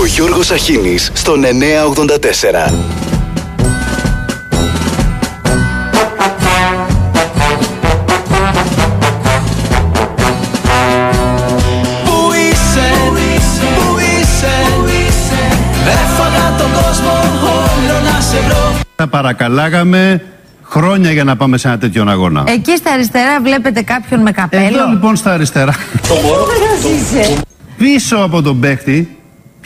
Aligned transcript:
Ο 0.00 0.06
Γιώργος 0.06 0.50
Αχίνης 0.50 1.10
στον 1.14 1.42
984. 1.42 2.72
Πού 12.04 12.32
είσαι, 12.34 12.90
πού 13.04 13.98
είσαι 13.98 14.46
Έφαγα 15.86 16.56
τον 16.58 16.72
κόσμο 16.72 17.12
όλο 17.42 18.00
να 18.12 18.20
σε 18.20 18.40
βρω 18.46 18.74
Θα 18.96 19.06
παρακαλάγαμε 19.06 20.22
χρόνια 20.62 21.12
για 21.12 21.24
να 21.24 21.36
πάμε 21.36 21.58
σε 21.58 21.68
ένα 21.68 21.78
τέτοιο 21.78 22.04
αγώνα. 22.08 22.44
Εκεί 22.46 22.76
στα 22.76 22.92
αριστερά 22.92 23.40
βλέπετε 23.40 23.82
κάποιον 23.82 24.20
με 24.20 24.30
καπέλο. 24.30 24.66
Εδώ 24.66 24.88
λοιπόν 24.90 25.16
στα 25.16 25.32
αριστερά, 25.32 25.74
πίσω 27.78 28.16
από 28.16 28.42
τον 28.42 28.60
παίχτη, 28.60 29.17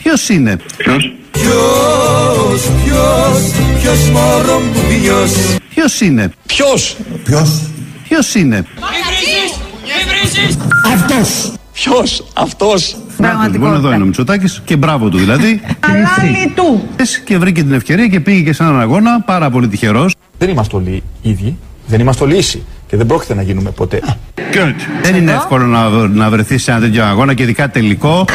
ποιος 0.03 0.29
είναι; 0.29 0.57
Ποιος, 0.77 1.13
ποιος, 1.31 2.71
ποιος 3.81 4.09
μωρό 4.09 4.59
μου 4.59 4.71
ποιος 5.01 5.57
Ποιος 5.69 6.01
είναι; 6.01 6.31
Ποιος, 6.45 6.97
Ποιος; 8.03 8.35
Είναι; 8.35 8.65
ποιος, 11.73 12.23
αυτός. 12.33 12.97
Λοιπόν, 13.51 13.73
εδώ 13.73 13.93
είναι 13.93 14.03
ο 14.03 14.05
Μητσοτάκης 14.05 14.61
και 14.65 14.75
μπράβο 14.75 15.09
του 15.09 15.17
δηλαδή. 15.17 15.61
Αλάλη 15.79 16.51
του. 16.55 16.87
Και 17.25 17.37
βρήκε 17.37 17.63
την 17.63 17.73
ευκαιρία 17.73 18.07
και 18.07 18.19
πήγε 18.19 18.41
και 18.41 18.53
σε 18.53 18.63
έναν 18.63 18.79
αγώνα, 18.79 19.21
πάρα 19.21 19.49
πολύ 19.49 19.67
τυχερός. 19.67 20.15
Δεν 20.37 20.49
είμαστε 20.49 20.75
όλοι 20.75 21.03
ίδιοι, 21.21 21.57
δεν 21.87 21.99
είμαστε 21.99 22.23
όλοι 22.23 22.37
ίσοι 22.37 22.63
και 22.87 22.97
δεν 22.97 23.05
πρόκειται 23.05 23.33
να 23.33 23.41
γίνουμε 23.41 23.69
ποτέ. 23.69 24.01
Δεν 25.01 25.15
είναι 25.15 25.31
εύκολο 25.31 25.65
να, 25.65 25.89
να 26.07 26.29
βρεθείς 26.29 26.63
σε 26.63 26.71
ένα 26.71 26.79
τέτοιο 26.79 27.03
αγώνα 27.03 27.33
και 27.33 27.43
ειδικά 27.43 27.69
τελικό. 27.69 28.25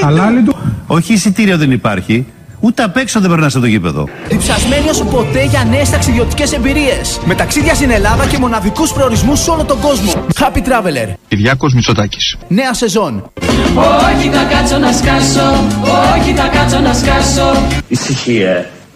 Χαλάλη 0.00 0.42
του. 0.42 0.56
Όχι 0.86 1.12
εισιτήριο 1.12 1.58
δεν 1.58 1.70
υπάρχει, 1.70 2.26
ούτε 2.60 2.82
απ' 2.82 2.96
έξω 2.96 3.20
δεν 3.20 3.30
περνάς 3.30 3.54
από 3.54 3.64
το 3.64 3.70
γήπεδο. 3.70 4.08
Διψασμένοι 4.28 4.88
όσο 4.88 5.04
ποτέ 5.04 5.44
για 5.44 5.66
νέες 5.70 5.90
ταξιδιωτικές 5.90 6.52
εμπειρίες 6.52 7.20
Με 7.26 7.34
ταξίδια 7.34 7.74
στην 7.74 7.90
Ελλάδα 7.90 8.26
και 8.26 8.38
μοναδικούς 8.38 8.92
προορισμούς 8.92 9.40
σε 9.40 9.50
όλο 9.50 9.64
τον 9.64 9.80
κόσμο 9.80 10.12
Happy 10.40 10.58
Traveler 10.58 11.12
Κυριάκος 11.28 11.74
Μητσοτάκης. 11.74 12.36
Νέα 12.48 12.74
σεζόν 12.74 13.30
Όχι 14.16 14.28
θα 14.28 14.44
κάτσω 14.44 14.78
να 14.78 14.92
σκάσω, 14.92 15.64
όχι 16.18 16.32
θα 16.32 16.48
κάτσω 16.48 16.80
να 16.80 16.92
σκάσω 16.92 17.56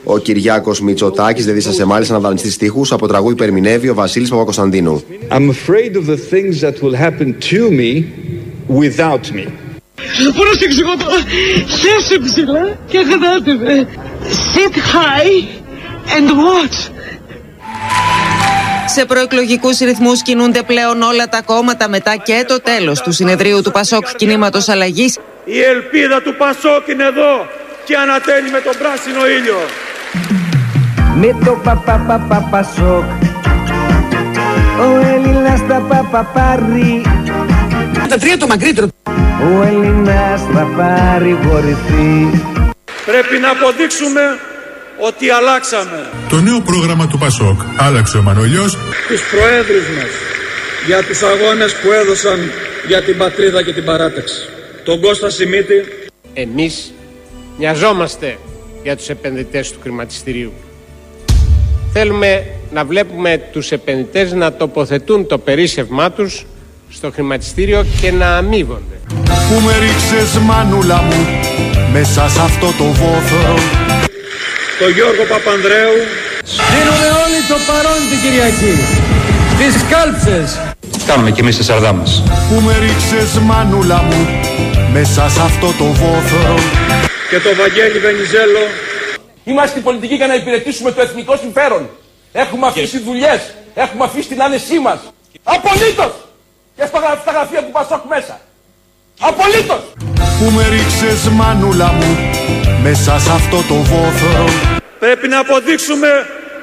Ο 0.04 0.18
Κυριάκος 0.18 0.80
Μητσοτάκης 0.80 1.44
δεν 1.44 1.54
δίστασε 1.54 1.84
μάλιστα 1.84 2.14
να 2.14 2.20
δανειστείς 2.20 2.54
στίχους 2.54 2.92
από 2.92 3.06
τραγούδι 3.06 3.34
που 3.34 3.42
ερμηνεύει 3.42 3.88
ο 3.88 3.94
Βασίλης 3.94 4.28
Παπακοσταντίνου. 4.28 5.02
I'm 5.30 5.50
afraid 5.50 5.96
of 5.96 6.06
the 6.06 6.16
things 6.16 6.60
that 6.60 6.82
will 6.82 6.96
happen 6.96 7.34
to 7.50 7.70
me 7.70 8.04
without 8.68 9.32
me. 9.32 9.46
Μπορώ 10.34 10.50
να 10.50 10.56
σε 10.58 10.64
εξηγώ 10.64 10.96
τώρα. 10.96 11.20
Χέσε 11.80 12.18
ψηλά 12.24 12.78
και 12.90 12.98
γράτε 12.98 13.54
με. 13.64 13.88
Sit 14.52 14.74
high 14.94 15.38
and 16.16 16.28
watch. 16.42 16.78
Σε 18.94 19.04
προεκλογικούς 19.04 19.78
ρυθμούς 19.78 20.22
κινούνται 20.22 20.62
πλέον 20.62 21.02
όλα 21.02 21.28
τα 21.28 21.42
κόμματα 21.42 21.88
μετά 21.88 22.16
και 22.16 22.44
το 22.48 22.60
τέλος 22.60 23.00
του 23.00 23.12
συνεδρίου 23.12 23.62
του 23.62 23.70
Πασόκ 23.70 24.04
Κινήματος 24.16 24.68
Αλλαγής 24.68 25.18
Η 25.44 25.60
ελπίδα 25.60 26.22
του 26.22 26.34
Πασόκ 26.36 26.88
είναι 26.88 27.04
εδώ 27.04 27.46
και 27.84 27.96
ανατέλει 27.96 28.50
με 28.50 28.60
τον 28.60 28.72
πράσινο 28.78 29.26
ήλιο. 29.26 29.58
Με 31.20 31.44
το 31.44 31.60
παπαπαπαπασόκ 31.64 33.04
Ο 34.80 35.06
Έλληνας 35.14 35.60
θα 35.68 35.80
παπαπάρει 35.88 37.02
Τα 38.10 38.18
τρία 38.18 38.36
το 38.36 38.46
μακρύτερο. 38.46 38.88
Ο 39.40 39.62
Έλληνας 39.62 40.40
θα 40.52 40.68
παρηγορηθεί 40.76 42.42
Πρέπει 43.06 43.38
να 43.40 43.50
αποδείξουμε 43.50 44.20
ότι 45.08 45.30
αλλάξαμε 45.30 46.10
Το 46.28 46.40
νέο 46.40 46.60
πρόγραμμα 46.60 47.06
του 47.06 47.18
Πασόκ 47.18 47.60
άλλαξε 47.76 48.18
ο 48.18 48.22
Μανολιός 48.22 48.78
τους 49.08 49.20
προέδρους 49.30 49.88
μας 49.96 50.10
για 50.86 51.02
τους 51.04 51.22
αγώνες 51.22 51.74
που 51.74 51.92
έδωσαν 51.92 52.38
για 52.86 53.02
την 53.02 53.16
πατρίδα 53.16 53.62
και 53.62 53.72
την 53.72 53.84
παράταξη. 53.84 54.48
Τον 54.84 55.00
Κώστα 55.00 55.30
Σιμίτη, 55.30 55.84
Εμείς 56.34 56.92
νοιαζόμαστε 57.58 58.38
για 58.82 58.96
τους 58.96 59.08
επενδυτές 59.08 59.72
του 59.72 59.78
χρηματιστηρίου. 59.82 60.52
Θέλουμε 61.92 62.46
να 62.72 62.84
βλέπουμε 62.84 63.42
τους 63.52 63.72
επενδυτές 63.72 64.32
να 64.32 64.52
τοποθετούν 64.52 65.26
το 65.26 65.38
περίσσευμά 65.38 66.10
τους 66.12 66.44
στο 66.90 67.10
χρηματιστήριο 67.10 67.86
και 68.00 68.12
να 68.12 68.36
αμείβονται. 68.36 69.00
Που 69.24 69.60
με 69.64 69.72
ρίξες 69.78 70.38
μανούλα 70.38 71.02
μου 71.02 71.26
Μέσα 71.92 72.28
σε 72.28 72.40
αυτό 72.40 72.66
το 72.66 72.84
βόθρο 72.84 73.54
τον 74.78 74.90
Γιώργο 74.90 75.24
Παπανδρέου, 75.28 75.96
Δίνουμε 76.72 77.08
όλοι 77.24 77.40
το 77.48 77.56
παρόν 77.68 78.00
την 78.10 78.18
Κυριακή 78.22 78.74
Τις 79.58 79.74
κάλψες 79.92 80.48
Κάνουμε 81.06 81.30
κι 81.30 81.40
εμείς 81.40 81.56
τη 81.56 81.64
σαρδά 81.64 81.92
μας. 81.92 82.22
Που 82.48 82.60
με 82.60 82.78
ρίξες 82.78 83.38
μανούλα 83.38 84.02
μου 84.02 84.26
Μέσα 84.92 85.28
σε 85.28 85.40
αυτό 85.40 85.66
το 85.66 85.84
βόθρο 85.84 86.54
και 87.30 87.38
τον 87.38 87.54
Βαγγέλη 87.56 87.98
Βενιζέλο, 87.98 88.62
Είμαστε 89.44 89.70
στην 89.70 89.82
πολιτική 89.82 90.14
για 90.14 90.26
να 90.26 90.34
υπηρετήσουμε 90.34 90.92
το 90.92 91.00
εθνικό 91.00 91.36
συμφέρον. 91.36 91.88
Έχουμε 92.32 92.66
αφήσει 92.66 92.98
δουλειές, 92.98 93.40
έχουμε 93.74 94.04
αφήσει 94.04 94.28
την 94.28 94.42
άνεσή 94.42 94.78
μας. 94.78 94.98
Απολύτως! 95.42 96.29
Και 96.80 96.86
στα 96.86 96.98
γρα- 96.98 97.18
στα 97.22 97.32
γραφεία 97.32 97.62
του 97.64 97.70
Πασόκ 97.70 98.02
μέσα. 98.08 98.40
Απολύτως! 99.20 99.82
Που 100.38 100.50
με 100.56 100.68
ρίξες 100.68 101.28
μανούλα 101.28 101.92
μου 101.92 102.16
Μέσα 102.82 103.18
σε 103.18 103.30
αυτό 103.30 103.56
το 103.68 103.74
βόθρο 103.74 104.44
πρέπει 104.98 105.28
να 105.28 105.38
αποδείξουμε 105.38 106.08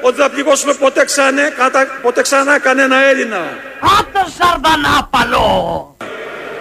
ότι 0.01 0.19
θα 0.21 0.29
πληγώσουμε 0.29 0.73
ποτέ, 0.73 1.05
ξανά, 1.05 1.49
κατα- 1.57 1.87
ποτέ 2.01 2.21
ξανά 2.21 2.59
κανένα 2.59 2.95
Έλληνα. 3.09 3.37
Άτο 3.99 4.27
σαρδανάπαλο. 4.37 5.95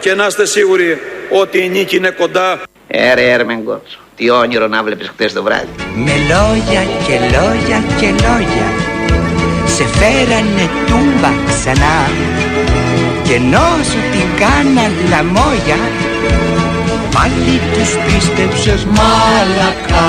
Και 0.00 0.14
να 0.14 0.26
είστε 0.26 0.44
σίγουροι 0.46 0.98
ότι 1.40 1.64
η 1.64 1.68
νίκη 1.68 1.96
είναι 1.96 2.10
κοντά. 2.10 2.60
Έρε 2.86 3.30
Έρμεγκοτσο, 3.30 3.98
τι 4.16 4.30
όνειρο 4.30 4.66
να 4.66 4.82
βλέπεις 4.82 5.08
χτες 5.08 5.32
το 5.32 5.42
βράδυ. 5.42 5.68
Με 5.94 6.12
λόγια 6.12 6.82
και 7.06 7.18
λόγια 7.18 7.82
και 8.00 8.06
λόγια 8.08 8.66
Σε 9.66 9.84
φέρανε 9.84 10.70
τούμπα 10.86 11.30
ξανά 11.48 11.96
Και 13.26 13.34
ενώ 13.34 13.68
σου 13.90 13.98
την 14.12 14.28
κάναν 14.40 14.92
λαμόγια 15.10 15.78
Πάλι 17.14 17.60
τους 17.72 17.90
πίστεψες 18.04 18.84
μαλακά 18.84 20.08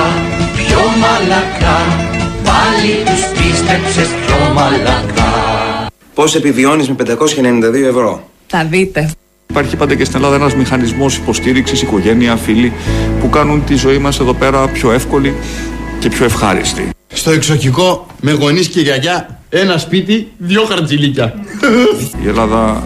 Πιο 0.56 0.82
μαλακά 1.02 1.78
Πάλι 2.44 2.94
τους 3.06 3.42
πίστεψες 3.42 4.08
πιο 4.26 4.54
μαλακά 4.54 5.28
Πώς 6.14 6.36
επιβιώνεις 6.36 6.90
με 6.90 6.96
592 6.96 7.88
ευρώ; 7.88 8.30
Θα 8.48 8.66
δείτε. 8.70 9.12
Υπάρχει 9.50 9.76
πάντα 9.76 9.96
και 9.96 10.06
στην 10.06 10.18
Ελλάδα 10.18 10.36
ένας 10.36 10.56
μηχανισμός 10.56 11.16
υποστήριξης, 11.18 11.82
οικογένεια, 11.82 12.36
φίλοι, 12.36 12.74
που 13.20 13.30
κάνουν 13.30 13.64
τη 13.66 13.76
ζωή 13.76 13.98
μας 13.98 14.20
εδώ 14.20 14.34
πέρα 14.34 14.68
πιο 14.68 14.92
εύκολη 14.92 15.36
και 16.00 16.10
πιο 16.10 16.26
ευχάριστη. 16.26 16.90
Στο 17.08 17.32
εξοχικό 17.32 18.08
με 18.22 18.32
γονείς 18.32 18.68
και 18.68 18.82
γιαγιά 18.82 19.40
ένα 19.50 19.78
σπίτι, 19.78 20.32
δυο 20.38 20.64
χαρτζηλίκια 20.64 21.34
Η 22.24 22.28
Ελλάδα, 22.28 22.84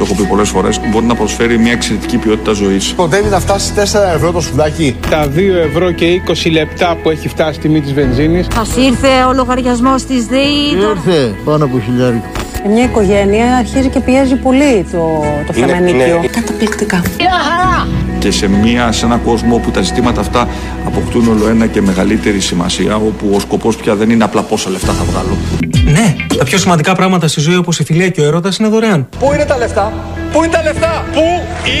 το 0.00 0.06
έχω 0.06 0.22
πει 0.22 0.28
πολλές 0.28 0.48
φορές, 0.48 0.80
μπορεί 0.90 1.04
να 1.04 1.14
προσφέρει 1.14 1.58
μια 1.58 1.72
εξαιρετική 1.72 2.16
ποιότητα 2.16 2.52
ζωής. 2.52 2.92
Ποτέ 2.94 3.16
είναι 3.16 3.28
να 3.28 3.40
φτάσει 3.40 3.72
4 3.76 3.80
ευρώ 4.14 4.32
το 4.32 4.40
σουδάκι 4.40 4.96
Τα 5.10 5.26
2 5.26 5.38
ευρώ 5.68 5.92
και 5.92 6.22
20 6.46 6.50
λεπτά 6.52 6.96
που 7.02 7.10
έχει 7.10 7.28
φτάσει 7.28 7.58
η 7.58 7.62
τιμή 7.62 7.80
της 7.80 7.92
βενζίνης 7.92 8.46
Σα 8.62 8.80
ήρθε 8.80 9.08
ο 9.28 9.32
λογαριασμός 9.32 10.04
της 10.04 10.26
ΔΕΗ. 10.26 10.70
Ήρθε 10.90 11.34
πάνω 11.44 11.64
από 11.64 11.80
χιλιάρικο 11.80 12.26
Μια 12.68 12.84
οικογένεια 12.84 13.56
αρχίζει 13.56 13.88
και 13.88 14.00
πιέζει 14.00 14.34
πολύ 14.34 14.86
το, 14.92 15.24
το 15.46 15.52
φεμενίκιο. 15.52 16.24
Καταπληκτικά. 16.30 17.02
Και 18.20 18.30
σε, 18.30 18.48
μια, 18.48 18.92
σε 18.92 19.04
ένα 19.04 19.16
κόσμο 19.16 19.54
όπου 19.54 19.70
τα 19.70 19.80
ζητήματα 19.80 20.20
αυτά 20.20 20.48
αποκτούν 20.86 21.28
όλο 21.28 21.48
ένα 21.48 21.66
και 21.66 21.82
μεγαλύτερη 21.82 22.40
σημασία, 22.40 22.96
όπου 22.96 23.30
ο 23.34 23.40
σκοπός 23.40 23.76
πια 23.76 23.94
δεν 23.94 24.10
είναι 24.10 24.24
απλά 24.24 24.42
πόσα 24.42 24.70
λεφτά 24.70 24.92
θα 24.92 25.04
βγάλω. 25.04 25.36
Ναι, 25.84 26.16
τα 26.38 26.44
πιο 26.44 26.58
σημαντικά 26.58 26.94
πράγματα 26.94 27.28
στη 27.28 27.40
ζωή 27.40 27.56
όπως 27.56 27.78
η 27.78 27.84
φιλία 27.84 28.08
και 28.08 28.20
ο 28.20 28.24
έρωτας 28.24 28.56
είναι 28.56 28.68
δωρεάν. 28.68 29.08
Πού 29.18 29.32
είναι 29.32 29.44
τα 29.44 29.56
λεφτά, 29.56 29.92
πού 30.32 30.42
είναι 30.44 30.52
τα 30.52 30.62
λεφτά, 30.62 31.04
πού 31.12 31.20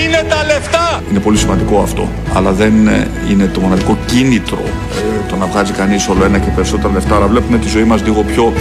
είναι 0.04 0.24
τα 0.28 0.44
λεφτά; 0.44 1.02
Είναι 1.10 1.18
πολύ 1.18 1.36
σημαντικό 1.36 1.80
αυτό, 1.80 2.08
αλλά 2.34 2.52
δεν 2.52 2.88
ε, 2.88 3.06
είναι 3.30 3.46
το 3.46 3.60
μοναδικό 3.60 3.98
κίνητρο 4.06 4.62
ε, 4.64 5.28
το 5.28 5.36
να 5.36 5.46
βγάζει 5.46 5.72
κανείς 5.72 6.08
όλο 6.08 6.24
ένα 6.24 6.38
και 6.38 6.50
περισσότερα 6.54 6.92
λεφτά, 6.92 7.16
αλλά 7.16 7.26
βλέπουμε 7.26 7.58
τη 7.58 7.68
ζωή 7.68 7.84
μας 7.84 8.02
λίγο 8.02 8.22
πιο, 8.22 8.52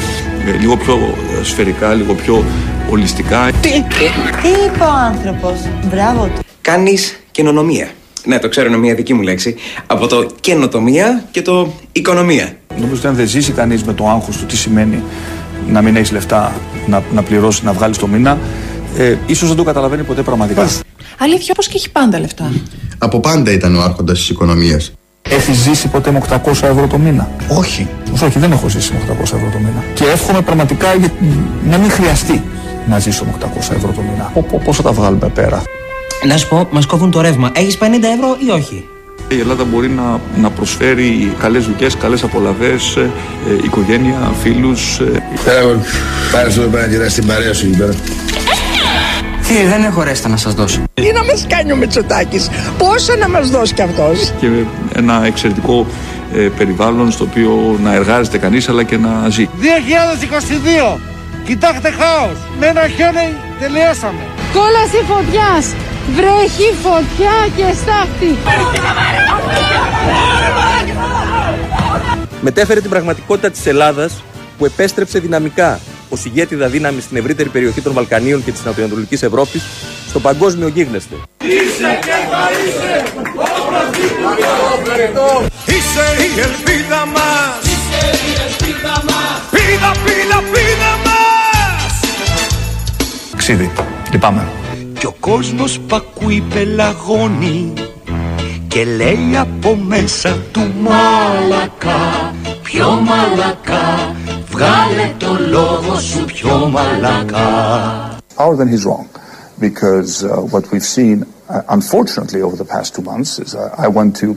ε, 0.47 0.57
λίγο 0.57 0.77
πιο 0.77 0.95
ε, 1.39 1.43
σφαιρικά, 1.43 1.93
λίγο 1.93 2.13
πιο 2.13 2.43
ολιστικά. 2.89 3.49
Τι 3.61 3.69
είπε 3.69 4.83
ο 4.83 4.93
άνθρωπος; 5.07 5.53
Μπράβο 5.89 6.23
του. 6.23 6.41
Κάνει 6.61 6.97
καινονομία. 7.43 7.87
Ναι, 8.25 8.39
το 8.39 8.49
ξέρω, 8.49 8.67
είναι 8.67 8.77
μια 8.77 8.93
δική 8.95 9.13
μου 9.13 9.21
λέξη. 9.21 9.55
Από 9.87 10.07
το 10.07 10.29
καινοτομία 10.39 11.23
και 11.31 11.41
το 11.41 11.73
οικονομία. 11.91 12.57
Νομίζω 12.75 12.95
ότι 12.97 13.07
αν 13.07 13.15
δεν 13.15 13.27
ζήσει 13.27 13.51
κανείς 13.51 13.83
με 13.83 13.93
το 13.93 14.07
άγχος 14.07 14.37
του 14.37 14.45
τι 14.45 14.57
σημαίνει 14.57 15.03
να 15.67 15.81
μην 15.81 15.95
έχεις 15.95 16.11
λεφτά 16.11 16.53
να, 16.87 17.03
να 17.13 17.23
πληρώσεις, 17.23 17.61
να 17.63 17.73
βγάλεις 17.73 17.97
το 17.97 18.07
μήνα, 18.07 18.37
ε, 18.97 19.15
ίσως 19.25 19.47
δεν 19.47 19.57
το 19.57 19.63
καταλαβαίνει 19.63 20.03
ποτέ 20.03 20.21
πραγματικά. 20.21 20.67
Αλήθεια, 21.19 21.47
όπως 21.53 21.67
και 21.67 21.73
έχει 21.75 21.91
πάντα 21.91 22.19
λεφτά. 22.19 22.51
Από 22.97 23.19
πάντα 23.19 23.51
ήταν 23.51 23.75
ο 23.75 23.81
άρχοντας 23.81 24.17
της 24.17 24.29
οικονομίας 24.29 24.91
Έχεις 25.29 25.57
ζήσει 25.57 25.87
ποτέ 25.87 26.11
με 26.11 26.17
800 26.29 26.67
ευρώ 26.67 26.87
το 26.89 26.97
μήνα; 26.97 27.29
Όχι. 27.47 27.87
Όχι, 28.23 28.39
δεν 28.39 28.51
έχω 28.51 28.69
ζήσει 28.69 28.93
με 28.93 28.99
800 28.99 29.21
ευρώ 29.21 29.49
το 29.51 29.57
μήνα. 29.57 29.83
Και 29.93 30.03
εύχομαι 30.03 30.41
πραγματικά 30.41 30.93
για- 30.95 31.11
να 31.69 31.77
μην 31.77 31.89
χρειαστεί 31.89 32.41
να 32.89 32.99
ζήσω 32.99 33.25
με 33.25 33.31
800 33.39 33.73
ευρώ 33.75 33.91
το 33.95 34.01
μήνα. 34.01 34.31
Πο- 34.33 34.41
πο- 34.43 34.61
Πώς 34.65 34.75
θα 34.75 34.83
τα 34.83 34.91
βγάλουμε 34.91 35.27
πέρα; 35.29 35.61
Να 36.23 36.37
σου 36.37 36.47
πω, 36.47 36.67
μας 36.71 36.85
κόβουν 36.85 37.11
το 37.11 37.21
ρεύμα. 37.21 37.51
Έχεις 37.53 37.77
50 37.77 37.83
ευρώ 38.15 38.37
ή 38.47 38.49
όχι; 38.49 38.87
Η 39.27 39.39
Ελλάδα 39.39 39.63
μπορεί 39.63 39.89
να, 39.89 40.19
να 40.41 40.49
προσφέρει 40.49 41.33
καλές 41.39 41.65
δουλειές, 41.65 41.95
καλές 41.95 42.23
απολαβές, 42.23 42.95
ε, 42.95 43.11
ε, 43.49 43.53
οικογένεια, 43.63 44.33
φίλους. 44.41 44.99
Ε. 44.99 45.23
Πάρε 46.31 46.49
εδώ 46.49 46.67
πέρα 46.67 46.87
και 46.87 47.09
στην 47.09 47.25
παρέα 47.27 47.53
σου 47.53 47.65
εκεί 47.65 47.77
πέρα. 47.77 47.93
Κύριε, 49.47 49.67
δεν 49.67 49.83
έχω 49.83 50.03
ρέστα 50.03 50.29
να 50.29 50.37
σας 50.37 50.53
δώσω. 50.53 50.83
Τι 50.93 51.11
να 51.11 51.23
μας 51.23 51.45
κάνει 51.49 51.71
ο 51.71 51.75
Μητσοτάκης, 51.75 52.49
πόσο 52.77 53.15
να 53.15 53.29
μας 53.29 53.49
δώσει 53.49 53.73
κι 53.73 53.81
αυτός; 53.81 54.33
και 54.39 54.47
ένα 54.95 55.25
εξαιρετικό 55.25 55.87
ε, 56.33 56.39
περιβάλλον 56.39 57.11
στο 57.11 57.23
οποίο 57.23 57.79
να 57.83 57.93
εργάζεται 57.93 58.37
κανείς 58.37 58.69
αλλά 58.69 58.83
και 58.83 58.97
να 58.97 59.29
ζει. 59.29 59.49
2022. 60.95 60.99
Κοιτάξτε 61.45 61.89
χάος. 61.89 62.37
Με 62.59 62.65
ένα 62.65 62.81
χιόνι 62.87 63.27
τελειώσαμε. 63.59 64.23
Κόλαση 64.53 64.99
φωτιάς. 65.07 65.88
Βρέχει 66.15 66.73
φωτιά 66.83 67.31
και 67.55 67.73
στάχτη. 67.75 68.37
μετέφερε 72.41 72.81
την 72.81 72.89
πραγματικότητα 72.89 73.49
της 73.49 73.65
Ελλάδας 73.65 74.23
που 74.57 74.65
επέστρεψε 74.65 75.19
δυναμικά 75.19 75.79
ως 76.09 76.25
ηγέτιδα 76.25 76.67
δύναμη 76.67 77.01
στην 77.01 77.17
ευρύτερη 77.17 77.49
περιοχή 77.49 77.81
των 77.81 77.93
Βαλκανίων 77.93 78.43
και 78.43 78.51
της 78.51 78.63
Νοτιοανατολικής 78.65 79.23
Ευρώπης 79.23 79.63
στο 80.09 80.19
παγκόσμιο 80.19 80.67
γίγνεσθε. 80.67 81.15
Είσαι 81.43 81.99
και 82.01 82.17
θα 82.31 82.49
είσαι 82.65 83.03
Είσαι 85.65 86.23
η 86.23 86.39
ελπίδα 86.39 87.05
μας 87.05 87.59
Είσαι 87.63 88.09
η 88.27 88.33
ελπίδα 88.45 89.03
μας 89.05 89.41
Πίδα, 89.51 89.91
πίδα, 90.05 90.39
πίδα 90.51 90.91
μας 91.05 91.99
Ξίδι. 93.37 93.71
Λυπάμαι. 94.11 94.47
Κι 94.99 95.05
ο 95.05 95.15
κόσμος 95.19 95.79
πακούει 95.79 96.43
πελαγώνει 96.53 97.73
και 98.67 98.85
λέει 98.85 99.37
από 99.37 99.75
μέσα 99.75 100.37
του 100.51 100.61
μαλακά, 100.81 102.33
πιο 102.63 102.89
μαλακά, 102.89 104.15
βγάλε 104.49 105.13
το 105.17 105.37
λόγο 105.49 105.99
σου 105.99 106.25
πιο 106.25 106.69
μαλακά. 106.71 107.47
Our 108.37 108.55
than 108.55 108.67
he's 108.67 108.85
wrong. 108.85 109.07
Because 109.59 110.23
uh, 110.23 110.29
what 110.53 110.63
we've 110.71 110.89
seen, 110.97 111.17
uh, 111.49 111.77
unfortunately, 111.77 112.41
over 112.41 112.55
the 112.63 112.69
past 112.75 112.95
two 112.95 113.03
months 113.11 113.31
is 113.39 113.51
uh, 113.55 113.85
I 113.85 113.87
went 113.97 114.11
to 114.21 114.27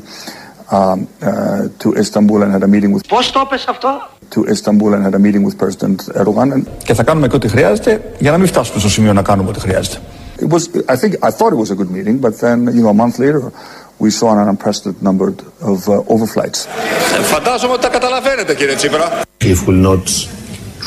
um, 0.77 1.09
uh, 1.23 1.69
to 1.83 1.89
Istanbul 2.03 2.39
and 2.43 2.51
had 2.53 2.63
a 2.63 2.71
meeting 2.75 2.93
with 2.93 3.09
Πώς 3.09 3.31
το 3.33 3.47
πες 3.49 3.65
αυτό; 3.69 3.89
to 4.35 4.41
Istanbul 4.55 4.95
and 4.95 5.03
had 5.07 5.15
a 5.15 5.23
meeting 5.27 5.43
with 5.49 5.57
President 5.65 5.99
Erdogan. 6.21 6.53
And... 6.53 6.63
Και 6.85 6.95
θα 6.95 7.03
κάνουμε 7.03 7.29
και 7.29 7.37
ό,τι 7.37 7.49
χρειάζεται 7.49 8.13
για 8.19 8.31
να 8.31 8.39
μην 8.39 8.47
φτάσουμε 8.47 8.81
στο 8.81 8.89
σημείο 8.89 9.13
να 9.13 9.23
κάνουμε 9.23 9.49
ό,τι 9.49 9.61
χρειάζεται. 9.61 9.99
It 10.42 10.50
was, 10.54 10.64
I 10.88 10.96
think, 11.02 11.12
I 11.24 11.32
thought 11.38 11.52
it 11.56 11.60
was 11.66 11.72
a 11.72 11.76
good 11.76 11.92
meeting, 11.98 12.16
but 12.26 12.34
then, 12.44 12.58
you 12.76 12.82
know, 12.84 12.90
a 12.90 13.00
month 13.04 13.16
later, 13.26 13.42
we 14.04 14.10
saw 14.12 14.28
an 14.34 14.48
unprecedented 14.48 15.02
number 15.10 15.28
of 15.72 15.80
uh, 15.90 16.14
overflights. 16.14 16.60
Φαντάζομαι 17.24 17.74
ότι 17.74 17.82
τα 17.82 17.90
καταλαβαίνετε 17.90 18.56
κύριε 18.56 18.76
Τσίπρα. 18.76 19.22
If 19.40 19.60
we'll 19.68 19.84
not 19.92 20.06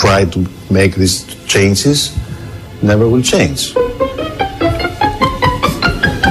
try 0.04 0.24
to 0.34 0.38
make 0.70 0.92
these 1.02 1.16
changes, 1.54 1.98
never 2.82 3.04
will 3.12 3.24
change. 3.34 3.60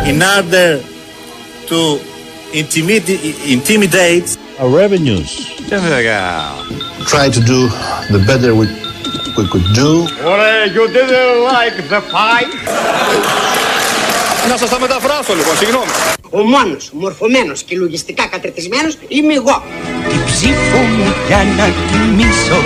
in 0.09 0.23
order 0.23 0.81
to 1.67 1.79
intimidate, 2.51 3.21
intimidate 3.47 4.37
our 4.59 4.69
revenues. 4.69 5.29
Try 7.13 7.29
to 7.29 7.41
do 7.53 7.59
the 8.09 8.23
better 8.25 8.55
we, 8.55 8.65
we 9.36 9.44
could 9.52 9.66
do. 9.74 9.90
you 10.76 10.84
didn't 10.96 11.36
like 11.52 11.76
the 11.92 12.00
fight? 12.12 12.52
Να 14.48 14.56
σας 14.56 14.70
τα 14.70 14.80
μεταφράσω 14.80 15.34
λοιπόν, 15.34 15.56
συγγνώμη. 15.56 15.90
Ο 16.30 16.42
μόνος, 16.42 16.90
μορφωμένος 16.92 17.62
και 17.62 17.76
λογιστικά 17.76 18.26
κατρετισμένος 18.26 18.98
είμαι 19.08 19.34
εγώ. 19.34 19.62
Την 20.08 20.24
ψήφο 20.24 20.78
μου 20.96 21.14
για 21.26 21.42
να 21.56 21.64
τιμήσω 21.90 22.60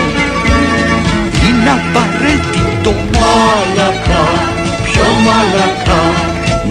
είναι 1.45 1.71
απαραίτητο 1.71 2.91
μαλακά, 3.13 4.25
πιο 4.85 5.07
μαλακά 5.25 6.03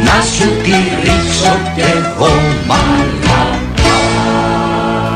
να 0.05 0.21
σου 0.21 0.47
τη 0.63 0.75
ρίξω 1.03 1.59
κι 1.75 1.81
εγώ 1.81 2.31
μαλακά. 2.67 3.26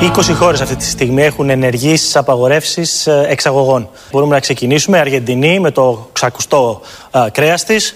20 0.02 0.36
χώρες 0.40 0.62
αυτή 0.62 0.76
τη 0.76 0.86
στιγμή 0.86 1.24
έχουν 1.24 1.50
ενεργήσεις 1.50 2.16
απαγορεύσεις 2.16 3.08
εξαγωγών. 3.08 3.90
Μπορούμε 4.12 4.34
να 4.34 4.40
ξεκινήσουμε. 4.40 4.98
Η 4.98 5.00
Αργεντινή 5.00 5.60
με 5.60 5.72
το 5.72 6.10
ξακουστό 6.14 6.82
κρέας 7.32 7.64
της 7.64 7.94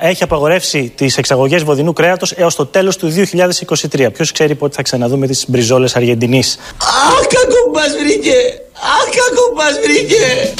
έχει 0.00 0.22
απαγορεύσει 0.22 0.92
τις 0.96 1.16
εξαγωγές 1.16 1.62
βοδινού 1.64 1.92
κρέατος 1.92 2.32
έως 2.32 2.54
το 2.54 2.66
τέλος 2.66 2.96
του 2.96 3.12
2023. 3.90 4.12
Ποιος 4.12 4.32
ξέρει 4.32 4.54
πότε 4.54 4.74
θα 4.74 4.82
ξαναδούμε 4.82 5.26
τις 5.26 5.44
μπριζόλες 5.48 5.96
Αργεντινής; 5.96 6.58
Αχ, 6.78 7.26
κακό 7.26 7.64
που 7.64 7.72
μας 7.74 7.88
βρήκε! 8.02 8.36
Αχ, 8.72 9.04
κακό 9.04 9.50
που 9.50 9.56
μας 9.56 9.78
βρήκε! 9.82 10.54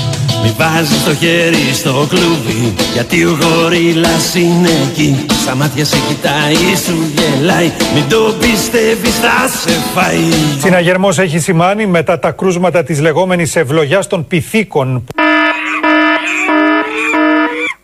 Μη 0.44 0.54
βάζεις 0.56 1.04
το 1.04 1.14
χέρι 1.14 1.72
στο 1.74 2.06
κλουβί 2.08 2.74
Γιατί 2.92 3.24
ο 3.24 3.38
γορίλας 3.40 4.34
είναι 4.34 4.70
εκεί 4.90 5.24
Στα 5.42 5.54
μάτια 5.54 5.84
σε 5.84 5.96
κοιτάει, 6.08 6.76
σου 6.86 7.12
γελάει 7.16 7.72
Μην 7.94 8.08
το 8.08 8.34
πιστεύεις 8.38 9.14
θα 9.14 9.48
σε 9.62 9.78
φάει 9.94 10.58
Συναγερμός 10.60 11.18
έχει 11.18 11.38
σημάνει 11.38 11.86
μετά 11.86 12.18
τα 12.18 12.30
κρούσματα 12.30 12.82
της 12.82 13.00
λεγόμενης 13.00 13.56
ευλογιάς 13.56 14.06
των 14.06 14.26
πυθίκων. 14.26 15.04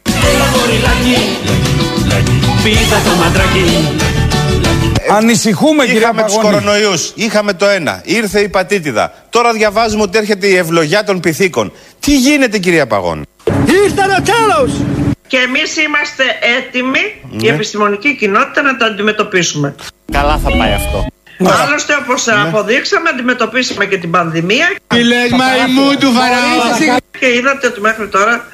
Έλα 0.04 0.44
γοριλάκι 0.54 1.22
Πήδα 2.62 2.96
το 3.04 3.16
μαντράκι 3.22 3.64
Ανησυχούμε 5.16 5.84
κύριε 5.84 6.00
Είχαμε 6.00 6.22
τους 6.22 6.34
Παγώνη. 6.34 6.54
κορονοϊούς. 6.54 7.12
Είχαμε 7.14 7.52
το 7.52 7.66
ένα. 7.66 8.00
Ήρθε 8.04 8.40
η 8.40 8.48
πατήτιδα. 8.48 9.12
Τώρα 9.30 9.52
διαβάζουμε 9.52 10.02
ότι 10.02 10.18
έρχεται 10.18 10.46
η 10.46 10.56
ευλογιά 10.56 11.04
των 11.04 11.20
πυθίκων. 11.20 11.72
Τι 12.00 12.16
γίνεται, 12.16 12.58
κυρία 12.58 12.86
Παγώνη. 12.86 13.22
Ήρθε 13.66 14.02
το 14.16 14.22
τέλος! 14.32 14.72
Και 15.26 15.36
εμείς 15.36 15.76
είμαστε 15.76 16.24
έτοιμοι, 16.58 16.98
η 17.30 17.46
Ναι. 17.46 17.48
επιστημονική 17.54 18.16
κοινότητα, 18.16 18.62
να 18.62 18.76
το 18.76 18.84
αντιμετωπίσουμε. 18.84 19.74
Καλά 20.12 20.38
θα 20.38 20.50
πάει 20.50 20.72
αυτό. 20.72 21.06
Άλλωστε, 21.64 21.94
όπως 22.02 22.28
αποδείξαμε, 22.28 23.08
αντιμετωπίσαμε 23.08 23.86
και 23.86 23.96
την 23.98 24.10
πανδημία. 24.10 24.66
Τι 24.86 25.02
λες, 25.04 25.30
μαϊμού 25.30 25.96
του 26.00 26.12
Φαραώ. 26.12 26.98
Και 27.18 27.26
είδατε 27.34 27.66
ότι 27.66 27.80
μέχρι 27.80 28.08
τώρα 28.08 28.46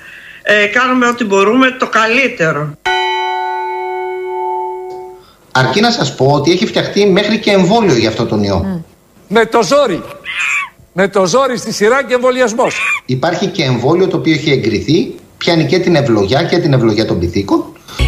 ε, 0.42 0.66
κάνουμε 0.66 1.06
ό,τι 1.06 1.24
μπορούμε 1.24 1.70
το 1.70 1.86
καλύτερο. 1.86 2.70
Αρκεί 5.52 5.80
να 5.80 5.90
σας 5.90 6.14
πω 6.14 6.26
ότι 6.26 6.50
έχει 6.52 6.66
φτιαχτεί 6.66 7.06
μέχρι 7.06 7.38
και 7.38 7.50
εμβόλιο 7.50 7.96
για 7.96 8.08
αυτό 8.08 8.26
τον 8.26 8.42
ιό. 8.42 8.84
Με 9.28 9.46
το 9.46 9.62
ζόρι. 9.62 10.02
Με 10.98 11.08
το 11.08 11.26
ζόρι 11.26 11.58
στη 11.58 11.72
σειρά 11.72 12.04
και 12.04 12.14
εμβολιασμός. 12.14 13.02
Υπάρχει 13.06 13.46
και 13.46 13.62
εμβόλιο 13.62 14.06
το 14.08 14.16
οποίο 14.16 14.32
έχει 14.32 14.50
εγκριθεί, 14.50 15.14
πιάνει 15.36 15.66
και 15.66 15.78
την 15.78 15.94
ευλογιά 15.94 16.42
και 16.42 16.58
την 16.58 16.72
ευλογιά 16.72 17.06
των 17.06 17.18
πυθίκων. 17.18 17.64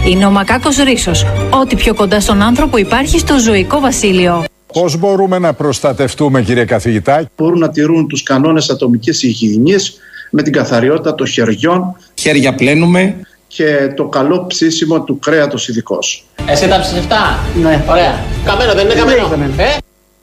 Είναι 0.08 0.26
ο 0.26 0.30
μακάκος 0.30 0.76
ρίσος. 0.76 1.26
Ό,τι 1.60 1.76
πιο 1.76 1.94
κοντά 1.94 2.20
στον 2.20 2.42
άνθρωπο 2.42 2.76
υπάρχει 2.76 3.18
στο 3.18 3.38
ζωικό 3.38 3.80
βασίλειο. 3.80 4.44
Πώς 4.72 4.96
μπορούμε 4.96 5.38
να 5.38 5.52
προστατευτούμε 5.52 6.42
κύριε 6.42 6.64
καθηγητά; 6.64 7.30
μπορούν 7.36 7.58
να 7.58 7.70
τηρούν 7.70 8.08
τους 8.08 8.22
κανόνες 8.22 8.70
ατομικής 8.70 9.22
υγιεινής 9.22 9.98
με 10.30 10.42
την 10.42 10.52
καθαριότητα 10.52 11.14
των 11.14 11.26
χεριών 11.26 11.96
Χέρια 12.14 12.54
πλένουμε. 12.54 13.16
και 13.48 13.92
το 13.96 14.04
καλό 14.04 14.46
ψήσιμο 14.46 15.02
του 15.02 15.18
κρέατος 15.18 15.68
ειδικώ. 15.68 15.98
Εσύ 16.46 16.68
τα 16.68 16.80
ψηφτά; 16.80 17.38
Ναι. 17.62 17.84
Ωραία. 17.88 18.24
Καμένο 18.44 18.72
δεν 18.74 18.84
είναι 18.84 18.94
καμένο. 18.94 19.52
Ε; 19.56 19.76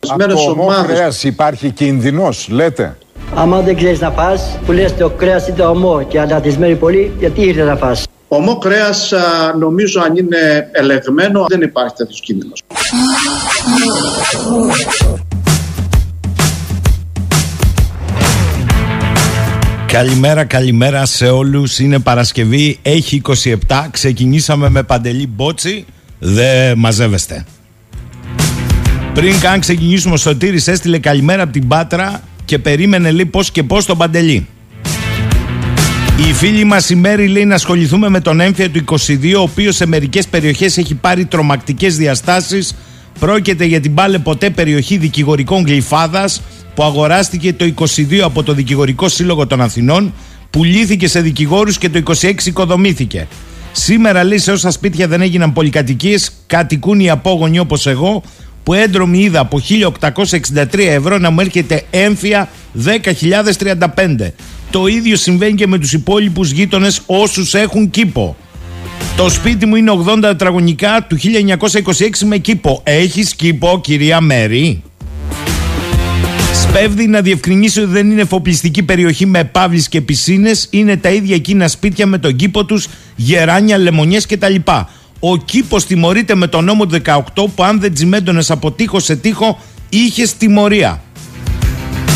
Από 0.09 0.27
το 0.27 0.39
ομό 0.39 0.67
κρέας 0.87 1.23
υπάρχει 1.23 1.69
κίνδυνος, 1.69 2.47
λέτε; 2.51 2.97
Άμα 3.35 3.61
δεν 3.61 3.75
ξέρεις 3.75 3.99
να 3.99 4.11
φας, 4.11 4.57
που 4.65 4.71
λες 4.71 4.95
το 4.95 5.09
κρέας 5.09 5.47
είναι 5.47 5.63
ομό 5.63 6.03
και 6.03 6.19
ανατισμένοι 6.19 6.75
πολύ, 6.75 7.11
γιατί 7.19 7.41
ήρθε 7.41 7.63
να 7.63 7.75
φας. 7.75 8.03
Ομό 8.27 8.57
κρέας 8.57 9.13
α, 9.13 9.19
νομίζω 9.59 10.01
αν 10.01 10.15
είναι 10.15 10.69
ελεγμένο 10.71 11.45
δεν 11.49 11.61
υπάρχει 11.61 11.95
τέτοιος 11.95 12.19
κίνδυνος. 12.19 12.63
Καλημέρα, 19.87 20.43
καλημέρα 20.43 21.05
σε 21.05 21.27
όλους. 21.27 21.79
Είναι 21.79 21.99
Παρασκευή, 21.99 22.79
έχει 22.81 23.21
27. 23.25 23.87
Ξεκινήσαμε 23.91 24.69
με 24.69 24.83
Παντελή 24.83 25.27
Μπότσι. 25.27 25.85
Δεν 26.19 26.77
μαζεύεστε. 26.77 27.45
Πριν 29.15 29.39
καν 29.39 29.59
ξεκινήσουμε, 29.59 30.13
ο 30.13 30.17
Σωτήρης 30.17 30.67
έστειλε 30.67 30.99
καλημέρα 30.99 31.43
από 31.43 31.51
την 31.51 31.67
Πάτρα 31.67 32.21
και 32.45 32.59
περίμενε 32.59 33.11
λέει 33.11 33.25
πώς 33.25 33.51
και 33.51 33.63
πώς 33.63 33.85
τον 33.85 33.97
Παντελή. 33.97 34.47
Η 36.29 36.33
φίλη 36.33 36.63
μας 36.63 36.89
η 36.89 36.95
Μέρη 36.95 37.27
λέει 37.27 37.45
να 37.45 37.55
ασχοληθούμε 37.55 38.09
με 38.09 38.19
τον 38.19 38.39
έμφυα 38.39 38.69
του 38.69 38.83
22, 38.85 39.33
ο 39.37 39.41
οποίος 39.41 39.75
σε 39.75 39.85
μερικές 39.85 40.27
περιοχές 40.27 40.77
έχει 40.77 40.95
πάρει 40.95 41.25
τρομακτικές 41.25 41.97
διαστάσεις 41.97 42.75
Πρόκειται 43.19 43.65
για 43.65 43.79
την 43.79 43.93
πάλε 43.93 44.19
ποτέ 44.19 44.49
περιοχή 44.49 44.97
δικηγορικών 44.97 45.65
γλυφάδας 45.65 46.41
που 46.75 46.83
αγοράστηκε 46.83 47.53
το 47.53 47.73
22 47.75 48.17
από 48.23 48.43
το 48.43 48.53
Δικηγορικό 48.53 49.09
Σύλλογο 49.09 49.47
των 49.47 49.61
Αθηνών, 49.61 50.13
πουλήθηκε 50.49 51.07
σε 51.07 51.21
δικηγόρους 51.21 51.77
και 51.77 51.89
το 51.89 52.01
26 52.21 52.45
οικοδομήθηκε. 52.45 53.27
Σήμερα 53.71 54.23
λέει 54.23 54.37
σε 54.37 54.51
όσα 54.51 54.71
σπίτια 54.71 55.07
δεν 55.07 55.21
έγιναν 55.21 55.53
πολυκατοικίες, 55.53 56.31
κατοικούν 56.47 56.99
οι 56.99 57.09
απόγονοι 57.09 57.59
όπως 57.59 57.87
εγώ, 57.87 58.23
που 58.65 58.73
έντρομη 58.73 59.19
είδα 59.19 59.39
από 59.39 59.61
1863 60.11 60.77
ευρώ 60.77 61.17
να 61.17 61.29
μου 61.29 61.39
έρχεται 61.39 61.83
έμφυα 61.89 62.49
10.035. 62.85 64.31
Το 64.71 64.87
ίδιο 64.87 65.15
συμβαίνει 65.15 65.53
και 65.53 65.67
με 65.67 65.77
τους 65.77 65.93
υπόλοιπους 65.93 66.51
γείτονες 66.51 67.01
όσους 67.05 67.53
έχουν 67.53 67.89
κήπο. 67.89 68.35
Το 69.17 69.29
σπίτι 69.29 69.65
μου 69.65 69.75
είναι 69.75 69.91
80 70.05 70.17
τετραγωνικά 70.21 71.05
του 71.09 71.17
1926 71.17 72.09
με 72.25 72.37
κήπο. 72.37 72.81
Έχεις 72.83 73.35
κήπο 73.35 73.79
κυρία 73.83 74.21
Μέρη; 74.21 74.83
Σπέβδει 76.53 77.07
να 77.07 77.21
διευκρινίσει 77.21 77.79
ότι 77.79 77.91
δεν 77.91 78.11
είναι 78.11 78.21
εφοπλιστική 78.21 78.83
περιοχή 78.83 79.25
με 79.25 79.43
παύλεις 79.43 79.89
και 79.89 80.01
πισίνες, 80.01 80.67
είναι 80.69 80.97
τα 80.97 81.09
ίδια 81.09 81.35
εκείνα 81.35 81.67
σπίτια 81.67 82.05
με 82.05 82.17
τον 82.17 82.35
κήπο 82.35 82.65
τους, 82.65 82.87
γεράνια, 83.15 83.77
λεμονιές 83.77 84.25
κτλ. 84.25 84.55
Ο 85.19 85.37
κήπος 85.37 85.85
τιμωρείται 85.85 86.35
με 86.35 86.47
τον 86.47 86.63
νόμο 86.63 86.85
του 86.85 87.01
18 87.05 87.19
που 87.55 87.63
αν 87.63 87.79
δεν 87.79 87.93
τσιμέντονες 87.93 88.51
από 88.51 88.71
τείχο 88.71 88.99
σε 88.99 89.15
τείχο 89.15 89.59
είχες 89.89 90.37
τιμωρία. 90.37 91.01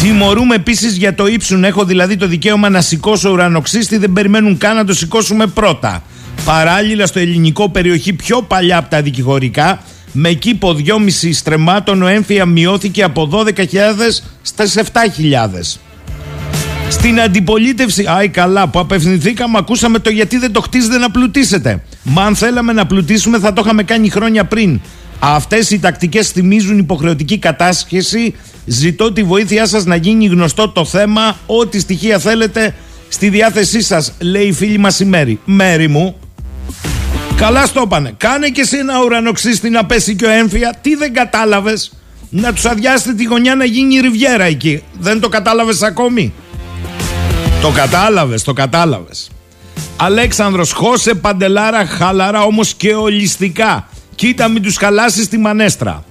Τιμωρούμε 0.02 0.56
επίσης 0.56 0.98
για 0.98 1.16
το 1.16 1.28
ύψουν. 1.28 1.64
Έχω 1.64 1.86
δηλαδή 1.86 2.18
το 2.18 2.28
δικαίωμα 2.28 2.70
να 2.70 2.82
σηκώσω 2.82 3.30
ουρανοξύστη, 3.30 3.98
δεν 3.98 4.14
περιμένουν 4.14 4.58
καν 4.58 4.76
να 4.76 4.86
το 4.86 4.94
σηκώσουμε 4.94 5.48
πρώτα. 5.48 6.04
Παράλληλα, 6.46 7.06
στο 7.06 7.20
ελληνικό 7.20 7.70
περιοχή 7.70 8.14
πιο 8.14 8.42
παλιά 8.42 8.78
από 8.78 8.90
τα 8.90 9.02
δικηγορικά, 9.02 9.82
με 10.12 10.32
κήπο 10.32 10.76
2,5 10.86 11.30
στρεμάτων 11.34 12.02
ο 12.02 12.08
έμφυα 12.08 12.46
μειώθηκε 12.46 13.04
από 13.04 13.30
12.000 13.32 13.46
στα 14.42 14.66
7.000. 14.66 14.84
Στην 16.90 17.22
αντιπολίτευση, 17.22 18.06
άι 18.08 18.30
καλά, 18.30 18.68
που 18.68 18.80
απευθυνθήκαμε, 18.80 19.58
ακούσαμε 19.58 20.00
το 20.00 20.10
γιατί 20.10 20.38
δεν 20.38 20.52
το 20.52 20.62
χτίζετε 20.62 20.98
να 20.98 21.12
πλουτίσετε. 21.12 21.84
Μα 22.04 22.24
αν 22.24 22.36
θέλαμε 22.36 22.74
να 22.74 22.86
πλουτίσουμε, 22.86 23.40
θα 23.40 23.54
το 23.54 23.62
είχαμε 23.66 23.84
κάνει 23.84 24.10
χρόνια 24.10 24.46
πριν. 24.46 24.80
Αυτές 25.20 25.72
οι 25.72 25.80
τακτικές 25.80 26.30
θυμίζουν 26.30 26.78
υποχρεωτική 26.78 27.38
κατάσχεση. 27.38 28.36
Ζητώ 28.66 29.12
τη 29.12 29.24
βοήθειά 29.24 29.66
σας 29.66 29.86
να 29.86 29.96
γίνει 29.96 30.26
γνωστό 30.26 30.70
το 30.70 30.86
θέμα. 30.86 31.38
Ό,τι 31.46 31.80
στοιχεία 31.80 32.20
θέλετε 32.20 32.76
στη 33.08 33.30
διάθεσή 33.30 33.82
σας, 33.82 34.14
λέει 34.20 34.46
η 34.46 34.54
φίλη 34.54 34.78
μας 34.78 35.00
η 35.00 35.06
Μέρη. 35.06 35.40
Μέρη 35.46 35.88
μου, 35.88 36.16
Καλά 37.40 37.66
στο 37.66 37.82
είπανε. 37.82 38.14
Κάνε 38.18 38.50
και 38.50 38.62
εσύ 38.62 38.78
ένα 38.78 39.04
ουρανοξύστη 39.04 39.70
να 39.70 39.86
πέσει 39.86 40.16
και 40.16 40.26
ο 40.26 40.30
έμφυα. 40.30 40.76
Τι 40.82 40.96
δεν 40.96 41.14
κατάλαβες; 41.14 41.92
Να 42.30 42.54
τους 42.54 42.66
αδειάσετε 42.66 43.14
τη 43.14 43.24
γωνιά 43.24 43.56
να 43.56 43.66
γίνει 43.66 43.96
η 43.96 44.00
ριβιέρα 44.00 44.44
εκεί. 44.44 44.84
Δεν 45.00 45.20
το 45.20 45.30
κατάλαβες 45.30 45.82
ακόμη; 45.82 46.34
Το 47.62 47.70
κατάλαβες, 47.70 48.44
το 48.44 48.54
κατάλαβες. 48.54 49.30
Αλέξανδρος 50.02 50.72
χώσε 50.72 51.14
παντελάρα 51.14 51.86
χαλαρά 51.86 52.42
όμως 52.42 52.74
και 52.74 52.94
ολιστικά. 52.94 53.88
Κοίτα 54.16 54.48
μην 54.48 54.62
τους 54.62 54.78
χαλάσεις 54.78 55.28
τη 55.28 55.38
μανέστρα. 55.38 56.04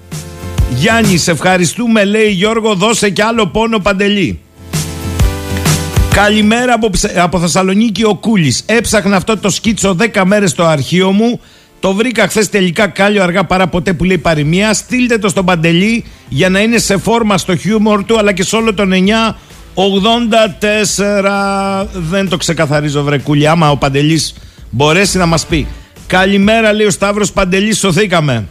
Γιάννης 0.70 1.22
σε 1.22 1.30
ευχαριστούμε 1.30 2.04
λέει 2.04 2.30
Γιώργο 2.30 2.74
δώσε 2.74 3.10
κι 3.10 3.22
άλλο 3.22 3.46
πόνο 3.46 3.78
παντελή. 3.78 4.40
Καλημέρα 6.12 6.72
από, 6.72 6.90
από 7.16 7.40
Θεσσαλονίκη 7.40 8.04
ο 8.04 8.14
Κούλης. 8.14 8.62
Έψαχνα 8.66 9.16
αυτό 9.16 9.38
το 9.38 9.50
σκίτσο 9.50 9.96
10 10.14 10.22
μέρες 10.24 10.50
στο 10.50 10.64
αρχείο 10.64 11.10
μου. 11.10 11.40
Το 11.80 11.94
βρήκα 11.94 12.28
χθες 12.28 12.48
τελικά 12.48 12.86
κάλιο 12.88 13.22
αργά 13.22 13.44
παρά 13.44 13.66
ποτέ 13.66 13.92
που 13.92 14.04
λέει 14.04 14.18
παροιμία. 14.18 14.74
Στείλτε 14.74 15.18
το 15.18 15.28
στον 15.28 15.44
Παντελή 15.44 16.04
για 16.28 16.48
να 16.48 16.60
είναι 16.60 16.78
σε 16.78 16.96
φόρμα 16.96 17.38
στο 17.38 17.56
χιούμορ 17.56 18.04
του 18.04 18.18
αλλά 18.18 18.32
και 18.32 18.42
σε 18.42 18.56
όλο 18.56 18.74
τον 18.74 18.92
9 18.92 19.34
84 19.78 21.86
δεν 21.92 22.28
το 22.28 22.36
ξεκαθαρίζω 22.36 23.02
βρε 23.02 23.20
άμα 23.48 23.70
ο 23.70 23.76
Παντελής 23.76 24.34
μπορέσει 24.70 25.18
να 25.18 25.26
μας 25.26 25.46
πει. 25.46 25.66
Καλημέρα 26.06 26.72
λέει 26.72 26.86
ο 26.86 26.90
Σταύρος 26.90 27.32
Παντελής 27.32 27.78
σωθήκαμε. 27.78 28.48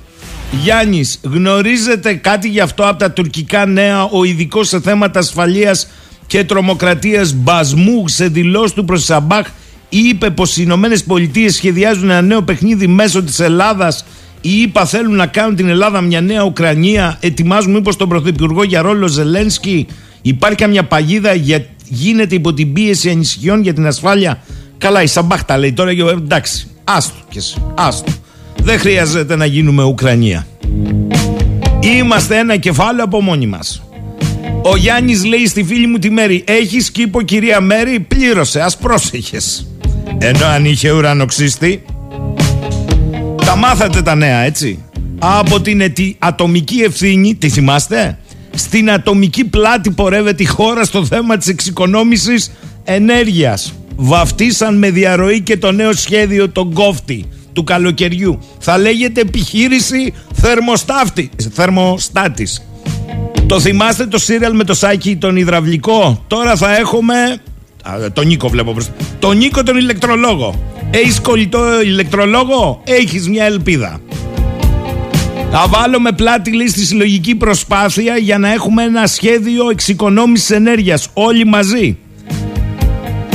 Γιάννης 0.51 1.19
γνωρίζετε 1.23 2.13
κάτι 2.13 2.47
γι' 2.47 2.59
αυτό 2.59 2.87
από 2.87 2.99
τα 2.99 3.11
τουρκικά 3.11 3.65
νέα 3.65 4.03
ο 4.03 4.23
ειδικός 4.23 4.67
σε 4.67 4.81
θέματα 4.81 5.19
ασφαλείας 5.19 5.87
και 6.27 6.43
τρομοκρατίας 6.43 7.33
Μπασμού 7.33 8.07
σε 8.07 8.27
δηλώσεις 8.27 8.73
του 8.73 8.85
προς 8.85 9.03
Σαμπάχ 9.03 9.47
είπε 9.89 10.29
πως 10.29 10.57
οι 10.57 10.61
Ηνωμένες 10.65 11.03
Πολιτείες 11.03 11.55
σχεδιάζουν 11.55 12.09
ένα 12.09 12.21
νέο 12.21 12.41
παιχνίδι 12.41 12.87
μέσω 12.87 13.23
της 13.23 13.39
Ελλάδας. 13.39 14.05
Ή 14.41 14.61
είπα 14.61 14.85
θέλουν 14.85 15.15
να 15.15 15.27
κάνουν 15.27 15.55
την 15.55 15.69
Ελλάδα 15.69 16.01
μια 16.01 16.21
νέα 16.21 16.43
Ουκρανία. 16.43 17.17
Ετοιμάζουν 17.19 17.71
μήπως 17.71 17.95
τον 17.95 18.09
Πρωθυπουργό 18.09 18.63
για 18.63 18.81
ρόλο 18.81 19.07
Ζελένσκι 19.07 19.87
Υπάρχει 20.27 20.57
καμιά 20.57 20.83
παγίδα 20.83 21.33
για 21.33 21.65
γίνεται 21.87 22.35
υπό 22.35 22.53
την 22.53 22.73
πίεση 22.73 23.09
ανησυχιών 23.09 23.61
για 23.61 23.73
την 23.73 23.87
ασφάλεια; 23.87 24.41
Καλά, 24.77 25.01
η 25.01 25.07
Σαμπάχτα 25.07 25.57
λέει 25.57 25.73
τώρα, 25.73 25.91
εντάξει, 26.11 26.67
άστο 26.83 27.15
και 27.29 27.37
εσύ, 27.37 27.63
άστο. 27.75 28.11
Δεν 28.63 28.79
χρειάζεται 28.79 29.35
να 29.35 29.45
γίνουμε 29.45 29.83
Ουκρανία. 29.83 30.47
Είμαστε 31.79 32.37
ένα 32.37 32.57
κεφάλαιο 32.57 33.03
από 33.03 33.21
μόνοι 33.21 33.47
μας. 33.47 33.81
Ο 34.61 34.75
Γιάννης 34.75 35.25
λέει 35.25 35.45
στη 35.45 35.63
φίλη 35.63 35.87
μου 35.87 35.97
τη 35.97 36.09
Μέρη 36.09 36.43
Έχεις 36.47 36.91
κήπο 36.91 37.21
κυρία 37.21 37.61
Μέρη; 37.61 37.99
Πλήρωσε 37.99 38.61
ας 38.61 38.77
πρόσεχες 38.77 39.67
Ενώ 40.17 40.45
αν 40.45 40.65
είχε 40.65 40.91
ουρανοξύστη 40.91 41.83
Τα 43.45 43.55
μάθατε 43.55 44.01
τα 44.01 44.15
νέα 44.15 44.39
έτσι 44.39 44.83
Από 45.19 45.61
την 45.61 45.93
ατομική 46.19 46.79
ευθύνη 46.79 47.35
Τη 47.35 47.49
θυμάστε; 47.49 48.17
Στην 48.57 48.91
ατομική 48.91 49.43
πλάτη 49.45 49.91
πορεύεται 49.91 50.43
η 50.43 50.45
χώρα 50.45 50.83
στο 50.83 51.05
θέμα 51.05 51.37
της 51.37 51.47
εξοικονόμησης 51.47 52.51
ενέργειας. 52.83 53.73
Βαφτίσαν 53.95 54.77
με 54.77 54.89
διαρροή 54.89 55.41
και 55.41 55.57
το 55.57 55.71
νέο 55.71 55.93
σχέδιο 55.93 56.49
τον 56.49 56.73
κόφτη 56.73 57.25
του 57.53 57.63
καλοκαιριού. 57.63 58.39
Θα 58.59 58.77
λέγεται 58.77 59.21
επιχείρηση 59.21 60.13
θερμοστάτη, 60.33 61.29
θερμοστάτης. 61.53 62.61
Το 63.45 63.59
θυμάστε 63.59 64.05
το 64.05 64.17
σύριαλ 64.17 64.55
με 64.55 64.63
το 64.63 64.73
σάκι 64.73 65.15
τον 65.15 65.35
υδραυλικό; 65.35 66.23
Τώρα 66.27 66.55
θα 66.55 66.77
έχουμε... 66.77 67.13
Α, 67.83 68.11
τον 68.13 68.27
Νίκο 68.27 68.47
βλέπω 68.47 68.71
μπροστά. 68.71 68.91
Τον 69.19 69.37
Νίκο 69.37 69.63
τον 69.63 69.77
ηλεκτρολόγο. 69.77 70.75
Έχεις 70.91 71.19
κολλητό 71.19 71.81
ηλεκτρολόγο, 71.81 72.81
έχεις 72.83 73.29
μια 73.29 73.45
ελπίδα. 73.45 73.99
Θα 75.51 75.67
βάλουμε 75.67 76.11
πλάτη 76.11 76.55
λέει 76.55 76.67
στη 76.67 76.85
συλλογική 76.85 77.35
προσπάθεια 77.35 78.17
για 78.17 78.37
να 78.37 78.53
έχουμε 78.53 78.83
ένα 78.83 79.07
σχέδιο 79.07 79.69
εξοικονόμησης 79.69 80.49
ενέργειας 80.49 81.07
όλοι 81.13 81.45
μαζί. 81.45 81.97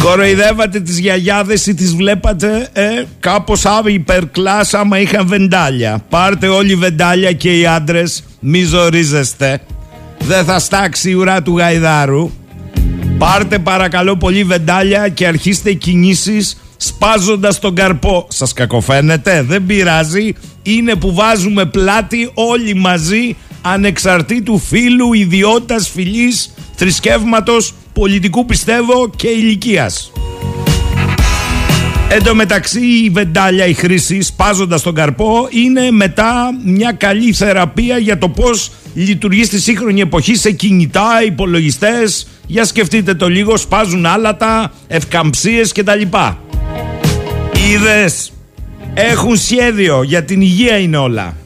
Κοροϊδεύατε 0.01 0.81
τις 0.81 0.99
γιαγιάδες 0.99 1.67
ή 1.67 1.75
τις 1.75 1.95
βλέπατε 1.95 2.69
ε, 2.73 3.05
κάπως 3.21 3.65
υπερκλάς 3.87 4.75
άμα 4.75 4.99
είχαν 4.99 5.27
βεντάλια. 5.27 6.05
Πάρτε 6.09 6.49
όλοι 6.49 6.75
βεντάλια 6.75 7.33
και 7.33 7.59
οι 7.59 7.67
άντρες 7.67 8.25
μη 8.41 8.63
ζορίζεστε. 8.63 9.61
Δεν 10.19 10.45
θα 10.45 10.59
στάξει 10.59 11.11
η 11.11 11.15
ουρά 11.15 11.43
του 11.43 11.59
γαϊδάρου. 11.59 12.31
Πάρτε 13.19 13.59
παρακαλώ 13.59 14.17
πολύ 14.17 14.45
βεντάλια 14.45 15.09
και 15.09 15.27
αρχίστε 15.27 15.73
κινήσεις 15.73 16.57
σπάζοντας 16.83 17.59
τον 17.59 17.75
καρπό. 17.75 18.27
Σας 18.29 18.53
κακοφαίνεται, 18.53 19.43
δεν 19.43 19.67
πειράζει. 19.67 20.33
Είναι 20.63 20.95
που 20.95 21.15
βάζουμε 21.15 21.65
πλάτη 21.65 22.31
όλοι 22.35 22.75
μαζί 22.75 23.37
ανεξαρτήτου 23.63 24.59
φίλου, 24.59 25.13
ιδιότητας, 25.13 25.89
φιλής, 25.89 26.55
θρησκεύματος, 26.75 27.75
πολιτικού 27.93 28.45
πιστεύω 28.45 29.11
και 29.17 29.29
ηλικίας. 29.29 30.13
Εν 32.09 32.23
τω 32.25 32.35
μεταξύ 32.35 32.81
η 32.81 33.11
βεντάλια, 33.11 33.67
η 33.67 33.75
χρήση 33.75 34.21
σπάζοντας 34.21 34.83
τον 34.83 34.95
καρπό 34.95 35.47
είναι 35.51 35.91
μετά 35.91 36.51
μια 36.65 36.93
καλή 36.93 37.33
θεραπεία 37.33 37.99
για 37.99 38.19
το 38.19 38.29
πώς 38.29 38.71
λειτουργεί 38.95 39.45
στη 39.45 39.61
σύγχρονη 39.61 40.01
εποχή 40.01 40.35
σε 40.35 40.51
κινητά, 40.51 41.09
υπολογιστές. 41.27 42.27
Για 42.47 42.65
σκεφτείτε 42.65 43.15
το 43.15 43.29
λίγο, 43.29 43.57
σπάζουν 43.57 44.07
άλατα, 44.07 44.73
ευκαμψίες 44.87 45.73
κτλ. 45.73 46.03
Είδες; 47.71 48.33
Έχουν 48.95 49.37
σχέδιο. 49.37 50.03
Για 50.03 50.25
την 50.25 50.41
υγεία 50.41 50.79
είναι 50.79 50.97
όλα. 50.97 51.37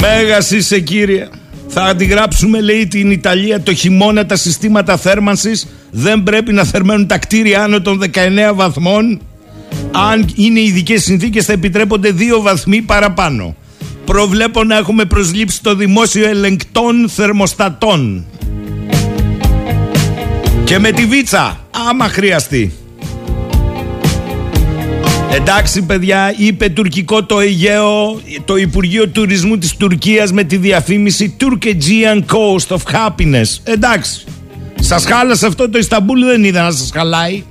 Μέγας 0.00 0.50
είσαι 0.50 0.80
κύριε. 0.80 1.28
Θα 1.68 1.82
αντιγράψουμε 1.82 2.60
λέει 2.60 2.86
την 2.86 3.10
Ιταλία 3.10 3.60
το 3.62 3.74
χειμώνα 3.74 4.26
τα 4.26 4.36
συστήματα 4.36 4.96
θέρμανσης 4.96 5.66
δεν 5.90 6.22
πρέπει 6.22 6.52
να 6.52 6.64
θερμαίνουν 6.64 7.06
τα 7.06 7.18
κτίρια 7.18 7.62
άνω 7.62 7.80
των 7.80 8.00
19 8.00 8.54
βαθμών 8.54 9.20
αν 9.92 10.28
είναι 10.34 10.60
ειδικές 10.60 11.02
συνθήκες 11.02 11.44
θα 11.44 11.52
επιτρέπονται 11.52 12.14
2 12.18 12.40
βαθμοί 12.42 12.82
παραπάνω. 12.82 13.56
Προβλέπω 14.04 14.64
να 14.64 14.76
έχουμε 14.76 15.04
προσλήψει 15.04 15.62
το 15.62 15.74
δημόσιο 15.74 16.28
ελεγκτών 16.28 17.08
θερμοστατών. 17.08 18.24
Και 20.64 20.78
με 20.78 20.90
τη 20.90 21.04
βίτσα, 21.04 21.66
άμα 21.88 22.08
χρειαστεί. 22.08 22.72
Εντάξει 25.34 25.82
παιδιά, 25.82 26.34
είπε 26.36 26.68
τουρκικό 26.68 27.24
το 27.24 27.40
Αιγαίο, 27.40 28.20
το 28.44 28.56
Υπουργείο 28.56 29.08
Τουρισμού 29.08 29.58
της 29.58 29.76
Τουρκίας 29.76 30.32
με 30.32 30.44
τη 30.44 30.56
διαφήμιση 30.56 31.36
Turkegian 31.40 32.18
Coast 32.18 32.76
of 32.76 32.80
Happiness. 32.92 33.46
Εντάξει, 33.64 34.24
σας 34.80 35.04
χάλασε 35.04 35.46
αυτό 35.46 35.68
το 35.68 35.78
Ισταμπούλ 35.78 36.24
δεν 36.24 36.44
είδα 36.44 36.62
να 36.62 36.70
σας 36.70 36.90
χαλάει. 36.92 37.42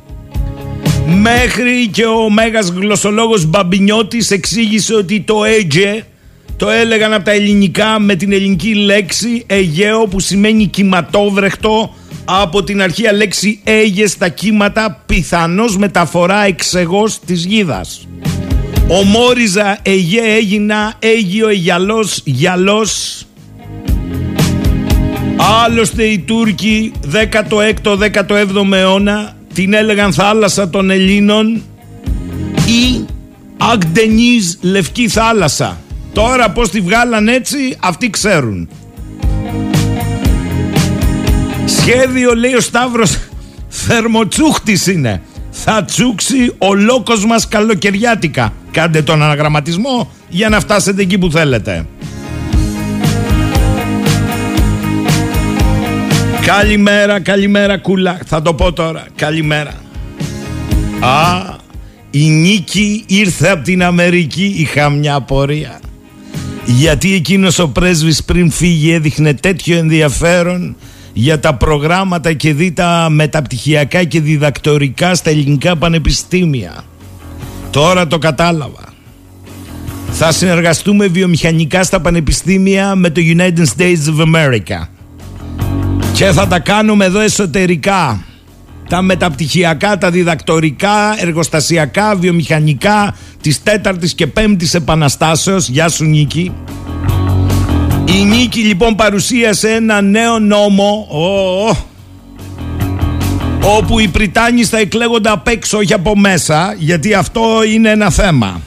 Μέχρι 1.07 1.87
και 1.91 2.05
ο 2.05 2.29
μέγας 2.29 2.69
γλωσσολόγος 2.69 3.45
Μπαμπινιώτης 3.45 4.31
εξήγησε 4.31 4.95
ότι 4.95 5.21
το 5.21 5.43
Αίγε 5.43 6.03
το 6.55 6.69
έλεγαν 6.69 7.13
από 7.13 7.25
τα 7.25 7.31
ελληνικά 7.31 7.99
με 7.99 8.15
την 8.15 8.31
ελληνική 8.31 8.73
λέξη 8.73 9.43
Αιγαίο 9.47 10.07
που 10.07 10.19
σημαίνει 10.19 10.67
κυματόβρεχτο 10.67 11.93
από 12.25 12.63
την 12.63 12.81
αρχαία 12.81 13.13
λέξη 13.13 13.59
έγε 13.63 14.07
στα 14.07 14.29
κύματα 14.29 15.03
πιθανώς 15.05 15.77
μεταφορά 15.77 16.45
εξεγός 16.45 17.19
της 17.19 17.45
γίδας. 17.45 18.07
Ο 18.87 19.03
Μόριζα 19.03 19.77
Αιγέ 19.81 20.21
έγινα 20.21 20.93
Αίγιο 20.99 21.47
Αιγιαλός 21.47 22.21
Γιαλός 22.23 23.21
Άλλωστε 25.37 26.03
οι 26.03 26.19
Τούρκοι 26.19 26.91
16ο-17ο 27.13 28.73
αιώνα 28.73 29.35
την 29.53 29.73
έλεγαν 29.73 30.13
θάλασσα 30.13 30.69
των 30.69 30.89
Ελλήνων 30.89 31.61
ή 32.65 33.05
Αγντενίζ 33.57 34.55
Λευκή 34.61 35.07
Θάλασσα. 35.07 35.77
Τώρα 36.17 36.49
πως 36.49 36.69
τη 36.69 36.81
βγάλαν 36.81 37.27
έτσι 37.27 37.57
αυτοί 37.79 38.09
ξέρουν. 38.09 38.69
Σχέδιο 41.65 42.35
λέει 42.35 42.53
ο 42.53 42.59
Σταύρος 42.59 43.17
θερμοτσούχτης 43.67 44.87
είναι. 44.87 45.21
Θα 45.51 45.83
τσούξει 45.85 46.55
ο 46.57 46.73
λόκος 46.73 47.25
μας 47.25 47.47
καλοκαιριάτικα. 47.47 48.53
Κάντε 48.71 49.01
τον 49.01 49.23
αναγραμματισμό 49.23 50.11
για 50.29 50.49
να 50.49 50.59
φτάσετε 50.59 51.01
εκεί 51.01 51.17
που 51.17 51.31
θέλετε. 51.31 51.85
Καλημέρα, 56.45 57.19
καλημέρα 57.19 57.77
κούλα. 57.77 58.19
Θα 58.25 58.41
το 58.41 58.53
πω 58.53 58.73
τώρα. 58.73 59.05
Καλημέρα. 59.15 59.73
Α, 60.99 61.55
η 62.11 62.29
νίκη 62.29 63.03
ήρθε 63.07 63.49
από 63.49 63.63
την 63.63 63.83
Αμερική. 63.83 64.55
Είχα 64.57 64.89
μια 64.89 65.15
απορία. 65.15 65.79
Γιατί 66.67 67.13
εκείνος 67.13 67.59
ο 67.59 67.67
πρέσβης 67.67 68.23
πριν 68.23 68.51
φύγει 68.51 68.91
έδειχνε 68.91 69.33
τέτοιο 69.33 69.77
ενδιαφέρον 69.77 70.75
για 71.13 71.39
τα 71.39 71.53
προγράμματα 71.53 72.33
και 72.33 72.53
δει 72.53 72.71
τα 72.71 73.07
μεταπτυχιακά 73.09 74.03
και 74.03 74.21
διδακτορικά 74.21 75.15
στα 75.15 75.29
ελληνικά 75.29 75.75
πανεπιστήμια. 75.75 76.83
Τώρα 77.71 78.07
το 78.07 78.17
κατάλαβα. 78.17 78.93
Θα 80.11 80.31
συνεργαστούμε 80.31 81.07
βιομηχανικά 81.07 81.83
στα 81.83 82.01
πανεπιστήμια 82.01 82.95
με 82.95 83.09
το 83.09 83.21
United 83.37 83.65
States 83.77 84.17
of 84.17 84.35
America. 84.35 84.87
Και 86.13 86.25
θα 86.25 86.47
τα 86.47 86.59
κάνουμε 86.59 87.05
εδώ 87.05 87.19
εσωτερικά. 87.19 88.23
Τα 88.89 89.01
μεταπτυχιακά, 89.01 89.97
τα 89.97 90.11
διδακτορικά, 90.11 91.21
εργοστασιακά, 91.21 92.15
βιομηχανικά 92.15 93.15
της 93.41 93.63
τέταρτης 93.63 94.13
και 94.13 94.27
πέμπτης 94.27 94.73
επαναστάσεως. 94.73 95.69
Γεια 95.69 95.89
σου 95.89 96.03
Νίκη. 96.03 96.53
Η 98.05 98.23
Νίκη 98.23 98.59
λοιπόν 98.59 98.95
παρουσίασε 98.95 99.69
ένα 99.69 100.01
νέο 100.01 100.39
νόμο 100.39 101.07
όπου 103.61 103.99
οι 103.99 104.07
Πριτάνοι 104.07 104.63
θα 104.63 104.77
εκλέγονται 104.77 105.29
απ' 105.29 105.47
έξω 105.47 105.77
όχι 105.77 105.93
από 105.93 106.17
μέσα 106.17 106.75
γιατί 106.77 107.13
αυτό 107.13 107.63
είναι 107.73 107.89
ένα 107.89 108.09
θέμα. 108.09 108.61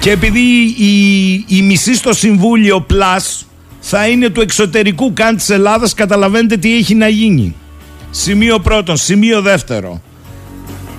Και 0.00 0.10
επειδή 0.10 0.40
η, 0.78 1.32
η 1.48 1.62
μισή 1.62 1.94
στο 1.94 2.12
Συμβούλιο 2.12 2.86
Plus 2.90 3.46
θα 3.80 4.08
είναι 4.08 4.28
του 4.28 4.40
εξωτερικού 4.40 5.12
καν 5.12 5.36
της 5.36 5.50
Ελλάδας 5.50 5.94
καταλαβαίνετε 5.94 6.56
τι 6.56 6.76
έχει 6.76 6.94
να 6.94 7.08
γίνει. 7.08 7.54
Σημείο 8.16 8.58
πρώτον. 8.58 8.96
Σημείο 8.96 9.40
δεύτερο. 9.42 10.00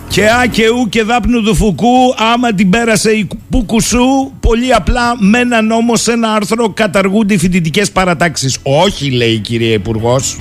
Και 0.07 0.25
Α 0.25 0.47
και 0.51 0.69
Ου 0.69 0.89
και 0.89 1.03
δάπνου 1.03 1.43
του 1.43 1.55
Φουκού, 1.55 2.13
άμα 2.33 2.53
την 2.53 2.69
πέρασε 2.69 3.11
η 3.11 3.27
Πουκουσού, 3.49 4.31
πολύ 4.39 4.73
απλά 4.73 5.15
με 5.19 5.39
ένα 5.39 5.61
νόμο 5.61 5.95
σε 5.95 6.11
ένα 6.11 6.33
άρθρο 6.33 6.69
καταργούνται 6.69 7.33
οι 7.33 7.37
φοιτητικές 7.37 7.91
παρατάξεις. 7.91 8.57
Όχι, 8.63 9.11
λέει 9.11 9.31
η 9.31 9.39
κυρία 9.39 9.73
Υπουργός. 9.73 10.37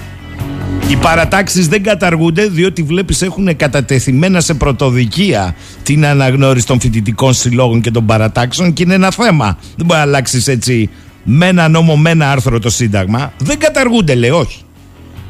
Οι 0.89 0.97
παρατάξεις 0.97 1.69
δεν 1.69 1.83
καταργούνται 1.83 2.47
διότι 2.47 2.83
βλέπεις 2.83 3.23
έχουν 3.23 3.57
κατατεθειμένα 3.57 4.41
σε 4.41 4.55
πρωτοδικία 4.55 5.55
την 5.83 6.07
αναγνώριση 6.07 6.67
των 6.67 6.81
φοιτητικών 6.81 7.35
συλλόγων 7.35 7.81
και 7.81 7.91
των 7.91 8.07
παρατάξεων 8.07 8.73
και 8.73 8.83
είναι 8.83 8.95
ένα 8.95 9.11
θέμα. 9.11 9.59
Δεν 9.77 9.87
μπορεί 9.87 9.99
να 9.99 10.05
αλλάξεις 10.05 10.49
έτσι 10.49 10.91
με 11.25 11.47
ένα 11.47 11.69
νόμο, 11.69 11.97
με 11.97 12.11
ένα 12.11 12.31
άρθρο 12.31 12.59
το 12.59 12.71
Σύνταγμα. 12.71 13.33
Δεν 13.39 13.59
καταργούνται, 13.59 14.15
λέει, 14.15 14.31
όχι. 14.31 14.59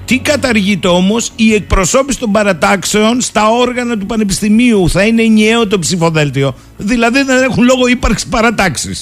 Τι 0.05 0.19
καταργείται 0.19 0.89
όμως, 0.89 1.33
η 1.37 1.55
εκπροσώπηση 1.55 2.19
των 2.19 2.33
παρατάξεων 2.33 3.21
στα 3.21 3.49
όργανα 3.49 3.99
του 3.99 4.07
Πανεπιστημίου; 4.07 4.89
Θα 4.89 5.03
είναι 5.03 5.23
ενιαίο 5.23 5.67
το 5.67 5.79
ψηφοδέλτιο. 5.79 6.55
Δηλαδή 6.77 7.23
δεν 7.23 7.43
έχουν 7.43 7.65
λόγο 7.65 7.87
ύπαρξης 7.87 8.29
παρατάξει. 8.29 8.97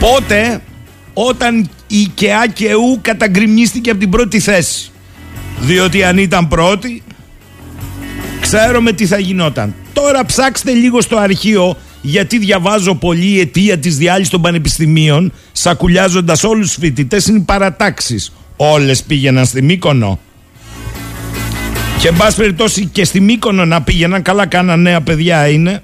Πότε, 0.00 0.62
όταν 1.14 1.68
η 1.86 2.10
ΚΕΑ 2.14 2.46
και 2.52 2.74
ΟΥ 2.74 2.98
καταγκριμνίστηκε 3.02 3.90
από 3.90 3.98
την 3.98 4.10
πρώτη 4.10 4.40
θέση; 4.40 4.90
Διότι 5.60 6.04
αν 6.04 6.18
ήταν 6.18 6.48
πρώτη, 6.48 7.02
ξέρουμε 8.40 8.92
τι 8.92 9.06
θα 9.06 9.18
γινόταν. 9.18 9.74
Τώρα 9.92 10.26
ψάξτε 10.26 10.72
λίγο 10.72 11.00
στο 11.00 11.16
αρχείο 11.16 11.76
γιατί 12.00 12.38
διαβάζω 12.38 12.94
πολύ 12.94 13.26
η 13.26 13.40
αιτία 13.40 13.78
της 13.78 13.96
διάλυσης 13.96 14.30
των 14.30 14.40
πανεπιστημίων 14.40 15.32
σακουλιάζοντας 15.52 16.44
όλους 16.44 16.66
τους 16.66 16.76
φοιτητές 16.80 17.26
είναι 17.26 17.38
οι 17.38 17.42
παρατάξεις 17.46 18.32
όλες 18.56 19.02
πήγαιναν 19.02 19.44
στη 19.44 19.62
Μύκονο. 19.62 20.18
Και 21.98 22.08
εν 22.08 22.16
πάση 22.16 22.36
περιπτώσει 22.36 22.86
και 22.86 23.04
στη 23.04 23.20
Μύκονο 23.20 23.64
να 23.64 23.82
πήγαιναν, 23.82 24.22
καλά 24.22 24.46
κάναν 24.46 24.82
νέα 24.82 25.00
παιδιά 25.00 25.48
είναι. 25.48 25.82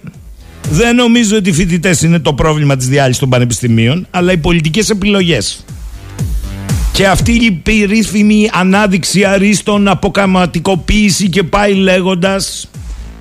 Δεν 0.70 0.94
νομίζω 0.94 1.36
ότι 1.36 1.48
οι 1.50 1.52
φοιτητές 1.52 2.02
είναι 2.02 2.18
το 2.18 2.34
πρόβλημα 2.34 2.76
της 2.76 2.86
διάλυσης 2.86 3.20
των 3.20 3.28
πανεπιστημίων, 3.28 4.06
αλλά 4.10 4.32
οι 4.32 4.36
πολιτικές 4.36 4.90
επιλογές. 4.90 5.64
Και 6.92 7.06
αυτή 7.06 7.32
η 7.32 7.50
περίφημη 7.50 8.50
ανάδειξη 8.52 9.24
αρίστων, 9.24 9.88
αποκαματικοποίηση 9.88 11.28
και 11.28 11.42
πάει 11.42 11.74
λέγοντας 11.74 12.70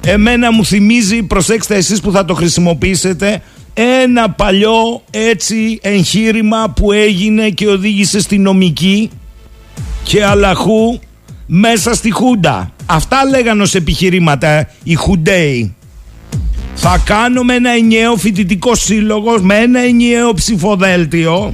Εμένα 0.05 0.53
μου 0.53 0.65
θυμίζει, 0.65 1.23
προσέξτε 1.23 1.75
εσείς 1.75 2.01
που 2.01 2.11
θα 2.11 2.25
το 2.25 2.33
χρησιμοποιήσετε 2.33 3.41
Ένα 3.73 4.29
παλιό 4.29 5.03
έτσι 5.09 5.79
εγχείρημα 5.81 6.73
που 6.75 6.91
έγινε 6.91 7.49
και 7.49 7.67
οδήγησε 7.67 8.19
στη 8.19 8.37
νομική 8.37 9.09
και 10.03 10.25
αλαχού 10.25 10.99
μέσα 11.45 11.93
στη 11.93 12.11
Χούντα. 12.11 12.71
Αυτά 12.85 13.25
λέγανε 13.29 13.61
ως 13.61 13.75
επιχειρήματα 13.75 14.69
οι 14.83 14.93
Χουντέοι. 14.93 15.75
Θα 16.75 17.01
κάνουμε 17.05 17.53
ένα 17.53 17.69
ενιαίο 17.69 18.15
φοιτητικό 18.15 18.75
σύλλογο 18.75 19.39
με 19.41 19.55
ένα 19.55 19.79
ενιαίο 19.79 20.33
ψηφοδέλτιο 20.33 21.53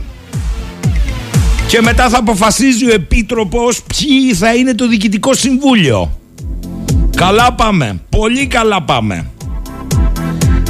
και 1.68 1.82
μετά 1.82 2.10
θα 2.10 2.18
αποφασίζει 2.18 2.86
ο 2.86 2.94
Επίτροπος 2.94 3.82
ποιοι 3.84 4.34
θα 4.34 4.56
είναι 4.56 4.74
το 4.74 4.88
Διοικητικό 4.88 5.34
Συμβούλιο. 5.34 6.20
Καλά 7.16 7.54
πάμε. 7.54 8.02
Πολύ 8.10 8.48
καλά 8.48 8.84
πάμε. 8.84 9.26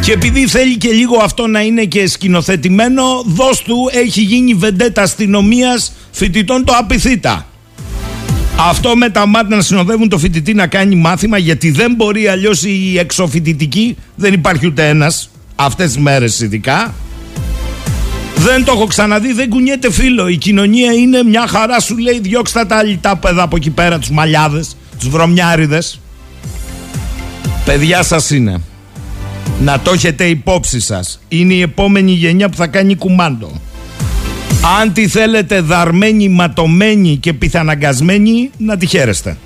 Και 0.02 0.12
επειδή 0.12 0.48
θέλει 0.48 0.78
και 0.78 0.90
λίγο 0.90 1.18
αυτό 1.18 1.48
να 1.48 1.62
είναι 1.62 1.84
και 1.84 2.08
σκηνοθετημένο, 2.08 3.04
δώσ' 3.26 3.62
του 3.62 3.90
έχει 3.92 4.22
γίνει 4.22 4.54
βεντέτα 4.54 5.02
αστυνομίας 5.02 5.94
φοιτητών 6.12 6.66
το 6.66 6.74
απειθήτα. 6.78 7.47
Αυτό 8.60 8.96
με 8.96 9.10
τα 9.10 9.26
μάτια 9.26 9.56
να 9.56 9.62
συνοδεύουν 9.62 10.10
το 10.10 10.18
φοιτητή 10.18 10.54
να 10.54 10.68
κάνει 10.68 10.96
μάθημα 10.96 11.38
γιατί 11.38 11.72
δεν 11.72 11.94
μπορεί 11.96 12.28
αλλιώς 12.28 12.64
η 12.64 12.98
εξωφοιτητική, 12.98 13.98
δεν 14.16 14.34
υπάρχει 14.34 14.68
ούτε 14.68 14.88
ένας 14.88 15.30
αυτές 15.56 15.86
τις 15.86 15.98
μέρες 15.98 16.40
ειδικά. 16.40 16.94
Δεν 18.36 18.64
το 18.64 18.72
έχω 18.72 18.86
ξαναδεί, 18.86 19.34
δεν 19.34 19.50
κουνιέται 19.50 19.92
φίλο. 19.92 20.28
Η 20.28 20.38
κοινωνία 20.38 20.94
είναι 20.94 21.24
μια 21.24 21.48
χαρά, 21.48 21.80
σου 21.80 21.98
λέει: 21.98 22.20
Διώξτε 22.20 22.66
τα 22.66 22.76
αλυτά 22.76 23.16
παιδά 23.16 23.42
από 23.42 23.56
εκεί 23.56 23.70
πέρα, 23.70 24.00
τους 24.00 24.10
μαλλιάδες, 24.10 24.78
τους 25.00 25.10
βρωμιάριδες. 25.10 26.00
Παιδιά 27.66 28.04
σας 28.04 28.30
είναι. 28.30 28.62
Να 29.60 29.80
το 29.80 29.92
έχετε 29.92 30.26
υπόψη 30.26 30.80
σας. 30.80 31.20
Είναι 31.28 31.54
η 31.54 31.62
επόμενη 31.62 32.12
γενιά 32.12 32.50
που 32.50 32.58
θα 32.58 32.68
κάνει 32.68 32.96
κουμάντο. 32.96 33.62
Αν 34.62 34.94
τη 34.94 35.08
θέλετε 35.08 35.62
δαρμένη, 35.62 36.30
ματωμένη 36.30 37.18
και 37.18 37.34
πιθαναγκασμένη, 37.34 38.50
να 38.58 38.78
τη 38.78 38.86
χαίρεστε. 38.86 39.38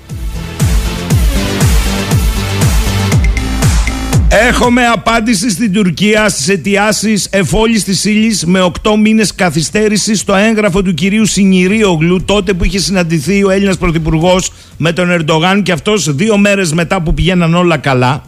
Έχουμε 4.28 4.86
απάντηση 4.86 5.50
στην 5.50 5.72
Τουρκία 5.72 6.28
στις 6.28 6.48
αιτιάσεις 6.48 7.28
εφόλης 7.30 7.84
της 7.84 8.04
ύλης 8.04 8.44
με 8.44 8.70
8 8.82 8.96
μήνες 9.02 9.34
καθυστέρησης 9.34 10.20
στο 10.20 10.34
έγγραφο 10.34 10.82
του 10.82 10.94
κυρίου 10.94 11.26
Σινηρίογλου 11.26 12.24
τότε 12.24 12.52
που 12.52 12.64
είχε 12.64 12.78
συναντηθεί 12.78 13.44
ο 13.44 13.50
Έλληνας 13.50 13.78
Πρωθυπουργός 13.78 14.52
με 14.76 14.92
τον 14.92 15.10
Ερντογάν 15.10 15.62
και 15.62 15.72
αυτός 15.72 16.14
δύο 16.14 16.38
μέρες 16.38 16.72
μετά 16.72 17.02
που 17.02 17.14
πηγαίναν 17.14 17.54
όλα 17.54 17.76
καλά 17.76 18.22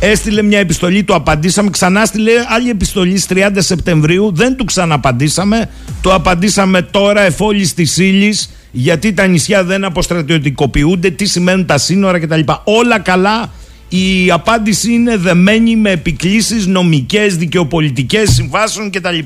Έστειλε 0.00 0.42
μια 0.42 0.58
επιστολή, 0.58 1.04
του 1.04 1.14
απαντήσαμε. 1.14 1.70
Ξανά 1.70 2.04
στείλε 2.04 2.32
άλλη 2.48 2.70
επιστολή 2.70 3.18
στις 3.18 3.38
30 3.38 3.50
Σεπτεμβρίου. 3.56 4.32
Δεν 4.34 4.56
του 4.56 4.64
ξαναπαντήσαμε. 4.64 5.70
Το 6.00 6.14
απαντήσαμε 6.14 6.82
τώρα 6.82 7.22
εφόλη 7.22 7.68
της 7.68 7.96
ύλης 7.96 8.50
γιατί 8.72 9.12
τα 9.12 9.26
νησιά 9.26 9.64
δεν 9.64 9.84
αποστρατιωτικοποιούνται, 9.84 11.10
τι 11.10 11.24
σημαίνουν 11.24 11.66
τα 11.66 11.78
σύνορα 11.78 12.18
κτλ. 12.20 12.40
Όλα 12.64 12.98
καλά. 12.98 13.52
Η 13.88 14.30
απάντηση 14.30 14.92
είναι 14.92 15.16
δεμένη 15.16 15.76
με 15.76 15.90
επικλήσεις 15.90 16.66
νομικές, 16.66 17.36
δικαιοπολιτικές, 17.36 18.30
συμβάσεων 18.30 18.90
κτλ. 18.90 19.18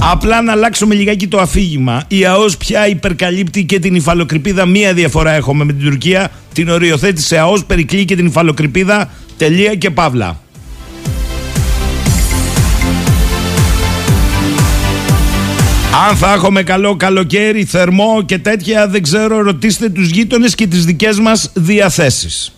Απλά 0.00 0.42
να 0.42 0.52
αλλάξουμε 0.52 0.94
λιγάκι 0.94 1.26
το 1.28 1.38
αφήγημα. 1.38 2.02
Η 2.08 2.24
ΑΟΣ 2.24 2.56
πια 2.56 2.88
υπερκαλύπτει 2.88 3.64
και 3.64 3.78
την 3.78 3.94
υφαλοκρηπίδα. 3.94 4.66
Μία 4.66 4.94
διαφορά 4.94 5.32
έχουμε 5.32 5.64
με 5.64 5.72
την 5.72 5.84
Τουρκία. 5.84 6.30
Την 6.52 6.68
οριοθέτησε 6.68 7.38
ΑΟΣ, 7.38 7.64
περικλεί 7.64 8.04
και 8.04 8.16
την 8.16 8.26
υφαλοκρηπίδα. 8.26 9.10
Τελεία 9.36 9.74
και 9.74 9.90
παύλα. 9.90 10.40
Αν 16.08 16.16
θα 16.16 16.32
έχουμε 16.32 16.62
καλό 16.62 16.96
καλοκαίρι, 16.96 17.64
θερμό 17.64 18.22
και 18.26 18.38
τέτοια, 18.38 18.88
δεν 18.88 19.02
ξέρω, 19.02 19.42
ρωτήστε 19.42 19.88
τους 19.88 20.08
γείτονες 20.08 20.54
και 20.54 20.66
τις 20.66 20.84
δικές 20.84 21.18
μας 21.18 21.50
διαθέσεις. 21.54 22.55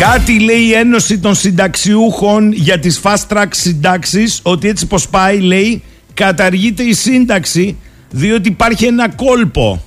Κάτι 0.00 0.40
λέει 0.40 0.60
η 0.60 0.72
Ένωση 0.72 1.18
των 1.18 1.34
Συνταξιούχων 1.34 2.52
για 2.52 2.78
τις 2.78 3.00
fast 3.02 3.26
track 3.28 3.46
συντάξεις 3.50 4.40
ότι 4.42 4.68
έτσι 4.68 4.86
πως 4.86 5.08
πάει 5.08 5.40
λέει 5.40 5.82
καταργείται 6.14 6.82
η 6.82 6.92
σύνταξη 6.92 7.76
διότι 8.10 8.48
υπάρχει 8.48 8.84
ένα 8.84 9.08
κόλπο. 9.08 9.84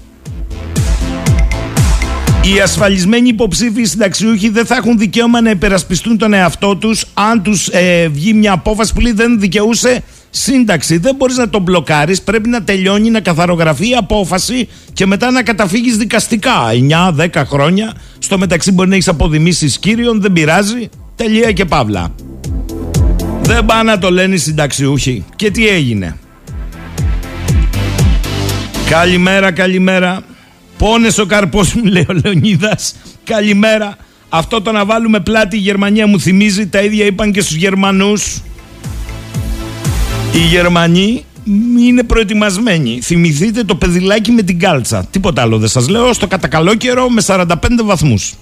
Οι 2.44 2.60
ασφαλισμένοι 2.60 3.28
υποψήφοι 3.28 3.84
συνταξιούχοι 3.84 4.50
δεν 4.50 4.66
θα 4.66 4.76
έχουν 4.76 4.98
δικαίωμα 4.98 5.42
να 5.42 5.50
υπερασπιστούν 5.50 6.18
τον 6.18 6.34
εαυτό 6.34 6.76
τους 6.76 7.06
αν 7.14 7.44
τους 7.44 7.68
ε, 7.68 8.08
βγει 8.08 8.34
μια 8.34 8.52
απόφαση 8.52 8.94
που 8.94 9.00
λέει 9.00 9.12
δεν 9.12 9.40
δικαιούσε 9.40 10.04
σύνταξη. 10.36 10.98
Δεν 10.98 11.16
μπορείς 11.16 11.38
να 11.38 11.50
τον 11.50 11.62
μπλοκάρεις, 11.62 12.22
πρέπει 12.22 12.50
να 12.50 12.64
τελειώνει, 12.64 13.10
να 13.10 13.20
καθαρογραφεί 13.20 13.90
η 13.90 13.96
απόφαση 13.96 14.70
και 14.94 15.06
μετά 15.06 15.32
να 15.32 15.44
καταφύγεις 15.44 15.98
δικαστικά. 15.98 16.54
9-10 17.18 17.44
χρόνια, 17.46 17.94
στο 18.20 18.38
μεταξύ 18.38 18.72
μπορεί 18.72 18.90
να 18.90 18.96
έχεις 18.96 19.08
αποδημήσεις 19.08 19.78
κύριων, 19.78 20.22
δεν 20.22 20.34
πειράζει, 20.34 20.90
τελεία 21.16 21.52
και 21.52 21.66
παύλα. 21.66 22.12
Δεν 23.42 23.66
πάνε 23.66 23.92
να 23.92 23.98
το 23.98 24.12
λένε 24.12 24.34
οι 24.34 24.38
συνταξιούχοι. 24.38 25.26
Και 25.36 25.52
τι 25.52 25.68
έγινε; 25.68 26.18
Καλημέρα, 28.90 29.52
καλημέρα. 29.52 30.22
Πόνες 30.78 31.18
ο 31.18 31.26
καρπός 31.26 31.74
μου, 31.74 31.84
λέει 31.86 32.06
ο 32.10 32.14
Λεωνίδας. 32.24 32.96
Καλημέρα. 33.24 33.98
Αυτό 34.30 34.62
το 34.62 34.72
να 34.72 34.86
βάλουμε 34.86 35.20
πλάτη 35.20 35.56
η 35.56 35.60
Γερμανία 35.60 36.08
μου 36.08 36.20
θυμίζει, 36.20 36.68
τα 36.68 36.82
ίδια 36.82 37.06
είπαν 37.06 37.32
και 37.32 37.42
στους 37.42 37.56
Γερμανούς. 37.56 38.42
Οι 40.36 40.40
Γερμανοί 40.40 41.26
είναι 41.80 42.04
προετοιμασμένοι. 42.04 43.00
Θυμηθείτε 43.02 43.64
το 43.64 43.76
παιδιλάκι 43.76 44.32
με 44.32 44.42
την 44.42 44.60
κάλτσα. 44.60 45.06
Τίποτα 45.12 45.42
άλλο 45.42 45.58
δεν 45.58 45.70
σας 45.70 45.90
λέω. 45.90 46.14
Στο 46.14 46.28
κατακαλό 46.28 46.76
καιρό 46.76 47.10
με 47.10 47.22
45 47.26 47.46
βαθμούς. 47.84 48.34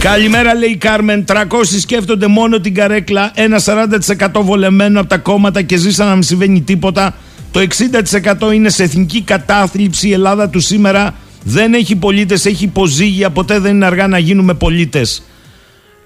Καλημέρα 0.00 0.54
λέει 0.54 0.70
η 0.70 0.76
Κάρμεν. 0.76 1.24
300 1.28 1.34
σκέφτονται 1.80 2.26
μόνο 2.26 2.60
την 2.60 2.74
καρέκλα. 2.74 3.30
Ένα 3.34 3.60
40% 3.60 4.42
βολεμένο 4.42 5.00
από 5.00 5.08
τα 5.08 5.18
κόμματα 5.18 5.62
και 5.62 5.76
ζήσαν 5.76 6.06
να 6.06 6.12
μην 6.12 6.22
συμβαίνει 6.22 6.60
τίποτα. 6.60 7.14
Το 7.50 7.60
60% 7.60 8.52
είναι 8.54 8.68
σε 8.68 8.82
εθνική 8.82 9.22
κατάθλιψη. 9.22 10.08
Η 10.08 10.12
Ελλάδα 10.12 10.48
του 10.48 10.60
σήμερα 10.60 11.14
δεν 11.44 11.74
έχει 11.74 11.96
πολίτες, 11.96 12.46
έχει 12.46 12.64
υποζύγια. 12.64 13.30
Ποτέ 13.30 13.58
δεν 13.58 13.74
είναι 13.74 13.86
αργά 13.86 14.06
να 14.06 14.18
γίνουμε 14.18 14.54
πολίτες. 14.54 15.22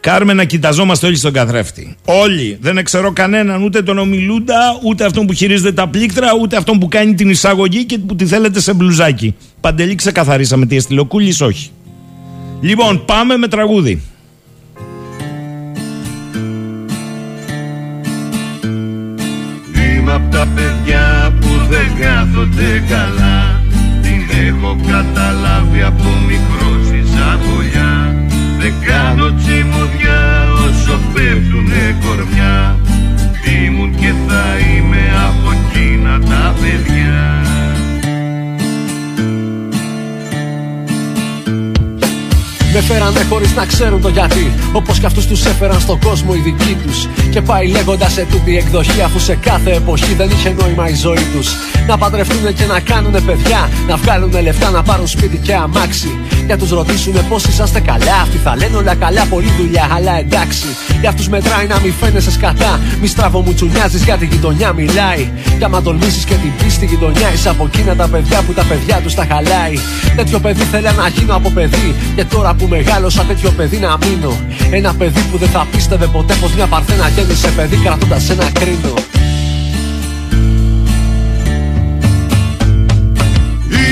Κάρμε 0.07 0.33
να 0.33 0.45
κοιταζόμαστε 0.45 1.07
όλοι 1.07 1.17
στον 1.17 1.33
καθρέφτη. 1.33 1.97
Όλοι. 2.05 2.59
Δεν 2.61 2.85
ξέρω 2.85 3.13
κανέναν, 3.13 3.63
ούτε 3.63 3.83
τον 3.83 3.99
ομιλούντα, 3.99 4.79
ούτε 4.83 5.05
αυτόν 5.05 5.27
που 5.27 5.33
χειρίζεται 5.33 5.73
τα 5.73 5.89
πλήκτρα, 5.89 6.29
ούτε 6.41 6.57
αυτόν 6.57 6.79
που 6.79 6.89
κάνει 6.89 7.15
την 7.15 7.31
εισαγωγή 7.31 7.85
και 7.85 7.99
που 7.99 8.17
τη 8.17 8.27
θέλετε 8.27 8.61
σε 8.61 8.75
μπλουζάκι. 8.75 9.35
Παντελή 9.61 9.95
ξεκαθαρίσαμε 9.95 10.67
τι 10.67 10.77
έστειλε. 10.77 11.01
Ο 11.01 11.05
Κούλης 11.05 11.41
όχι. 11.41 11.71
Λοιπόν, 12.61 13.05
πάμε 13.05 13.37
με 13.37 13.49
τραγούδι. 13.49 14.03
Είμαι 19.75 20.13
απ' 20.13 20.33
τα 20.33 20.49
παιδιά 20.55 21.35
που 21.41 21.49
δεν 21.69 21.87
κάθονται 22.01 22.85
καλά 22.89 23.61
Την 24.03 24.47
έχω 24.47 24.77
καταλάβει 24.87 25.83
από 25.83 26.09
μικρό 26.27 26.85
στη 26.85 27.03
ζαβολιά 27.17 28.26
Δεν 28.67 28.75
κάνω 28.87 29.35
τσιμουδιά 29.35 30.53
όσο 30.53 31.01
πέφτουνε 31.13 31.97
κορμιά. 32.05 32.79
Ήμουν 33.65 33.95
και 33.95 34.13
θα 34.27 34.45
είμαι 34.59 35.03
από 35.27 35.51
εκείνα 35.51 36.19
τα 36.21 36.55
παιδιά 36.61 37.46
Με 42.79 42.83
φέρανε 42.83 43.25
χωρίς 43.29 43.55
να 43.55 43.67
ξέρουν 43.67 44.01
το 44.01 44.09
γιατί. 44.09 44.53
Όπως 44.73 44.99
κι 44.99 45.07
αυτούς 45.07 45.27
τους 45.27 45.45
έφεραν 45.45 45.81
στον 45.81 45.99
κόσμο 46.01 46.33
οι 46.37 46.39
δικοί 46.39 46.77
τους. 46.87 47.09
Και 47.31 47.41
πάει 47.41 47.69
λέγοντας 47.69 48.13
σε 48.13 48.27
τούτη 48.31 48.57
εκδοχή, 48.57 49.01
αφού 49.03 49.19
σε 49.19 49.35
κάθε 49.35 49.71
εποχή 49.71 50.15
δεν 50.15 50.31
είχε 50.31 50.55
νόημα 50.61 50.89
η 50.89 50.95
ζωή 50.95 51.27
τους. 51.35 51.49
Να 51.87 51.99
παντρευτούν 51.99 52.55
και 52.55 52.65
να 52.65 52.81
κάνουν 52.81 53.25
παιδιά. 53.25 53.69
Να 53.89 53.97
βγάλουν 53.97 54.43
λεφτά, 54.43 54.71
να 54.71 54.83
πάρουν 54.83 55.07
σπίτι 55.07 55.37
και 55.37 55.55
αμάξι. 55.55 56.19
Για 56.47 56.59
τους 56.59 56.71
ρωτήσουν 56.71 57.29
πώς 57.29 57.45
είσαστε 57.45 57.81
καλά. 57.81 58.17
Αυτοί 58.23 58.37
θα 58.37 58.57
λένε 58.57 58.77
όλα 58.77 58.95
καλά, 58.95 59.25
πολλή 59.25 59.53
δουλειά, 59.59 59.89
αλλά 59.97 60.19
εντάξει. 60.19 60.67
Για 61.01 61.09
αυτούς 61.09 61.29
μετράει 61.29 61.67
να 61.67 61.81
μην 61.81 61.93
φαίνεσαι 62.01 62.31
σκατά. 62.31 62.81
Μη 63.01 63.07
στραβό 63.07 63.41
μου 63.41 63.55
τσουνιάζει 63.55 63.99
για 63.99 64.17
τη 64.17 64.27
γειτονιά 64.27 64.73
μιλάει. 64.73 65.31
Και 65.59 65.65
άμα 65.65 65.83
τολμήσεις 65.83 66.25
και 66.25 66.35
την 66.35 66.51
πει 66.59 66.71
στη 66.71 66.87
γειτονιά, 66.87 67.33
είσαι 67.33 67.49
από 67.49 67.69
εκείνα 67.73 67.97
τα 67.97 68.09
παιδιά 68.09 68.43
που 68.43 68.53
τα 68.53 68.63
παιδιά 68.63 69.01
τους 69.03 69.15
τα 69.15 69.27
χαλάει. 69.31 69.79
Τέτοιο 70.17 70.39
παιδί 70.39 70.63
θέλει 70.63 70.89
να 70.97 71.09
γίνω 71.09 71.35
από 71.37 71.51
παιδί. 71.51 71.95
Και 72.17 72.25
τώρα 72.25 72.55
που 72.55 72.66
μεγάλωσα 72.69 73.23
τέτοιο 73.23 73.51
παιδί 73.51 73.79
να 73.79 73.97
μείνω. 73.97 74.37
Ένα 74.71 74.95
παιδί 74.95 75.21
που 75.31 75.39
δεν 75.39 75.49
θα 75.49 75.67
πίστευε 75.73 76.07
ποτέ 76.07 76.35
πως 76.41 76.53
μια 76.55 76.67
παρθένα 76.67 77.09
γέννησε 77.09 77.49
παιδί 77.49 77.77
κρατώντας 77.77 78.31
ένα 78.31 78.51
κρίνο. 78.53 78.95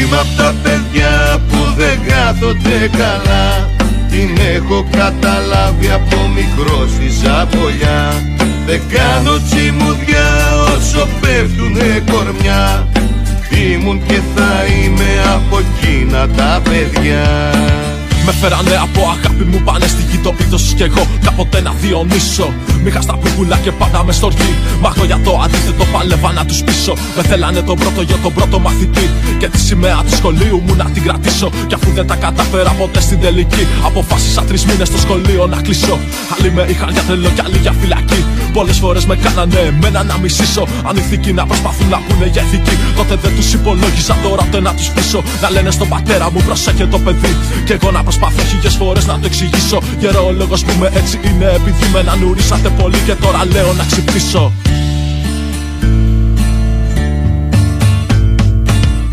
Είμαι 0.05 0.17
απ' 0.19 0.37
τα 0.37 0.55
παιδιά 0.63 1.43
που 1.49 1.57
δεν 1.77 1.99
κάθονται 2.07 2.91
καλά 2.99 3.71
Την 4.11 4.39
έχω 4.55 4.87
καταλάβει 4.97 5.91
από 5.91 6.17
μικρό 6.35 6.89
στη 6.95 7.09
ζαβολιά 7.09 8.13
Δεν 8.67 8.81
κάνω 8.93 9.39
τσιμουδιά 9.49 10.29
όσο 10.77 11.09
πέφτουνε 11.21 12.03
κορμιά 12.11 12.89
Ήμουν 13.73 14.03
και 14.07 14.21
θα 14.35 14.65
είμαι 14.65 15.35
από 15.35 15.59
εκείνα 15.59 16.29
τα 16.29 16.61
παιδιά 16.65 17.53
με 18.27 18.33
φέρανε 18.33 18.75
από 18.87 19.01
αγάπη 19.15 19.45
μου 19.45 19.61
πάνε 19.65 19.87
στη 19.87 20.03
γη 20.11 20.19
το 20.19 20.33
πίτος 20.33 20.73
κι 20.77 20.83
εγώ. 20.83 21.07
Κάποτε 21.25 21.61
να 21.61 21.73
διονύσω. 21.81 22.53
Μήχα 22.85 23.01
στα 23.01 23.17
πουκουλά 23.17 23.57
και 23.57 23.73
πάντα 23.73 24.05
με 24.05 24.13
στοργή 24.13 24.55
Μα 24.81 24.93
εγώ 24.97 25.05
για 25.05 25.21
το 25.25 25.41
αντίθετο 25.45 25.85
παλεύα 25.93 26.33
να 26.33 26.45
τους 26.45 26.63
πείσω. 26.63 26.95
Με 27.17 27.23
θέλανε 27.23 27.61
τον 27.63 27.77
πρώτο 27.77 28.01
για 28.03 28.17
τον 28.17 28.33
πρώτο 28.33 28.59
μαθητή. 28.59 29.11
Και 29.39 29.49
τη 29.49 29.59
σημαία 29.59 30.03
του 30.07 30.17
σχολείου 30.17 30.63
μου 30.67 30.75
να 30.75 30.85
την 30.85 31.03
κρατήσω. 31.03 31.51
Κι 31.67 31.75
αφού 31.75 31.91
δεν 31.95 32.07
τα 32.07 32.17
κατάφερα 32.17 32.71
ποτέ 32.71 33.01
στην 33.01 33.21
τελική 33.21 33.67
Αποφάσισα 33.85 34.43
τρεις 34.43 34.65
μήνες 34.65 34.89
στο 34.89 34.99
σχολείο 34.99 35.47
να 35.47 35.61
κλείσω. 35.61 35.99
Άλλοι 36.39 36.53
με 36.53 36.67
είχαν 36.69 36.91
για 36.91 37.03
τρελό 37.03 37.29
κι 37.29 37.41
άλλοι 37.45 37.59
για 37.63 37.73
φυλακή. 37.81 38.25
Πολλές 38.53 38.79
φορές 38.79 39.05
με 39.07 39.17
κάνανε 39.17 39.59
εμένα 39.59 40.03
να 40.03 40.19
μισήσω. 40.19 40.67
Ανηθικοί 40.85 41.33
να 41.33 41.47
προσπαθούν 41.47 41.89
να 41.89 41.99
πούνε 42.07 42.27
για 42.27 42.43
ηθική 42.43 42.77
Τότε 42.97 43.15
δεν 43.23 43.37
τους 43.37 43.53
υπολόγισα 43.53 44.17
τώρα 44.23 44.49
το 44.51 44.61
να 44.61 44.75
τους 44.75 44.89
πείσω 44.91 45.23
Να 45.43 45.51
λένε 45.51 45.71
στον 45.71 45.89
πατέρα 45.89 46.31
μου 46.31 46.43
προσέχε 46.47 46.87
το 46.87 46.99
παιδί 46.99 47.37
Και 47.65 47.73
εγώ 47.73 47.91
να 47.91 48.03
προσπαθώ 48.19 48.49
χίλιες 48.49 48.75
φορές 48.75 49.07
να 49.07 49.19
το 49.19 49.27
εξηγήσω. 49.27 49.83
Γερόλογος 49.99 50.65
που 50.65 50.73
με 50.79 50.91
έτσι 50.95 51.21
είναι 51.25 51.45
επειδή 51.45 51.87
με 51.93 52.03
να 52.03 52.17
νουρίσατε 52.17 52.69
πολύ 52.69 52.99
και 53.07 53.15
τώρα 53.15 53.45
λέω 53.53 53.73
να 53.73 53.85
ξυπνήσω. 53.85 54.53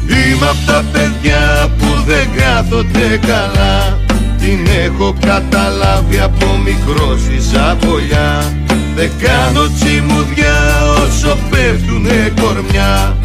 Είμαι 0.08 0.48
απ' 0.50 0.66
τα 0.66 0.84
παιδιά 0.92 1.70
που 1.78 2.04
δεν 2.06 2.28
κάθονται 2.36 3.20
καλά 3.28 4.00
Την 4.40 4.68
έχω 4.86 5.16
καταλάβει 5.26 6.20
από 6.20 6.46
μικρός 6.64 7.20
στη 7.20 7.40
ζαβολιά 7.52 8.54
Δεν 8.96 9.12
κάνω 9.22 9.68
τσιμουδιά 9.80 10.58
όσο 11.04 11.38
πέφτουνε 11.50 12.34
κορμιά 12.42 13.18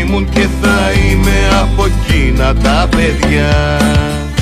Ήμουν 0.00 0.28
και 0.28 0.46
θα 0.62 0.90
είμαι 0.92 1.60
από 1.62 1.84
εκείνα 1.84 2.54
τα 2.54 2.88
παιδιά 2.90 3.78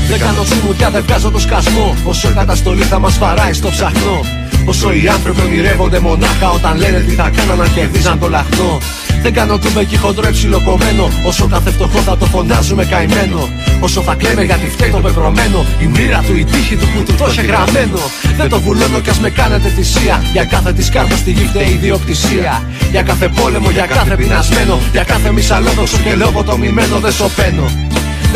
δεν 0.09 0.19
κάνω 0.19 0.43
τσιμουδιά, 0.43 0.91
δεν 0.91 1.03
βγάζω 1.07 1.31
το 1.31 1.39
σκασμό. 1.39 1.97
Όσο 2.05 2.29
η 2.29 2.33
καταστολή 2.33 2.83
θα 2.83 2.99
μας 2.99 3.19
βαράει 3.19 3.53
στο 3.53 3.69
ψαχνό. 3.69 4.21
Όσο 4.65 4.93
οι 4.93 5.09
άνθρωποι 5.09 5.41
ονειρεύονται 5.41 5.99
μονάχα 6.01 6.51
όταν 6.51 6.77
λένε 6.79 6.99
τι 6.99 7.15
θα 7.15 7.31
κάναν 7.37 7.59
να 7.59 7.67
κερδίζαν 7.67 8.19
το 8.19 8.29
λαχνό. 8.29 8.79
Δεν 9.23 9.33
κάνω 9.33 9.59
τούμπεκι 9.59 9.97
χοντρό 9.97 10.27
εψιλοκομμένο. 10.29 11.09
Όσο 11.25 11.47
κάθε 11.47 11.71
φτωχό 11.71 11.99
θα 11.99 12.17
το 12.17 12.27
φωνάζουμε 12.27 12.85
καημένο. 12.85 13.49
Όσο 13.81 14.01
θα 14.03 14.15
κλαίμε 14.15 14.43
γιατί 14.43 14.69
φταίει 14.69 14.91
το 14.91 14.97
πεπρωμένο. 14.99 15.65
Η 15.81 15.87
μοίρα 15.87 16.23
του, 16.27 16.37
η 16.37 16.45
τύχη 16.45 16.77
του 16.77 16.87
που 16.95 17.03
του 17.03 17.15
το 17.15 17.27
είχε 17.31 17.43
γραμμένο. 17.43 18.01
Δεν 18.37 18.49
το 18.49 18.61
βουλώνω 18.61 19.01
κι 19.01 19.11
ας 19.11 19.21
με 19.21 19.31
κάνετε 19.31 19.69
θυσία. 19.69 20.23
Για 20.33 20.45
κάθε 20.45 20.73
της 20.73 20.89
κάρτας 20.91 21.19
στη 21.19 21.31
γη 21.31 21.47
φταίει 21.47 21.69
η 21.69 21.73
ιδιοκτησία. 21.73 22.63
Για 22.91 23.03
κάθε 23.03 23.29
πόλεμο, 23.29 23.71
για 23.71 23.87
κάθε 23.87 24.17
πεινασμένο. 24.17 24.79
Για 24.93 25.05
κάθε 25.05 25.33
μισαλόδοξο 25.33 25.97
και 26.05 26.15
λόγο 26.15 26.43
το 26.43 26.57
μημένο 26.59 26.99
δεν 26.99 27.13
σωπαίνω. 27.13 27.71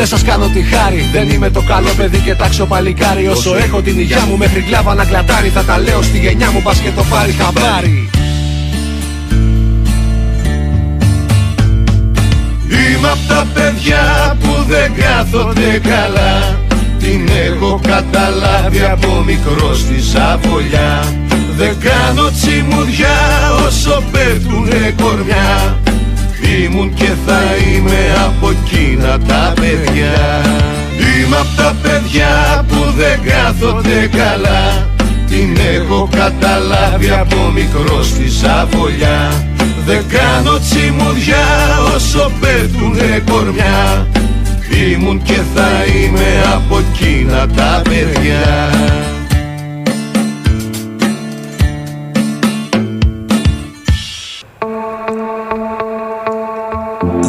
Δεν 0.01 0.09
σας 0.09 0.23
κάνω 0.23 0.47
τη 0.47 0.63
χάρη, 0.63 1.09
δεν 1.13 1.29
είμαι 1.29 1.51
το 1.51 1.63
καλό 1.63 1.89
παιδί 1.97 2.19
και 2.19 2.35
τάξο 2.35 2.67
παλικάρι. 2.67 3.29
Όσο 3.29 3.57
έχω 3.57 3.83
την 3.83 3.99
υγειά 3.99 4.25
μου 4.29 4.37
μέχρι 4.37 4.61
κλάβα 4.61 4.95
να 4.95 5.05
κλατάρει, 5.05 5.49
θα 5.49 5.65
τα 5.65 5.79
λέω 5.79 6.03
στη 6.03 6.19
γενιά 6.19 6.51
μου, 6.51 6.63
πας 6.63 6.79
και 6.79 6.91
το 6.91 7.05
πάρει 7.11 7.33
χαμπάρι. 7.33 8.11
Είμαι 12.69 13.09
απ' 13.11 13.29
τα 13.29 13.47
παιδιά 13.55 14.37
που 14.41 14.65
δεν 14.69 14.93
κάθονται 14.95 15.81
καλά 15.89 16.59
Την 16.99 17.29
έχω 17.47 17.81
καταλάβει 17.83 18.81
από 18.93 19.23
μικρός 19.27 19.79
στη 19.79 20.03
Σαβολιά 20.03 21.05
Δεν 21.57 21.77
κάνω 21.81 22.31
τσιμουδιά 22.31 23.19
όσο 23.67 24.03
πέφτουνε 24.13 24.95
κορμιά 25.03 25.79
Ήμουν 26.43 26.95
και 26.95 27.11
θα 27.27 27.41
είμαι 27.57 28.15
από 28.27 28.51
εκείνα 28.51 29.19
τα 29.19 29.53
παιδιά. 29.61 30.41
Είμαι 30.99 31.37
απ' 31.37 31.57
τα 31.57 31.77
παιδιά 31.83 32.65
που 32.69 32.93
δεν 32.97 33.21
κάθονται 33.23 34.11
καλά. 34.17 34.89
Την 35.29 35.57
έχω 35.75 36.09
καταλάβει 36.17 37.11
από 37.11 37.51
μικρός 37.55 38.07
στη 38.07 38.31
Σαβολιά. 38.31 39.47
Δεν 39.87 40.05
κάνω 40.09 40.59
τσιμουδιά 40.59 41.47
όσο 41.95 42.33
πέφτουνε 42.41 43.23
κορμιά. 43.31 44.07
Ήμουν 44.93 45.23
και 45.23 45.39
θα 45.55 45.85
είμαι 45.85 46.43
από 46.55 46.79
εκείνα 46.79 47.47
τα 47.47 47.83
παιδιά 47.85 48.71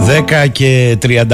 10 0.08 0.50
και 0.52 0.98
35 1.02 1.28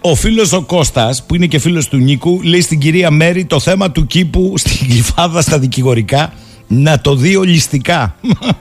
ο 0.00 0.14
φίλος 0.14 0.52
ο 0.52 0.62
Κώστας 0.62 1.22
που 1.22 1.34
είναι 1.34 1.46
και 1.46 1.58
φίλος 1.58 1.88
του 1.88 1.96
Νίκου 1.96 2.40
λέει 2.42 2.60
στην 2.60 2.78
κυρία 2.78 3.10
Μέρη 3.10 3.44
το 3.44 3.60
θέμα 3.60 3.90
του 3.90 4.06
κήπου 4.06 4.52
στην 4.58 4.88
Γλυφάδα 4.88 5.40
στα 5.40 5.58
δικηγορικά 5.58 6.32
να 6.66 7.00
το 7.00 7.14
δει 7.14 7.36
ολιστικά. 7.36 8.14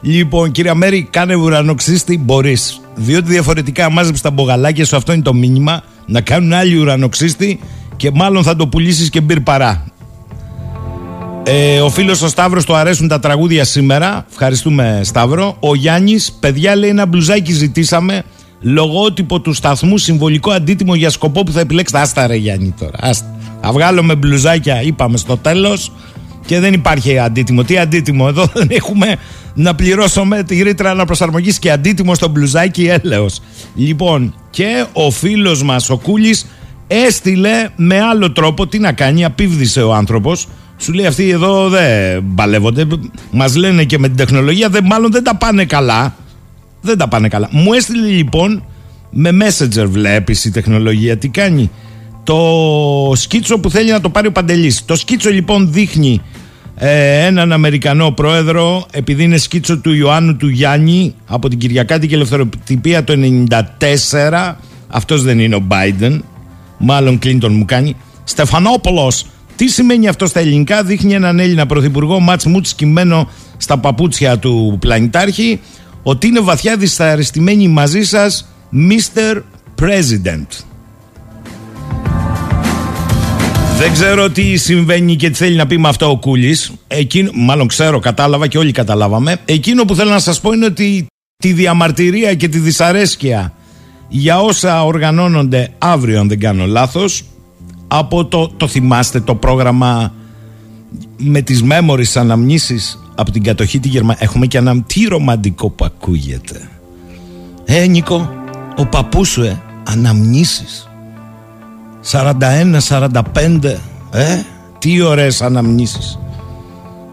Λοιπόν 0.00 0.50
κυρία 0.50 0.74
Μέρη 0.74 1.08
κάνε 1.10 1.34
ουρανοξύστη 1.34 2.18
μπορείς. 2.18 2.80
Διότι 2.94 3.30
διαφορετικά 3.30 3.90
μάζεψες 3.90 4.22
τα 4.22 4.30
μπογαλάκια 4.30 4.84
σου 4.84 4.96
αυτό 4.96 5.12
είναι 5.12 5.22
το 5.22 5.34
μήνυμα 5.34 5.82
να 6.06 6.20
κάνουν 6.20 6.52
άλλοι 6.52 6.76
ουρανοξύστη 6.76 7.60
και 7.96 8.10
μάλλον 8.14 8.42
θα 8.42 8.56
το 8.56 8.66
πουλήσεις 8.66 9.10
και 9.10 9.20
μπυρ 9.20 9.40
παρά. 9.40 9.84
Ε, 11.42 11.80
ο 11.80 11.90
φίλος 11.90 12.22
ο 12.22 12.28
Σταύρος 12.28 12.64
του 12.64 12.74
αρέσουν 12.74 13.08
τα 13.08 13.20
τραγούδια 13.20 13.64
σήμερα. 13.64 14.26
Ευχαριστούμε, 14.30 15.00
Σταύρο. 15.04 15.56
Ο 15.60 15.74
Γιάννης, 15.74 16.32
παιδιά, 16.40 16.76
λέει 16.76 16.90
ένα 16.90 17.06
μπλουζάκι 17.06 17.52
ζητήσαμε 17.52 18.22
λογότυπο 18.60 19.40
του 19.40 19.52
σταθμού, 19.52 19.98
συμβολικό 19.98 20.50
αντίτιμο 20.50 20.94
για 20.94 21.10
σκοπό 21.10 21.42
που 21.42 21.52
θα 21.52 21.60
επιλέξετε. 21.60 22.00
Άστα 22.00 22.26
ρε 22.26 22.34
Γιάννη 22.34 22.74
τώρα. 22.78 22.98
Άστα. 23.00 23.36
Θα 23.60 23.72
βγάλουμε 23.72 24.14
μπλουζάκια, 24.14 24.82
είπαμε 24.82 25.16
στο 25.16 25.36
τέλος. 25.36 25.92
Και 26.46 26.60
δεν 26.60 26.72
υπάρχει 26.72 27.18
αντίτιμο. 27.18 27.62
Τι 27.62 27.78
αντίτιμο, 27.78 28.26
εδώ 28.28 28.46
δεν 28.54 28.68
έχουμε 28.70 29.16
να 29.54 29.74
πληρώσουμε 29.74 30.42
τη 30.42 30.62
ρήτρα 30.62 30.90
αναπροσαρμογής 30.90 31.58
και 31.58 31.70
αντίτιμο 31.70 32.14
στο 32.14 32.28
μπλουζάκι 32.28 32.86
έλεος. 32.86 33.40
Λοιπόν, 33.74 34.34
και 34.50 34.84
ο 34.92 35.10
φίλος 35.10 35.62
μας 35.62 35.90
ο 35.90 35.96
Κούλης 35.96 36.46
έστειλε 36.86 37.68
με 37.76 38.00
άλλο 38.00 38.32
τρόπο. 38.32 38.66
Τι 38.66 38.78
να 38.78 38.92
κάνει, 38.92 39.24
απίβδησε 39.24 39.82
ο 39.82 39.94
άνθρωπος. 39.94 40.48
Σου 40.78 40.92
λέει 40.92 41.06
αυτοί 41.06 41.30
εδώ 41.30 41.68
δεν 41.68 42.24
παλεύονται. 42.34 42.86
Μας 43.30 43.56
λένε 43.56 43.84
και 43.84 43.98
με 43.98 44.08
την 44.08 44.16
τεχνολογία, 44.16 44.68
δεν, 44.68 44.84
μάλλον 44.84 45.10
δεν 45.10 45.24
τα 45.24 45.36
πάνε 45.36 45.64
καλά. 45.64 46.14
Δεν 46.80 46.98
τα 46.98 47.08
πάνε 47.08 47.28
καλά. 47.28 47.48
Μου 47.50 47.72
έστειλε 47.72 48.06
λοιπόν 48.06 48.64
με 49.10 49.30
messenger 49.32 49.86
βλέπεις 49.86 50.44
η 50.44 50.50
τεχνολογία 50.50 51.16
τι 51.16 51.28
κάνει. 51.28 51.70
Το 52.24 53.12
σκίτσο 53.14 53.58
που 53.58 53.70
θέλει 53.70 53.90
να 53.90 54.00
το 54.00 54.08
πάρει 54.08 54.26
ο 54.26 54.32
Παντελής. 54.32 54.84
Το 54.84 54.96
σκίτσο 54.96 55.30
λοιπόν 55.30 55.72
δείχνει 55.72 56.20
ε, 56.74 57.26
έναν 57.26 57.52
Αμερικανό 57.52 58.10
πρόεδρο 58.10 58.86
επειδή 58.90 59.22
είναι 59.22 59.36
σκίτσο 59.36 59.78
του 59.78 59.92
Ιωάννου 59.92 60.36
του 60.36 60.48
Γιάννη 60.48 61.14
από 61.26 61.48
την 61.48 61.58
Κυριακάτικη 61.58 62.14
Ελευθεροτυπία 62.14 63.04
το 63.04 63.14
94 63.48 64.54
αυτός 64.88 65.22
δεν 65.22 65.38
είναι 65.38 65.54
ο 65.54 65.62
Biden 65.68 66.18
μάλλον 66.78 67.18
Κλίντον 67.18 67.52
μου 67.52 67.64
κάνει 67.64 67.96
Στεφανόπουλος 68.24 69.26
τι 69.58 69.68
σημαίνει 69.68 70.08
αυτό 70.08 70.26
στα 70.26 70.40
ελληνικά; 70.40 70.82
Δείχνει 70.82 71.14
έναν 71.14 71.38
Έλληνα 71.38 71.66
πρωθυπουργό 71.66 72.20
Μάτς 72.20 72.44
Μούτς 72.44 72.74
κυμμένο 72.74 73.28
στα 73.56 73.78
παπούτσια 73.78 74.38
του 74.38 74.76
πλανητάρχη 74.80 75.60
ότι 76.02 76.26
είναι 76.26 76.40
βαθιά 76.40 76.76
δυσαρεστημένοι 76.76 77.68
μαζί 77.68 78.02
σας 78.02 78.48
Mr. 78.72 79.42
President. 79.82 80.46
Δεν 83.78 83.92
ξέρω 83.92 84.30
τι 84.30 84.56
συμβαίνει 84.56 85.16
και 85.16 85.30
τι 85.30 85.36
θέλει 85.36 85.56
να 85.56 85.66
πει 85.66 85.78
με 85.78 85.88
αυτό 85.88 86.10
ο 86.10 86.18
Κούλης. 86.18 86.72
Εκείνο, 86.86 87.30
μάλλον 87.34 87.66
ξέρω, 87.66 87.98
κατάλαβα 87.98 88.46
και 88.46 88.58
όλοι 88.58 88.72
καταλάβαμε. 88.72 89.36
Εκείνο 89.44 89.84
που 89.84 89.94
θέλω 89.94 90.10
να 90.10 90.18
σας 90.18 90.40
πω 90.40 90.52
είναι 90.52 90.64
ότι 90.64 91.06
τη 91.36 91.52
διαμαρτυρία 91.52 92.34
και 92.34 92.48
τη 92.48 92.58
δυσαρέσκεια 92.58 93.52
για 94.08 94.40
όσα 94.40 94.84
οργανώνονται 94.84 95.68
αύριο, 95.78 96.20
αν 96.20 96.28
δεν 96.28 96.40
κάνω 96.40 96.66
λάθος, 96.66 97.24
από 97.88 98.24
το, 98.24 98.48
το 98.48 98.66
θυμάστε 98.66 99.20
το 99.20 99.34
πρόγραμμα 99.34 100.12
με 101.16 101.40
τις 101.40 101.64
memories 101.70 102.12
αναμνήσεις 102.14 102.98
από 103.18 103.30
την 103.30 103.42
κατοχή 103.42 103.80
τη 103.80 103.88
Γερμανία. 103.88 104.18
Έχουμε 104.20 104.46
και 104.46 104.58
ένα 104.58 104.82
τι 104.82 105.04
ρομαντικό 105.04 105.70
που 105.70 105.84
ακούγεται. 105.84 106.68
Ε, 107.64 107.86
Νίκο, 107.86 108.30
ο 108.76 108.86
παππούς 108.86 109.28
σου, 109.28 109.42
ε, 109.42 109.62
αναμνήσεις. 109.84 110.88
41-45, 112.00 113.80
ε, 114.10 114.40
τι 114.78 115.02
ωραίες 115.02 115.42
αναμνήσεις. 115.42 116.18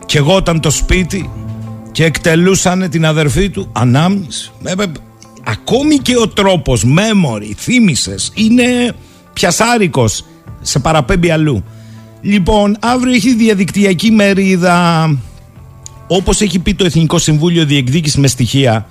Και 0.06 0.18
εγώ 0.18 0.36
όταν 0.36 0.60
το 0.60 0.70
σπίτι 0.70 1.30
και 1.92 2.04
εκτελούσαν 2.06 2.90
την 2.90 3.06
αδερφή 3.06 3.50
του, 3.50 3.70
ανάμνηση. 3.72 4.52
Ε, 4.64 4.72
ε, 4.72 4.86
ακόμη 5.44 5.98
και 5.98 6.18
ο 6.18 6.28
τρόπος, 6.28 6.86
memory, 6.86 7.52
θύμισες, 7.58 8.32
είναι 8.34 8.96
πιασάρικος, 9.34 10.26
σε 10.62 10.80
παραπέμπει 10.80 11.30
αλλού. 11.30 11.64
Λοιπόν, 12.22 12.78
αύριο 12.80 13.14
έχει 13.14 13.34
διαδικτυακή 13.34 14.12
μερίδα 14.12 15.10
Όπως 16.08 16.42
έχει 16.42 16.60
πει 16.60 16.74
το 16.74 16.86
Εθνικό 16.86 17.18
Συμβούλιο 17.18 17.66
Διεκδίκησης 17.66 18.18
με 18.18 18.28
στοιχεία 18.28 18.88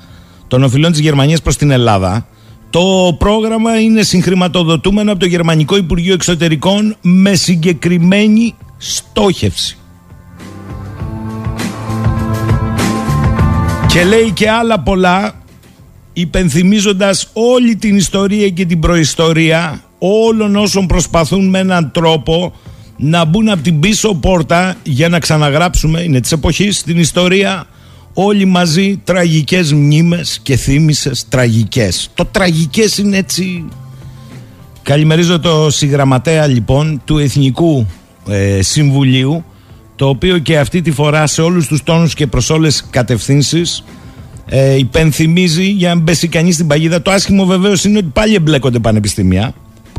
των 0.48 0.62
οφειλών 0.62 0.90
της 0.90 1.00
Γερμανίας 1.00 1.42
προς 1.42 1.56
την 1.56 1.70
Ελλάδα, 1.70 2.26
το 2.70 3.16
πρόγραμμα 3.18 3.80
είναι 3.80 4.02
συγχρηματοδοτούμενο 4.02 5.10
από 5.10 5.20
το 5.20 5.26
Γερμανικό 5.26 5.76
Υπουργείο 5.76 6.14
Εξωτερικών 6.14 6.96
με 7.00 7.34
συγκεκριμένη 7.34 8.54
στόχευση. 8.76 9.78
Και 13.86 14.04
λέει 14.04 14.30
και 14.30 14.50
άλλα 14.50 14.80
πολλά 14.80 15.34
υπενθυμίζοντας 16.12 17.28
όλη 17.32 17.76
την 17.76 17.96
ιστορία 17.96 18.48
και 18.48 18.64
την 18.64 18.78
προϊστορία 18.78 19.82
όλων 19.98 20.56
όσων 20.56 20.86
προσπαθούν 20.86 21.48
με 21.48 21.58
έναν 21.58 21.90
τρόπο 21.92 22.52
να 22.96 23.24
μπουν 23.24 23.48
από 23.48 23.62
την 23.62 23.80
πίσω 23.80 24.14
πόρτα 24.14 24.74
για 24.82 25.08
να 25.08 25.18
ξαναγράψουμε, 25.18 26.00
είναι 26.00 26.20
της 26.20 26.32
εποχής, 26.32 26.82
την 26.82 26.98
ιστορία 26.98 27.66
όλοι 28.14 28.44
μαζί 28.44 29.00
τραγικές 29.04 29.72
μνήμες 29.72 30.40
και 30.42 30.56
θύμησες 30.56 31.28
τραγικές. 31.28 32.10
Το 32.14 32.24
τραγικές 32.24 32.98
είναι 32.98 33.16
έτσι... 33.16 33.64
Καλημερίζω 34.82 35.40
το 35.40 35.70
συγγραμματέα 35.70 36.46
λοιπόν 36.46 37.02
του 37.04 37.18
Εθνικού 37.18 37.86
ε, 38.28 38.62
Συμβουλίου 38.62 39.44
το 39.96 40.08
οποίο 40.08 40.38
και 40.38 40.58
αυτή 40.58 40.82
τη 40.82 40.90
φορά 40.90 41.26
σε 41.26 41.42
όλους 41.42 41.66
τους 41.66 41.82
τόνους 41.82 42.14
και 42.14 42.26
προς 42.26 42.50
όλες 42.50 42.86
κατευθύνσεις 42.90 43.84
ε, 44.46 44.76
υπενθυμίζει 44.76 45.64
για 45.64 45.94
να 45.94 46.00
μπέσει 46.00 46.28
κανείς 46.28 46.54
στην 46.54 46.66
παγίδα. 46.66 47.02
Το 47.02 47.10
άσχημο 47.10 47.44
βεβαίως 47.44 47.84
είναι 47.84 47.98
ότι 47.98 48.10
πάλι 48.12 48.34
εμπλέκονται 48.34 48.78
πανεπιστήμια 48.78 49.54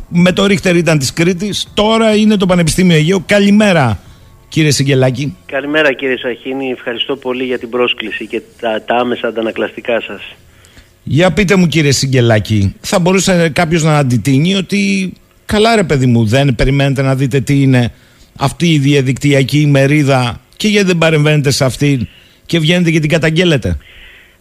με 0.07 0.31
το 0.31 0.45
Ρίχτερ 0.45 0.75
ήταν 0.75 0.99
της 0.99 1.13
Κρήτης. 1.13 1.67
Τώρα 1.73 2.15
είναι 2.15 2.37
το 2.37 2.45
Πανεπιστήμιο 2.45 2.95
Αιγαίου. 2.95 3.23
Καλημέρα, 3.25 3.99
κύριε 4.47 4.71
Σιγκελάκη. 4.71 5.35
Καλημέρα, 5.45 5.93
κύριε 5.93 6.17
Σαχίνη. 6.17 6.69
Ευχαριστώ 6.71 7.15
πολύ 7.15 7.43
για 7.43 7.59
την 7.59 7.69
πρόσκληση 7.69 8.27
και 8.27 8.41
τα, 8.59 8.83
τα 8.85 8.95
άμεσα 8.95 9.27
αντανακλαστικά 9.27 10.01
σας. 10.01 10.21
Για 11.03 11.31
πείτε 11.31 11.55
μου, 11.55 11.67
κύριε 11.67 11.91
Σιγκελάκη, 11.91 12.75
θα 12.81 12.99
μπορούσε 12.99 13.49
κάποιος 13.49 13.83
να 13.83 13.97
αντιτείνει 13.97 14.55
ότι 14.55 15.13
καλά, 15.45 15.75
ρε 15.75 15.83
παιδί 15.83 16.05
μου, 16.05 16.25
δεν 16.25 16.55
περιμένετε 16.55 17.01
να 17.01 17.15
δείτε 17.15 17.39
τι 17.39 17.61
είναι 17.61 17.91
αυτή 18.35 18.73
η 18.73 18.77
διαδικτυακή 18.77 19.59
ημερίδα 19.59 20.41
και 20.55 20.67
γιατί 20.67 20.87
δεν 20.87 20.97
παρεμβαίνετε 20.97 21.51
σε 21.51 21.65
αυτή 21.65 22.09
και 22.45 22.59
βγαίνετε 22.59 22.91
και 22.91 22.99
την 22.99 23.09
καταγγέλλετε. 23.09 23.77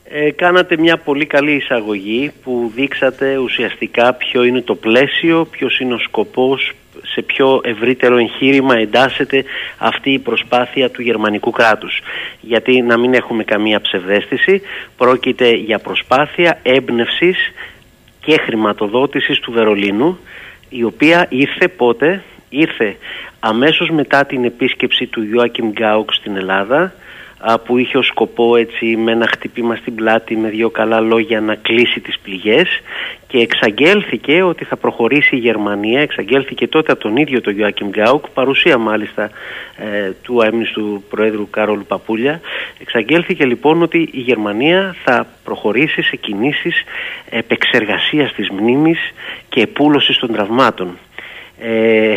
Ε, 0.08 0.30
κάνατε 0.30 0.76
μια 0.78 0.96
πολύ 0.96 1.26
καλή 1.26 1.52
εισαγωγή 1.52 2.32
που 2.42 2.72
δείξατε 2.74 3.36
ουσιαστικά 3.36 4.14
ποιο 4.14 4.44
είναι 4.44 4.60
το 4.60 4.74
πλαίσιο, 4.74 5.44
ποιος 5.50 5.78
είναι 5.78 5.94
ο 5.94 5.98
σκοπός, 5.98 6.72
σε 7.02 7.22
πιο 7.22 7.60
ευρύτερο 7.64 8.16
εγχείρημα 8.16 8.76
εντάσσεται 8.76 9.44
αυτή 9.78 10.12
η 10.12 10.18
προσπάθεια 10.18 10.90
του 10.90 11.02
γερμανικού 11.02 11.50
κράτους. 11.50 12.00
Γιατί 12.40 12.82
να 12.82 12.98
μην 12.98 13.14
έχουμε 13.14 13.44
καμία 13.44 13.80
ψευδέστηση, 13.80 14.62
πρόκειται 14.96 15.50
για 15.50 15.78
προσπάθεια 15.78 16.58
έμπνευσης 16.62 17.36
και 18.20 18.38
χρηματοδότησης 18.44 19.38
του 19.38 19.52
Βερολίνου, 19.52 20.18
η 20.68 20.84
οποία 20.84 21.26
ήρθε 21.28 21.68
πότε, 21.68 22.22
ήρθε 22.48 22.96
αμέσως 23.40 23.90
μετά 23.90 24.24
την 24.24 24.44
επίσκεψη 24.44 25.06
του 25.06 25.22
Ιωάκιμ 25.32 25.70
Γκάουκ 25.70 26.12
στην 26.12 26.36
Ελλάδα, 26.36 26.94
που 27.64 27.78
είχε 27.78 27.98
ως 27.98 28.06
σκοπό 28.06 28.56
έτσι 28.56 28.96
με 28.96 29.12
ένα 29.12 29.26
χτυπήμα 29.26 29.76
στην 29.76 29.94
πλάτη 29.94 30.36
με 30.36 30.48
δύο 30.48 30.70
καλά 30.70 31.00
λόγια 31.00 31.40
να 31.40 31.54
κλείσει 31.54 32.00
τις 32.00 32.18
πληγές. 32.18 32.68
Και 33.26 33.38
εξαγγέλθηκε 33.38 34.42
ότι 34.42 34.64
θα 34.64 34.76
προχωρήσει 34.76 35.36
η 35.36 35.38
Γερμανία, 35.38 36.00
εξαγγέλθηκε 36.00 36.68
τότε 36.68 36.92
από 36.92 37.00
τον 37.00 37.16
ίδιο 37.16 37.40
τον 37.40 37.58
Ιωάκιμ 37.58 37.88
Γκάουκ, 37.88 38.28
παρουσία 38.28 38.78
μάλιστα 38.78 39.30
ε, 39.76 40.10
του 40.22 40.42
αέμνηστου 40.42 41.04
Προέδρου 41.08 41.50
Κάρολου 41.50 41.84
Παπούλια, 41.86 42.40
εξαγγέλθηκε 42.80 43.44
λοιπόν 43.44 43.82
ότι 43.82 44.08
η 44.12 44.20
Γερμανία 44.20 44.96
θα 45.04 45.26
προχωρήσει 45.44 46.02
σε 46.02 46.16
κινήσεις 46.16 46.84
επεξεργασίας 47.30 48.32
της 48.32 48.50
μνήμης 48.50 48.98
και 49.48 49.60
επούλωσης 49.60 50.18
των 50.18 50.32
τραυμάτων. 50.32 50.98
Ε, 51.60 52.16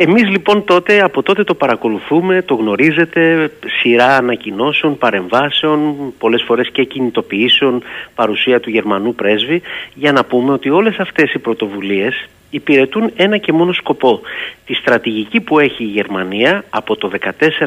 εμείς 0.00 0.28
λοιπόν 0.28 0.64
τότε, 0.64 1.00
από 1.00 1.22
τότε 1.22 1.44
το 1.44 1.54
παρακολουθούμε, 1.54 2.42
το 2.42 2.54
γνωρίζετε, 2.54 3.50
σειρά 3.80 4.16
ανακοινώσεων, 4.16 4.98
παρεμβάσεων, 4.98 5.96
πολλές 6.18 6.42
φορές 6.42 6.70
και 6.70 6.84
κινητοποιήσεων, 6.84 7.82
παρουσία 8.14 8.60
του 8.60 8.70
Γερμανού 8.70 9.14
πρέσβη, 9.14 9.62
για 9.94 10.12
να 10.12 10.24
πούμε 10.24 10.52
ότι 10.52 10.70
όλες 10.70 10.98
αυτές 10.98 11.32
οι 11.32 11.38
πρωτοβουλίες 11.38 12.28
υπηρετούν 12.50 13.10
ένα 13.16 13.36
και 13.36 13.52
μόνο 13.52 13.72
σκοπό. 13.72 14.20
Τη 14.66 14.74
στρατηγική 14.74 15.40
που 15.40 15.58
έχει 15.58 15.82
η 15.82 15.86
Γερμανία 15.86 16.64
από 16.70 16.96
το 16.96 17.10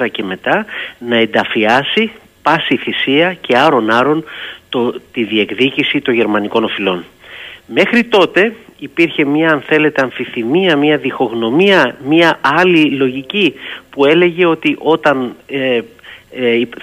2014 0.01 0.07
και 0.11 0.23
μετά 0.23 0.65
να 0.99 1.15
ενταφιάσει 1.15 2.11
πάση 2.41 2.77
θυσία 2.77 3.33
και 3.33 3.57
άρον 3.57 3.89
άρον 3.89 4.23
το, 4.69 4.93
τη 5.11 5.23
διεκδίκηση 5.23 6.01
των 6.01 6.13
γερμανικών 6.13 6.63
οφειλών. 6.63 7.03
Μέχρι 7.67 8.03
τότε 8.03 8.55
υπήρχε 8.79 9.25
μια 9.25 9.51
αν 9.51 9.61
θέλετε 9.61 10.01
αμφιθυμία, 10.01 10.75
μια 10.75 10.97
διχογνωμία, 10.97 11.95
μια 12.05 12.39
άλλη 12.41 12.91
λογική 12.91 13.53
που 13.89 14.05
έλεγε 14.05 14.45
ότι 14.45 14.75
όταν 14.79 15.35
ε, 15.47 15.75
ε, 15.75 15.83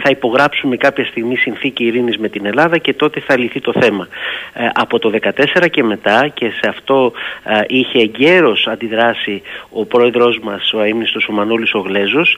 θα 0.02 0.10
υπογράψουμε 0.10 0.76
κάποια 0.76 1.04
στιγμή 1.04 1.36
συνθήκη 1.36 1.84
ειρήνης 1.84 2.18
με 2.18 2.28
την 2.28 2.46
Ελλάδα 2.46 2.78
και 2.78 2.92
τότε 2.94 3.20
θα 3.20 3.38
λυθεί 3.38 3.60
το 3.60 3.72
θέμα. 3.80 4.08
Ε, 4.52 4.68
από 4.74 4.98
το 4.98 5.12
2014 5.22 5.68
και 5.70 5.82
μετά 5.82 6.28
και 6.34 6.50
σε 6.50 6.68
αυτό 6.68 7.12
ε, 7.44 7.60
είχε 7.66 7.98
εγκαίρως 7.98 8.66
αντιδράσει 8.66 9.42
ο 9.70 9.84
πρόεδρος 9.84 10.38
μας, 10.42 10.72
ο 10.72 10.78
αείμνηστος 10.80 11.28
ο 11.28 11.32
Μανώλης 11.32 11.74
ο 11.74 11.78
Γλέζος, 11.78 12.36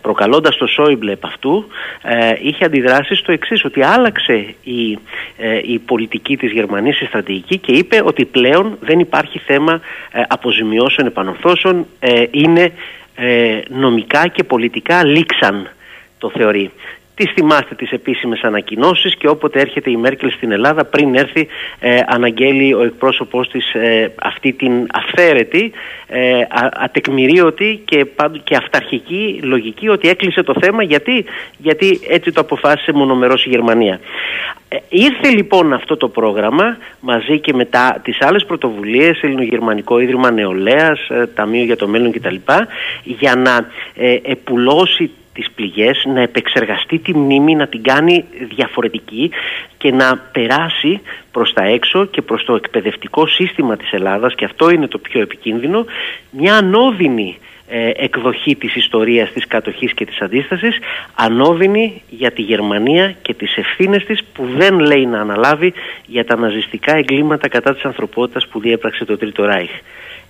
προκαλώντας 0.00 0.56
το 0.56 0.66
Σόιμπλε 0.66 1.12
επ' 1.12 1.24
αυτού, 1.24 1.66
είχε 2.42 2.64
αντιδράσει 2.64 3.14
στο 3.14 3.32
εξής 3.32 3.64
ότι 3.64 3.84
άλλαξε 3.84 4.54
η, 4.62 4.98
η 5.62 5.78
πολιτική 5.78 6.36
της 6.36 6.52
Γερμανίας, 6.52 7.00
η 7.00 7.04
στρατηγική 7.04 7.58
και 7.58 7.72
είπε 7.72 8.02
ότι 8.04 8.24
πλέον 8.24 8.78
δεν 8.80 8.98
υπάρχει 8.98 9.38
θέμα 9.38 9.80
αποζημιώσεων, 10.28 11.06
επανορθώσεων, 11.06 11.86
είναι 12.30 12.72
νομικά 13.68 14.26
και 14.26 14.44
πολιτικά 14.44 15.04
λήξαν 15.04 15.70
το 16.20 16.30
θεωρεί. 16.30 16.70
Τι 17.14 17.26
θυμάστε 17.26 17.74
τις 17.74 17.90
επίσημες 17.90 18.40
ανακοινώσεις 18.42 19.16
και 19.16 19.28
όποτε 19.28 19.60
έρχεται 19.60 19.90
η 19.90 19.96
Μέρκελ 19.96 20.30
στην 20.30 20.52
Ελλάδα 20.52 20.84
πριν 20.84 21.14
έρθει 21.14 21.46
ε, 21.80 22.00
αναγγέλει 22.06 22.74
ο 22.74 22.82
εκπρόσωπός 22.82 23.48
της 23.48 23.74
ε, 23.74 24.12
αυτή 24.22 24.52
την 24.52 24.86
αυθαίρετη, 24.92 25.72
ε, 26.06 26.42
ατεκμηρίωτη 26.72 27.82
και, 27.84 28.06
και 28.44 28.56
αυταρχική 28.56 29.40
λογική 29.42 29.88
ότι 29.88 30.08
έκλεισε 30.08 30.42
το 30.42 30.54
θέμα 30.60 30.82
γιατί, 30.82 31.24
γιατί 31.58 32.00
έτσι 32.08 32.32
το 32.32 32.40
αποφάσισε 32.40 32.92
μονομερός 32.92 33.44
η 33.44 33.48
Γερμανία. 33.48 34.00
Ε, 34.68 34.76
ήρθε 34.88 35.28
λοιπόν 35.28 35.72
αυτό 35.72 35.96
το 35.96 36.08
πρόγραμμα 36.08 36.76
μαζί 37.00 37.38
και 37.38 37.52
με 37.54 37.64
τα, 37.64 38.00
τις 38.02 38.20
άλλες 38.20 38.44
πρωτοβουλίες, 38.44 39.22
Ελληνογερμανικό 39.22 40.00
Ίδρυμα 40.00 40.30
Νεολαίας, 40.30 41.08
ε, 41.08 41.26
Ταμείο 41.26 41.64
για 41.64 41.76
το 41.76 41.88
Μέλλον 41.88 42.12
κτλ. 42.12 42.34
για 43.04 43.34
να 43.34 43.66
ε, 43.94 44.18
επουλώσει 44.22 45.10
τις 45.40 45.50
πληγές, 45.54 46.04
να 46.14 46.20
επεξεργαστεί 46.20 46.98
τη 46.98 47.16
μνήμη, 47.16 47.54
να 47.54 47.66
την 47.66 47.82
κάνει 47.82 48.24
διαφορετική 48.56 49.30
και 49.78 49.90
να 49.92 50.16
περάσει 50.32 51.00
προς 51.32 51.52
τα 51.52 51.64
έξω 51.64 52.04
και 52.04 52.22
προς 52.22 52.44
το 52.44 52.54
εκπαιδευτικό 52.54 53.26
σύστημα 53.26 53.76
της 53.76 53.92
Ελλάδας 53.92 54.34
και 54.34 54.44
αυτό 54.44 54.70
είναι 54.70 54.86
το 54.86 54.98
πιο 54.98 55.20
επικίνδυνο, 55.20 55.84
μια 56.30 56.56
ανώδυνη 56.56 57.38
ε, 57.68 57.90
εκδοχή 57.94 58.56
της 58.56 58.76
ιστορίας 58.76 59.32
της 59.32 59.46
κατοχής 59.46 59.94
και 59.94 60.04
της 60.04 60.20
αντίστασης 60.20 60.78
ανώδυνη 61.14 62.02
για 62.08 62.30
τη 62.30 62.42
Γερμανία 62.42 63.14
και 63.22 63.34
τις 63.34 63.56
ευθύνες 63.56 64.04
της 64.04 64.24
που 64.34 64.46
δεν 64.56 64.78
λέει 64.78 65.06
να 65.06 65.20
αναλάβει 65.20 65.72
για 66.06 66.24
τα 66.24 66.36
ναζιστικά 66.36 66.96
εγκλήματα 66.96 67.48
κατά 67.48 67.74
της 67.74 67.84
ανθρωπότητας 67.84 68.46
που 68.46 68.60
διέπραξε 68.60 69.04
το 69.04 69.16
Τρίτο 69.16 69.44
Ράιχ. 69.44 69.70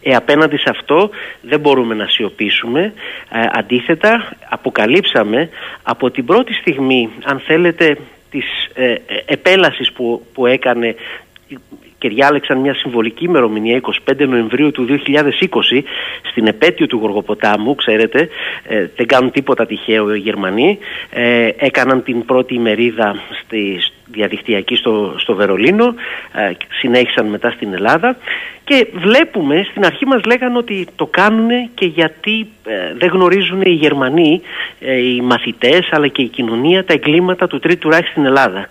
Ε, 0.03 0.15
απέναντι 0.15 0.57
σε 0.57 0.71
αυτό 0.71 1.11
δεν 1.41 1.61
μπορούμε 1.61 1.95
να 1.95 2.07
σιωπήσουμε. 2.07 2.93
Ε, 3.31 3.41
αντίθετα, 3.53 4.37
αποκαλύψαμε 4.49 5.49
από 5.83 6.11
την 6.11 6.25
πρώτη 6.25 6.55
στιγμή, 6.55 7.09
αν 7.25 7.41
θέλετε, 7.41 7.99
της 8.31 8.45
ε, 8.75 8.93
ε 8.93 8.99
επέλασης 9.27 9.93
που, 9.93 10.27
που 10.35 10.47
έκανε 10.47 10.95
και 12.01 12.09
διάλεξαν 12.09 12.59
μια 12.59 12.75
συμβολική 12.75 13.25
ημερομηνία 13.25 13.81
25 14.09 14.27
Νοεμβρίου 14.29 14.71
του 14.71 14.87
2020 14.89 15.83
στην 16.31 16.47
επέτειο 16.47 16.87
του 16.87 16.99
Γοργοποτάμου, 17.01 17.75
ξέρετε, 17.75 18.29
ε, 18.63 18.87
δεν 18.97 19.07
κάνουν 19.07 19.31
τίποτα 19.31 19.67
τυχαίο 19.67 20.15
οι 20.15 20.19
Γερμανοί, 20.19 20.79
ε, 21.11 21.49
έκαναν 21.57 22.03
την 22.03 22.25
πρώτη 22.25 22.55
ημερίδα 22.55 23.17
στη, 23.43 23.79
διαδικτυακή 24.13 24.77
στο, 24.77 25.15
στο 25.19 25.35
Βερολίνο, 25.35 25.95
ε, 26.33 26.53
συνέχισαν 26.79 27.27
μετά 27.27 27.51
στην 27.51 27.73
Ελλάδα 27.73 28.17
και 28.65 28.87
βλέπουμε, 28.95 29.67
στην 29.71 29.85
αρχή 29.85 30.07
μας 30.07 30.25
λέγανε 30.25 30.59
ότι 30.59 30.87
το 30.97 31.07
κάνουν 31.07 31.49
και 31.75 31.87
γιατί 31.87 32.47
ε, 32.65 32.95
δεν 32.99 33.09
γνωρίζουν 33.09 33.61
οι 33.61 33.71
Γερμανοί, 33.71 34.41
ε, 34.81 34.97
οι 34.97 35.21
μαθητές 35.21 35.89
αλλά 35.91 36.09
και 36.09 36.23
η 36.23 36.29
κοινωνία 36.29 36.85
τα 36.85 36.93
εγκλήματα 36.93 37.47
του 37.47 37.59
Τρίτου 37.59 37.91
Ράχη 37.91 38.09
στην 38.09 38.25
Ελλάδα. 38.25 38.69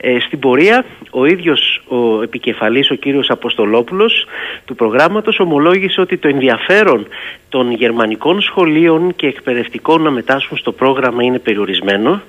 Ε, 0.00 0.20
στην 0.20 0.38
πορεία 0.38 0.84
ο 1.10 1.24
ίδιος 1.24 1.82
ο 1.88 2.22
επικεφαλής, 2.22 2.90
ο 2.90 2.94
κύριος 2.94 3.30
Αποστολόπουλος 3.30 4.26
του 4.64 4.74
προγράμματος 4.74 5.40
ομολόγησε 5.40 6.00
ότι 6.00 6.16
το 6.16 6.28
ενδιαφέρον 6.28 7.06
των 7.48 7.72
γερμανικών 7.72 8.40
σχολείων 8.40 9.14
και 9.16 9.26
εκπαιδευτικών 9.26 10.02
να 10.02 10.10
μετάσχουν 10.10 10.58
στο 10.58 10.72
πρόγραμμα 10.72 11.22
είναι 11.22 11.38
περιορισμένο 11.38 12.22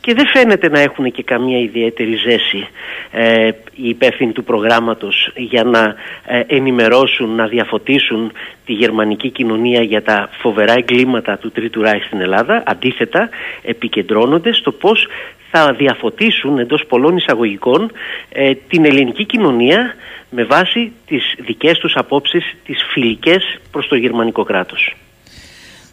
και 0.00 0.14
δεν 0.14 0.26
φαίνεται 0.26 0.68
να 0.68 0.80
έχουν 0.80 1.12
και 1.12 1.22
καμία 1.22 1.58
ιδιαίτερη 1.58 2.14
ζέση 2.14 2.68
ε, 3.10 3.48
οι 3.74 3.88
υπεύθυνοι 3.88 4.32
του 4.32 4.44
προγράμματος 4.44 5.30
για 5.36 5.64
να 5.64 5.94
ε, 6.26 6.42
ενημερώσουν, 6.46 7.34
να 7.34 7.46
διαφωτίσουν 7.46 8.32
τη 8.64 8.72
γερμανική 8.72 9.30
κοινωνία 9.30 9.82
για 9.82 10.02
τα 10.02 10.28
φοβερά 10.40 10.72
εγκλήματα 10.72 11.38
του 11.38 11.50
Τρίτου 11.50 11.82
Ράιχ 11.82 12.04
στην 12.04 12.20
Ελλάδα. 12.20 12.62
Αντίθετα, 12.66 13.28
επικεντρώνονται 13.62 14.52
στο 14.52 14.72
πώς 14.72 15.06
θα 15.56 15.72
διαφωτίσουν 15.72 16.58
εντός 16.58 16.84
πολλών 16.88 17.16
εισαγωγικών 17.16 17.90
ε, 18.28 18.54
την 18.68 18.84
ελληνική 18.84 19.24
κοινωνία 19.24 19.94
με 20.30 20.44
βάση 20.44 20.92
τις 21.06 21.34
δικές 21.46 21.78
τους 21.78 21.94
απόψεις, 21.96 22.56
τις 22.64 22.78
φιλικές 22.92 23.58
προς 23.70 23.88
το 23.88 23.96
γερμανικό 23.96 24.44
κράτος. 24.44 24.96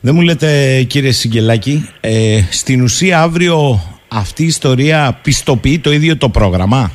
Δεν 0.02 0.15
μου 0.15 0.21
λέτε 0.21 0.84
κύριε 0.84 1.12
Σιγκελάκη, 1.12 1.89
ε, 2.02 2.41
στην 2.52 2.82
ουσία 2.82 3.21
αύριο 3.21 3.80
αυτή 4.08 4.43
η 4.43 4.45
ιστορία 4.45 5.19
πιστοποιεί 5.23 5.80
το 5.80 5.91
ίδιο 5.91 6.17
το 6.17 6.30
πρόγραμμα; 6.30 6.91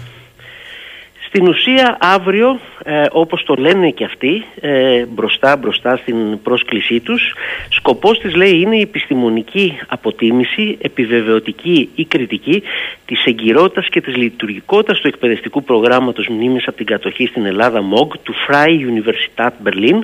Στην 1.29 1.49
ουσία 1.49 1.97
αύριο 2.01 2.61
ε, 2.91 3.07
όπως 3.11 3.45
το 3.45 3.55
λένε 3.55 3.91
και 3.91 4.05
αυτοί 4.05 4.45
ε, 4.61 5.05
μπροστά 5.07 5.57
μπροστά 5.57 5.97
στην 5.97 6.43
πρόσκλησή 6.43 7.01
τους 7.01 7.35
σκοπός 7.69 8.19
της 8.19 8.35
λέει 8.35 8.61
είναι 8.61 8.77
η 8.77 8.81
επιστημονική 8.81 9.79
αποτίμηση 9.89 10.79
επιβεβαιωτική 10.81 11.89
ή 11.95 12.05
κριτική 12.05 12.63
της 13.05 13.25
εγκυρότητας 13.25 13.89
και 13.89 14.01
της 14.01 14.17
λειτουργικότητας 14.17 15.01
του 15.01 15.09
εκπαιδευτικού 15.09 15.63
προγράμματος 15.63 16.29
μνήμης 16.29 16.69
από 16.69 16.77
την 16.77 16.87
κατοχή 16.87 17.27
στην 17.27 17.47
Ελλάδα 17.47 17.81
MOG 17.81 18.09
του 18.23 18.35
Freie 18.49 18.81
Universität 18.93 19.51
Berlin 19.65 19.99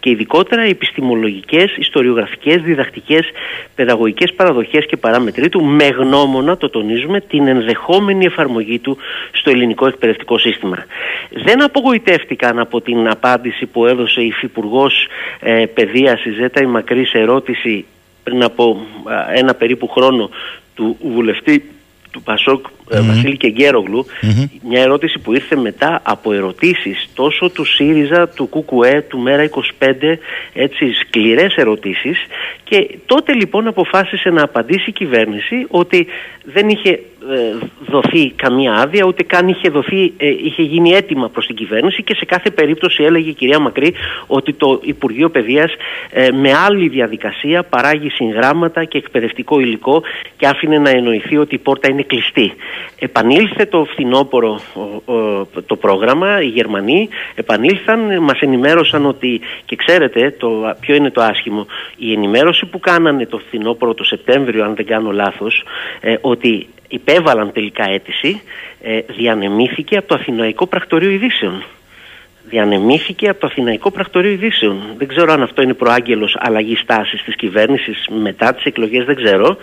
και 0.00 0.10
ειδικότερα 0.10 0.62
επιστημολογικές, 0.62 1.76
ιστοριογραφικές, 1.76 2.62
διδακτικές, 2.62 3.30
παιδαγωγικές 3.74 4.32
παραδοχές 4.32 4.86
και 4.86 4.96
παράμετροι 4.96 5.48
του 5.48 5.64
με 5.64 5.86
γνώμονα, 5.86 6.56
το 6.56 6.70
τονίζουμε, 6.70 7.20
την 7.20 7.46
ενδεχόμενη 7.46 8.24
εφαρμογή 8.24 8.78
του 8.78 8.96
στο 9.32 9.50
ελληνικό 9.50 9.86
εκπαιδευτικό 9.86 10.38
σύστημα. 10.38 10.86
Δεν 11.30 11.62
απογοητεύει 12.34 12.60
από 12.60 12.80
την 12.80 13.08
απάντηση 13.08 13.66
που 13.66 13.86
έδωσε 13.86 14.20
η 14.20 14.26
Υφυπουργός 14.26 15.06
ε, 15.40 15.66
Παιδείας 15.66 16.24
η 16.24 16.30
Ζέτα 16.30 16.62
η 16.62 16.66
Μακρύ 16.66 17.06
σε 17.06 17.18
ερώτηση 17.18 17.84
πριν 18.22 18.42
από 18.42 18.86
ένα 19.34 19.54
περίπου 19.54 19.88
χρόνο 19.88 20.30
του 20.74 20.96
βουλευτή 21.00 21.70
του 22.10 22.22
Πασόκ 22.22 22.66
ε, 22.90 23.00
Βασίλη 23.00 23.36
Κεγκέρογλου, 23.36 24.06
μια 24.68 24.80
ερώτηση 24.82 25.18
που 25.18 25.34
ήρθε 25.34 25.56
μετά 25.56 26.00
από 26.04 26.32
ερωτήσεις 26.32 27.08
τόσο 27.14 27.50
του 27.50 27.64
ΣΥΡΙΖΑ, 27.64 28.28
του 28.28 28.48
ΚΚΕ, 28.48 29.04
του 29.08 29.18
ΜΕΡΑ 29.18 29.48
25, 29.50 29.58
έτσι 30.52 30.92
σκληρές 30.92 31.54
ερωτήσεις 31.54 32.18
και 32.64 32.98
τότε 33.06 33.34
λοιπόν 33.34 33.66
αποφάσισε 33.66 34.30
να 34.30 34.42
απαντήσει 34.42 34.90
η 34.90 34.92
κυβέρνηση 34.92 35.66
ότι 35.68 36.06
δεν 36.44 36.68
είχε 36.68 36.90
ε, 36.90 37.66
δοθεί 37.86 38.30
καμία 38.30 38.72
άδεια, 38.72 39.04
ούτε 39.06 39.22
καν 39.22 39.48
είχε, 39.48 39.68
δοθεί, 39.68 40.12
ε, 40.16 40.28
είχε 40.28 40.62
γίνει 40.62 40.90
έτοιμα 40.90 41.28
προς 41.28 41.46
την 41.46 41.56
κυβέρνηση 41.56 42.02
και 42.02 42.14
σε 42.14 42.24
κάθε 42.24 42.50
περίπτωση 42.50 43.02
έλεγε 43.02 43.30
η 43.30 43.32
κυρία 43.32 43.58
Μακρύ 43.58 43.94
ότι 44.26 44.52
το 44.52 44.80
Υπουργείο 44.82 45.28
Παιδείας 45.30 45.72
ε, 46.10 46.30
με 46.30 46.52
άλλη 46.66 46.88
διαδικασία 46.88 47.62
παράγει 47.62 48.10
συγγράμματα 48.10 48.84
και 48.84 48.98
εκπαιδευτικό 48.98 49.60
υλικό 49.60 50.02
και 50.36 50.46
άφηνε 50.46 50.78
να 50.78 50.90
εννοηθεί 50.90 51.36
ότι 51.36 51.54
η 51.54 51.58
πόρτα 51.58 51.90
είναι 51.90 52.02
κλειστή. 52.02 52.52
Επανήλθε 52.98 53.66
το 53.66 53.84
φθινόπωρο 53.84 54.60
το 55.66 55.76
πρόγραμμα, 55.76 56.42
οι 56.42 56.46
Γερμανοί 56.46 57.08
επανήλθαν, 57.34 58.22
μας 58.22 58.40
ενημέρωσαν 58.40 59.06
ότι, 59.06 59.40
και 59.64 59.76
ξέρετε 59.76 60.34
το, 60.38 60.76
ποιο 60.80 60.94
είναι 60.94 61.10
το 61.10 61.22
άσχημο, 61.22 61.66
η 61.96 62.12
ενημέρωση 62.12 62.66
που 62.66 62.80
κάνανε 62.80 63.26
το 63.26 63.38
φθινόπωρο 63.38 63.94
το 63.94 64.04
Σεπτέμβριο, 64.04 64.64
αν 64.64 64.74
δεν 64.74 64.86
κάνω 64.86 65.10
λάθος, 65.10 65.64
ε, 66.00 66.14
ότι 66.20 66.66
υπέβαλαν 66.88 67.52
τελικά 67.52 67.90
αίτηση, 67.90 68.42
ε, 68.82 69.00
διανεμήθηκε 69.00 69.96
από 69.96 70.08
το 70.08 70.14
Αθηναϊκό 70.14 70.66
Πρακτορείο 70.66 71.10
Ειδήσεων 71.10 71.64
διανεμήθηκε 72.48 73.28
από 73.28 73.40
το 73.40 73.46
Αθηναϊκό 73.46 73.90
Πρακτορείο 73.90 74.30
Ειδήσεων. 74.30 74.82
Δεν 74.98 75.08
ξέρω 75.08 75.32
αν 75.32 75.42
αυτό 75.42 75.62
είναι 75.62 75.74
προάγγελος 75.74 76.36
αλλαγής 76.38 76.84
τάση 76.86 77.16
της 77.24 77.36
κυβέρνησης 77.36 78.08
μετά 78.22 78.54
τις 78.54 78.64
εκλογές, 78.64 79.04
δεν 79.04 79.16
ξέρω. 79.16 79.56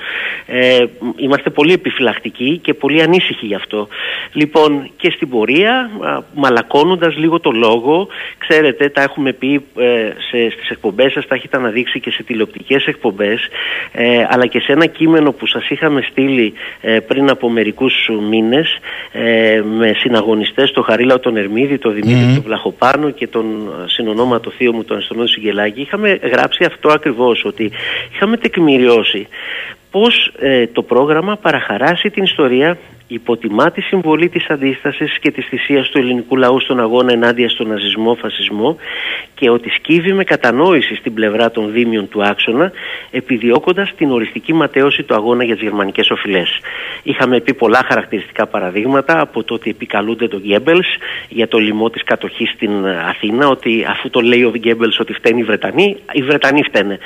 Ε, 0.45 0.77
είμαστε 1.15 1.49
πολύ 1.49 1.73
επιφυλακτικοί 1.73 2.57
και 2.57 2.73
πολύ 2.73 3.01
ανήσυχοι 3.01 3.45
γι' 3.45 3.55
αυτό. 3.55 3.87
Λοιπόν, 4.33 4.91
και 4.95 5.11
στην 5.11 5.29
πορεία, 5.29 5.89
μαλακώνοντας 6.33 7.17
λίγο 7.17 7.39
το 7.39 7.51
λόγο, 7.51 8.07
ξέρετε, 8.37 8.89
τα 8.89 9.01
έχουμε 9.01 9.33
πει 9.33 9.53
ε, 9.77 10.09
σε, 10.29 10.49
στις 10.49 10.69
εκπομπές 10.69 11.11
σας, 11.11 11.27
τα 11.27 11.35
έχετε 11.35 11.57
αναδείξει 11.57 11.99
και 11.99 12.11
σε 12.11 12.23
τηλεοπτικές 12.23 12.85
εκπομπές, 12.85 13.47
ε, 13.91 14.25
αλλά 14.29 14.45
και 14.45 14.59
σε 14.59 14.71
ένα 14.71 14.85
κείμενο 14.85 15.31
που 15.31 15.47
σας 15.47 15.69
είχαμε 15.69 16.01
στείλει 16.01 16.53
ε, 16.81 16.99
πριν 16.99 17.29
από 17.29 17.49
μερικούς 17.49 18.09
μήνες, 18.29 18.77
ε, 19.11 19.61
με 19.77 19.93
συναγωνιστές, 19.93 20.71
το 20.71 20.81
Χαρίλαο 20.81 21.19
τον 21.19 21.37
Ερμίδη, 21.37 21.77
το 21.77 21.89
Δημήτρη 21.89 22.27
mm. 22.29 22.33
τον 22.33 22.43
πάνω 22.77 23.09
και 23.09 23.27
τον 23.27 23.71
συνονόματο 23.85 24.51
θείο 24.51 24.73
μου 24.73 24.83
τον 24.83 24.97
Αστρονόδη 24.97 25.29
Συγγελάκη 25.29 25.81
είχαμε 25.81 26.09
γράψει 26.09 26.63
αυτό 26.63 26.89
ακριβώς 26.91 27.45
ότι 27.45 27.71
είχαμε 28.13 28.37
τεκμηριώσει 28.37 29.27
πώς 29.91 30.33
ε, 30.39 30.67
το 30.67 30.81
πρόγραμμα 30.81 31.35
παραχαράσει 31.37 32.09
την 32.09 32.23
ιστορία 32.23 32.77
υποτιμά 33.13 33.71
τη 33.71 33.81
συμβολή 33.81 34.29
της 34.29 34.45
αντίστασης 34.49 35.19
και 35.19 35.31
της 35.31 35.45
θυσίας 35.45 35.89
του 35.89 35.97
ελληνικού 35.97 36.35
λαού 36.35 36.59
στον 36.61 36.79
αγώνα 36.79 37.11
ενάντια 37.11 37.49
στον 37.49 37.67
ναζισμό, 37.67 38.15
φασισμό 38.15 38.77
και 39.35 39.49
ότι 39.49 39.69
σκύβει 39.69 40.13
με 40.13 40.23
κατανόηση 40.23 40.95
στην 40.95 41.13
πλευρά 41.13 41.51
των 41.51 41.71
δήμιων 41.71 42.09
του 42.09 42.23
άξονα 42.23 42.71
επιδιώκοντας 43.11 43.93
την 43.97 44.11
οριστική 44.11 44.53
ματέωση 44.53 45.03
του 45.03 45.13
αγώνα 45.13 45.43
για 45.43 45.53
τις 45.53 45.63
γερμανικές 45.63 46.09
οφειλές. 46.09 46.59
Είχαμε 47.03 47.39
πει 47.39 47.53
πολλά 47.53 47.85
χαρακτηριστικά 47.87 48.47
παραδείγματα 48.47 49.19
από 49.21 49.43
το 49.43 49.53
ότι 49.53 49.69
επικαλούνται 49.69 50.27
τον 50.27 50.41
Γκέμπελς 50.41 50.87
για 51.29 51.47
το 51.47 51.57
λοιμό 51.57 51.89
της 51.89 52.03
κατοχής 52.03 52.49
στην 52.49 52.85
Αθήνα 52.85 53.47
ότι 53.47 53.85
αφού 53.87 54.09
το 54.09 54.19
λέει 54.19 54.43
ο 54.43 54.51
Γκέμπελς 54.57 54.99
ότι 54.99 55.13
φταίνει 55.13 55.39
οι 55.39 55.43
Βρετανοί, 55.43 55.97
οι 56.11 56.21
Βρετανοί 56.21 56.63
φταίνε. 56.63 56.99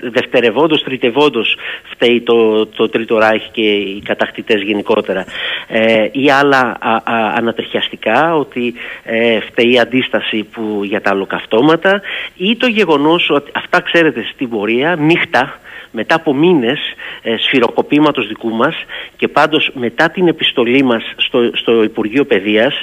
Δευτερευόντως, 0.00 0.82
τριτευόντως 0.82 1.56
φταίει 1.90 2.20
το, 2.20 2.66
το 2.66 2.88
Τρίτο 2.88 3.18
Ράιχ 3.18 3.42
και 3.50 3.62
οι 3.62 4.02
κατακτητές 4.04 4.62
γενικότερα 4.62 5.24
ε, 5.68 6.08
ή 6.12 6.30
άλλα 6.30 6.76
α, 6.80 6.94
α, 6.94 7.32
ανατριχιαστικά 7.36 8.36
ότι 8.36 8.74
ε, 9.04 9.40
φταίει 9.40 9.72
η 9.72 9.78
αντίσταση 9.78 10.42
που, 10.42 10.80
για 10.84 11.00
τα 11.00 11.10
ολοκαυτώματα 11.10 12.00
ή 12.36 12.56
το 12.56 12.66
γεγονός 12.66 13.30
ότι 13.30 13.50
αυτά 13.54 13.80
ξέρετε 13.80 14.24
στην 14.32 14.48
πορεία 14.48 14.96
νύχτα 14.96 15.60
μετά 15.92 16.14
από 16.14 16.34
μήνες 16.34 16.78
ε, 17.22 17.36
σφυροκοπήματος 17.36 18.26
δικού 18.26 18.50
μας 18.50 18.74
και 19.16 19.28
πάντως 19.28 19.70
μετά 19.74 20.10
την 20.10 20.28
επιστολή 20.28 20.82
μας 20.82 21.02
στο, 21.16 21.50
στο 21.54 21.82
Υπουργείο 21.82 22.24
Παιδείας 22.24 22.74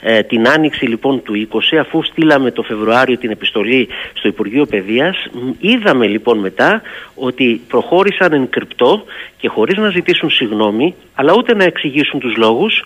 ε, 0.00 0.22
την 0.22 0.48
άνοιξη 0.48 0.86
λοιπόν 0.86 1.22
του 1.22 1.48
20 1.52 1.76
αφού 1.80 2.02
στείλαμε 2.04 2.50
το 2.50 2.62
Φεβρουάριο 2.62 3.16
την 3.16 3.30
επιστολή 3.30 3.88
στο 4.12 4.28
Υπουργείο 4.28 4.66
Παιδείας 4.66 5.26
είδαμε 5.60 6.06
λοιπόν 6.06 6.38
μετά 6.38 6.82
ότι 7.14 7.60
προχώρησαν 7.68 8.32
εν 8.32 8.48
κρυπτό 8.48 9.04
και 9.36 9.48
χωρίς 9.48 9.76
να 9.76 9.90
ζητήσουν 9.90 10.30
συγγνώμη 10.30 10.94
αλλά 11.14 11.32
ούτε 11.36 11.54
να 11.54 11.64
εξηγήσουν 11.64 11.95
τους 12.20 12.36
λόγους 12.36 12.84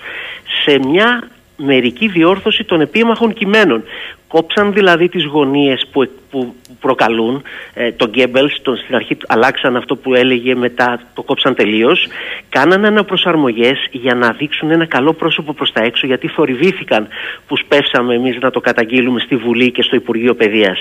σε 0.64 0.78
μια 0.78 1.28
μερική 1.56 2.08
διόρθωση 2.08 2.64
των 2.64 2.80
επίμαχων 2.80 3.32
κειμένων. 3.34 3.84
Κόψαν 4.32 4.72
δηλαδή 4.72 5.08
τις 5.08 5.24
γωνίες 5.24 5.86
που, 5.92 6.08
που 6.30 6.54
προκαλούν 6.80 7.42
ε, 7.74 7.92
τον 7.92 8.08
Γκέμπελς, 8.08 8.62
τον, 8.62 8.76
στην 8.76 8.94
αρχή 8.94 9.16
αλλάξαν 9.26 9.76
αυτό 9.76 9.96
που 9.96 10.14
έλεγε 10.14 10.54
μετά 10.54 11.00
το 11.14 11.22
κόψαν 11.22 11.54
τελείως. 11.54 12.06
Κάναν 12.48 12.84
αναπροσαρμογές 12.84 13.88
για 13.90 14.14
να 14.14 14.30
δείξουν 14.30 14.70
ένα 14.70 14.86
καλό 14.86 15.12
πρόσωπο 15.12 15.52
προς 15.52 15.72
τα 15.72 15.82
έξω 15.84 16.06
γιατί 16.06 16.28
θορυβήθηκαν 16.28 17.08
που 17.46 17.56
σπεύσαμε 17.56 18.14
εμείς 18.14 18.38
να 18.40 18.50
το 18.50 18.60
καταγγείλουμε 18.60 19.20
στη 19.20 19.36
Βουλή 19.36 19.70
και 19.70 19.82
στο 19.82 19.96
Υπουργείο 19.96 20.34
Παιδείας. 20.34 20.80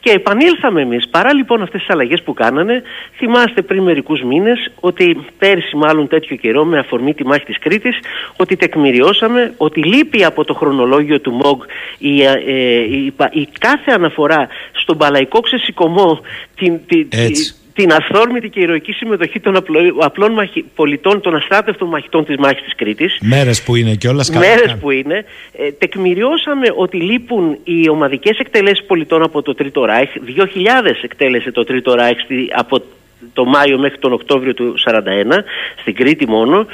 Και 0.00 0.12
επανήλθαμε 0.12 0.80
εμείς. 0.80 1.08
Παρά 1.08 1.34
λοιπόν 1.34 1.62
αυτές 1.62 1.80
τις 1.80 1.90
αλλαγές 1.90 2.22
που 2.22 2.34
κάνανε 2.34 2.82
θυμάστε 3.16 3.62
πριν 3.62 3.82
μερικούς 3.82 4.22
μήνες 4.22 4.70
ότι 4.80 5.24
πέρσι 5.38 5.76
μάλλον 5.76 6.08
τέτοιο 6.08 6.36
καιρό 6.36 6.64
με 6.64 6.78
αφορμή 6.78 7.14
τη 7.14 7.26
μάχη 7.26 7.44
της 7.44 7.58
Κρήτης 7.58 7.98
ότι 8.36 8.56
τεκμηριώσαμε 8.56 9.54
ότι 9.56 9.82
λείπει 9.82 10.24
από 10.24 10.44
το 10.44 10.54
χρονολόγιο 10.54 11.20
του 11.20 11.32
ΜΟΓ 11.32 11.64
η, 11.98 12.22
ε, 12.22 12.75
η, 12.76 13.12
η, 13.30 13.48
κάθε 13.58 13.90
αναφορά 13.92 14.48
στον 14.72 14.98
παλαϊκό 14.98 15.40
ξεσηκωμό 15.40 16.20
την, 16.54 16.80
την, 16.86 17.08
την 17.76 17.92
αθόρμητη 17.92 18.48
και 18.48 18.60
ηρωική 18.60 18.92
συμμετοχή 18.92 19.40
των 19.40 19.56
απλών 20.00 20.32
πολιτών, 20.74 21.20
των 21.20 21.34
αστράτευτων 21.34 21.88
μαχητών 21.88 22.24
της 22.24 22.36
μάχης 22.36 22.62
της 22.62 22.74
Κρήτης. 22.74 23.18
Μέρες 23.20 23.62
που 23.62 23.76
είναι 23.76 23.94
και 23.94 24.08
όλα 24.08 24.22
σκαλά. 24.22 24.46
Μέρες 24.46 24.76
που 24.80 24.90
είναι. 24.90 25.24
Ε, 25.52 25.72
τεκμηριώσαμε 25.72 26.66
ότι 26.76 26.96
λείπουν 26.96 27.58
οι 27.64 27.88
ομαδικές 27.88 28.38
εκτελέσεις 28.38 28.84
πολιτών 28.86 29.22
από 29.22 29.42
το 29.42 29.54
Τρίτο 29.54 29.84
Ράιχ. 29.84 30.10
2.000 30.36 30.44
εκτέλεσε 31.02 31.50
το 31.50 31.64
Τρίτο 31.64 31.94
Ράιχ 31.94 32.18
από 32.56 32.82
το 33.32 33.44
Μάιο 33.44 33.78
μέχρι 33.78 33.98
τον 33.98 34.12
Οκτώβριο 34.12 34.54
του 34.54 34.74
1941 34.86 35.00
στην 35.80 35.94
Κρήτη 35.94 36.28
μόνο. 36.28 36.66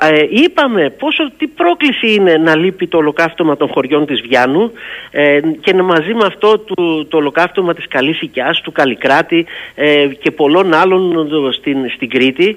Ε, 0.00 0.24
είπαμε 0.30 0.90
πόσο 0.90 1.30
τι 1.38 1.46
πρόκληση 1.46 2.14
είναι 2.14 2.36
να 2.36 2.56
λείπει 2.56 2.86
το 2.86 2.96
ολοκαύτωμα 2.96 3.56
των 3.56 3.68
χωριών 3.68 4.06
της 4.06 4.20
Βιάνου 4.20 4.72
ε, 5.10 5.40
και 5.60 5.72
να 5.72 5.82
μαζί 5.82 6.14
με 6.14 6.24
αυτό 6.26 6.58
το, 6.58 7.04
το 7.04 7.16
ολοκαύτωμα 7.16 7.74
της 7.74 7.88
Καλής 7.88 8.20
Οικιάς, 8.20 8.60
του 8.60 8.72
Καλλικράτη 8.72 9.46
ε, 9.74 10.06
και 10.06 10.30
πολλών 10.30 10.74
άλλων 10.74 11.28
στην, 11.52 11.90
στην 11.90 12.08
Κρήτη. 12.08 12.56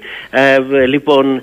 Λοιπόν 0.86 1.40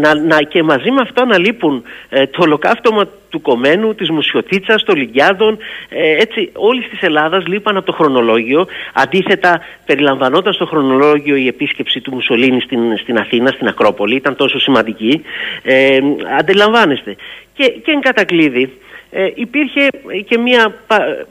να, 0.00 0.14
να, 0.14 0.42
και 0.42 0.62
μαζί 0.62 0.90
με 0.90 1.00
αυτό 1.00 1.24
να 1.24 1.38
λείπουν 1.38 1.82
το 2.30 2.42
ολοκαύτωμα 2.42 3.08
του 3.28 3.40
Κομμένου, 3.40 3.94
της 3.94 4.10
Μουσιοτίτσας, 4.10 4.82
των 4.82 4.96
Λιγκιάδων, 4.96 5.58
ε, 5.88 6.10
έτσι 6.10 6.50
όλης 6.54 6.88
της 6.88 7.02
Ελλάδας 7.02 7.46
λείπαν 7.46 7.76
από 7.76 7.86
το 7.86 7.92
χρονολόγιο. 7.92 8.66
Αντίθετα 8.92 9.60
περιλαμβανόταν 9.84 10.52
στο 10.52 10.66
χρονολόγιο 10.66 10.77
η 11.36 11.46
επίσκεψη 11.46 12.00
του 12.00 12.14
Μουσολίνη 12.14 12.60
στην, 12.60 12.98
στην 12.98 13.18
Αθήνα, 13.18 13.50
στην 13.50 13.68
Ακρόπολη, 13.68 14.14
ήταν 14.14 14.36
τόσο 14.36 14.58
σημαντική. 14.58 15.22
Ε, 15.62 15.98
αντιλαμβάνεστε. 16.38 17.16
Και, 17.54 17.64
και 17.64 17.90
εν 17.90 18.00
κατακλείδη, 18.00 18.72
ε, 19.10 19.30
υπήρχε 19.34 19.88
και 20.26 20.38
μια 20.38 20.74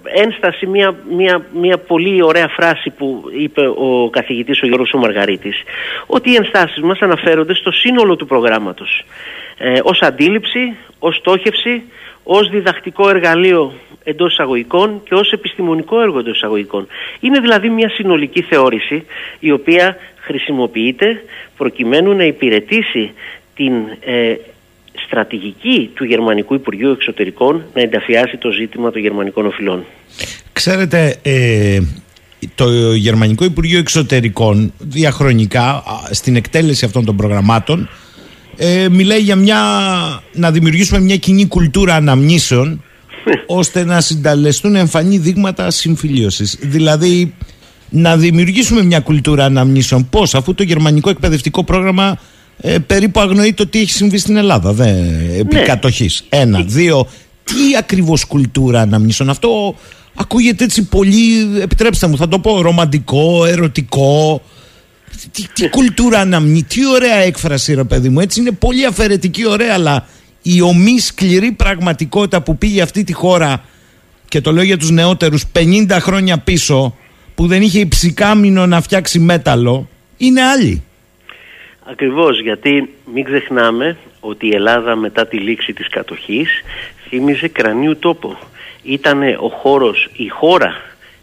ένσταση, 0.03 0.65
μια, 0.65 0.95
μια, 1.09 1.45
μια 1.53 1.77
πολύ 1.77 2.23
ωραία 2.23 2.47
φράση 2.47 2.89
που 2.89 3.23
είπε 3.37 3.61
ο 3.67 4.09
καθηγητής 4.09 4.61
ο 4.61 4.67
Γιώργος 4.67 4.93
ο 4.93 4.97
Μαργαρίτης 4.97 5.63
ότι 6.05 6.31
οι 6.31 6.35
ενστάσεις 6.35 6.81
μας 6.81 6.99
αναφέρονται 6.99 7.53
στο 7.53 7.71
σύνολο 7.71 8.15
του 8.15 8.25
προγράμματος 8.25 9.05
ε, 9.57 9.79
ως 9.83 10.01
αντίληψη, 10.01 10.75
ως 10.99 11.15
στόχευση, 11.15 11.83
ως 12.29 12.49
διδακτικό 12.49 13.09
εργαλείο 13.09 13.73
εντός 14.03 14.31
εισαγωγικών 14.31 15.01
και 15.03 15.13
ως 15.13 15.31
επιστημονικό 15.31 16.01
έργο 16.01 16.19
εντός 16.19 16.35
εισαγωγικών. 16.35 16.87
Είναι 17.19 17.39
δηλαδή 17.39 17.69
μια 17.69 17.89
συνολική 17.89 18.41
θεώρηση 18.41 19.05
η 19.39 19.51
οποία 19.51 19.97
χρησιμοποιείται 20.15 21.23
προκειμένου 21.57 22.13
να 22.13 22.23
υπηρετήσει 22.23 23.11
την 23.55 23.73
ε, 24.05 24.35
στρατηγική 25.05 25.91
του 25.93 26.03
Γερμανικού 26.03 26.53
Υπουργείου 26.53 26.91
Εξωτερικών 26.91 27.63
να 27.73 27.81
ενταφιάσει 27.81 28.37
το 28.37 28.51
ζήτημα 28.51 28.91
των 28.91 29.01
γερμανικών 29.01 29.45
οφειλών. 29.45 29.85
Ξέρετε, 30.53 31.19
ε, 31.21 31.79
το 32.55 32.93
Γερμανικό 32.93 33.45
Υπουργείο 33.45 33.79
Εξωτερικών 33.79 34.73
διαχρονικά 34.77 35.83
στην 36.11 36.35
εκτέλεση 36.35 36.85
αυτών 36.85 37.05
των 37.05 37.15
προγραμμάτων 37.15 37.89
ε, 38.57 38.89
μιλάει 38.89 39.19
για 39.19 39.35
μια, 39.35 39.59
να 40.33 40.51
δημιουργήσουμε 40.51 40.99
μια 40.99 41.17
κοινή 41.17 41.47
κουλτούρα 41.47 41.95
αναμνήσεων 41.95 42.83
ώστε 43.59 43.83
να 43.83 44.01
συνταλεστούν 44.01 44.75
εμφανή 44.75 45.17
δείγματα 45.17 45.71
συμφιλίωσης. 45.71 46.57
Δηλαδή 46.61 47.33
να 47.89 48.17
δημιουργήσουμε 48.17 48.83
μια 48.83 48.99
κουλτούρα 48.99 49.45
αναμνήσεων. 49.45 50.09
Πώς, 50.09 50.35
αφού 50.35 50.53
το 50.53 50.63
γερμανικό 50.63 51.09
εκπαιδευτικό 51.09 51.63
πρόγραμμα 51.63 52.19
ε, 52.61 52.77
περίπου 52.77 53.19
αγνοεί 53.19 53.53
το 53.53 53.67
τι 53.67 53.79
έχει 53.79 53.91
συμβεί 53.91 54.17
στην 54.17 54.35
Ελλάδα. 54.35 54.73
Δε, 54.73 54.89
επί 55.39 55.55
Ναι. 55.55 55.61
κατοχής. 55.61 56.23
Ένα. 56.29 56.63
Δύο. 56.67 57.07
Τι 57.43 57.77
ακριβώς 57.77 58.25
κουλτούρα 58.25 58.81
αναμνήσεων; 58.81 59.29
Αυτό 59.29 59.75
ακούγεται 60.15 60.63
έτσι 60.63 60.83
πολύ, 60.83 61.49
επιτρέψτε 61.61 62.07
μου, 62.07 62.17
θα 62.17 62.27
το 62.27 62.39
πω, 62.39 62.61
ρομαντικό, 62.61 63.45
ερωτικό. 63.45 64.41
Τι, 65.31 65.47
τι 65.53 65.69
κουλτούρα 65.69 66.19
αναμνή, 66.19 66.63
τι 66.63 66.87
ωραία 66.87 67.15
έκφραση 67.15 67.73
ρε 67.73 67.83
παιδί 67.83 68.09
μου. 68.09 68.19
Έτσι 68.19 68.39
είναι 68.39 68.51
πολύ 68.51 68.85
αφαιρετική, 68.85 69.47
ωραία, 69.47 69.73
αλλά 69.73 70.07
η 70.41 70.61
ομή 70.61 70.99
σκληρή 70.99 71.51
πραγματικότητα 71.51 72.41
που 72.41 72.57
πήγε 72.57 72.81
αυτή 72.81 73.03
τη 73.03 73.13
χώρα 73.13 73.63
και 74.27 74.41
το 74.41 74.51
λέω 74.51 74.63
για 74.63 74.77
τους 74.77 74.89
νεότερους 74.91 75.43
50 75.55 75.97
χρόνια 75.99 76.37
πίσω 76.37 76.95
που 77.35 77.47
δεν 77.47 77.61
είχε 77.61 77.79
υψηκάμινο 77.79 78.65
να 78.65 78.81
φτιάξει 78.81 79.19
μέταλλο 79.19 79.89
είναι 80.17 80.41
άλλη. 80.41 80.83
Ακριβώς, 81.83 82.41
γιατί 82.41 82.89
μην 83.13 83.23
ξεχνάμε 83.23 83.97
ότι 84.19 84.47
η 84.47 84.55
Ελλάδα 84.55 84.95
μετά 84.95 85.27
τη 85.27 85.37
λήξη 85.37 85.73
της 85.73 85.89
κατοχής 85.89 86.49
θύμιζε 87.09 87.47
κρανίου 87.47 87.97
τόπο. 87.97 88.37
Ήτανε 88.83 89.37
ο 89.39 89.49
χώρος, 89.49 90.09
η 90.15 90.27
χώρα, 90.27 90.73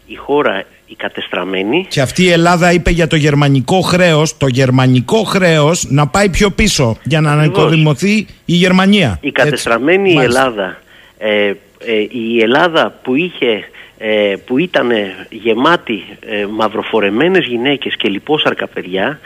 η 0.07 0.15
χώρα 0.15 0.65
η 0.87 0.95
κατεστραμμένη 0.95 1.85
Και 1.89 2.01
αυτή 2.01 2.23
η 2.23 2.31
Ελλάδα 2.31 2.71
είπε 2.71 2.89
για 2.89 3.07
το 3.07 3.15
γερμανικό 3.15 3.81
χρέος, 3.81 4.37
το 4.37 4.47
γερμανικό 4.47 5.23
χρέος 5.23 5.85
να 5.89 6.07
πάει 6.07 6.29
πιο 6.29 6.49
πίσω 6.49 6.97
για 7.03 7.21
να 7.21 7.31
Ακριβώς. 7.31 7.57
ανακοδημωθεί 7.57 8.27
η 8.45 8.53
Γερμανία. 8.53 9.17
Η 9.21 9.31
κατεστραμμένη 9.31 10.01
Έτσι. 10.01 10.11
η 10.11 10.15
Μάλιστα. 10.15 10.41
Ελλάδα, 10.41 10.81
ε, 11.17 11.47
ε, 11.47 12.07
η 12.09 12.39
Ελλάδα 12.41 12.99
που 13.03 13.15
είχε 13.15 13.69
ε, 13.97 14.35
που 14.45 14.57
ήταν 14.57 14.91
γεμάτη 15.29 16.03
ε, 16.19 16.45
μαυροφορεμένες 16.49 17.45
γυναίκες 17.45 17.95
και 17.95 18.09
λιπόσαρκα 18.09 18.67
παιδιά 18.67 19.19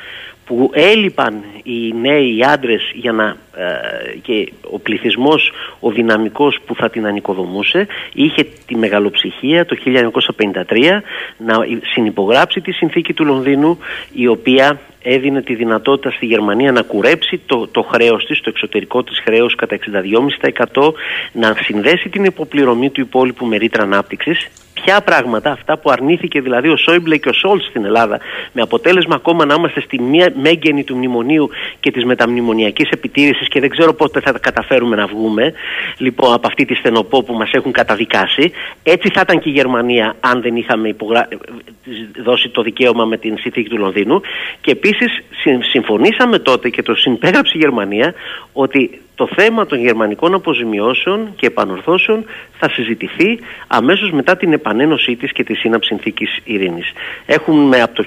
που 0.50 0.70
έλειπαν 0.74 1.44
οι 1.64 1.94
νέοι 2.02 2.38
οι 2.38 2.44
άντρες 2.44 2.92
για 2.94 3.12
να, 3.12 3.38
ε, 3.56 4.18
και 4.22 4.52
ο 4.72 4.80
πληθυσμός 4.80 5.52
ο 5.80 5.92
δυναμικός 5.92 6.60
που 6.66 6.76
θα 6.76 6.90
την 6.90 7.06
ανοικοδομούσε 7.06 7.88
είχε 8.14 8.48
τη 8.66 8.76
μεγαλοψυχία 8.76 9.66
το 9.66 9.76
1953 9.76 11.02
να 11.38 11.56
συνυπογράψει 11.94 12.62
τη 12.62 12.72
συνθήκη 12.72 13.14
του 13.14 13.26
Λονδίνου 13.26 13.78
η 14.14 14.28
οποία 14.28 14.80
έδινε 15.02 15.42
τη 15.42 15.56
δυνατότητα 15.56 16.12
στη 16.12 16.26
Γερμανία 16.26 16.72
να 16.72 16.82
κουρέψει 16.82 17.42
το, 17.46 17.68
το 17.68 17.82
χρέος 17.82 18.26
της, 18.26 18.40
το 18.42 18.50
εξωτερικό 18.50 19.04
της 19.04 19.20
χρέος 19.26 19.56
κατά 19.56 19.78
62,5% 20.74 20.92
να 21.32 21.56
συνδέσει 21.64 22.10
την 22.10 22.24
υποπληρωμή 22.24 22.90
του 22.90 23.02
υπόλοιπου 23.02 23.46
μερίτρα 23.46 23.84
ανάπτυξης 23.84 24.48
Ποια 24.84 25.02
πράγματα, 25.02 25.52
αυτά 25.52 25.78
που 25.78 25.90
αρνήθηκε 25.90 26.42
δηλαδή 26.42 26.70
ο 26.70 26.78
Σόιμπλε 26.78 27.18
και 27.18 27.30
ο 27.30 27.34
Σόλτς 27.34 27.66
στην 27.66 27.86
Ελλάδα, 27.86 28.20
με 28.52 28.62
αποτέλεσμα 28.62 29.16
ακόμα 29.16 29.46
να 29.46 29.54
είμαστε 29.54 29.82
στη 29.82 30.02
μία 30.02 30.34
μέγενη 30.42 30.84
του 30.84 30.96
μνημονίου 30.96 31.50
και 31.80 31.92
της 31.92 32.06
μεταμνημονιακής 32.06 32.90
επιτήρησης 32.90 33.48
και 33.48 33.60
δεν 33.60 33.70
ξέρω 33.70 33.94
πότε 33.94 34.20
θα 34.20 34.32
τα 34.32 34.40
καταφέρουμε 34.40 34.96
να 34.96 35.08
βγούμε 35.08 35.54
λοιπόν, 35.98 36.34
από 36.34 36.48
αυτή 36.48 36.66
τη 36.66 36.76
στενοπό 36.76 37.24
που 37.24 37.34
μας 37.34 37.52
έχουν 37.52 37.72
καταδικάσει. 37.72 38.52
Έτσι 38.84 39.10
θα 39.14 39.22
ήταν 39.22 39.40
και 39.40 39.50
η 39.50 39.52
Γερμανία, 39.52 40.16
αν 40.20 40.42
δεν 40.42 40.56
είχαμε 40.56 40.88
υπογρα... 40.88 41.28
δώσει 42.24 42.50
το 42.50 42.62
δικαίωμα 42.62 43.06
με 43.06 43.18
την 43.18 43.38
συνθήκη 43.38 43.70
του 43.70 43.78
Λονδίνου. 43.78 44.22
Και 44.62 44.72
επίσης 44.72 45.24
συμφωνήσαμε 45.72 46.40
τότε 46.40 46.70
και 46.70 46.82
το 46.82 46.96
συμπέγραψε 46.96 47.52
η 47.56 47.60
Γερμανία 47.60 48.14
ότι 48.54 49.02
το 49.20 49.28
θέμα 49.36 49.66
των 49.66 49.80
γερμανικών 49.80 50.34
αποζημιώσεων 50.34 51.34
και 51.36 51.46
επανορθώσεων 51.46 52.26
θα 52.60 52.70
συζητηθεί 52.70 53.40
αμέσως 53.68 54.12
μετά 54.12 54.38
την 54.38 54.54
επανένωσή 54.54 55.16
της 55.16 55.32
και 55.32 55.44
τη 55.44 55.54
σύναψη 55.54 55.88
συνθήκης 55.88 56.40
ειρήνης. 56.44 56.92
Έχουμε 57.26 57.82
από 57.82 57.96
το 57.96 58.06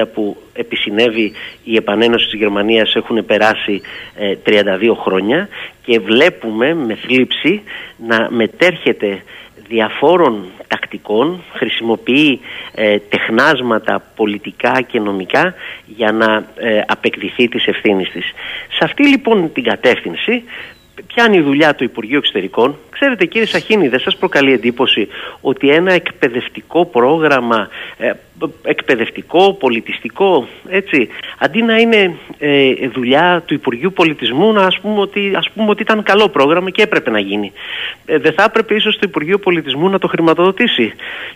1990 0.00 0.02
που 0.14 0.36
επισυνέβη 0.52 1.32
η 1.64 1.76
επανένωση 1.76 2.24
της 2.24 2.38
Γερμανίας 2.38 2.94
έχουν 2.94 3.26
περάσει 3.26 3.80
ε, 4.16 4.34
32 4.46 4.52
χρόνια 5.02 5.48
και 5.84 6.00
βλέπουμε 6.00 6.74
με 6.74 6.94
θλίψη 6.94 7.62
να 7.96 8.28
μετέρχεται 8.30 9.22
διαφόρων 9.68 10.44
τακτικών, 10.70 11.42
χρησιμοποιεί 11.52 12.40
ε, 12.74 12.98
τεχνάσματα 12.98 14.02
πολιτικά 14.16 14.80
και 14.80 15.00
νομικά 15.00 15.54
για 15.86 16.12
να 16.12 16.44
ε, 16.56 16.80
απεκδηθεί 16.86 17.48
της 17.48 17.66
ευθύνης 17.66 18.10
της. 18.10 18.24
Σε 18.70 18.84
αυτή 18.84 19.08
λοιπόν 19.08 19.52
την 19.52 19.64
κατεύθυνση 19.64 20.42
πιάνει 21.06 21.36
η 21.36 21.42
δουλειά 21.42 21.74
του 21.74 21.84
Υπουργείου 21.84 22.18
Εξωτερικών. 22.18 22.76
Ξέρετε 22.90 23.24
κύριε 23.24 23.46
Σαχίνη, 23.46 23.88
δεν 23.88 24.00
σας 24.00 24.16
προκαλεί 24.16 24.52
εντύπωση 24.52 25.08
ότι 25.40 25.68
ένα 25.68 25.92
εκπαιδευτικό 25.92 26.86
πρόγραμμα, 26.86 27.68
ε, 27.98 28.12
εκπαιδευτικό, 28.62 29.52
πολιτιστικό, 29.52 30.48
έτσι, 30.68 31.08
αντί 31.38 31.62
να 31.62 31.76
είναι 31.76 32.14
ε, 32.38 32.72
δουλειά 32.88 33.42
του 33.46 33.54
Υπουργείου 33.54 33.92
Πολιτισμού, 33.92 34.52
να 34.52 34.62
ας 34.62 34.78
πούμε, 34.80 35.00
ότι, 35.00 35.32
ας 35.36 35.50
πούμε 35.50 35.70
ότι 35.70 35.82
ήταν 35.82 36.02
καλό 36.02 36.28
πρόγραμμα 36.28 36.70
και 36.70 36.82
έπρεπε 36.82 37.10
να 37.10 37.18
γίνει. 37.18 37.52
Ε, 38.04 38.18
δεν 38.18 38.32
θα 38.32 38.42
έπρεπε 38.42 38.74
ίσως 38.74 38.94
το 38.94 39.00
Υπουργείο 39.04 39.38
Πολιτισμού 39.38 39.88
να 39.88 39.98
το 39.98 40.08
χρηματοδοτήσει. 40.08 40.92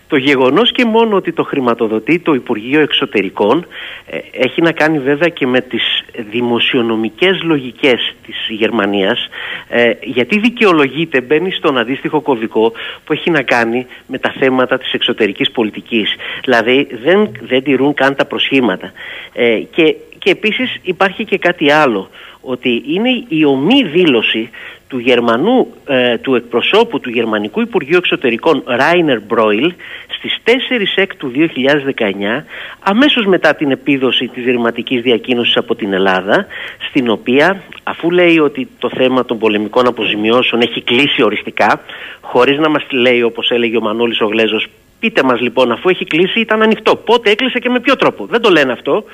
Το 0.09 0.17
γεγονός 0.17 0.73
και 0.73 0.85
μόνο 0.85 1.17
ότι 1.17 1.33
το 1.33 1.43
χρηματοδοτεί 1.43 2.19
το 2.19 2.35
Υπουργείο 2.35 2.81
Εξωτερικών 2.81 3.67
ε, 4.07 4.19
έχει 4.33 4.62
να 4.62 4.73
κάνει 4.73 4.99
βέβαια 4.99 5.29
και 5.29 5.47
με 5.47 5.61
τις 5.61 6.05
δημοσιονομικές 6.31 7.43
λογικές 7.43 8.15
της 8.27 8.37
Γερμανίας 8.49 9.29
ε, 9.68 9.90
γιατί 10.02 10.38
δικαιολογείται, 10.38 11.20
μπαίνει 11.20 11.50
στον 11.50 11.78
αντίστοιχο 11.78 12.20
κωδικό 12.20 12.72
που 13.05 13.12
έχει 13.12 13.30
να 13.30 13.42
κάνει 13.42 13.86
με 14.07 14.18
τα 14.18 14.34
θέματα 14.38 14.78
της 14.78 14.92
εξωτερικής 14.92 15.50
πολιτικής. 15.50 16.14
Δηλαδή 16.44 16.88
δεν, 17.02 17.30
δεν 17.40 17.62
τηρούν 17.62 17.94
καν 17.94 18.14
τα 18.14 18.24
προσχήματα. 18.24 18.92
Ε, 19.32 19.59
και, 19.59 19.96
και 20.18 20.30
επίσης 20.30 20.78
υπάρχει 20.82 21.24
και 21.24 21.38
κάτι 21.38 21.70
άλλο, 21.70 22.11
ότι 22.45 22.82
είναι 22.86 23.24
η 23.28 23.45
ομή 23.45 23.82
δήλωση 23.84 24.51
του 24.88 24.99
Γερμανού, 24.99 25.74
ε, 25.86 26.18
του 26.18 26.34
εκπροσώπου 26.34 27.01
του 27.01 27.11
Γερμανικού 27.11 27.61
Υπουργείου 27.61 27.97
Εξωτερικών 27.97 28.62
Ράινερ 28.66 29.20
Μπρόιλ 29.20 29.72
στις 30.09 30.36
4 30.45 30.97
ΕΚ 30.97 31.16
του 31.16 31.32
2019 31.34 32.45
αμέσως 32.78 33.26
μετά 33.26 33.55
την 33.55 33.70
επίδοση 33.70 34.26
της 34.26 34.45
ρηματικής 34.45 35.03
διακοίνωσης 35.03 35.57
από 35.57 35.74
την 35.74 35.92
Ελλάδα 35.92 36.47
στην 36.88 37.09
οποία 37.09 37.62
αφού 37.82 38.11
λέει 38.11 38.38
ότι 38.38 38.68
το 38.78 38.90
θέμα 38.97 39.24
των 39.24 39.38
πολεμικών 39.38 39.86
αποζημιώσεων 39.86 40.62
έχει 40.62 40.82
κλείσει 40.82 41.22
οριστικά 41.22 41.80
χωρίς 42.20 42.59
να 42.59 42.68
μας 42.68 42.86
λέει 42.90 43.22
όπως 43.22 43.51
έλεγε 43.51 43.76
ο 43.76 43.80
Μανώλης 43.80 44.20
ο 44.20 44.26
Γλέζος 44.26 44.66
πείτε 45.05 45.22
μας 45.22 45.40
λοιπόν 45.40 45.72
αφού 45.72 45.88
έχει 45.88 46.05
κλείσει 46.05 46.40
ήταν 46.40 46.62
ανοιχτό. 46.62 46.97
Πότε 46.97 47.30
έκλεισε 47.30 47.59
και 47.59 47.68
με 47.68 47.80
ποιο 47.80 47.97
τρόπο 47.97 48.26
δεν 48.26 48.40
το 48.40 48.51
λένε 48.51 48.72
αυτό 48.72 49.05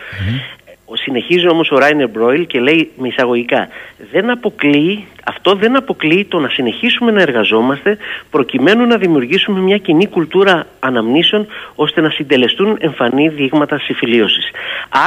Συνεχίζει 0.93 1.49
όμως 1.49 1.71
ο 1.71 1.79
Ράινερ 1.79 2.09
Μπρόιλ 2.09 2.47
και 2.47 2.61
λέει 2.61 2.91
με 2.97 3.09
εισαγωγικά 3.09 3.69
δεν 4.13 4.31
αποκλείει, 4.31 5.07
αυτό 5.25 5.55
δεν 5.55 5.77
αποκλείει 5.77 6.25
το 6.25 6.39
να 6.39 6.49
συνεχίσουμε 6.49 7.11
να 7.11 7.21
εργαζόμαστε 7.21 7.97
προκειμένου 8.31 8.87
να 8.87 8.97
δημιουργήσουμε 8.97 9.61
μια 9.61 9.77
κοινή 9.77 10.07
κουλτούρα 10.07 10.67
αναμνήσεων 10.81 11.47
ώστε 11.75 12.01
να 12.01 12.11
συντελεστούν 12.11 12.77
εμφανή 12.81 13.29
δείγματα 13.29 13.79
συμφιλίωσης. 13.79 14.51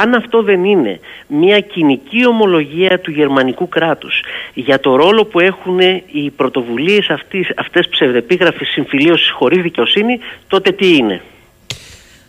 Αν 0.02 0.14
αυτό 0.14 0.42
δεν 0.42 0.64
είναι 0.64 1.00
μια 1.26 1.60
κοινική 1.60 2.26
ομολογία 2.26 2.98
του 3.00 3.10
γερμανικού 3.10 3.68
κράτους 3.68 4.22
για 4.54 4.80
το 4.80 4.96
ρόλο 4.96 5.24
που 5.24 5.40
έχουν 5.40 5.78
οι 6.06 6.30
πρωτοβουλίες 6.36 7.08
αυτής, 7.10 7.52
αυτές 7.56 7.88
ψευδεπίγραφης 7.88 8.68
συμφιλίωσης 8.68 9.30
χωρίς 9.30 9.62
δικαιοσύνη 9.62 10.20
τότε 10.48 10.70
τι 10.70 10.96
είναι. 10.96 11.22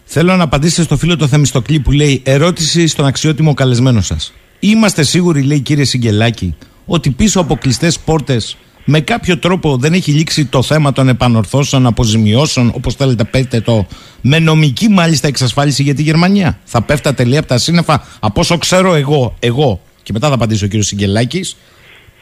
Θέλω 0.08 0.36
να 0.36 0.44
απαντήσετε 0.44 0.84
στο 0.84 0.98
φίλο 0.98 1.16
το 1.16 1.28
Θεμιστοκλή 1.28 1.80
που 1.80 1.92
λέει 1.92 2.22
ερώτηση 2.26 2.88
στον 2.88 3.06
αξιότιμο 3.06 3.54
καλεσμένο 3.54 4.02
σας. 4.02 4.34
Είμαστε 4.60 5.04
σίγουροι, 5.04 5.42
λέει 5.42 5.60
κύριε 5.60 5.84
Σιγκελάκη, 5.84 6.56
ότι 6.86 7.10
πίσω 7.10 7.40
από 7.40 7.56
κλειστές 7.56 8.00
πόρτες 8.00 8.58
με 8.86 9.00
κάποιο 9.00 9.38
τρόπο 9.38 9.78
δεν 9.78 9.94
έχει 9.94 10.12
λήξει 10.12 10.46
το 10.46 10.62
θέμα 10.62 10.92
των 10.92 11.10
επανορθώσεων, 11.10 11.86
αποζημιώσεων, 11.86 12.72
όπως 12.76 12.96
θέλετε 12.96 13.24
πέτε 13.24 13.62
το, 13.62 13.88
με 14.22 14.40
νομική 14.40 14.90
μάλιστα 14.90 15.28
εξασφάλιση 15.28 15.84
για 15.84 15.96
τη 15.96 16.02
Γερμανία. 16.04 16.60
Θα 16.64 16.82
πέφτα 16.82 17.14
τελεία 17.14 17.40
από 17.40 17.48
τα 17.48 17.58
σύννεφα, 17.58 18.04
από 18.20 18.40
όσο 18.40 18.58
ξέρω 18.58 18.94
εγώ, 18.94 19.36
εγώ, 19.40 19.82
και 20.04 20.14
μετά 20.14 20.28
θα 20.28 20.34
απαντήσει 20.34 20.64
ο 20.64 20.68
κύριος 20.68 20.88
Σιγκελάκη, 20.88 21.46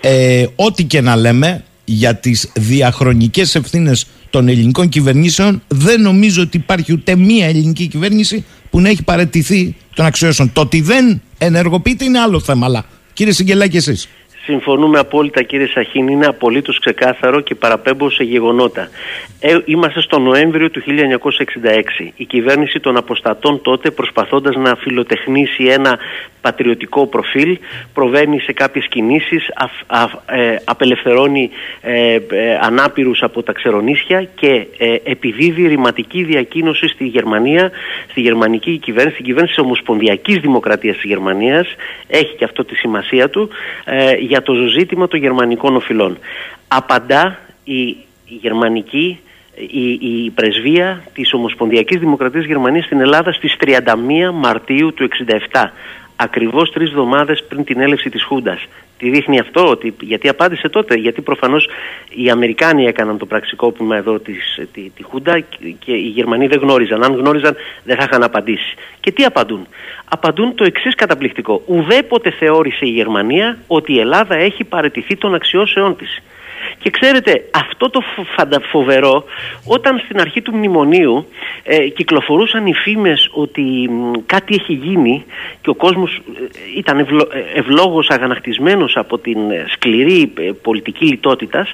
ε, 0.01 0.45
ό,τι 0.55 0.83
και 0.83 1.01
να 1.01 1.15
λέμε 1.15 1.63
για 1.85 2.15
τις 2.15 2.51
διαχρονικές 2.55 3.55
ευθύνες 3.55 4.07
των 4.29 4.47
ελληνικών 4.47 4.89
κυβερνήσεων 4.89 5.61
δεν 5.67 6.01
νομίζω 6.01 6.41
ότι 6.41 6.57
υπάρχει 6.57 6.93
ούτε 6.93 7.15
μία 7.15 7.47
ελληνική 7.47 7.87
κυβέρνηση 7.87 8.45
που 8.69 8.79
να 8.79 8.89
έχει 8.89 9.03
παρετηθεί 9.03 9.75
των 9.95 10.05
αξιώσεων. 10.05 10.51
Το 10.53 10.61
ότι 10.61 10.81
δεν 10.81 11.21
ενεργοποιείται 11.37 12.05
είναι 12.05 12.19
άλλο 12.19 12.39
θέμα. 12.39 12.65
Αλλά 12.65 12.85
κύριε 13.13 13.33
Σιγκελάκη 13.33 13.77
εσείς. 13.77 14.09
Συμφωνούμε 14.45 14.99
απόλυτα 14.99 15.41
κύριε 15.41 15.67
Σαχίν, 15.67 16.07
είναι 16.07 16.25
απολύτως 16.25 16.79
ξεκάθαρο 16.79 17.39
και 17.39 17.55
παραπέμπω 17.55 18.09
σε 18.09 18.23
γεγονότα. 18.23 18.89
Ε, 19.39 19.57
είμαστε 19.65 20.01
στο 20.01 20.19
Νοέμβριο 20.19 20.69
του 20.69 20.81
1966. 20.85 22.11
Η 22.15 22.25
κυβέρνηση 22.25 22.79
των 22.79 22.97
αποστατών 22.97 23.61
τότε 23.61 23.91
προσπαθώντας 23.91 24.55
να 24.55 24.75
φιλοτεχνήσει 24.75 25.63
ένα 25.63 25.97
πατριωτικό 26.43 27.07
προφίλ, 27.07 27.57
προβαίνει 27.93 28.39
σε 28.39 28.53
κάποιες 28.53 28.87
κινήσεις, 28.87 29.47
ε, 30.25 30.55
απελευθερώνει 30.63 31.49
ε, 31.81 32.13
ε, 32.13 32.57
ανάπηρους 32.61 33.21
από 33.21 33.43
τα 33.43 33.51
ξερονίσια 33.51 34.23
και 34.35 34.67
ε, 34.77 34.95
επιδίδει 35.03 35.67
ρηματική 35.67 36.23
διακίνωση 36.23 36.87
στη 36.87 37.05
Γερμανία, 37.05 37.71
στη 38.09 38.21
γερμανική 38.21 38.77
κυβέρνηση, 38.77 39.13
στην 39.13 39.25
κυβέρνηση 39.25 39.55
της 39.55 39.63
Ομοσπονδιακής 39.63 40.37
Δημοκρατίας 40.37 40.95
της 40.95 41.03
Γερμανίας, 41.03 41.67
έχει 42.07 42.35
και 42.35 42.43
αυτό 42.43 42.65
τη 42.65 42.75
σημασία 42.75 43.29
του, 43.29 43.49
για 44.19 44.41
το 44.41 44.53
ζήτημα 44.53 45.07
των 45.07 45.19
γερμανικών 45.19 45.75
οφειλών. 45.75 46.17
Απαντά 46.67 47.39
η 47.63 47.95
γερμανική 48.25 49.19
η, 49.55 49.91
η 50.25 50.29
πρεσβεία 50.29 51.03
της 51.13 51.33
Ομοσπονδιακής 51.33 51.99
Δημοκρατίας 51.99 52.45
Γερμανίας 52.45 52.85
στην 52.85 52.99
Ελλάδα 52.99 53.31
στις 53.31 53.55
31 53.59 53.75
Μαρτίου 54.33 54.93
του 54.93 55.07
1967 55.51 55.63
ακριβώς 56.15 56.71
τρεις 56.71 56.89
εβδομάδες 56.89 57.43
πριν 57.43 57.63
την 57.63 57.79
έλευση 57.79 58.09
της 58.09 58.23
Χούντας. 58.23 58.67
Τι 58.97 59.09
δείχνει 59.09 59.39
αυτό, 59.39 59.69
ότι, 59.69 59.95
γιατί 60.01 60.29
απάντησε 60.29 60.69
τότε, 60.69 60.95
γιατί 60.95 61.21
προφανώς 61.21 61.69
οι 62.09 62.29
Αμερικάνοι 62.29 62.85
έκαναν 62.85 63.17
το 63.17 63.25
πραξικόπημα 63.25 63.95
εδώ 63.95 64.19
της, 64.19 64.59
τη, 64.73 64.89
τη 64.89 65.03
Χούντα 65.03 65.39
και 65.79 65.91
οι 65.91 66.07
Γερμανοί 66.07 66.47
δεν 66.47 66.59
γνώριζαν. 66.59 67.03
Αν 67.03 67.15
γνώριζαν 67.15 67.55
δεν 67.83 67.97
θα 67.97 68.03
είχαν 68.03 68.23
απαντήσει. 68.23 68.75
Και 68.99 69.11
τι 69.11 69.23
απαντούν; 69.23 69.67
Απαντούν 70.09 70.55
το 70.55 70.63
εξής 70.63 70.95
καταπληκτικό. 70.95 71.61
Ουδέποτε 71.65 72.31
θεώρησε 72.31 72.85
η 72.85 72.89
Γερμανία 72.89 73.57
ότι 73.67 73.93
η 73.93 73.99
Ελλάδα 73.99 74.35
έχει 74.35 74.63
παρετηθεί 74.63 75.17
των 75.17 75.35
αξιώσεών 75.35 75.95
της. 75.95 76.21
Και 76.79 76.89
ξέρετε, 76.89 77.49
αυτό 77.53 77.89
το 77.89 78.01
φοβερό, 78.71 79.23
όταν 79.65 80.01
στην 80.03 80.19
αρχή 80.19 80.41
του 80.41 80.55
μνημονίου 80.55 81.27
ε, 81.63 81.87
κυκλοφορούσαν 81.87 82.65
οι 82.65 82.73
φήμες 82.73 83.29
ότι 83.31 83.89
κάτι 84.25 84.55
έχει 84.55 84.73
γίνει 84.73 85.25
και 85.61 85.69
ο 85.69 85.75
κόσμος 85.75 86.15
ε, 86.15 86.77
ήταν 86.77 86.99
ευλο, 86.99 87.27
ε, 87.33 87.59
ευλόγως 87.59 88.09
αγανακτισμένος 88.09 88.97
από 88.97 89.17
την 89.17 89.37
σκληρή 89.71 90.33
ε, 90.37 90.51
πολιτική 90.61 91.05
λιτότητας, 91.05 91.73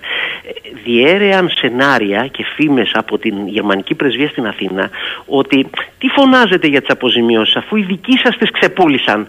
διέρεαν 0.84 1.50
σενάρια 1.50 2.28
και 2.28 2.46
φήμες 2.56 2.92
από 2.94 3.18
την 3.18 3.48
γερμανική 3.48 3.96
πρεσβεία 3.96 4.30
στην 4.30 4.48
Αθήνα 4.48 4.90
ότι 5.26 5.70
τι 5.98 6.08
φωνάζετε 6.08 6.68
για 6.68 6.80
τις 6.80 6.90
αποζημιώσεις 6.90 7.56
αφού 7.56 7.76
οι 7.76 7.84
δικοί 7.84 8.18
σας 8.24 8.38
τις 8.38 8.52
ξεπούλησαν, 8.52 9.28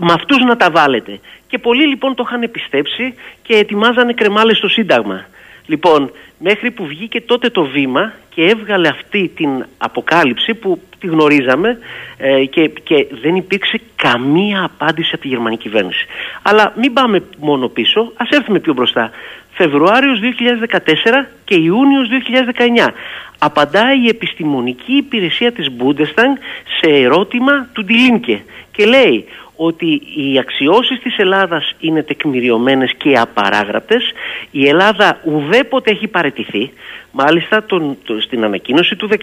με 0.00 0.12
αυτούς 0.12 0.38
να 0.44 0.56
τα 0.56 0.70
βάλετε. 0.70 1.20
Και 1.46 1.58
πολλοί 1.58 1.86
λοιπόν 1.86 2.14
το 2.14 2.24
είχαν 2.26 2.50
πιστέψει 2.50 3.14
και 3.42 3.56
ετοιμάζανε 3.56 4.12
κρεμάλες 4.12 4.56
στο 4.56 4.68
Σύνταγμα. 4.68 5.26
Λοιπόν, 5.66 6.10
μέχρι 6.38 6.70
που 6.70 6.86
βγήκε 6.86 7.20
τότε 7.20 7.50
το 7.50 7.64
βήμα 7.64 8.12
και 8.34 8.42
έβγαλε 8.42 8.88
αυτή 8.88 9.30
την 9.36 9.66
αποκάλυψη 9.78 10.54
που 10.54 10.80
τη 10.98 11.06
γνωρίζαμε 11.06 11.78
ε, 12.16 12.44
και, 12.44 12.68
και 12.68 13.06
δεν 13.22 13.34
υπήρξε 13.34 13.80
καμία 13.96 14.62
απάντηση 14.62 15.10
από 15.12 15.22
τη 15.22 15.28
γερμανική 15.28 15.62
κυβέρνηση. 15.62 16.06
Αλλά 16.42 16.72
μην 16.76 16.92
πάμε 16.92 17.22
μόνο 17.38 17.68
πίσω, 17.68 18.12
ας 18.16 18.28
έρθουμε 18.28 18.58
πιο 18.58 18.72
μπροστά. 18.72 19.10
Φεβρουάριος 19.52 20.18
2014 20.70 20.78
και 21.44 21.54
Ιούνιος 21.54 22.08
2019. 22.86 22.92
Απαντάει 23.38 24.04
η 24.04 24.08
επιστημονική 24.08 24.92
υπηρεσία 24.92 25.52
της 25.52 25.66
Bundestag 25.78 26.38
σε 26.80 26.90
ερώτημα 26.90 27.68
του 27.72 27.84
Ντιλίνκε 27.84 28.42
και 28.72 28.84
λέει 28.84 29.24
ότι 29.56 30.02
οι 30.16 30.38
αξιώσεις 30.38 30.98
της 30.98 31.18
Ελλάδας 31.18 31.74
είναι 31.80 32.02
τεκμηριωμένες 32.02 32.92
και 32.96 33.18
απαράγραπτες. 33.18 34.12
Η 34.50 34.68
Ελλάδα 34.68 35.20
ουδέποτε 35.24 35.90
έχει 35.90 36.06
παρετηθεί. 36.06 36.72
Μάλιστα 37.10 37.64
τον, 37.64 37.96
στην 38.20 38.44
ανακοίνωση 38.44 38.96
του 38.96 39.08
19, 39.08 39.16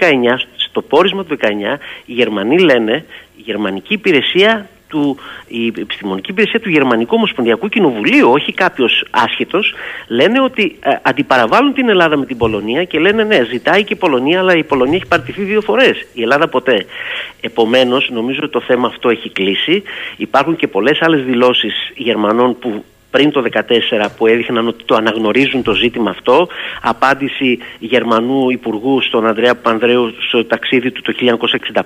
στο 0.55 0.81
πόρισμα 0.81 1.25
του 1.25 1.38
19, 1.41 1.77
οι 2.05 2.13
Γερμανοί 2.13 2.59
λένε, 2.59 3.05
η 3.38 3.41
γερμανική 3.41 3.93
υπηρεσία 3.93 4.69
του, 4.93 5.17
η 5.47 5.67
επιστημονική 5.67 6.31
υπηρεσία 6.31 6.59
του 6.59 6.69
Γερμανικού 6.69 7.15
Ομοσπονδιακού 7.15 7.69
Κοινοβουλίου, 7.69 8.29
όχι 8.31 8.53
κάποιος 8.53 9.05
άσχετος, 9.11 9.73
λένε 10.07 10.41
ότι 10.41 10.77
ε, 10.79 10.95
αντιπαραβάλλουν 11.01 11.73
την 11.73 11.89
Ελλάδα 11.89 12.17
με 12.17 12.25
την 12.25 12.37
Πολωνία 12.37 12.83
και 12.83 12.99
λένε 12.99 13.23
ναι, 13.23 13.43
ζητάει 13.43 13.83
και 13.83 13.93
η 13.93 13.95
Πολωνία, 13.95 14.39
αλλά 14.39 14.55
η 14.55 14.63
Πολωνία 14.63 14.95
έχει 14.95 15.07
παρτιθεί 15.07 15.43
δύο 15.43 15.61
φορές. 15.61 16.07
Η 16.13 16.21
Ελλάδα 16.21 16.47
ποτέ. 16.47 16.85
Επομένως, 17.41 18.09
νομίζω 18.13 18.39
ότι 18.43 18.51
το 18.51 18.61
θέμα 18.61 18.87
αυτό 18.87 19.09
έχει 19.09 19.29
κλείσει. 19.29 19.83
Υπάρχουν 20.17 20.55
και 20.55 20.67
πολλές 20.67 21.01
άλλες 21.01 21.23
δηλώσεις 21.23 21.91
Γερμανών 21.95 22.59
που 22.59 22.83
πριν 23.14 23.32
το 23.32 23.43
2014 23.53 24.07
που 24.18 24.28
έδειχναν 24.28 24.68
ότι 24.68 24.84
το 24.86 24.95
αναγνωρίζουν 24.95 25.64
το 25.64 25.74
ζήτημα 25.74 26.09
αυτό. 26.09 26.47
Απάντηση 26.82 27.59
Γερμανού 27.80 28.49
Υπουργού 28.49 29.01
στον 29.01 29.28
Ανδρέα 29.28 29.55
Πανδρέου 29.55 30.14
στο 30.28 30.45
ταξίδι 30.45 30.91
του 30.91 31.01
το 31.01 31.14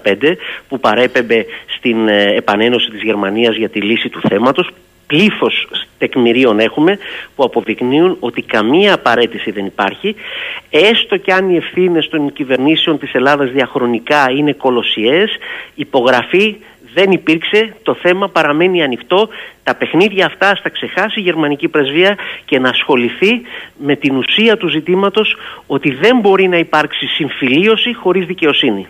1965 0.04 0.34
που 0.68 0.80
παρέπεμπε 0.80 1.46
στην 1.78 2.08
ε, 2.08 2.36
επανένωση 2.36 2.90
της 2.90 3.02
Γερμανίας 3.02 3.56
για 3.56 3.70
τη 3.70 3.82
λύση 3.82 4.10
του 4.10 4.20
θέματος 4.30 4.70
πλήθος 5.08 5.68
τεκμηρίων 5.98 6.60
έχουμε 6.60 6.98
που 7.36 7.44
αποδεικνύουν 7.44 8.18
ότι 8.20 8.42
καμία 8.42 8.94
απαραίτηση 8.94 9.52
δεν 9.52 9.66
υπάρχει 9.66 10.16
έστω 10.70 11.18
και 11.18 11.34
αν 11.34 11.50
οι 11.50 11.56
ευθύνες 11.56 12.08
των 12.10 12.34
κυβερνήσεων 12.34 13.00
της 13.00 13.14
Ελλάδας 13.14 13.52
διαχρονικά 13.52 14.32
είναι 14.32 14.54
κολοσιαίες 14.54 15.38
υπογραφή 15.76 16.56
δεν 16.98 17.12
υπήρξε, 17.12 17.76
το 17.84 17.96
θέμα 18.02 18.30
παραμένει 18.30 18.84
ανοιχτό. 18.84 19.30
Τα 19.64 19.76
παιχνίδια 19.76 20.26
αυτά 20.26 20.60
θα 20.64 20.70
ξεχάσει 20.70 21.20
η 21.20 21.24
γερμανική 21.24 21.68
πρεσβεία 21.68 22.16
και 22.46 22.60
να 22.60 22.70
ασχοληθεί 22.70 23.32
με 23.78 23.96
την 23.96 24.16
ουσία 24.16 24.58
του 24.58 24.68
ζητήματος 24.68 25.36
ότι 25.68 25.92
δεν 25.92 26.20
μπορεί 26.20 26.48
να 26.48 26.58
υπάρξει 26.58 27.06
συμφιλίωση 27.06 27.94
χωρίς 27.94 28.26
δικαιοσύνη. 28.26 28.88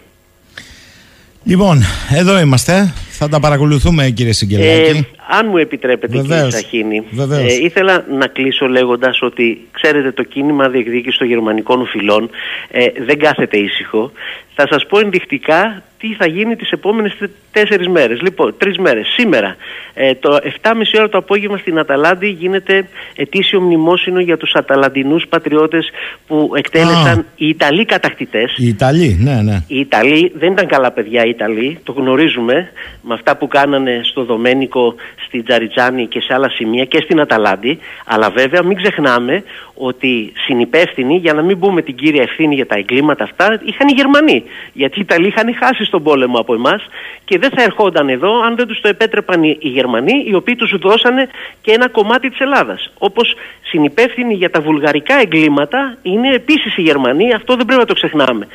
Λοιπόν, 1.43 1.83
εδώ 2.09 2.39
είμαστε. 2.39 2.93
Θα 3.19 3.29
τα 3.29 3.39
παρακολουθούμε 3.39 4.09
κύριε 4.09 4.31
Σιγκελάκη. 4.31 4.97
Ε, 4.97 5.01
αν 5.27 5.47
μου 5.49 5.57
επιτρέπετε 5.57 6.21
Βεβαίως. 6.21 6.39
κύριε 6.39 6.51
Σαχίνη, 6.51 7.03
ε, 7.47 7.53
ήθελα 7.63 8.05
να 8.09 8.27
κλείσω 8.27 8.67
λέγοντας 8.67 9.21
ότι 9.21 9.67
ξέρετε 9.71 10.11
το 10.11 10.23
κίνημα 10.23 10.69
διεκδίκησης 10.69 11.17
των 11.17 11.27
γερμανικών 11.27 11.81
οφειλών 11.81 12.29
ε, 12.71 12.85
δεν 13.05 13.19
κάθεται 13.19 13.57
ήσυχο. 13.57 14.11
Θα 14.53 14.67
σας 14.69 14.85
πω 14.85 14.99
ενδεικτικά 14.99 15.83
τι 15.97 16.13
θα 16.13 16.27
γίνει 16.27 16.55
τις 16.55 16.71
επόμενες 16.71 17.17
τέσσερις 17.51 17.87
μέρες. 17.87 18.21
Λοιπόν, 18.21 18.55
τρεις 18.57 18.77
μέρες. 18.77 19.07
Σήμερα, 19.07 19.55
ε, 19.93 20.15
το 20.15 20.39
7.30 20.61 20.97
ώρα 20.97 21.09
το 21.09 21.17
απόγευμα 21.17 21.57
στην 21.57 21.79
Αταλάντη 21.79 22.27
γίνεται 22.29 22.87
ετήσιο 23.15 23.61
μνημόσυνο 23.61 24.19
για 24.19 24.37
τους 24.37 24.53
Αταλαντινούς 24.53 25.27
πατριώτες 25.29 25.89
που 26.27 26.51
εκτέλεσαν 26.55 27.25
οι 27.35 27.47
Ιταλοί 27.47 27.85
κατακτητές. 27.85 28.55
Οι 28.57 28.67
Ιταλοί, 28.67 29.17
ναι, 29.21 29.41
ναι. 29.41 29.63
Οι 29.67 29.79
Ιταλοί 29.79 30.31
δεν 30.35 30.51
ήταν 30.51 30.67
καλά 30.67 30.91
παιδιά 30.91 31.25
οι 31.25 31.29
Ιταλοί, 31.29 31.79
το 31.83 31.91
γνωρίζουμε 31.91 32.71
με 33.07 33.13
αυτά 33.13 33.37
που 33.37 33.47
κάνανε 33.47 34.01
στο 34.03 34.23
Δομένικο, 34.23 34.95
στην 35.25 35.43
Τζαριτζάνη 35.43 36.07
και 36.07 36.21
σε 36.21 36.33
άλλα 36.33 36.49
σημεία 36.49 36.85
και 36.85 37.01
στην 37.01 37.19
Αταλάντη. 37.19 37.79
Αλλά 38.05 38.29
βέβαια 38.29 38.63
μην 38.63 38.77
ξεχνάμε 38.77 39.43
ότι 39.73 40.31
συνυπεύθυνοι, 40.35 41.17
για 41.17 41.33
να 41.33 41.41
μην 41.41 41.59
πούμε 41.59 41.81
την 41.81 41.95
κύρια 41.95 42.21
ευθύνη 42.21 42.55
για 42.55 42.65
τα 42.65 42.75
εγκλήματα 42.75 43.23
αυτά, 43.23 43.61
είχαν 43.63 43.87
οι 43.87 43.91
Γερμανοί. 43.91 44.43
Γιατί 44.73 44.99
οι 44.99 45.01
Ιταλοί 45.01 45.27
είχαν 45.27 45.55
χάσει 45.55 45.85
στον 45.85 46.03
πόλεμο 46.03 46.37
από 46.37 46.53
εμάς 46.53 46.87
και 47.25 47.37
δεν 47.37 47.49
θα 47.49 47.63
ερχόταν 47.63 48.09
εδώ 48.09 48.41
αν 48.41 48.55
δεν 48.55 48.67
τους 48.67 48.81
το 48.81 48.87
επέτρεπαν 48.87 49.43
οι 49.43 49.57
Γερμανοί, 49.59 50.23
οι 50.27 50.35
οποίοι 50.35 50.55
τους 50.55 50.77
δώσανε 50.77 51.29
και 51.61 51.71
ένα 51.71 51.89
κομμάτι 51.89 52.29
της 52.29 52.39
Ελλάδας. 52.39 52.91
Όπως 52.97 53.35
συνυπεύθυνοι 53.61 54.33
για 54.33 54.49
τα 54.49 54.61
βουλγαρικά 54.61 55.19
εγκλήματα 55.19 55.97
είναι 56.01 56.33
επίσης 56.33 56.77
οι 56.77 56.81
Γερμανοί, 56.81 57.33
αυτό 57.33 57.55
δεν 57.55 57.65
πρέπει 57.65 57.81
να 57.81 57.87
το 57.87 57.93
ξεχνάμε. 57.93 58.47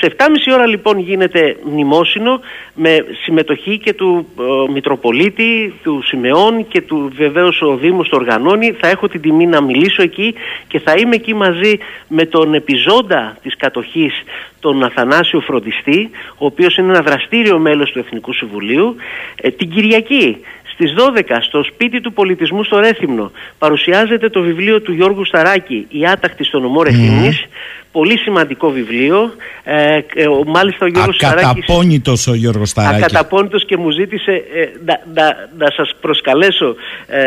Σε 0.00 0.14
7,5 0.18 0.52
ώρα 0.52 0.66
λοιπόν 0.66 0.98
γίνεται 0.98 1.56
μνημόσυνο 1.64 2.40
με 2.74 3.04
συμμετοχή 3.24 3.78
και 3.78 3.92
του 3.98 4.26
ε, 4.38 4.72
Μητροπολίτη, 4.72 5.74
του 5.82 6.02
Σιμεών 6.02 6.68
και 6.68 6.80
του 6.80 7.10
βεβαίως 7.14 7.62
ο 7.62 7.76
Δήμος 7.76 8.08
το 8.08 8.16
οργανώνει. 8.16 8.72
Θα 8.80 8.88
έχω 8.88 9.08
την 9.08 9.20
τιμή 9.20 9.46
να 9.46 9.62
μιλήσω 9.62 10.02
εκεί 10.02 10.34
και 10.68 10.78
θα 10.78 10.94
είμαι 10.96 11.14
εκεί 11.14 11.34
μαζί 11.34 11.78
με 12.08 12.24
τον 12.24 12.54
επιζώντα 12.54 13.36
της 13.42 13.56
κατοχής 13.56 14.12
τον 14.60 14.82
Αθανάσιο 14.82 15.40
Φροντιστή, 15.40 16.10
ο 16.38 16.46
οποίος 16.46 16.76
είναι 16.76 16.88
ένα 16.88 17.02
δραστήριο 17.02 17.58
μέλος 17.58 17.90
του 17.90 17.98
Εθνικού 17.98 18.32
Συμβουλίου, 18.32 18.96
ε, 19.40 19.50
την 19.50 19.70
Κυριακή 19.70 20.36
στις 20.72 20.94
12 20.94 21.40
στο 21.40 21.62
σπίτι 21.62 22.00
του 22.00 22.12
πολιτισμού 22.12 22.64
στο 22.64 22.78
Ρέθυμνο 22.78 23.30
παρουσιάζεται 23.58 24.28
το 24.28 24.40
βιβλίο 24.40 24.80
του 24.80 24.92
Γιώργου 24.92 25.24
Σταράκη 25.24 25.86
«Η 25.90 26.06
άτακτη 26.06 26.44
στο 26.44 26.60
νομό 26.60 26.82
Ρεθύμνης», 26.82 27.46
Πολύ 27.92 28.18
σημαντικό 28.18 28.70
βιβλίο. 28.70 29.32
Ε, 29.64 29.94
ε, 29.94 30.26
μάλιστα 30.46 30.84
ο 30.84 30.88
Γιώργος 30.88 31.22
Ακαταπώνητος 31.22 32.26
ο 32.26 32.34
Γιώργος 32.34 32.68
Σταράκης. 32.68 33.04
Ακαταπώνητος 33.04 33.64
και 33.64 33.76
μου 33.76 33.90
ζήτησε 33.90 34.32
ε, 34.32 34.68
να, 34.84 35.00
να, 35.14 35.48
να, 35.58 35.70
σας 35.70 35.94
προσκαλέσω 36.00 36.74
ε, 37.06 37.22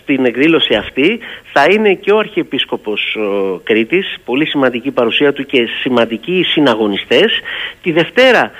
στην 0.00 0.24
εκδήλωση 0.24 0.74
αυτή. 0.74 1.18
Θα 1.52 1.66
είναι 1.70 1.94
και 1.94 2.12
ο 2.12 2.18
Αρχιεπίσκοπος 2.18 3.16
ο 3.16 3.60
Κρήτης, 3.64 4.16
πολύ 4.24 4.46
σημαντική 4.46 4.90
παρουσία 4.90 5.32
του 5.32 5.46
και 5.46 5.68
σημαντικοί 5.80 6.42
συναγωνιστές. 6.42 7.40
Τη 7.82 7.92
Δευτέρα, 7.92 8.50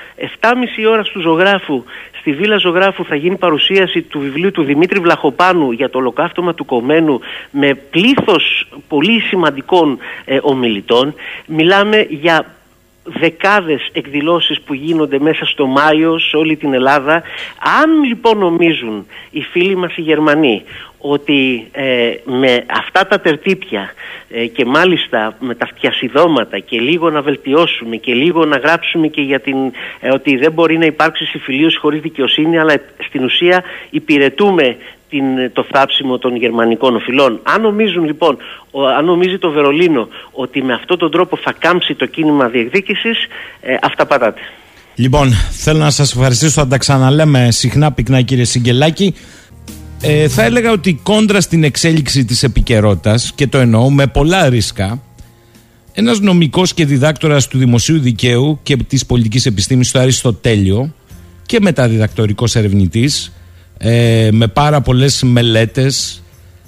7.30 0.41 0.55
ώρα 0.89 1.01
του 1.01 1.21
ζωγράφου, 1.21 1.83
Στη 2.25 2.33
Βίλα 2.33 2.57
Ζωγράφου 2.57 3.05
θα 3.05 3.15
γίνει 3.15 3.35
παρουσίαση 3.35 4.01
του 4.01 4.19
βιβλίου 4.19 4.51
του 4.51 4.63
Δημήτρη 4.63 4.99
Βλαχοπάνου 4.99 5.71
για 5.71 5.89
το 5.89 5.97
ολοκαύτωμα 5.97 6.53
του 6.53 6.65
Κομμένου 6.65 7.19
με 7.51 7.73
πλήθος 7.73 8.67
πολύ 8.87 9.19
σημαντικών 9.19 9.97
ε, 10.25 10.37
ομιλητών. 10.41 11.13
Μιλάμε 11.55 12.05
για 12.09 12.45
δεκάδες 13.03 13.89
εκδηλώσεις 13.91 14.61
που 14.61 14.73
γίνονται 14.73 15.19
μέσα 15.19 15.45
στο 15.45 15.65
Μάιο 15.65 16.19
σε 16.19 16.37
όλη 16.37 16.55
την 16.55 16.73
Ελλάδα. 16.73 17.23
Αν 17.81 18.03
λοιπόν 18.03 18.37
νομίζουν 18.37 19.05
οι 19.29 19.41
φίλοι 19.41 19.75
μας 19.75 19.97
οι 19.97 20.01
Γερμανοί 20.01 20.63
ότι 21.05 21.67
ε, 21.71 22.11
με 22.25 22.65
αυτά 22.67 23.07
τα 23.07 23.19
τερτύπια 23.19 23.93
ε, 24.29 24.45
και 24.45 24.65
μάλιστα 24.65 25.35
με 25.39 25.55
τα 25.55 25.65
φτιασιδώματα 25.65 26.59
και 26.59 26.79
λίγο 26.79 27.09
να 27.09 27.21
βελτιώσουμε 27.21 27.95
και 27.95 28.13
λίγο 28.13 28.45
να 28.45 28.57
γράψουμε 28.57 29.07
και 29.07 29.21
για 29.21 29.39
την, 29.39 29.55
ε, 29.99 30.09
ότι 30.13 30.37
δεν 30.37 30.51
μπορεί 30.51 30.77
να 30.77 30.85
υπάρξει 30.85 31.25
συμφιλίωση 31.25 31.77
χωρίς 31.77 32.01
δικαιοσύνη 32.01 32.59
αλλά 32.59 32.73
στην 33.07 33.23
ουσία 33.23 33.63
υπηρετούμε 33.89 34.77
την, 35.09 35.53
το 35.53 35.65
θάψιμο 35.71 36.17
των 36.17 36.35
γερμανικών 36.35 36.95
οφειλών. 36.95 37.39
Αν 37.43 37.61
νομίζουν 37.61 38.03
λοιπόν, 38.03 38.37
ο, 38.71 38.85
αν 38.87 39.05
νομίζει 39.05 39.37
το 39.37 39.49
Βερολίνο 39.49 40.07
ότι 40.31 40.63
με 40.63 40.73
αυτόν 40.73 40.97
τον 40.97 41.11
τρόπο 41.11 41.37
θα 41.37 41.53
κάμψει 41.59 41.95
το 41.95 42.05
κίνημα 42.05 42.47
διεκδίκησης, 42.47 43.17
ε, 43.61 43.75
αυτά 43.81 44.05
πατάτε. 44.05 44.41
Λοιπόν, 44.95 45.31
θέλω 45.51 45.79
να 45.79 45.89
σας 45.89 46.13
ευχαριστήσω, 46.13 46.61
θα 46.61 46.67
τα 46.67 46.77
ξαναλέμε 46.77 47.51
συχνά 47.51 47.91
πυκνά 47.91 48.21
κύριε 48.21 48.43
Σιγκελάκη. 48.43 49.15
Ε, 50.05 50.27
θα 50.27 50.43
έλεγα 50.43 50.71
ότι 50.71 50.99
κόντρα 51.03 51.41
στην 51.41 51.63
εξέλιξη 51.63 52.25
της 52.25 52.43
επικαιρότητας 52.43 53.31
και 53.35 53.47
το 53.47 53.57
εννοώ 53.57 53.91
με 53.91 54.07
πολλά 54.07 54.49
ρίσκα, 54.49 55.01
ένας 55.93 56.19
νομικός 56.19 56.73
και 56.73 56.85
διδάκτορας 56.85 57.47
του 57.47 57.57
δημοσίου 57.57 57.99
δικαίου 57.99 58.59
και 58.63 58.77
της 58.77 59.05
πολιτικής 59.05 59.45
επιστήμης 59.45 59.87
στο 59.87 59.99
Αριστοτέλειο 59.99 60.93
και 61.45 61.59
μεταδιδακτορικός 61.61 62.55
ερευνητής 62.55 63.31
ε, 63.77 64.29
με 64.31 64.47
πάρα 64.47 64.81
πολλές 64.81 65.23
μελέτες 65.23 66.23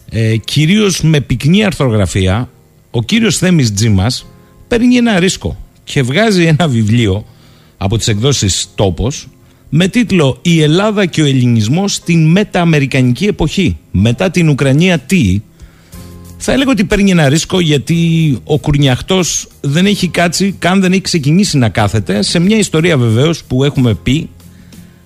ε, 0.10 0.38
κυρίως 0.38 1.02
με 1.02 1.20
πυκνή 1.20 1.64
αρθρογραφία 1.64 2.50
ο 2.92 3.04
κύριος 3.04 3.38
Θέμης 3.38 3.74
Τζίμας 3.74 4.26
παίρνει 4.68 4.96
ένα 4.96 5.20
ρίσκο 5.20 5.58
και 5.84 6.02
βγάζει 6.02 6.46
ένα 6.46 6.68
βιβλίο 6.68 7.26
από 7.78 7.98
τις 7.98 8.08
εκδόσεις 8.08 8.68
Τόπος 8.76 9.28
με 9.78 9.88
τίτλο 9.88 10.38
«Η 10.42 10.62
Ελλάδα 10.62 11.06
και 11.06 11.22
ο 11.22 11.26
Ελληνισμός 11.26 11.94
στην 11.94 12.28
μετα-αμερικανική 12.28 13.26
εποχή». 13.26 13.78
Μετά 13.92 14.32
την 14.32 14.50
Ουκρανία 14.50 15.00
τι; 15.00 15.42
Θα 16.38 16.52
έλεγα 16.52 16.72
ότι 16.72 16.84
παίρνει 16.84 17.12
ένα 17.12 17.30
ρίσκο 17.30 17.60
γιατί 17.60 17.98
ο 18.44 18.60
Κουρνιαχτός 18.60 19.48
δεν 19.62 19.86
έχει 19.86 20.08
κάτσει, 20.08 20.56
καν 20.60 20.82
δεν 20.82 20.92
έχει 20.92 21.02
ξεκινήσει 21.02 21.58
να 21.58 21.70
κάθεται 21.70 22.22
σε 22.22 22.40
μια 22.40 22.58
ιστορία 22.58 22.98
βεβαίως 22.98 23.44
που 23.44 23.64
έχουμε 23.64 23.94
πει 23.94 24.30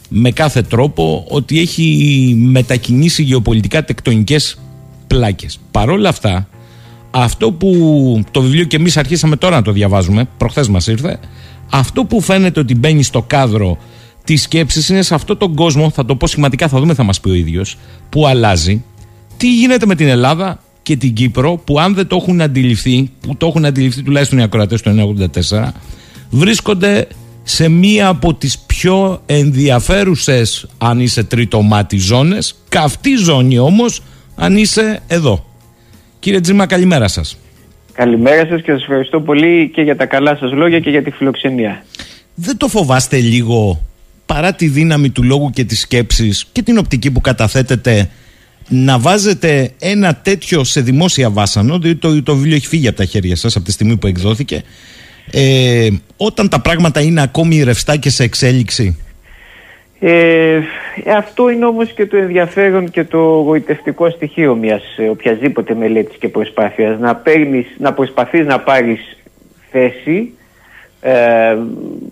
με 0.09 0.31
κάθε 0.31 0.61
τρόπο 0.61 1.25
ότι 1.29 1.59
έχει 1.59 2.35
μετακινήσει 2.37 3.23
γεωπολιτικά 3.23 3.85
τεκτονικές 3.85 4.59
πλάκες. 5.07 5.59
Παρόλα 5.71 6.09
αυτά, 6.09 6.49
αυτό 7.11 7.51
που 7.51 7.69
το 8.31 8.41
βιβλίο 8.41 8.63
και 8.63 8.75
εμείς 8.75 8.97
αρχίσαμε 8.97 9.35
τώρα 9.35 9.55
να 9.55 9.61
το 9.61 9.71
διαβάζουμε, 9.71 10.27
προχθές 10.37 10.67
μας 10.67 10.87
ήρθε, 10.87 11.19
αυτό 11.69 12.05
που 12.05 12.21
φαίνεται 12.21 12.59
ότι 12.59 12.75
μπαίνει 12.75 13.03
στο 13.03 13.21
κάδρο 13.21 13.77
τη 14.29 14.35
σκέψη 14.35 14.93
είναι 14.93 15.01
σε 15.01 15.13
αυτόν 15.13 15.37
τον 15.37 15.55
κόσμο, 15.55 15.89
θα 15.89 16.05
το 16.05 16.15
πω 16.15 16.27
σχηματικά, 16.27 16.67
θα 16.67 16.79
δούμε, 16.79 16.93
θα 16.93 17.03
μας 17.03 17.19
πει 17.19 17.29
ο 17.29 17.33
ίδιος, 17.33 17.77
που 18.09 18.27
αλλάζει. 18.27 18.83
Τι 19.37 19.53
γίνεται 19.53 19.85
με 19.85 19.95
την 19.95 20.07
Ελλάδα 20.07 20.59
και 20.81 20.95
την 20.95 21.13
Κύπρο, 21.13 21.61
που 21.65 21.79
αν 21.79 21.93
δεν 21.93 22.07
το 22.07 22.15
έχουν 22.15 22.41
αντιληφθεί, 22.41 23.11
που 23.19 23.37
το 23.37 23.47
έχουν 23.47 23.65
αντιληφθεί 23.65 24.03
τουλάχιστον 24.03 24.39
οι 24.39 24.41
ακροατές 24.41 24.81
του 24.81 24.89
1984, 24.89 25.73
βρίσκονται 26.29 27.07
σε 27.43 27.69
μία 27.69 28.07
από 28.07 28.33
τις 28.33 28.59
πιο 28.59 29.21
ενδιαφέρουσες 29.25 30.67
αν 30.77 30.99
είσαι 30.99 31.23
τρίτο 31.23 31.61
μάτι 31.61 31.97
ζώνες 31.97 32.55
καυτή 32.69 33.15
ζώνη 33.15 33.59
όμως 33.59 34.01
αν 34.35 34.57
είσαι 34.57 34.99
εδώ. 35.07 35.45
Κύριε 36.19 36.39
Τζίμα 36.39 36.65
καλημέρα 36.65 37.07
σας. 37.07 37.37
Καλημέρα 37.93 38.47
σας 38.47 38.61
και 38.61 38.71
σας 38.71 38.81
ευχαριστώ 38.81 39.21
πολύ 39.21 39.69
και 39.73 39.81
για 39.81 39.95
τα 39.95 40.05
καλά 40.05 40.35
σας 40.35 40.51
λόγια 40.51 40.79
και 40.79 40.89
για 40.89 41.03
τη 41.03 41.11
φιλοξενία. 41.11 41.83
Δεν 42.35 42.57
το 42.57 42.67
φοβάστε 42.67 43.17
λίγο 43.17 43.88
παρά 44.33 44.53
τη 44.53 44.67
δύναμη 44.67 45.09
του 45.09 45.23
λόγου 45.23 45.49
και 45.49 45.63
της 45.63 45.79
σκέψης 45.79 46.47
και 46.51 46.61
την 46.61 46.77
οπτική 46.77 47.11
που 47.11 47.21
καταθέτετε 47.21 48.09
να 48.69 48.99
βάζετε 48.99 49.71
ένα 49.79 50.15
τέτοιο 50.15 50.63
σε 50.63 50.81
δημόσια 50.81 51.29
βάσανο 51.29 51.79
διότι 51.79 51.99
το, 51.99 52.23
το 52.23 52.35
βιβλίο 52.35 52.55
έχει 52.55 52.67
φύγει 52.67 52.87
από 52.87 52.97
τα 52.97 53.05
χέρια 53.05 53.35
σας 53.35 53.55
από 53.55 53.65
τη 53.65 53.71
στιγμή 53.71 53.97
που 53.97 54.07
εκδόθηκε 54.07 54.63
ε, 55.31 55.89
όταν 56.17 56.49
τα 56.49 56.61
πράγματα 56.61 57.01
είναι 57.01 57.21
ακόμη 57.21 57.63
ρευστά 57.63 57.95
και 57.95 58.09
σε 58.09 58.23
εξέλιξη; 58.23 58.97
Ε, 59.99 60.59
αυτό 61.17 61.49
είναι 61.49 61.65
όμως 61.65 61.93
και 61.93 62.05
το 62.05 62.17
ενδιαφέρον 62.17 62.89
και 62.89 63.03
το 63.03 63.19
γοητευτικό 63.19 64.09
στοιχείο 64.09 64.55
μιας 64.55 64.83
ε, 64.97 65.09
οποιασδήποτε 65.09 65.75
μελέτης 65.75 66.17
και 66.17 66.29
προσπάθειας 66.29 66.99
να, 66.99 67.15
παίρνεις, 67.15 67.65
να 67.77 67.93
προσπαθείς 67.93 68.45
να 68.45 68.59
πάρεις 68.59 69.17
θέση 69.71 70.33
ε, 71.01 71.57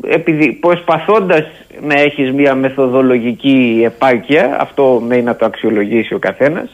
επειδή 0.08 0.52
προσπαθώντας 0.52 1.44
να 1.82 2.00
έχεις 2.00 2.32
μια 2.32 2.56
μεθοδολογική 2.56 3.82
επάρκεια 3.86 4.58
αυτό 4.60 5.02
μένει 5.08 5.22
να 5.22 5.36
το 5.36 5.46
αξιολογήσει 5.46 6.14
ο 6.14 6.20
καθένας 6.20 6.70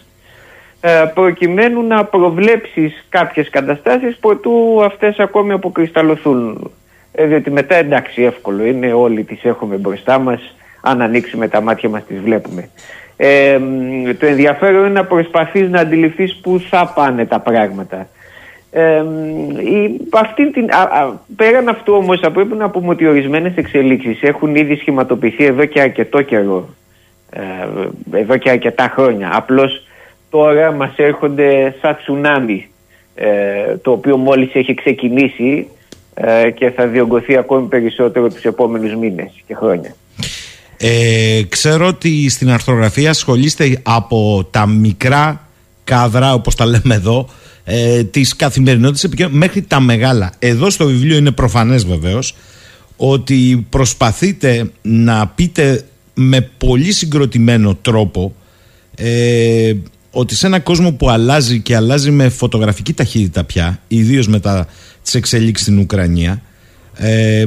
ε, 0.86 1.12
προκειμένου 1.14 1.82
να 1.82 2.06
προβλέψεις 2.06 3.06
κάποιες 3.10 3.50
καταστάσεις 3.50 4.18
προτού 4.18 4.84
αυτές 4.84 5.20
ακόμη 5.20 5.52
αποκρισταλωθούν. 5.52 6.72
Ε, 7.12 7.26
διότι 7.26 7.52
μετά 7.52 7.76
εντάξει 7.76 8.22
εύκολο 8.22 8.66
είναι, 8.66 8.94
όλοι 8.94 9.24
τις 9.24 9.44
έχουμε 9.44 9.76
μπροστά 9.76 10.20
μας, 10.20 10.56
αν 10.82 11.02
ανοίξουμε 11.02 11.48
τα 11.48 11.62
μάτια 11.62 11.90
μας 11.90 12.06
τις 12.06 12.20
βλέπουμε. 12.20 12.70
Ε, 13.18 13.60
το 14.20 14.26
ενδιαφέρον 14.26 14.80
είναι 14.80 14.90
να 14.90 15.06
προσπαθείς 15.06 15.70
να 15.70 15.80
αντιληφθείς 15.80 16.40
πού 16.42 16.60
θα 16.70 16.92
πάνε 16.96 17.26
τα 17.26 17.40
πράγματα. 17.40 18.08
Ε, 18.76 19.04
η, 19.64 20.00
αυτή 20.12 20.52
την, 20.52 20.66
πέραν 21.36 21.68
αυτού 21.68 21.94
όμως 21.94 22.20
θα 22.20 22.32
πρέπει 22.32 22.56
να 22.56 22.70
πούμε 22.70 22.90
ότι 22.90 23.08
ορισμένες 23.08 23.54
εξελίξεις 23.56 24.22
έχουν 24.22 24.56
ήδη 24.56 24.76
σχηματοποιηθεί 24.76 25.46
εδώ 25.46 25.66
και 25.66 25.82
αρκετό 25.82 26.22
καιρό. 26.22 26.70
Ε, 27.30 28.20
εδώ 28.20 28.38
και 28.38 28.50
αρκετά 28.50 28.92
χρόνια. 28.94 29.30
Απλώς 29.34 29.88
τώρα 30.30 30.72
μας 30.72 30.94
έρχονται 30.96 31.76
σαν 31.82 31.98
τσουνάμι 31.98 32.68
ε, 33.16 33.78
το 33.82 33.92
οποίο 33.92 34.18
μόλις 34.18 34.54
έχει 34.54 34.74
ξεκινήσει 34.74 35.68
ε, 36.14 36.52
και 36.52 36.70
θα 36.70 36.88
διωγγωθεί 36.88 37.38
ακόμη 37.38 37.68
περισσότερο 37.68 38.30
τους 38.30 38.44
επόμενους 38.44 38.96
μήνες 38.96 39.32
και 39.48 39.56
χρόνια. 39.56 39.96
Ε, 40.78 41.42
ξέρω 41.50 41.88
ότι 41.88 42.30
στην 42.30 42.50
αρθρογραφία 42.50 43.10
ασχολείστε 43.10 43.82
από 43.84 44.48
τα 44.52 44.66
μικρά 44.66 45.48
κάδρα 45.84 46.34
όπως 46.34 46.56
τα 46.56 46.66
λέμε 46.66 46.96
εδώ 46.96 47.30
ε, 47.64 48.04
της 48.04 48.36
καθημερινότητας 48.36 49.30
μέχρι 49.30 49.62
τα 49.62 49.80
μεγάλα. 49.80 50.34
Εδώ 50.40 50.70
στο 50.70 50.86
βιβλίο 50.86 51.18
είναι 51.18 51.32
προφανές 51.32 51.86
βεβαίως 51.86 52.36
ότι 52.96 53.66
προσπαθείτε 53.70 54.72
να 54.82 55.28
πείτε 55.28 55.86
με 56.14 56.42
πολύ 56.42 56.92
συγκροτημένο 56.92 57.76
τρόπο 57.76 58.36
ε, 58.96 59.74
ότι 60.12 60.36
σε 60.36 60.46
ένα 60.48 60.60
κόσμο 60.60 60.92
που 60.92 61.10
αλλάζει 61.10 61.60
και 61.60 61.76
αλλάζει 61.76 62.12
με 62.12 62.30
φωτογραφική 62.30 62.94
ταχύτητα 62.94 63.44
πια, 63.44 63.82
ιδίως 63.88 64.28
μετά 64.28 64.68
τις 65.04 65.16
εξελίξεις 65.16 65.66
στην 65.66 65.80
Ουκρανία, 65.80 66.42
ε, 66.96 67.46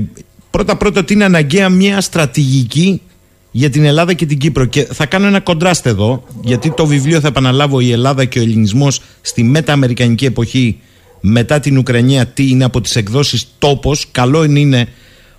πρώτα-πρώτα 0.50 1.00
ότι 1.00 1.12
είναι 1.12 1.24
αναγκαία 1.24 1.68
μια 1.68 2.00
στρατηγική 2.00 3.00
για 3.56 3.70
την 3.70 3.84
Ελλάδα 3.84 4.12
και 4.12 4.26
την 4.26 4.38
Κύπρο. 4.38 4.64
Και 4.64 4.84
θα 4.84 5.06
κάνω 5.06 5.26
ένα 5.26 5.40
κοντράστ 5.40 5.86
εδώ, 5.86 6.24
γιατί 6.42 6.70
το 6.74 6.86
βιβλίο 6.86 7.20
θα 7.20 7.28
επαναλάβω 7.28 7.80
η 7.80 7.90
Ελλάδα 7.90 8.24
και 8.24 8.38
ο 8.38 8.42
Ελληνισμός 8.42 9.00
στη 9.20 9.42
μετα-αμερικανική 9.42 10.24
εποχή 10.24 10.80
μετά 11.20 11.60
την 11.60 11.78
Ουκρανία, 11.78 12.26
τι 12.26 12.48
είναι 12.48 12.64
από 12.64 12.80
τις 12.80 12.96
εκδόσεις 12.96 13.46
τόπος. 13.58 14.06
Καλό 14.10 14.44
είναι 14.44 14.88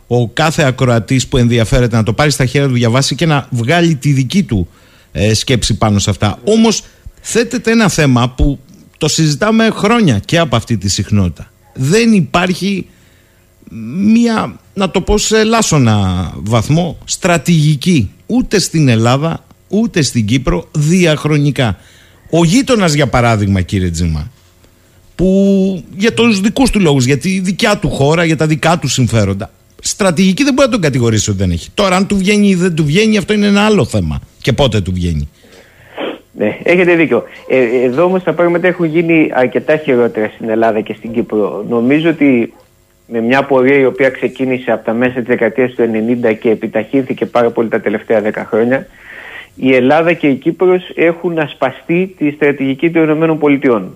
ο 0.08 0.28
κάθε 0.30 0.64
ακροατής 0.64 1.28
που 1.28 1.38
ενδιαφέρεται 1.38 1.96
να 1.96 2.04
το 2.04 2.14
πάρει 2.14 2.32
στα 2.32 2.46
χέρια 2.46 2.68
του, 2.68 2.74
διαβάσει 2.74 3.16
και 3.16 3.26
να 3.26 3.48
βγάλει 3.52 3.96
τη 3.96 4.12
δική 4.12 4.44
του 4.44 4.68
ε, 5.12 5.34
σκέψη 5.34 5.78
πάνω 5.78 6.00
σε 6.00 6.10
αυτά. 6.10 6.40
Όμως 6.44 6.84
θέτεται 7.22 7.72
ένα 7.72 7.90
θέμα 7.90 8.30
που 8.30 8.60
το 8.98 9.08
συζητάμε 9.08 9.70
χρόνια 9.70 10.20
και 10.26 10.38
από 10.38 10.56
αυτή 10.56 10.78
τη 10.78 10.90
συχνότητα. 10.90 11.52
Δεν 11.74 12.14
υπάρχει 12.14 12.88
μία, 13.72 14.60
να 14.74 14.90
το 14.90 15.02
πω 15.02 15.18
σε 15.18 15.40
ελάσσονα 15.40 16.32
βαθμό, 16.36 16.98
στρατηγική 17.06 18.10
ούτε 18.26 18.60
στην 18.60 18.88
Ελλάδα 18.88 19.44
ούτε 19.68 20.02
στην 20.02 20.26
Κύπρο 20.26 20.68
διαχρονικά. 20.72 21.78
Ο 22.30 22.44
γείτονας, 22.44 22.94
για 22.94 23.08
παράδειγμα, 23.08 23.62
κύριε 23.62 23.90
Τζίμα, 23.90 24.32
που 25.16 25.84
για 25.98 26.14
τους 26.14 26.42
δικούς 26.42 26.70
του 26.70 26.80
λόγους, 26.80 27.06
για 27.06 27.18
τη 27.18 27.40
δικιά 27.40 27.78
του 27.78 27.90
χώρα, 27.90 28.24
για 28.24 28.38
τα 28.38 28.48
δικά 28.48 28.80
του 28.80 28.88
συμφέροντα, 28.88 29.52
στρατηγική 29.82 30.44
δεν 30.44 30.54
μπορεί 30.54 30.68
να 30.68 30.74
τον 30.74 30.82
κατηγορήσει 30.82 31.30
ότι 31.30 31.40
δεν 31.40 31.52
έχει. 31.52 31.70
Τώρα, 31.74 31.96
αν 31.96 32.08
του 32.08 32.18
βγαίνει 32.18 32.48
ή 32.48 32.56
δεν 32.56 32.76
του 32.76 32.86
βγαίνει, 32.86 33.18
αυτό 33.18 33.34
είναι 33.34 33.48
ένα 33.48 33.66
άλλο 33.66 33.86
θέμα. 33.86 34.20
Και 34.42 34.54
πότε 34.54 34.82
του 34.82 34.92
βγαίνει. 34.94 35.30
Ναι, 36.38 36.58
έχετε 36.64 36.96
δίκιο. 36.96 37.24
Ε, 37.48 37.84
εδώ 37.84 38.04
όμως 38.04 38.24
τα 38.24 38.34
πράγματα 38.34 38.68
έχουν 38.68 38.86
γίνει 38.86 39.30
αρκετά 39.34 39.78
χειρότερα 39.78 40.32
στην 40.36 40.50
Ελλάδα 40.50 40.82
και 40.82 40.94
στην 40.98 41.14
Κύπρο. 41.14 41.66
Νομίζω 41.70 42.10
ότι 42.10 42.54
με 43.08 43.22
μια 43.22 43.44
πορεία 43.44 43.78
η 43.78 43.86
οποία 43.86 44.10
ξεκίνησε 44.10 44.72
από 44.72 44.86
τα 44.86 44.94
μέσα 44.94 45.14
της 45.14 45.24
δεκαετίας 45.24 45.74
του 45.74 45.84
90 46.30 46.36
και 46.40 46.50
επιταχύνθηκε 46.50 47.26
πάρα 47.26 47.50
πολύ 47.50 47.70
τα 47.70 47.82
τελευταία 47.82 48.22
10 48.24 48.32
χρόνια, 48.36 48.88
η 49.56 49.76
Ελλάδα 49.76 50.14
και 50.14 50.28
η 50.28 50.36
Κύπρος 50.36 50.92
έχουν 50.96 51.40
ασπαστεί 51.40 52.16
τη 52.18 52.32
στρατηγική 52.32 52.92
των 52.92 53.40
ΗΠΑ. 53.50 53.92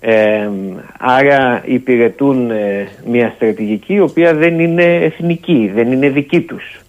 Ε, 0.00 0.50
άρα 0.98 1.62
υπηρετούν 1.64 2.50
ε, 2.50 2.88
μια 3.06 3.32
στρατηγική 3.36 3.94
η 3.94 4.00
οποία 4.00 4.34
δεν 4.34 4.58
είναι 4.58 4.94
εθνική, 4.94 5.70
δεν 5.74 5.92
είναι 5.92 6.08
δική 6.08 6.40
τους. 6.40 6.80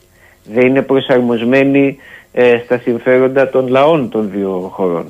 Δεν 0.53 0.67
είναι 0.67 0.81
προσαρμοσμένη 0.81 1.97
ε, 2.31 2.57
στα 2.63 2.77
συμφέροντα 2.77 3.49
των 3.49 3.67
λαών 3.67 4.09
των 4.09 4.29
δύο 4.33 4.69
χωρών. 4.73 5.07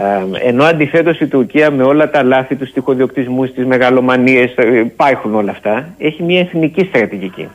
Ε, 0.00 0.48
ενώ 0.48 0.64
αντιθέτως 0.64 1.20
η 1.20 1.26
Τουρκία 1.26 1.70
με 1.70 1.82
όλα 1.82 2.10
τα 2.10 2.22
λάθη 2.22 2.56
τους 2.56 2.72
τυχοδιοκτισμού, 2.72 3.46
τις 3.46 3.66
μεγαλομανίες, 3.66 4.54
υπάρχουν 4.84 5.34
όλα 5.34 5.50
αυτά, 5.50 5.94
έχει 5.98 6.22
μια 6.22 6.40
εθνική 6.40 6.84
στρατηγική. 6.84 7.48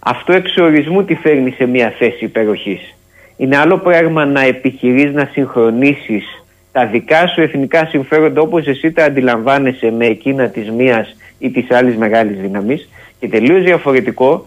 Αυτό 0.00 0.32
εξορισμού 0.32 1.04
τη 1.04 1.14
φέρνει 1.14 1.50
σε 1.50 1.66
μια 1.66 1.94
θέση 1.98 2.24
υπεροχής. 2.24 2.94
Είναι 3.36 3.56
άλλο 3.56 3.78
πράγμα 3.78 4.24
να 4.24 4.40
επιχειρείς 4.40 5.12
να 5.12 5.28
συγχρονίσεις 5.32 6.44
τα 6.72 6.86
δικά 6.86 7.26
σου 7.26 7.40
εθνικά 7.40 7.86
συμφέροντα 7.86 8.40
όπως 8.40 8.66
εσύ 8.66 8.92
τα 8.92 9.04
αντιλαμβάνεσαι 9.04 9.90
με 9.90 10.06
εκείνα 10.06 10.48
της 10.48 10.70
μίας 10.70 11.16
ή 11.38 11.50
της 11.50 11.70
άλλης 11.70 11.96
μεγάλης 11.96 12.40
δύναμης 12.40 12.88
και 13.20 13.28
τελείως 13.28 13.62
διαφορετικό 13.62 14.46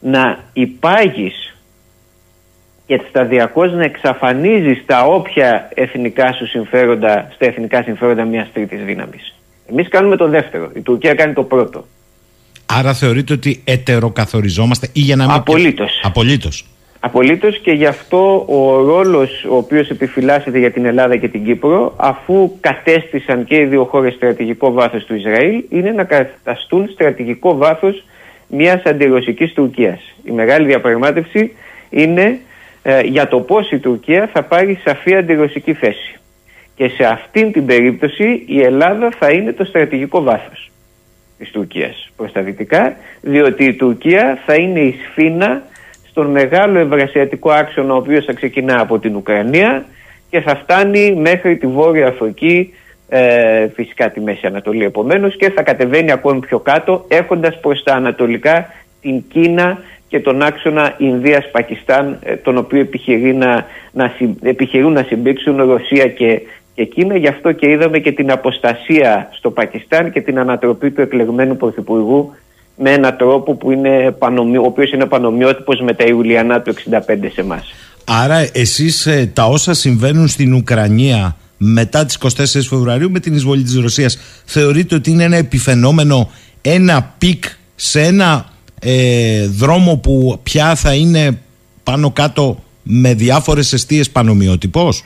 να 0.00 0.38
υπάγεις 0.52 1.53
και 2.86 3.00
σταδιακώς 3.08 3.72
να 3.72 3.84
εξαφανίζεις 3.84 4.82
τα 4.86 5.04
όποια 5.04 5.68
εθνικά 5.74 6.32
σου 6.32 6.46
συμφέροντα 6.46 7.30
στα 7.34 7.46
εθνικά 7.46 7.82
συμφέροντα 7.82 8.24
μιας 8.24 8.48
τρίτης 8.52 8.84
δύναμης. 8.84 9.34
Εμείς 9.70 9.88
κάνουμε 9.88 10.16
το 10.16 10.28
δεύτερο, 10.28 10.70
η 10.74 10.80
Τουρκία 10.80 11.14
κάνει 11.14 11.32
το 11.32 11.42
πρώτο. 11.42 11.84
Άρα 12.66 12.94
θεωρείτε 12.94 13.32
ότι 13.32 13.62
ετεροκαθοριζόμαστε 13.64 14.88
ή 14.92 15.00
για 15.00 15.16
να 15.16 15.24
μην... 15.24 15.34
Απολύτως. 15.34 16.00
Απολύτως. 16.02 16.66
Απολύτως 17.00 17.58
και 17.58 17.70
γι' 17.70 17.86
αυτό 17.86 18.44
ο 18.48 18.84
ρόλος 18.84 19.44
ο 19.50 19.56
οποίος 19.56 19.88
επιφυλάσσεται 19.88 20.58
για 20.58 20.70
την 20.70 20.84
Ελλάδα 20.84 21.16
και 21.16 21.28
την 21.28 21.44
Κύπρο, 21.44 21.94
αφού 21.96 22.52
κατέστησαν 22.60 23.44
και 23.44 23.56
οι 23.56 23.64
δύο 23.64 23.84
χώρες 23.84 24.14
στρατηγικό 24.14 24.72
βάθος 24.72 25.04
του 25.04 25.14
Ισραήλ, 25.14 25.64
είναι 25.68 25.90
να 25.90 26.04
καταστούν 26.04 26.88
στρατηγικό 26.92 27.56
βάθος 27.56 28.04
μιας 28.48 28.82
αντιρωσικής 28.82 29.52
Τουρκίας. 29.52 30.00
Η 30.24 30.30
μεγάλη 30.30 30.66
διαπραγμάτευση 30.66 31.52
είναι 31.90 32.38
ε, 32.86 33.00
για 33.00 33.28
το 33.28 33.40
πώς 33.40 33.70
η 33.70 33.78
Τουρκία 33.78 34.30
θα 34.32 34.42
πάρει 34.42 34.80
σαφή 34.84 35.14
αντιρωσική 35.14 35.74
θέση. 35.74 36.18
Και 36.76 36.88
σε 36.88 37.04
αυτήν 37.04 37.52
την 37.52 37.66
περίπτωση 37.66 38.44
η 38.46 38.62
Ελλάδα 38.62 39.10
θα 39.18 39.30
είναι 39.30 39.52
το 39.52 39.64
στρατηγικό 39.64 40.22
βάθος 40.22 40.70
της 41.38 41.50
Τουρκίας 41.50 42.10
προς 42.16 42.32
τα 42.32 42.40
δυτικά, 42.40 42.96
διότι 43.20 43.64
η 43.64 43.74
Τουρκία 43.74 44.38
θα 44.46 44.54
είναι 44.54 44.80
η 44.80 44.94
σφήνα 45.04 45.62
στον 46.08 46.30
μεγάλο 46.30 46.78
ευρασιατικό 46.78 47.50
άξονα 47.50 47.94
ο 47.94 47.96
οποίος 47.96 48.24
θα 48.24 48.32
ξεκινά 48.32 48.80
από 48.80 48.98
την 48.98 49.16
Ουκρανία 49.16 49.84
και 50.30 50.40
θα 50.40 50.56
φτάνει 50.56 51.14
μέχρι 51.14 51.56
τη 51.56 51.66
Βόρεια 51.66 52.06
Αφρική, 52.06 52.74
ε, 53.08 53.68
φυσικά 53.68 54.10
τη 54.10 54.20
Μέση 54.20 54.46
Ανατολή 54.46 54.84
επομένως 54.84 55.36
και 55.36 55.50
θα 55.50 55.62
κατεβαίνει 55.62 56.12
ακόμη 56.12 56.40
πιο 56.40 56.58
κάτω 56.58 57.04
έχοντας 57.08 57.60
προς 57.60 57.82
τα 57.82 57.94
ανατολικά 57.94 58.72
την 59.00 59.22
Κίνα 59.28 59.78
και 60.14 60.20
τον 60.20 60.42
άξονα 60.42 60.94
Ινδίας-Πακιστάν 60.98 62.18
ε, 62.22 62.36
τον 62.36 62.56
οποίο 62.56 62.80
επιχειρεί 62.80 63.34
να, 63.34 63.66
να, 63.92 64.12
επιχειρούν 64.42 64.92
να 64.92 65.02
συμπήξουν 65.02 65.56
Ρωσία 65.56 66.08
και, 66.08 66.40
και 66.74 66.84
Κίνα 66.84 67.16
γι' 67.16 67.28
αυτό 67.28 67.52
και 67.52 67.70
είδαμε 67.70 67.98
και 67.98 68.12
την 68.12 68.30
αποστασία 68.30 69.28
στο 69.32 69.50
Πακιστάν 69.50 70.12
και 70.12 70.20
την 70.20 70.38
ανατροπή 70.38 70.90
του 70.90 71.00
εκλεγμένου 71.00 71.56
Πρωθυπουργού 71.56 72.34
με 72.76 72.90
έναν 72.90 73.16
τρόπο 73.16 73.54
που 73.54 73.70
είναι 73.70 74.14
πανομοι... 74.18 74.56
ο 74.56 74.62
οποίος 74.64 74.92
είναι 74.92 75.06
πανομοιότυπος 75.06 75.80
με 75.80 75.92
τα 75.92 76.04
Ιουλιανά 76.04 76.60
του 76.60 76.74
65 76.74 77.00
σε 77.32 77.40
εμάς. 77.40 77.74
Άρα 78.04 78.48
εσείς 78.52 79.06
ε, 79.06 79.30
τα 79.32 79.44
όσα 79.44 79.74
συμβαίνουν 79.74 80.28
στην 80.28 80.54
Ουκρανία 80.54 81.36
μετά 81.56 82.04
τις 82.04 82.18
24 82.22 82.28
Φεβρουαρίου 82.68 83.10
με 83.10 83.20
την 83.20 83.34
εισβολή 83.34 83.62
της 83.62 83.76
Ρωσίας 83.76 84.18
θεωρείτε 84.44 84.94
ότι 84.94 85.10
είναι 85.10 85.24
ένα 85.24 85.36
επιφαινόμενο, 85.36 86.30
ένα 86.62 87.14
peak 87.18 87.44
σε 87.74 88.00
ένα 88.00 88.52
ε, 88.84 89.46
δρόμο 89.46 89.96
που 89.96 90.38
πια 90.42 90.74
θα 90.74 90.94
είναι 90.94 91.38
πάνω 91.82 92.10
κάτω 92.10 92.58
με 92.82 93.14
διάφορες 93.14 93.72
εστίες 93.72 94.10
πανομοιότυπος; 94.10 95.04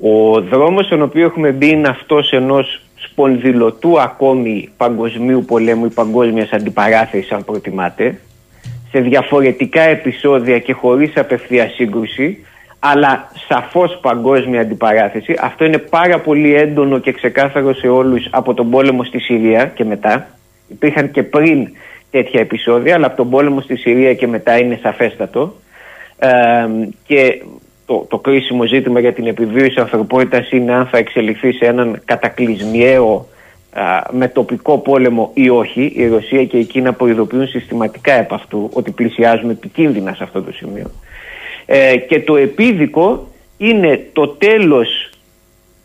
Ο 0.00 0.40
δρόμος 0.40 0.86
στον 0.86 1.02
οποίο 1.02 1.24
έχουμε 1.24 1.50
μπει 1.50 1.68
είναι 1.68 1.88
αυτός 1.88 2.30
ενός 2.30 2.80
σπονδυλωτού 2.94 4.00
ακόμη 4.00 4.68
παγκοσμίου 4.76 5.44
πολέμου 5.44 5.84
ή 5.84 5.88
παγκόσμιας 5.88 6.50
αντιπαράθεσης 6.50 7.32
αν 7.32 7.44
προτιμάτε 7.44 8.20
σε 8.90 9.00
διαφορετικά 9.00 9.80
επεισόδια 9.80 10.58
και 10.58 10.72
χωρίς 10.72 11.16
απευθείας 11.16 11.68
σύγκρουση 11.74 12.38
αλλά 12.78 13.30
σαφώς 13.48 13.98
παγκόσμια 14.02 14.60
αντιπαράθεση. 14.60 15.34
Αυτό 15.40 15.64
είναι 15.64 15.78
πάρα 15.78 16.20
πολύ 16.20 16.54
έντονο 16.54 16.98
και 16.98 17.12
ξεκάθαρο 17.12 17.74
σε 17.74 17.88
όλους 17.88 18.28
από 18.30 18.54
τον 18.54 18.70
πόλεμο 18.70 19.04
στη 19.04 19.18
Συρία 19.18 19.66
και 19.66 19.84
μετά. 19.84 20.28
Υπήρχαν 20.68 21.10
και 21.10 21.22
πριν 21.22 21.68
τέτοια 22.12 22.40
επεισόδια, 22.40 22.94
αλλά 22.94 23.06
από 23.06 23.16
τον 23.16 23.30
πόλεμο 23.30 23.60
στη 23.60 23.76
Συρία 23.76 24.14
και 24.14 24.26
μετά 24.26 24.58
είναι 24.58 24.78
σαφέστατο. 24.82 25.54
Ε, 26.18 26.30
και 27.06 27.42
το, 27.86 28.06
το 28.08 28.18
κρίσιμο 28.18 28.64
ζήτημα 28.64 29.00
για 29.00 29.12
την 29.12 29.26
επιβίωση 29.26 29.80
ανθρωπότητας 29.80 30.50
είναι 30.50 30.72
αν 30.72 30.86
θα 30.86 30.98
εξελιχθεί 30.98 31.52
σε 31.52 31.66
έναν 31.66 32.02
κατακλυσμιαίο 32.04 33.26
με 34.10 34.28
τοπικό 34.28 34.78
πόλεμο 34.78 35.30
ή 35.34 35.48
όχι. 35.48 35.92
Η 35.94 36.08
Ρωσία 36.08 36.44
και 36.44 36.58
η 36.58 36.64
Κίνα 36.64 36.92
προειδοποιούν 36.92 37.46
συστηματικά 37.46 38.12
επ' 38.12 38.32
αυτού 38.32 38.70
ότι 38.72 38.90
πλησιάζουμε 38.90 39.52
επικίνδυνα 39.52 40.14
σε 40.14 40.22
αυτό 40.22 40.42
το 40.42 40.52
σημείο. 40.52 40.90
Ε, 41.66 41.96
και 41.96 42.20
το 42.20 42.36
επίδικο 42.36 43.28
είναι 43.58 44.06
το 44.12 44.28
τέλος, 44.28 45.10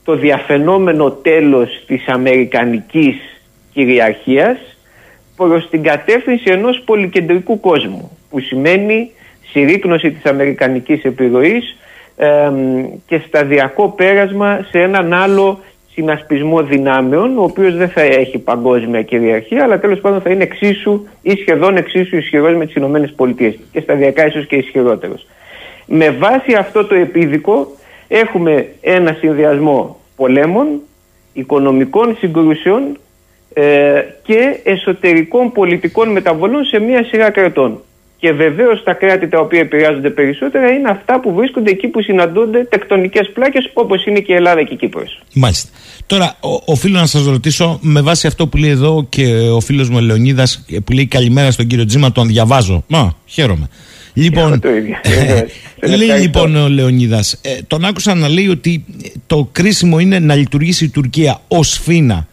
το 0.04 0.16
διαφαινόμενο 0.16 1.12
τέλος 1.12 1.84
της 1.88 2.08
αμερικανικής 2.08 3.16
κυριαρχίας 3.74 4.58
προς 5.38 5.70
την 5.70 5.84
κατεύθυνση 5.84 6.52
ενός 6.52 6.82
πολυκεντρικού 6.86 7.60
κόσμου 7.60 8.18
που 8.30 8.40
σημαίνει 8.40 9.12
συρρήκνωση 9.52 10.12
της 10.12 10.26
αμερικανικής 10.26 11.04
επιρροής 11.04 11.78
και 13.06 13.22
σταδιακό 13.28 13.90
πέρασμα 13.90 14.66
σε 14.70 14.80
έναν 14.80 15.14
άλλο 15.14 15.60
συνασπισμό 15.92 16.64
δυνάμεων, 16.64 17.38
ο 17.38 17.44
οποίος 17.44 17.76
δεν 17.76 17.90
θα 17.90 18.02
έχει 18.02 18.38
παγκόσμια 18.38 19.02
κυριαρχία, 19.02 19.64
αλλά 19.64 19.80
τέλος 19.80 20.00
πάντων 20.00 20.22
θα 20.22 20.30
είναι 20.30 20.44
εξίσου 20.44 21.06
ή 21.22 21.32
σχεδόν 21.32 21.78
εξίσου 21.78 22.18
ισχυρός 22.18 22.56
με 22.56 22.66
τις 22.66 22.76
Ηνωμένες 22.76 23.14
Πολιτείες 23.16 23.60
και 23.72 23.80
σταδιακά 23.80 24.26
ίσως 24.26 24.46
και 24.46 24.56
ισχυρότερος. 24.56 25.28
Με 25.86 26.10
βάση 26.10 26.54
αυτό 26.54 26.86
το 26.86 26.96
επίδικο 26.96 27.68
έχουμε 28.08 28.68
ένα 28.82 29.16
συνδυασμό 29.20 30.00
πολέμων, 30.16 30.68
οικονομικών 31.34 32.16
συγκρούσεων 32.20 32.98
ε, 33.54 34.02
και 34.24 34.60
εσωτερικών 34.64 35.52
πολιτικών 35.52 36.12
μεταβολών 36.12 36.66
σε 36.66 36.80
μία 36.80 37.04
σειρά 37.04 37.30
κρατών. 37.30 37.82
Και 38.20 38.32
βεβαίως 38.32 38.84
τα 38.84 38.94
κράτη 38.94 39.28
τα 39.28 39.40
οποία 39.40 39.60
επηρεάζονται 39.60 40.10
περισσότερα 40.10 40.68
είναι 40.70 40.90
αυτά 40.90 41.20
που 41.20 41.34
βρίσκονται 41.34 41.72
εκεί 41.72 41.88
που 41.88 42.02
συναντούνται 42.02 42.64
τεκτονικές 42.64 43.32
πλάκες 43.34 43.70
όπως 43.74 44.06
είναι 44.06 44.20
και 44.20 44.34
η 44.34 44.36
Ελλάδα 44.36 44.64
και 44.64 44.74
η 44.74 44.78
Κύπρος. 44.78 45.22
Μάλιστα. 45.34 45.70
Τώρα, 46.06 46.36
οφείλω 46.66 47.00
να 47.00 47.06
σας 47.06 47.26
ρωτήσω 47.26 47.80
με 47.82 48.02
βάση 48.02 48.28
αυτό 48.28 48.48
που 48.48 48.58
λέει 48.58 48.70
εδώ 48.70 49.06
και 49.10 49.26
ο 49.56 49.60
φίλος 49.60 49.90
μου 49.90 50.00
Λεωνίδα 50.00 50.44
που 50.84 50.92
λέει 50.92 51.06
Καλημέρα 51.06 51.52
στον 51.52 51.68
κύριο 51.68 51.86
Τζίμα, 51.86 52.12
τον 52.12 52.28
διαβάζω. 52.28 52.84
Μα, 52.88 53.16
χαίρομαι. 53.26 53.70
Λοιπόν, 54.14 54.62
λέει 55.98 56.20
λοιπόν 56.20 56.56
ο 56.56 56.68
Λεωνίδας, 56.68 57.40
ε, 57.42 57.58
τον 57.68 57.86
άκουσα 57.86 58.16
να 58.16 58.30
λέει 58.30 58.48
ότι 58.48 58.86
το 59.28 59.50
κρίσιμο 59.52 60.00
είναι 60.00 60.20
να 60.20 60.36
λειτουργήσει 60.36 60.86
η 60.86 60.90
Τουρκία 60.90 61.42
ως 61.48 61.80
φίνα 61.84 62.28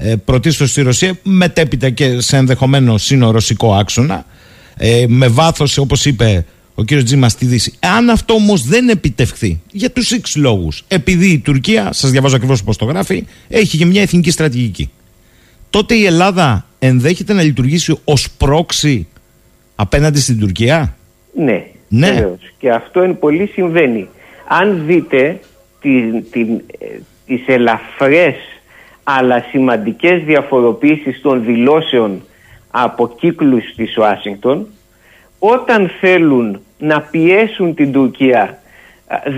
ε, 0.00 0.16
πρωτίστως 0.24 0.70
στη 0.70 0.82
Ρωσία, 0.82 1.18
μετέπειτα 1.22 1.90
και 1.90 2.20
σε 2.20 2.36
ενδεχομένω 2.36 2.98
σύνο-ρωσικό 2.98 3.74
άξονα 3.74 4.24
ε, 4.76 5.04
με 5.08 5.28
βάθος, 5.28 5.78
όπως 5.78 6.04
είπε 6.04 6.44
ο 6.74 6.84
κύριος 6.84 7.04
Τζίμα 7.04 7.28
στη 7.28 7.46
Δύση. 7.46 7.74
Αν 7.96 8.10
αυτό 8.10 8.34
όμως 8.34 8.62
δεν 8.62 8.88
επιτευχθεί, 8.88 9.60
για 9.70 9.90
τους 9.90 10.12
έξι 10.12 10.38
λόγους, 10.38 10.84
επειδή 10.88 11.26
η 11.26 11.38
Τουρκία, 11.38 11.92
σας 11.92 12.10
διαβάζω 12.10 12.36
ακριβώς 12.36 12.62
πώ 12.62 12.76
το 12.76 12.84
γράφει, 12.84 13.26
έχει 13.48 13.78
και 13.78 13.86
μια 13.86 14.02
εθνική 14.02 14.30
στρατηγική, 14.30 14.90
τότε 15.70 15.94
η 15.94 16.04
Ελλάδα 16.04 16.66
ενδέχεται 16.78 17.32
να 17.32 17.42
λειτουργήσει 17.42 17.98
ως 18.04 18.30
πρόξη 18.30 19.06
απέναντι 19.76 20.20
στην 20.20 20.38
Τουρκία; 20.38 20.96
Ναι, 21.34 21.66
ναι. 21.88 22.28
Και 22.58 22.70
αυτό 22.70 23.04
είναι 23.04 23.14
πολύ 23.14 23.46
συμβαίνει. 23.46 24.08
Αν 24.48 24.82
δείτε 24.86 25.40
την, 25.80 26.24
την, 26.30 26.48
ε, 26.78 26.86
τις 27.26 27.46
ελαφρές 27.46 28.34
αλλά 29.16 29.44
σημαντικές 29.50 30.22
διαφοροποίησεις 30.24 31.20
των 31.20 31.44
δηλώσεων 31.44 32.22
από 32.70 33.08
κύκλους 33.08 33.74
της 33.76 33.96
Ουάσιγκτον. 33.96 34.66
Όταν 35.38 35.90
θέλουν 36.00 36.60
να 36.78 37.00
πιέσουν 37.00 37.74
την 37.74 37.92
Τουρκία 37.92 38.58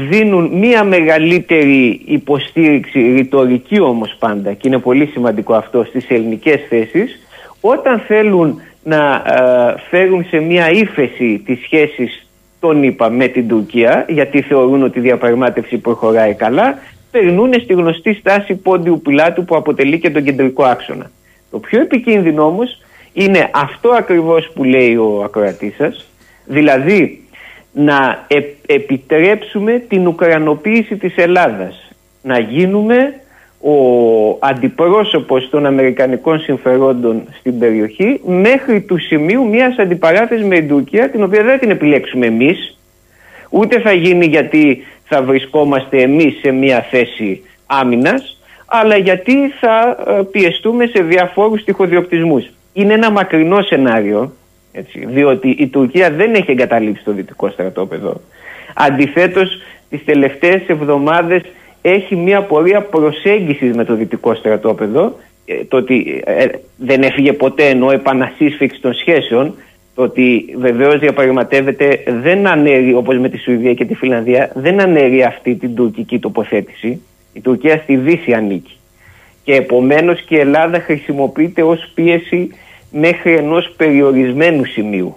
δίνουν 0.09 0.59
μία 0.59 0.85
μεγαλύτερη 0.85 2.01
υποστήριξη 2.05 3.01
ρητορική 3.01 3.81
όμως 3.81 4.17
πάντα 4.19 4.53
και 4.53 4.69
είναι 4.69 4.79
πολύ 4.79 5.07
σημαντικό 5.07 5.55
αυτό 5.55 5.85
στις 5.85 6.07
ελληνικές 6.09 6.61
θέσεις 6.69 7.19
όταν 7.61 7.99
θέλουν 7.99 8.61
να 8.83 9.23
φέρουν 9.91 10.25
σε 10.25 10.39
μία 10.39 10.71
ύφεση 10.71 11.43
τις 11.45 11.59
σχέσεις 11.63 12.29
τον 12.61 12.83
είπα 12.83 13.11
με 13.11 13.27
την 13.27 13.49
Τουρκία 13.49 14.05
γιατί 14.09 14.43
θεωρούν 14.43 14.83
ότι 14.83 14.99
η 14.99 15.03
διαπραγμάτευση 15.03 15.79
προχωράει 15.79 16.35
καλά 16.35 16.79
περνούν 17.11 17.53
στη 17.61 17.73
γνωστή 17.73 18.15
στάση 18.15 18.55
πόντιου 18.55 19.01
πιλάτου 19.03 19.45
που 19.45 19.57
αποτελεί 19.57 19.99
και 19.99 20.11
τον 20.11 20.25
κεντρικό 20.25 20.65
άξονα. 20.65 21.11
Το 21.51 21.59
πιο 21.59 21.81
επικίνδυνο 21.81 22.47
όμως 22.47 22.79
είναι 23.13 23.51
αυτό 23.53 23.89
ακριβώς 23.91 24.51
που 24.55 24.65
λέει 24.65 24.97
ο 24.97 25.23
ακροατής 25.25 25.75
σας, 25.77 26.07
δηλαδή 26.45 27.25
να 27.73 28.25
ε- 28.27 28.43
επιτρέψουμε 28.67 29.79
την 29.89 30.07
ουκρανοποίηση 30.07 30.97
της 30.97 31.17
Ελλάδας, 31.17 31.93
να 32.23 32.39
γίνουμε 32.39 33.15
ο 33.61 33.77
αντιπρόσωπος 34.41 35.49
των 35.51 35.67
Αμερικανικών 35.67 36.41
συμφερόντων 36.41 37.23
στην 37.39 37.59
περιοχή 37.59 38.21
μέχρι 38.27 38.81
του 38.81 38.99
σημείου 38.99 39.49
μιας 39.49 39.79
αντιπαράθεσης 39.79 40.45
με 40.45 40.57
την 40.57 40.69
Τουρκία 40.69 41.11
την 41.11 41.23
οποία 41.23 41.43
δεν 41.43 41.59
την 41.59 41.71
επιλέξουμε 41.71 42.27
εμείς 42.27 42.79
ούτε 43.51 43.81
θα 43.81 43.93
γίνει 43.93 44.27
γιατί 44.27 44.87
θα 45.13 45.23
βρισκόμαστε 45.23 46.03
εμείς 46.03 46.39
σε 46.39 46.51
μια 46.51 46.87
θέση 46.91 47.43
άμυνας 47.67 48.41
αλλά 48.67 48.97
γιατί 48.97 49.49
θα 49.61 50.05
ε, 50.07 50.23
πιεστούμε 50.31 50.87
σε 50.87 51.03
διαφόρους 51.03 51.65
τυχοδιοκτισμούς. 51.65 52.51
Είναι 52.73 52.93
ένα 52.93 53.11
μακρινό 53.11 53.63
σενάριο 53.63 54.33
έτσι, 54.73 55.07
διότι 55.07 55.49
η 55.49 55.67
Τουρκία 55.67 56.11
δεν 56.11 56.35
έχει 56.35 56.51
εγκαταλείψει 56.51 57.05
το 57.05 57.13
δυτικό 57.13 57.51
στρατόπεδο. 57.51 58.21
Αντιθέτως 58.75 59.59
τις 59.91 60.05
τελευταίες 60.05 60.63
εβδομάδες 60.67 61.43
έχει 61.83 62.17
μια 62.17 62.43
πορεία 62.43 62.83
προσέγγισης 62.83 63.77
με 63.77 63.85
το 63.85 63.95
δυτικό 63.95 64.35
στρατόπεδο 64.35 65.17
ε, 65.45 65.65
το 65.65 65.77
ότι 65.77 66.23
ε, 66.25 66.47
δεν 66.77 67.03
έφυγε 67.03 67.33
ποτέ 67.33 67.69
ενώ 67.69 67.91
επανασύσφυξη 67.91 68.81
των 68.81 68.95
σχέσεων 68.95 69.55
το 69.95 70.03
ότι 70.03 70.55
βεβαίως 70.59 70.99
διαπραγματεύεται 70.99 72.03
δεν 72.23 72.47
ανέρει 72.47 72.95
όπως 72.95 73.19
με 73.19 73.29
τη 73.29 73.39
Σουηδία 73.39 73.75
και 73.75 73.85
τη 73.85 73.95
Φιλανδία 73.95 74.51
δεν 74.55 74.81
ανέρει 74.81 75.23
αυτή 75.23 75.55
την 75.55 75.75
τουρκική 75.75 76.19
τοποθέτηση. 76.19 77.03
Η 77.33 77.41
Τουρκία 77.41 77.77
στη 77.77 77.97
Δύση 77.97 78.33
ανήκει. 78.33 78.79
Και 79.45 79.55
επομένως 79.55 80.23
και 80.23 80.37
η 80.37 80.39
Ελλάδα 80.39 80.81
χρησιμοποιείται 80.81 81.63
ως 81.63 81.91
πίεση 81.95 82.51
μέχρι 82.91 83.37
ενός 83.37 83.73
περιορισμένου 83.77 84.65
σημείου. 84.65 85.15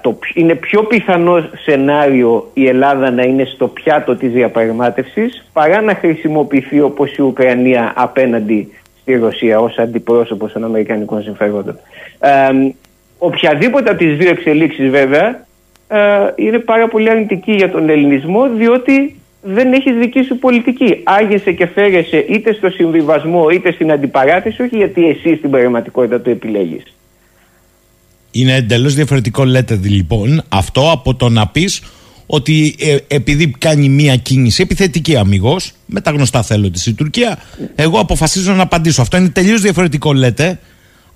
Το, 0.00 0.18
είναι 0.34 0.54
πιο 0.54 0.82
πιθανό 0.82 1.48
σενάριο 1.64 2.50
η 2.54 2.66
Ελλάδα 2.68 3.10
να 3.10 3.22
είναι 3.22 3.44
στο 3.44 3.68
πιάτο 3.68 4.16
της 4.16 4.32
διαπραγμάτευσης 4.32 5.48
παρά 5.52 5.80
να 5.80 5.94
χρησιμοποιηθεί 5.94 6.80
όπως 6.80 7.16
η 7.16 7.22
Ουκρανία 7.22 7.92
απέναντι 7.96 8.72
στη 9.00 9.16
Ρωσία 9.16 9.60
ως 9.60 9.78
αντιπρόσωπος 9.78 10.52
των 10.52 10.64
Αμερικανικών 10.64 11.22
συμφερόντων. 11.22 11.78
Οποιαδήποτε 13.24 13.90
από 13.90 13.98
τις 13.98 14.16
δύο 14.16 14.28
εξελίξεις 14.28 14.90
βέβαια 14.90 15.46
είναι 16.36 16.58
πάρα 16.58 16.88
πολύ 16.88 17.10
αρνητική 17.10 17.52
για 17.52 17.70
τον 17.70 17.88
ελληνισμό 17.88 18.48
διότι 18.56 19.16
δεν 19.42 19.72
έχει 19.72 19.92
δική 19.92 20.22
σου 20.22 20.38
πολιτική. 20.38 21.00
Άγεσαι 21.04 21.52
και 21.52 21.66
φέρεσαι 21.66 22.16
είτε 22.28 22.52
στο 22.52 22.70
συμβιβασμό 22.70 23.48
είτε 23.48 23.72
στην 23.72 23.92
αντιπαράθεση 23.92 24.62
όχι 24.62 24.76
γιατί 24.76 25.08
εσύ 25.08 25.36
στην 25.36 25.50
πραγματικότητα 25.50 26.20
το 26.20 26.30
επιλέγεις. 26.30 26.82
Είναι 28.30 28.54
εντελώς 28.54 28.94
διαφορετικό, 28.94 29.44
λέτε 29.44 29.80
λοιπόν, 29.82 30.42
αυτό 30.48 30.90
από 30.90 31.14
το 31.14 31.28
να 31.28 31.48
πεις 31.48 31.82
ότι 32.26 32.74
ε, 32.78 32.96
επειδή 33.06 33.54
κάνει 33.58 33.88
μία 33.88 34.16
κίνηση 34.16 34.62
επιθετική 34.62 35.16
αμυγός, 35.16 35.72
με 35.86 36.00
τα 36.00 36.10
γνωστά 36.10 36.42
θέλω 36.42 36.70
της 36.70 36.86
η 36.86 36.94
Τουρκία, 36.94 37.38
εγώ 37.74 37.98
αποφασίζω 37.98 38.52
να 38.52 38.62
απαντήσω. 38.62 39.02
Αυτό 39.02 39.16
είναι 39.16 39.28
τελείως 39.28 39.60
διαφορετικό, 39.60 40.12
λέτε, 40.12 40.58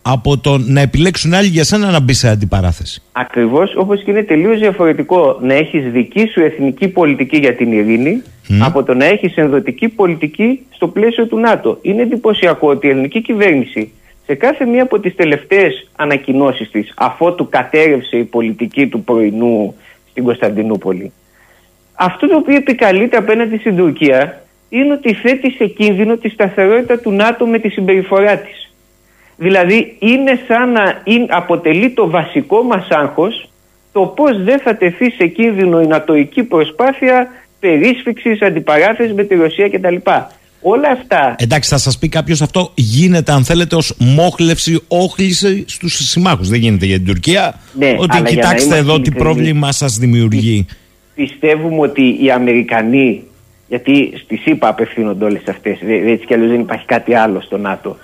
από 0.02 0.38
το 0.38 0.58
να 0.58 0.80
επιλέξουν 0.80 1.34
άλλοι 1.34 1.48
για 1.48 1.64
σένα 1.64 1.90
να 1.90 2.00
μπει 2.00 2.12
σε 2.12 2.28
αντιπαράθεση. 2.28 3.02
Ακριβώς 3.12 3.74
όπως 3.76 4.02
και 4.02 4.10
είναι 4.10 4.22
τελείως 4.22 4.58
διαφορετικό 4.58 5.38
να 5.42 5.54
έχεις 5.54 5.90
δική 5.90 6.26
σου 6.26 6.40
εθνική 6.40 6.88
πολιτική 6.88 7.36
για 7.36 7.54
την 7.54 7.72
ειρήνη 7.72 8.22
από 8.60 8.82
το 8.82 8.94
να 8.94 9.04
έχεις 9.04 9.36
ενδοτική 9.36 9.88
πολιτική 9.88 10.60
στο 10.70 10.88
πλαίσιο 10.88 11.26
του 11.26 11.38
ΝΑΤΟ. 11.38 11.78
Είναι 11.82 12.02
εντυπωσιακό 12.02 12.68
ότι 12.68 12.86
η 12.86 12.90
ελληνική 12.90 13.22
κυβέρνηση 13.22 13.92
σε 14.26 14.34
κάθε 14.34 14.64
μία 14.64 14.82
από 14.82 15.00
τις 15.00 15.14
τελευταίες 15.14 15.88
ανακοινώσεις 15.96 16.70
της 16.70 16.92
αφότου 16.96 17.48
κατέρευσε 17.48 18.16
η 18.16 18.24
πολιτική 18.24 18.86
του 18.86 19.04
πρωινού 19.04 19.74
στην 20.10 20.24
Κωνσταντινούπολη 20.24 21.12
αυτό 22.00 22.28
το 22.28 22.36
οποίο 22.36 22.54
επικαλείται 22.54 23.16
απέναντι 23.16 23.58
στην 23.58 23.76
Τουρκία 23.76 24.42
είναι 24.68 24.92
ότι 24.92 25.14
θέτει 25.14 25.50
σε 25.50 25.66
κίνδυνο 25.66 26.16
τη 26.16 26.28
σταθερότητα 26.28 26.98
του 26.98 27.10
ΝΑΤΟ 27.10 27.46
με 27.46 27.58
τη 27.58 27.68
συμπεριφορά 27.68 28.36
της. 28.38 28.67
Δηλαδή 29.40 29.96
είναι 29.98 30.40
σαν 30.48 30.72
να 30.72 31.02
αποτελεί 31.28 31.90
το 31.90 32.10
βασικό 32.10 32.62
μας 32.62 32.88
άγχος 32.88 33.48
το 33.92 34.00
πώς 34.00 34.42
δεν 34.42 34.60
θα 34.60 34.76
τεθεί 34.76 35.10
σε 35.10 35.26
κίνδυνο 35.26 35.80
η 35.80 35.86
νατοική 35.86 36.42
προσπάθεια 36.42 37.28
περίσφυξης, 37.60 38.42
αντιπαράθεσης 38.42 39.12
με 39.12 39.24
τη 39.24 39.34
Ρωσία 39.34 39.68
κτλ. 39.68 39.96
Όλα 40.62 40.90
αυτά. 40.90 41.34
Εντάξει, 41.38 41.70
θα 41.70 41.78
σας 41.78 41.98
πει 41.98 42.08
κάποιος 42.08 42.42
αυτό 42.42 42.72
γίνεται, 42.74 43.32
αν 43.32 43.44
θέλετε, 43.44 43.76
ως 43.76 43.94
μόχλευση, 43.98 44.80
όχληση 44.88 45.64
στους 45.68 45.94
συμμάχους. 45.94 46.48
Δεν 46.48 46.58
γίνεται 46.58 46.86
για 46.86 46.96
την 46.96 47.06
Τουρκία. 47.06 47.54
Ναι, 47.78 47.94
ότι 47.98 48.22
κοιτάξτε 48.22 48.76
εδώ 48.76 49.00
τι 49.00 49.10
πρόβλημα 49.10 49.72
σας 49.72 49.98
δημιουργεί. 49.98 50.66
Πιστεύουμε 51.14 51.80
ότι 51.80 52.24
οι 52.24 52.30
Αμερικανοί, 52.30 53.22
γιατί 53.68 54.12
στι 54.24 54.36
ΣΥΠΑ 54.36 54.68
απευθύνονται 54.68 55.24
όλες 55.24 55.42
αυτές, 55.48 55.78
έτσι 56.06 56.26
κι 56.26 56.34
αλλιώς 56.34 56.50
δεν 56.50 56.60
υπάρχει 56.60 56.84
κάτι 56.84 57.14
άλλο 57.14 57.40
στο 57.40 57.58
ΝΑΤΟ. 57.58 57.96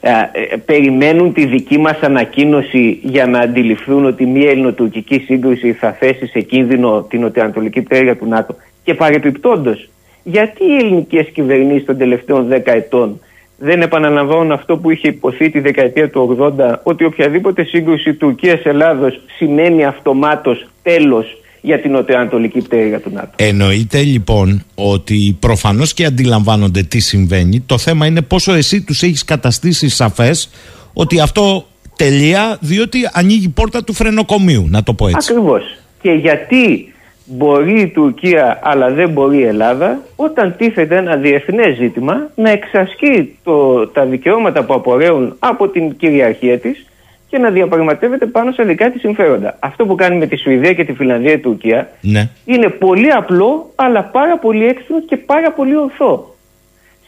Ε, 0.00 0.10
ε, 0.10 0.56
περιμένουν 0.56 1.32
τη 1.32 1.46
δική 1.46 1.78
μας 1.78 2.00
ανακοίνωση 2.00 3.00
για 3.02 3.26
να 3.26 3.38
αντιληφθούν 3.38 4.04
ότι 4.04 4.26
μια 4.26 4.50
ελληνοτουρκική 4.50 5.18
σύγκρουση 5.18 5.72
θα 5.72 5.92
θέσει 5.92 6.26
σε 6.26 6.40
κίνδυνο 6.40 7.02
την 7.02 7.20
νοτιοανατολική 7.20 7.82
πτέρυγα 7.82 8.16
του 8.16 8.26
ΝΑΤΟ. 8.28 8.56
Και 8.84 8.94
παρεπιπτόντως 8.94 9.88
γιατί 10.22 10.64
οι 10.64 10.76
ελληνικές 10.76 11.28
κυβερνήσεις 11.28 11.84
των 11.84 11.98
τελευταίων 11.98 12.48
10 12.50 12.60
ετών 12.64 13.20
δεν 13.58 13.82
επαναλαμβάνουν 13.82 14.52
αυτό 14.52 14.76
που 14.76 14.90
είχε 14.90 15.08
υποθεί 15.08 15.50
τη 15.50 15.60
δεκαετία 15.60 16.10
του 16.10 16.52
80 16.58 16.74
ότι 16.82 17.04
οποιαδήποτε 17.04 17.64
σύγκρουση 17.64 18.14
Τουρκίας-Ελλάδος 18.14 19.20
σημαίνει 19.36 19.84
αυτομάτως 19.84 20.66
τέλος 20.82 21.38
για 21.60 21.80
την 21.80 21.90
νοτιοανατολική 21.90 22.58
πτέρυγα 22.58 23.00
του 23.00 23.10
ΝΑΤΟ. 23.12 23.30
Εννοείται 23.36 24.02
λοιπόν 24.02 24.62
ότι 24.74 25.36
προφανώς 25.40 25.94
και 25.94 26.04
αντιλαμβάνονται 26.04 26.82
τι 26.82 26.98
συμβαίνει. 26.98 27.60
Το 27.60 27.78
θέμα 27.78 28.06
είναι 28.06 28.22
πόσο 28.22 28.52
εσύ 28.52 28.82
τους 28.82 29.02
έχεις 29.02 29.24
καταστήσει 29.24 29.88
σαφές 29.88 30.50
ότι 30.92 31.20
αυτό 31.20 31.66
τελεία 31.96 32.58
διότι 32.60 32.98
ανοίγει 33.12 33.44
η 33.44 33.48
πόρτα 33.48 33.84
του 33.84 33.92
φρενοκομείου, 33.92 34.66
να 34.70 34.82
το 34.82 34.94
πω 34.94 35.08
έτσι. 35.08 35.32
Ακριβώς. 35.32 35.62
Και 36.02 36.10
γιατί 36.10 36.92
μπορεί 37.24 37.80
η 37.80 37.88
Τουρκία 37.88 38.58
αλλά 38.62 38.90
δεν 38.90 39.10
μπορεί 39.10 39.38
η 39.38 39.44
Ελλάδα 39.44 40.00
όταν 40.16 40.54
τίθεται 40.58 40.96
ένα 40.96 41.16
διεθνές 41.16 41.76
ζήτημα 41.76 42.30
να 42.34 42.50
εξασκεί 42.50 43.36
το, 43.44 43.86
τα 43.86 44.04
δικαιώματα 44.04 44.64
που 44.64 44.74
απορρέουν 44.74 45.36
από 45.38 45.68
την 45.68 45.96
κυριαρχία 45.96 46.58
της 46.58 46.86
και 47.28 47.38
να 47.38 47.50
διαπραγματεύεται 47.50 48.26
πάνω 48.26 48.52
σε 48.52 48.62
δικά 48.62 48.90
της 48.90 49.00
συμφέροντα. 49.00 49.56
Αυτό 49.58 49.86
που 49.86 49.94
κάνει 49.94 50.16
με 50.16 50.26
τη 50.26 50.36
Σουηδία 50.36 50.72
και 50.72 50.84
τη 50.84 50.92
Φιλανδία 50.92 51.32
η 51.32 51.38
Τουρκία 51.38 51.88
ναι. 52.00 52.28
είναι 52.44 52.68
πολύ 52.68 53.10
απλό 53.10 53.72
αλλά 53.74 54.02
πάρα 54.02 54.38
πολύ 54.38 54.66
έξυπνο 54.66 55.00
και 55.00 55.16
πάρα 55.16 55.52
πολύ 55.52 55.76
ορθό. 55.76 56.34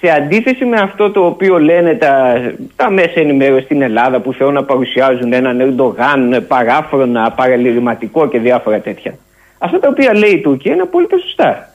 Σε 0.01 0.11
αντίθεση 0.11 0.65
με 0.65 0.77
αυτό 0.77 1.11
το 1.11 1.27
οποίο 1.27 1.59
λένε 1.59 1.95
τα, 1.95 2.41
τα 2.77 2.91
μέσα 2.91 3.13
ενημέρωσης 3.15 3.65
στην 3.65 3.83
Ελλάδα 3.83 4.21
που 4.21 4.33
θέλουν 4.33 4.53
να 4.53 4.65
παρουσιάζουν 4.65 5.33
έναν 5.33 5.61
Ερντογάν 5.61 6.45
παράφρονα, 6.49 7.31
παραλυρηματικό 7.31 8.29
και 8.29 8.39
διάφορα 8.39 8.81
τέτοια. 8.81 9.15
Αυτά 9.59 9.79
τα 9.79 9.89
οποία 9.89 10.15
λέει 10.15 10.31
η 10.31 10.41
Τουρκία 10.41 10.73
είναι 10.73 10.83
απόλυτα 10.83 11.19
σωστά. 11.19 11.70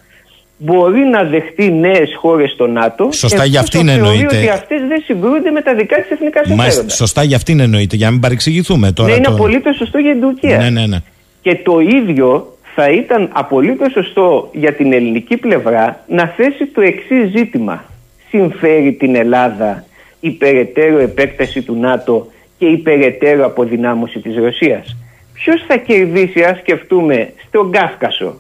Μπορεί 0.57 0.99
να 0.99 1.23
δεχτεί 1.23 1.71
νέες 1.71 2.15
χώρες 2.15 2.51
στο 2.51 2.67
ΝΑΤΟ. 2.67 3.11
Σωστά 3.11 3.45
για 3.45 3.59
αυτήν 3.59 3.87
εννοείται. 3.87 4.37
ότι 4.37 4.49
αυτές 4.49 4.81
δεν 4.87 5.01
συγκρούνται 5.05 5.51
με 5.51 5.61
τα 5.61 5.75
δικά 5.75 5.95
της 5.95 6.09
εθνικά 6.09 6.45
συμφέροντα. 6.45 6.89
σωστά 6.89 7.23
για 7.23 7.35
αυτήν 7.35 7.59
εννοείται, 7.59 7.95
για 7.95 8.05
να 8.05 8.11
μην 8.11 8.21
παρεξηγηθούμε 8.21 8.91
τώρα. 8.91 9.09
Ναι, 9.09 9.15
είναι 9.15 9.25
το... 9.25 9.33
απολύτως 9.33 9.75
σωστό 9.75 9.97
για 9.97 10.11
την 10.11 10.21
Τουρκία. 10.21 10.57
Ναι, 10.57 10.69
ναι, 10.69 10.85
ναι. 10.85 10.97
Και 11.41 11.55
το 11.55 11.79
ίδιο 11.79 12.57
θα 12.75 12.89
ήταν 12.89 13.29
απολύτως 13.33 13.91
σωστό 13.91 14.49
για 14.53 14.73
την 14.73 14.93
ελληνική 14.93 15.37
πλευρά 15.37 16.03
να 16.07 16.27
θέσει 16.27 16.65
το 16.65 16.81
εξής 16.81 17.31
ζήτημα. 17.35 17.83
Συμφέρει 18.29 18.93
την 18.93 19.15
Ελλάδα 19.15 19.85
η 20.19 20.31
περαιτέρω 20.31 20.99
επέκταση 20.99 21.61
του 21.61 21.75
ΝΑΤΟ 21.79 22.27
και 22.57 22.65
η 22.65 22.77
περαιτέρω 22.77 23.45
αποδυνάμωση 23.45 24.19
της 24.19 24.35
Ρωσίας; 24.35 24.97
Ποιος 25.33 25.63
θα 25.67 25.77
κερδίσει 25.77 26.43
αν 26.43 26.55
σκεφτούμε 26.55 27.33
στον 27.47 27.71
Κάφκασο; 27.71 28.39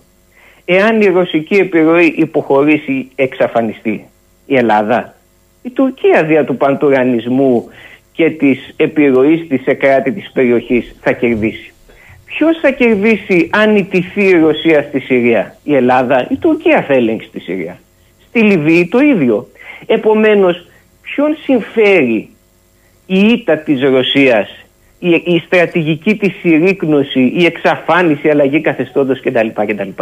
Εάν 0.65 1.01
η 1.01 1.05
ρωσική 1.05 1.55
επιρροή 1.55 2.13
υποχωρήσει 2.17 3.11
εξαφανιστεί 3.15 4.05
η 4.45 4.55
Ελλάδα. 4.57 5.15
Η 5.61 5.69
Τουρκία 5.69 6.23
δια 6.23 6.45
του 6.45 6.57
παντουρανισμού 6.57 7.69
και 8.11 8.29
της 8.29 8.73
επιρροής 8.77 9.47
της 9.47 9.61
σε 9.61 9.73
κράτη 9.73 10.11
της 10.11 10.31
περιοχής 10.31 10.95
θα 11.01 11.11
κερδίσει. 11.11 11.73
Ποιος 12.25 12.59
θα 12.61 12.71
κερδίσει 12.71 13.49
αν 13.51 13.75
ιτηθεί 13.75 14.23
η 14.23 14.39
Ρωσία 14.39 14.81
στη 14.81 14.99
Συρία; 14.99 15.57
Η 15.63 15.75
Ελλάδα, 15.75 16.27
η 16.29 16.35
Τουρκία 16.35 16.83
θα 16.83 16.93
ελέγξει 16.93 17.29
τη 17.29 17.39
Συρία. 17.39 17.79
Στη 18.27 18.39
Λιβύη 18.39 18.87
το 18.87 18.99
ίδιο. 18.99 19.47
Επομένως 19.85 20.67
ποιον 21.01 21.37
συμφέρει 21.43 22.29
η 23.05 23.19
ήττα 23.19 23.57
της 23.57 23.81
Ρωσίας 23.81 24.65
η, 24.99 25.09
η 25.25 25.39
στρατηγική 25.45 26.15
της 26.15 26.33
συρρήκνωση, 26.41 27.33
η 27.35 27.45
εξαφάνιση, 27.45 28.27
η 28.27 28.29
αλλαγή 28.29 28.61
καθεστώτος 28.61 29.19
κτλ. 29.21 29.47
κτλ. 29.53 30.01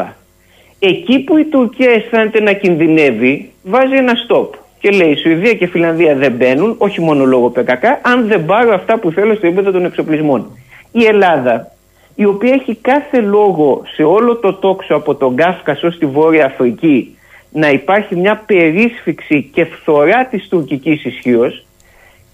Εκεί 0.86 1.20
που 1.20 1.38
η 1.38 1.46
Τουρκία 1.46 1.92
αισθάνεται 1.92 2.42
να 2.42 2.54
κινδυνεύει 2.54 3.52
βάζει 3.64 3.96
ένα 3.96 4.14
stop 4.28 4.48
και 4.80 4.90
λέει 4.90 5.12
η 5.12 5.16
Σουηδία 5.16 5.54
και 5.54 5.64
η 5.64 5.68
Φιλανδία 5.68 6.16
δεν 6.16 6.32
μπαίνουν, 6.32 6.76
όχι 6.78 7.02
μόνο 7.02 7.26
λόγω 7.26 7.50
ΠΚΚ, 7.50 7.86
αν 8.02 8.28
δεν 8.28 8.46
πάρω 8.46 8.74
αυτά 8.74 9.00
που 9.00 9.12
θέλω 9.12 9.36
στο 9.36 9.48
επίπεδο 9.48 9.72
των 9.72 9.86
εξοπλισμών. 9.86 10.58
Η 10.92 11.04
Ελλάδα, 11.06 11.72
η 12.16 12.26
οποία 12.26 12.54
έχει 12.54 12.76
κάθε 12.76 13.22
λόγο 13.22 13.82
σε 13.94 14.04
όλο 14.04 14.36
το 14.36 14.54
τόξο 14.54 14.96
από 14.96 15.16
τον 15.16 15.36
Κάφκασο 15.36 15.92
στη 15.92 16.06
Βόρεια 16.06 16.46
Αφρική 16.46 17.18
να 17.52 17.70
υπάρχει 17.70 18.16
μια 18.16 18.44
περίσφυξη 18.46 19.50
και 19.54 19.66
φθορά 19.66 20.26
της 20.26 20.48
τουρκικής 20.48 21.06
ισχύως, 21.06 21.66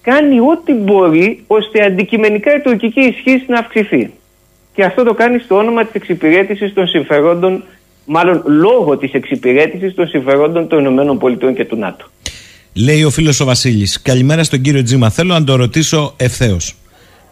κάνει 0.02 0.40
ό,τι 0.40 0.72
μπορεί 0.72 1.44
ώστε 1.46 1.84
αντικειμενικά 1.84 2.54
η 2.54 2.60
τουρκική 2.60 3.00
ισχύ 3.00 3.44
να 3.46 3.58
αυξηθεί. 3.58 4.10
Και 4.74 4.84
αυτό 4.84 5.02
το 5.02 5.14
κάνει 5.14 5.38
στο 5.38 5.56
όνομα 5.56 5.84
της 5.84 5.94
εξυπηρέτησης 5.94 6.72
των 6.74 6.86
συμφερόντων, 6.86 7.64
μάλλον 8.12 8.42
λόγω 8.46 8.98
της 8.98 9.12
εξυπηρέτησης 9.12 9.94
των 9.94 10.06
συμφερόντων 10.06 10.68
των 10.68 10.84
ΗΠΑ 10.84 11.52
και 11.52 11.64
του 11.64 11.76
ΝΑΤΟ. 11.76 12.04
Λέει 12.72 13.04
ο 13.04 13.10
φίλος 13.10 13.40
ο 13.40 13.44
Βασίλης. 13.44 14.02
Καλημέρα 14.02 14.44
στον 14.44 14.60
κύριο 14.60 14.82
Τζίμα. 14.82 15.10
Θέλω 15.10 15.32
να 15.32 15.44
το 15.44 15.56
ρωτήσω 15.56 16.14
ευθέως. 16.16 16.74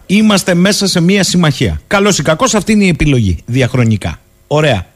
Είμαστε 0.07 0.55
μέσα 0.55 0.87
σε 0.87 1.01
μία 1.01 1.22
συμμαχία. 1.22 1.81
Καλό 1.87 2.14
ή 2.18 2.22
κακό, 2.22 2.45
αυτή 2.45 2.72
είναι 2.72 2.85
η 2.85 2.89
επιλογή 2.89 3.39
διαχρονικά. 3.47 4.20
Ωραία. 4.47 4.87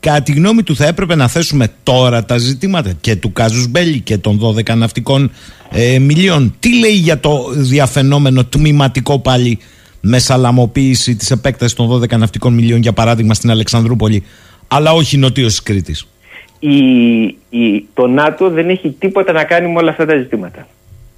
Κατά 0.00 0.22
τη 0.22 0.32
γνώμη 0.32 0.62
του, 0.62 0.76
θα 0.76 0.86
έπρεπε 0.86 1.14
να 1.14 1.28
θέσουμε 1.28 1.68
τώρα 1.82 2.24
τα 2.24 2.38
ζητήματα 2.38 2.92
και 3.00 3.16
του 3.16 3.32
Κάζους 3.32 3.68
Μπέλη 3.68 4.00
και 4.00 4.18
των 4.18 4.40
12 4.42 4.76
ναυτικών 4.76 5.30
ε, 5.70 5.98
μιλίων. 5.98 6.54
Τι 6.60 6.78
λέει 6.78 6.94
για 6.94 7.20
το 7.20 7.44
διαφαινόμενο 7.54 8.44
τμηματικό 8.44 9.18
πάλι 9.18 9.58
μεσαλαμοποίηση 10.00 11.16
της 11.16 11.30
επέκτασης 11.30 11.76
των 11.76 12.02
12 12.02 12.18
ναυτικών 12.18 12.54
μιλίων, 12.54 12.80
για 12.80 12.92
παράδειγμα 12.92 13.34
στην 13.34 13.50
Αλεξανδρούπολη, 13.50 14.22
αλλά 14.68 14.92
όχι 14.92 15.16
νοτίω 15.16 15.46
τη 15.46 15.62
Κρήτης 15.62 16.06
η, 16.58 16.76
η, 17.50 17.88
το 17.94 18.06
ΝΑΤΟ 18.06 18.50
δεν 18.50 18.68
έχει 18.68 18.90
τίποτα 18.98 19.32
να 19.32 19.44
κάνει 19.44 19.72
με 19.72 19.78
όλα 19.78 19.90
αυτά 19.90 20.06
τα 20.06 20.16
ζητήματα. 20.16 20.66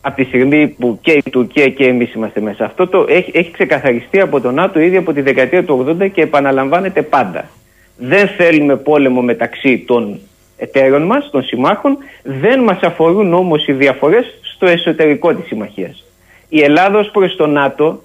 Από 0.01 0.17
τη 0.17 0.25
στιγμή 0.25 0.69
που 0.69 0.99
και 1.03 1.13
η 1.13 1.23
Τουρκία 1.31 1.69
και 1.69 1.87
εμείς 1.87 2.15
είμαστε 2.15 2.41
μέσα. 2.41 2.65
Αυτό 2.65 2.87
το 2.87 3.07
έχει, 3.09 3.31
έχει 3.35 3.51
ξεκαθαριστεί 3.51 4.21
από 4.21 4.41
το 4.41 4.51
ΝΑΤΟ 4.51 4.81
ήδη 4.81 4.97
από 4.97 5.13
τη 5.13 5.21
δεκαετία 5.21 5.65
του 5.65 5.97
80 6.01 6.11
και 6.11 6.23
επαναλαμβάνεται 6.23 7.03
πάντα. 7.03 7.51
Δεν 7.97 8.29
θέλουμε 8.29 8.77
πόλεμο 8.77 9.23
μεταξύ 9.23 9.79
των 9.79 10.19
εταίρων 10.57 11.03
μας, 11.03 11.31
των 11.31 11.43
συμμάχων. 11.43 11.99
Δεν 12.23 12.61
μας 12.61 12.81
αφορούν 12.81 13.35
όμως 13.35 13.67
οι 13.67 13.73
διαφορές 13.73 14.25
στο 14.55 14.67
εσωτερικό 14.67 15.35
της 15.35 15.47
συμμαχίας. 15.47 16.05
Η 16.49 16.61
Ελλάδα 16.61 16.99
ω 16.99 17.11
προς 17.11 17.37
το 17.37 17.47
ΝΑΤΟ 17.47 18.03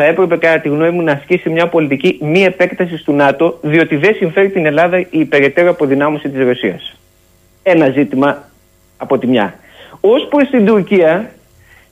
θα 0.00 0.06
έπρεπε 0.06 0.36
κατά 0.36 0.60
τη 0.60 0.68
γνώμη 0.68 0.90
μου 0.90 1.02
να 1.02 1.12
ασκήσει 1.12 1.50
μια 1.50 1.68
πολιτική 1.68 2.18
μη 2.20 2.44
επέκταση 2.44 3.04
του 3.04 3.12
ΝΑΤΟ, 3.12 3.58
διότι 3.62 3.96
δεν 3.96 4.14
συμφέρει 4.14 4.50
την 4.50 4.66
Ελλάδα 4.66 4.98
η 4.98 5.06
υπεραιτέρω 5.10 5.70
αποδυνάμωση 5.70 6.28
της 6.28 6.44
Ρωσίας. 6.44 6.98
Ένα 7.62 7.88
ζήτημα 7.88 8.48
από 8.96 9.18
τη 9.18 9.26
μια. 9.26 9.54
Ω 10.00 10.26
προς 10.28 10.48
την 10.50 10.64
Τουρκία, 10.64 11.30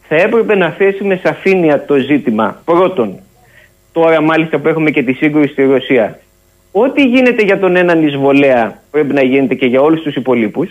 θα 0.09 0.17
έπρεπε 0.17 0.55
να 0.55 0.71
θέσει 0.71 1.05
με 1.05 1.21
σαφήνεια 1.23 1.85
το 1.85 1.97
ζήτημα. 1.97 2.63
Πρώτον, 2.65 3.19
τώρα 3.93 4.21
μάλιστα 4.21 4.59
που 4.59 4.69
έχουμε 4.69 4.91
και 4.91 5.03
τη 5.03 5.13
σύγκρουση 5.13 5.53
στη 5.53 5.65
Ρωσία, 5.65 6.19
ό,τι 6.73 7.03
γίνεται 7.03 7.43
για 7.43 7.59
τον 7.59 7.77
έναν 7.77 8.07
εισβολέα 8.07 8.83
πρέπει 8.91 9.15
να 9.15 9.23
γίνεται 9.23 9.55
και 9.55 9.67
για 9.67 9.81
όλους 9.81 10.03
τους 10.03 10.15
υπολείπους. 10.15 10.71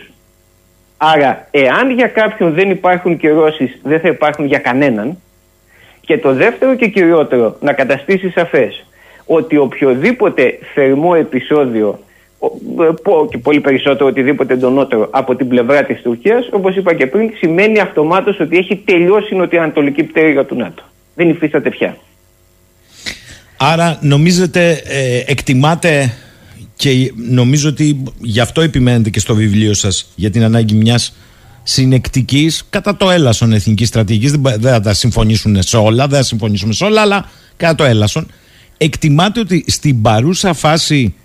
Άρα, 0.98 1.48
εάν 1.52 1.90
για 1.90 2.08
κάποιον 2.08 2.54
δεν 2.54 2.70
υπάρχουν 2.70 3.18
κυρώσει, 3.18 3.80
δεν 3.84 4.00
θα 4.00 4.08
υπάρχουν 4.08 4.46
για 4.46 4.60
κανέναν. 4.60 5.18
Και 6.06 6.18
το 6.18 6.34
δεύτερο 6.34 6.76
και 6.76 6.88
κυριότερο, 6.88 7.58
να 7.62 7.74
καταστήσει 7.74 8.30
σαφές 8.30 8.86
ότι 9.26 9.58
οποιοδήποτε 9.58 10.60
θερμό 10.74 11.12
επεισόδιο 11.18 12.00
και 13.30 13.38
πολύ 13.38 13.60
περισσότερο 13.60 14.10
οτιδήποτε 14.10 14.54
εντονότερο 14.54 15.08
από 15.12 15.36
την 15.36 15.48
πλευρά 15.48 15.84
της 15.84 16.02
Τουρκίας, 16.02 16.48
όπως 16.52 16.76
είπα 16.76 16.94
και 16.94 17.08
πριν, 17.08 17.30
σημαίνει 17.38 17.80
αυτομάτως 17.80 18.40
ότι 18.40 18.58
έχει 18.58 18.76
τελειώσει 18.86 19.34
η 19.34 19.38
νοτιοανατολική 19.38 20.04
πτέρυγα 20.04 20.46
του 20.46 20.56
ΝΑΤΟ. 20.56 20.84
Δεν 21.16 21.30
υφίσταται 21.30 21.70
πια. 21.70 21.98
Άρα 23.58 24.00
νομίζετε, 24.02 24.82
ε, 24.86 25.24
εκτιμάτε 25.26 26.14
και 26.76 27.12
νομίζω 27.30 27.70
ότι 27.70 28.04
γι' 28.20 28.40
αυτό 28.40 28.62
επιμένετε 28.62 29.10
και 29.10 29.20
στο 29.20 29.36
βιβλίο 29.36 29.74
σας 29.74 30.12
για 30.16 30.30
την 30.30 30.44
ανάγκη 30.44 30.76
μιας 30.76 31.16
συνεκτικής 31.68 32.66
κατά 32.70 32.96
το 32.96 33.10
έλασον 33.10 33.54
εθνικής 33.54 33.88
στρατηγικής. 33.88 34.32
Δεν 34.32 34.72
θα 34.72 34.80
τα 34.80 34.94
συμφωνήσουν 34.94 35.62
σε 35.62 35.78
όλα, 35.78 36.08
δεν 36.08 36.18
θα 36.18 36.24
συμφωνήσουμε 36.24 36.74
σε 36.74 36.84
όλα, 36.84 37.02
αλλά 37.02 37.30
κατά 37.58 37.76
το 37.76 37.84
έλασον. 37.84 38.28
Εκτιμάτε 38.78 39.40
ότι 39.40 39.64
στην 39.68 40.02
παρούσα 40.02 40.54
φάση 40.54 41.16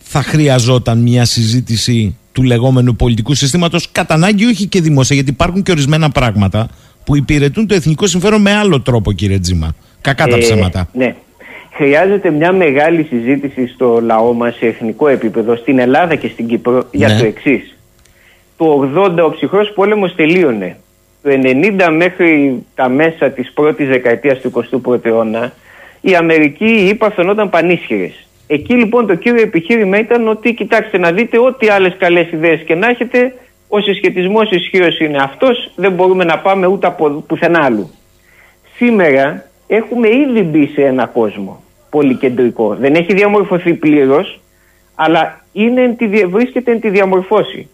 θα 0.00 0.22
χρειαζόταν 0.22 0.98
μια 0.98 1.24
συζήτηση 1.24 2.16
του 2.32 2.42
λεγόμενου 2.42 2.96
πολιτικού 2.96 3.34
συστήματος 3.34 3.90
κατά 3.92 4.14
ανάγκη 4.14 4.44
όχι 4.44 4.66
και 4.66 4.80
δημόσια 4.80 5.14
γιατί 5.14 5.30
υπάρχουν 5.30 5.62
και 5.62 5.70
ορισμένα 5.70 6.10
πράγματα 6.10 6.68
που 7.04 7.16
υπηρετούν 7.16 7.66
το 7.66 7.74
εθνικό 7.74 8.06
συμφέρον 8.06 8.40
με 8.40 8.52
άλλο 8.52 8.80
τρόπο 8.80 9.12
κύριε 9.12 9.38
Τζίμα. 9.38 9.74
Κακά 10.00 10.26
τα 10.26 10.36
ε, 10.36 10.38
ψέματα. 10.38 10.88
Ναι. 10.92 11.14
Χρειάζεται 11.72 12.30
μια 12.30 12.52
μεγάλη 12.52 13.02
συζήτηση 13.02 13.66
στο 13.66 14.00
λαό 14.02 14.32
μας 14.32 14.56
σε 14.56 14.66
εθνικό 14.66 15.08
επίπεδο, 15.08 15.56
στην 15.56 15.78
Ελλάδα 15.78 16.14
και 16.14 16.28
στην 16.28 16.46
Κύπρο 16.46 16.88
για 16.90 17.08
ναι. 17.08 17.18
το 17.18 17.24
εξής 17.24 17.75
το 18.56 18.90
80 18.96 19.24
ο 19.26 19.30
ψυχρός 19.30 19.72
πόλεμος 19.72 20.14
τελείωνε. 20.14 20.76
Το 21.22 21.30
90 21.30 21.88
μέχρι 21.90 22.62
τα 22.74 22.88
μέσα 22.88 23.30
της 23.30 23.52
πρώτης 23.52 23.88
δεκαετίας 23.88 24.40
του 24.40 24.52
21ου 24.84 25.04
αιώνα 25.04 25.52
η 26.00 26.14
Αμερική, 26.14 26.64
η 26.64 26.88
ΗΠΑ 26.88 27.10
φαινόταν 27.10 27.50
πανίσχυρες. 27.50 28.26
Εκεί 28.46 28.74
λοιπόν 28.74 29.06
το 29.06 29.14
κύριο 29.14 29.42
επιχείρημα 29.42 29.98
ήταν 29.98 30.28
ότι 30.28 30.54
κοιτάξτε 30.54 30.98
να 30.98 31.12
δείτε 31.12 31.38
ό,τι 31.38 31.68
άλλες 31.68 31.94
καλές 31.98 32.32
ιδέες 32.32 32.60
και 32.60 32.74
να 32.74 32.88
έχετε 32.88 33.34
ο 33.68 33.80
συσχετισμός 33.80 34.50
ισχύω 34.50 34.88
είναι 34.98 35.22
αυτός, 35.22 35.70
δεν 35.76 35.92
μπορούμε 35.92 36.24
να 36.24 36.38
πάμε 36.38 36.66
ούτε 36.66 36.86
από 36.86 37.10
πουθενά 37.10 37.64
άλλου. 37.64 37.90
Σήμερα 38.76 39.44
έχουμε 39.66 40.08
ήδη 40.08 40.42
μπει 40.42 40.66
σε 40.66 40.84
ένα 40.84 41.06
κόσμο 41.06 41.62
πολυκεντρικό. 41.90 42.74
Δεν 42.74 42.94
έχει 42.94 43.14
διαμορφωθεί 43.14 43.74
πλήρως, 43.74 44.40
αλλά 44.94 45.44
είναι, 45.52 45.96
βρίσκεται 46.28 46.72
εν 46.72 46.80
τη 46.80 46.90
διαμορφώση. 46.90 47.68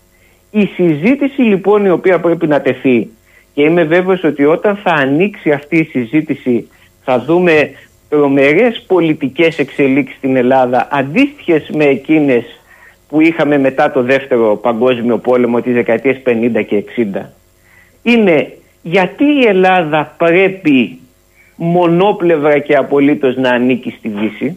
Η 0.55 0.67
συζήτηση 0.67 1.43
λοιπόν 1.43 1.85
η 1.85 1.91
οποία 1.91 2.21
πρέπει 2.21 2.47
να 2.47 2.61
τεθεί 2.61 3.09
και 3.55 3.63
είμαι 3.63 3.85
βέβαιος 3.85 4.25
ότι 4.25 4.45
όταν 4.45 4.77
θα 4.77 4.91
ανοίξει 4.91 5.51
αυτή 5.51 5.77
η 5.77 5.85
συζήτηση 5.85 6.69
θα 7.05 7.19
δούμε 7.19 7.71
τρομερές 8.09 8.85
πολιτικές 8.87 9.59
εξελίξεις 9.59 10.17
στην 10.17 10.37
Ελλάδα 10.37 10.89
αντίστοιχες 10.91 11.71
με 11.73 11.85
εκείνες 11.85 12.45
που 13.09 13.21
είχαμε 13.21 13.59
μετά 13.59 13.91
το 13.91 14.03
δεύτερο 14.03 14.57
παγκόσμιο 14.57 15.19
πόλεμο 15.19 15.61
τις 15.61 15.75
δεκαετίες 15.75 16.21
50 16.27 16.65
και 16.67 16.85
60 17.15 17.21
είναι 18.03 18.57
γιατί 18.83 19.25
η 19.25 19.47
Ελλάδα 19.47 20.15
πρέπει 20.17 20.99
μονόπλευρα 21.57 22.59
και 22.59 22.77
απολύτως 22.77 23.37
να 23.37 23.51
ανήκει 23.51 23.95
στη 23.99 24.09
Δύση; 24.09 24.57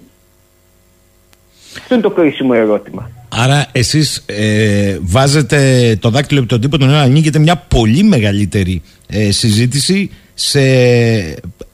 Αυτό 1.77 1.93
είναι 1.93 2.03
το 2.03 2.09
κρίσιμο 2.09 2.51
ερώτημα 2.53 3.14
Άρα 3.38 3.67
εσείς 3.71 4.23
ε, 4.25 4.97
βάζετε 5.01 5.97
το 5.99 6.09
δάκτυλο 6.09 6.39
επί 6.39 6.47
τον 6.47 6.61
τύπο 6.61 6.77
των 6.77 6.89
ανοίγεται 6.89 7.39
μια 7.39 7.55
πολύ 7.55 8.03
μεγαλύτερη 8.03 8.81
ε, 9.07 9.31
συζήτηση 9.31 10.09
σε 10.33 10.61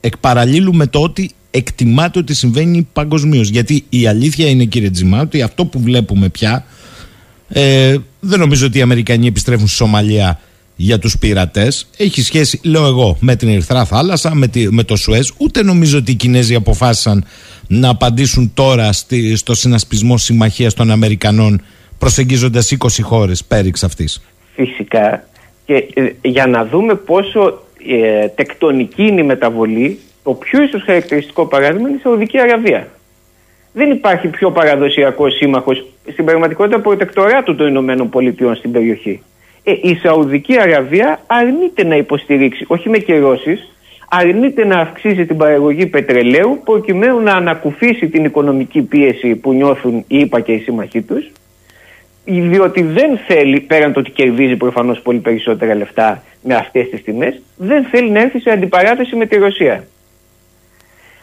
εκπαραλλήλου 0.00 0.74
με 0.74 0.86
το 0.86 1.02
ότι 1.02 1.30
εκτιμάται 1.50 2.18
ότι 2.18 2.34
συμβαίνει 2.34 2.88
παγκοσμίως. 2.92 3.48
Γιατί 3.48 3.84
η 3.88 4.06
αλήθεια 4.06 4.48
είναι 4.48 4.64
κύριε 4.64 4.90
Τζιμά 4.90 5.20
ότι 5.20 5.42
αυτό 5.42 5.64
που 5.64 5.80
βλέπουμε 5.80 6.28
πια 6.28 6.64
ε, 7.48 7.96
δεν 8.20 8.38
νομίζω 8.38 8.66
ότι 8.66 8.78
οι 8.78 8.82
Αμερικανοί 8.82 9.26
επιστρέφουν 9.26 9.66
στη 9.66 9.76
Σομαλία 9.76 10.40
για 10.82 10.98
τους 10.98 11.18
πειρατές 11.18 11.88
έχει 11.96 12.22
σχέση 12.22 12.60
λέω 12.64 12.86
εγώ 12.86 13.16
με 13.20 13.36
την 13.36 13.48
Ερυθρά 13.48 13.84
Θάλασσα 13.84 14.34
με, 14.34 14.46
τη, 14.46 14.72
με 14.72 14.82
το 14.82 14.96
Σουέζ 14.96 15.28
ούτε 15.38 15.62
νομίζω 15.62 15.98
ότι 15.98 16.10
οι 16.10 16.14
Κινέζοι 16.14 16.54
αποφάσισαν 16.54 17.24
να 17.68 17.88
απαντήσουν 17.88 18.50
τώρα 18.54 18.92
στη, 18.92 19.36
στο 19.36 19.54
συνασπισμό 19.54 20.16
συμμαχία 20.16 20.70
των 20.72 20.90
Αμερικανών 20.90 21.62
προσεγγίζοντας 21.98 22.76
20 22.78 22.86
χώρες 23.02 23.44
πέριξ 23.44 23.84
αυτής. 23.84 24.22
Φυσικά 24.54 25.24
και 25.64 25.74
ε, 25.94 26.12
για 26.22 26.46
να 26.46 26.64
δούμε 26.64 26.94
πόσο 26.94 27.62
ε, 27.88 28.28
τεκτονική 28.28 29.02
είναι 29.02 29.20
η 29.20 29.24
μεταβολή 29.24 29.98
το 30.22 30.30
πιο 30.32 30.62
ίσως 30.62 30.82
χαρακτηριστικό 30.82 31.46
παράδειγμα 31.46 31.88
είναι 31.88 31.98
η 31.98 32.00
Σαουδική 32.02 32.38
Αραβία. 32.38 32.88
Δεν 33.72 33.90
υπάρχει 33.90 34.28
πιο 34.28 34.50
παραδοσιακός 34.50 35.34
σύμμαχος 35.34 35.86
στην 36.12 36.24
πραγματικότητα 36.24 36.80
προτεκτοράτου 36.80 37.54
των 37.54 37.66
Ηνωμένων 37.66 38.08
Πολιτειών 38.08 38.54
στην 38.54 38.72
περιοχή. 38.72 39.22
Ε, 39.64 39.72
η 39.82 39.94
Σαουδική 39.94 40.60
Αραβία 40.60 41.20
αρνείται 41.26 41.84
να 41.84 41.96
υποστηρίξει, 41.96 42.64
όχι 42.68 42.88
με 42.88 42.98
κυρώσεις, 42.98 43.72
αρνείται 44.08 44.64
να 44.64 44.76
αυξήσει 44.80 45.26
την 45.26 45.36
παραγωγή 45.36 45.86
πετρελαίου 45.86 46.60
προκειμένου 46.64 47.20
να 47.20 47.32
ανακουφίσει 47.32 48.08
την 48.08 48.24
οικονομική 48.24 48.82
πίεση 48.82 49.34
που 49.34 49.52
νιώθουν 49.52 50.04
οι 50.06 50.18
ΙΠΑ 50.18 50.40
και 50.40 50.52
οι 50.52 50.58
σύμμαχοί 50.58 51.02
τους. 51.02 51.30
Διότι 52.24 52.82
δεν 52.82 53.18
θέλει, 53.26 53.60
πέραν 53.60 53.92
το 53.92 54.00
ότι 54.00 54.10
κερδίζει 54.10 54.56
προφανώς 54.56 55.00
πολύ 55.00 55.18
περισσότερα 55.18 55.74
λεφτά 55.74 56.22
με 56.42 56.54
αυτές 56.54 56.88
τις 56.88 57.02
τιμές, 57.02 57.42
δεν 57.56 57.84
θέλει 57.84 58.10
να 58.10 58.20
έρθει 58.20 58.40
σε 58.40 58.50
αντιπαράθεση 58.50 59.16
με 59.16 59.26
τη 59.26 59.36
Ρωσία. 59.36 59.84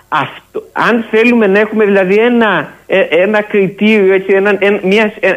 Αυτό, 0.09 0.63
αν 0.71 1.05
θέλουμε 1.11 1.47
να 1.47 1.59
έχουμε 1.59 1.85
δηλαδή 1.85 2.15
ένα, 2.15 2.73
ε, 2.87 2.99
ένα 2.99 3.41
κριτήριο, 3.41 4.13
έτσι, 4.13 4.33
ένα, 4.35 4.57
ένα, 4.59 4.79
μιας, 4.83 5.11
ε, 5.19 5.29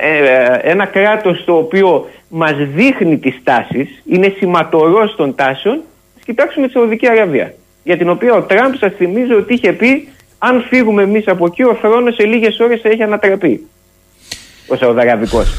ένα 0.62 0.86
κράτος 0.86 1.44
το 1.44 1.56
οποίο 1.56 2.08
μας 2.34 2.52
δείχνει 2.74 3.18
τις 3.18 3.40
τάσεις, 3.44 4.02
είναι 4.04 4.34
σηματορός 4.36 5.14
των 5.16 5.34
τάσεων, 5.34 5.80
ας 6.16 6.24
κοιτάξουμε 6.24 6.66
τη 6.66 6.72
Σαουδική 6.72 7.08
Αραβία. 7.08 7.54
Για 7.84 7.96
την 7.96 8.08
οποία 8.08 8.34
ο 8.34 8.42
Τραμπ 8.42 8.74
σας 8.74 8.92
θυμίζω 8.96 9.36
ότι 9.36 9.54
είχε 9.54 9.72
πει 9.72 10.08
αν 10.38 10.62
φύγουμε 10.68 11.02
εμείς 11.02 11.28
από 11.28 11.46
εκεί 11.46 11.62
ο 11.62 11.74
θρόνος 11.74 12.14
σε 12.14 12.26
λίγες 12.26 12.58
ώρες 12.60 12.80
θα 12.80 12.88
έχει 12.88 13.02
ανατραπεί. 13.02 13.68
Ο 14.68 14.76
Σαουδαραβικός. 14.76 15.54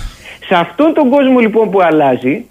Σε 0.45 0.55
αυτόν 0.55 0.93
τον 0.93 1.09
κόσμο 1.09 1.39
λοιπόν 1.39 1.69
που 1.69 1.81
αλλάζει, 1.81 2.45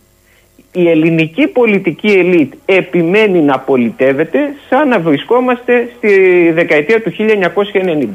η 0.72 0.88
ελληνική 0.88 1.46
πολιτική 1.46 2.08
ελίτ 2.08 2.52
επιμένει 2.64 3.40
να 3.40 3.58
πολιτεύεται 3.58 4.54
σαν 4.68 4.88
να 4.88 4.98
βρισκόμαστε 4.98 5.88
στη 5.96 6.50
δεκαετία 6.54 7.02
του 7.02 7.12
1990. 7.18 8.06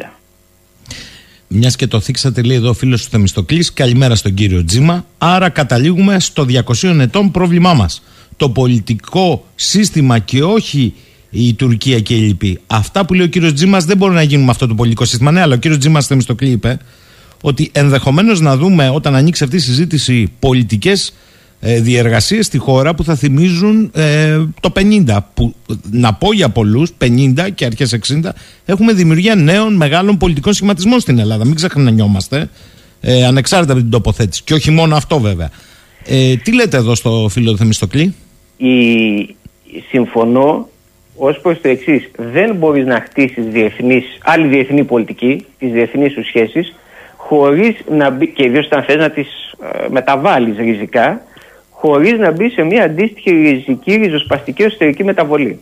Μιας 1.48 1.76
και 1.76 1.88
το 1.88 1.99
θίξατε, 1.99 2.41
λέει 2.41 2.57
εδώ 2.57 2.69
ο 2.69 2.74
φίλος 2.74 3.03
του 3.03 3.10
Θεμιστοκλής. 3.10 3.74
Καλημέρα 3.74 4.15
στον 4.15 4.34
κύριο 4.34 4.64
Τζίμα. 4.64 5.06
Άρα, 5.18 5.49
καταλήγουμε 5.49 6.19
στο 6.19 6.45
200 6.45 6.99
ετών 6.99 7.32
πρόβλημά 7.32 7.74
μας. 7.74 8.02
Το 8.38 8.49
πολιτικό 8.49 9.45
σύστημα 9.56 10.19
και 10.19 10.44
όχι 10.44 10.94
η 11.30 11.53
Τουρκία 11.53 11.99
και 11.99 12.15
η 12.15 12.19
Λιπή. 12.19 12.60
Αυτά 12.68 13.06
που 13.06 13.14
λέει 13.14 13.26
ο 13.26 13.30
κύριος 13.30 13.53
Τζίμας 13.53 13.86
δεν 13.86 13.98
μπορούν 13.98 14.15
να 14.15 14.22
γίνουν 14.22 14.45
με 14.45 14.52
αυτό 14.52 14.68
το 14.68 14.76
πολιτικό 14.76 15.06
σύστημα. 15.06 15.32
Ναι, 15.32 15.41
αλλά 15.41 15.56
ο 15.56 15.57
κύριος 15.57 15.80
Τζίμας 15.80 16.07
Θεμιστοκλή 16.07 16.49
είπε 16.49 16.80
ότι 17.41 17.69
ενδεχομένως 17.72 18.40
να 18.40 18.57
δούμε 18.57 18.90
όταν 18.90 19.15
ανοίξει 19.15 19.44
αυτή 19.44 19.56
η 19.56 19.60
συζήτηση 19.60 20.32
πολιτικές 20.40 21.10
ε, 21.10 21.14
διεργασίες 21.59 22.45
στη 22.45 22.57
χώρα 22.57 22.95
που 22.95 23.03
θα 23.03 23.15
θυμίζουν 23.15 23.91
ε, 23.93 24.38
το 24.59 24.71
50 24.75 25.17
που 25.34 25.53
να 25.91 26.13
πω 26.13 26.34
για 26.34 26.49
πολλούς 26.49 26.91
50 27.01 27.47
και 27.55 27.65
αρχές 27.65 27.99
60 28.23 28.29
έχουμε 28.65 28.93
δημιουργία 28.93 29.35
νέων 29.35 29.75
μεγάλων 29.75 30.17
πολιτικών 30.17 30.53
σχηματισμών 30.53 30.99
στην 30.99 31.19
Ελλάδα. 31.19 31.45
Μην 31.45 31.55
ξεχνανιόμαστε 31.55 32.49
ε, 33.01 33.25
ανεξάρτητα 33.25 33.71
από 33.73 33.81
την 33.81 33.91
τοποθέτηση. 33.91 34.43
Και 34.43 34.53
όχι 34.53 34.71
μόνο 34.71 34.95
αυτό 34.95 35.19
βέβαια. 35.19 35.49
Ε, 36.05 36.35
τι 36.35 36.53
λέτε 36.53 36.77
εδώ 36.77 36.95
στο 36.95 37.27
φίλο 37.29 37.51
του 37.51 37.57
Θεμιστοκλή; 37.57 38.13
Η... 38.57 39.35
συμφωνώ 39.89 40.69
ως 41.15 41.39
προς 41.39 41.61
το 41.61 41.69
εξής. 41.69 42.11
Δεν 42.17 42.55
μπορείς 42.55 42.85
να 42.85 43.05
χτίσεις 43.09 43.43
άλλη 44.23 44.47
διεθνή 44.47 44.84
πολιτική, 44.84 45.45
τις 45.59 45.71
διεθνείς 45.71 46.11
σου 46.11 46.25
σχέσεις, 46.25 46.75
χωρίς 47.15 47.75
να 47.91 48.09
μπει, 48.09 48.27
και 48.27 48.43
ιδίως 48.43 48.65
όταν 48.65 48.84
θες 48.84 48.95
να 48.95 49.09
τις 49.09 49.27
ε, 49.73 49.88
μεταβάλεις 49.89 50.57
ριζικά, 50.57 51.21
χωρίς 51.80 52.20
να 52.20 52.32
μπει 52.32 52.49
σε 52.49 52.64
μια 52.64 52.84
αντίστοιχη 52.84 53.30
ριζική, 53.30 53.95
ριζοσπαστική 53.95 54.64
εσωτερική 54.64 55.04
μεταβολή. 55.04 55.60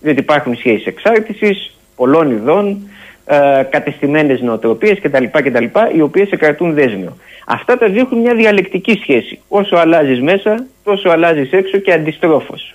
Διότι 0.00 0.20
υπάρχουν 0.20 0.56
σχέσεις 0.56 0.86
εξάρτησης, 0.86 1.76
πολλών 1.96 2.30
ειδών, 2.30 2.88
ε, 3.24 3.62
κατεστημένες 3.70 4.40
νοοτροπίες 4.40 5.00
κτλ, 5.00 5.24
κτλ. 5.24 5.64
οι 5.96 6.00
οποίες 6.00 6.28
σε 6.28 6.36
κρατούν 6.36 6.74
δέσμιο. 6.74 7.16
Αυτά 7.46 7.78
τα 7.78 7.88
δείχνουν 7.88 8.20
μια 8.20 8.34
διαλεκτική 8.34 8.98
σχέση. 9.02 9.40
Όσο 9.48 9.76
αλλάζεις 9.76 10.20
μέσα, 10.20 10.66
τόσο 10.84 11.08
αλλάζεις 11.08 11.52
έξω 11.52 11.78
και 11.78 11.92
αντιστρόφως. 11.92 12.74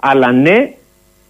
Αλλά 0.00 0.32
ναι, 0.32 0.70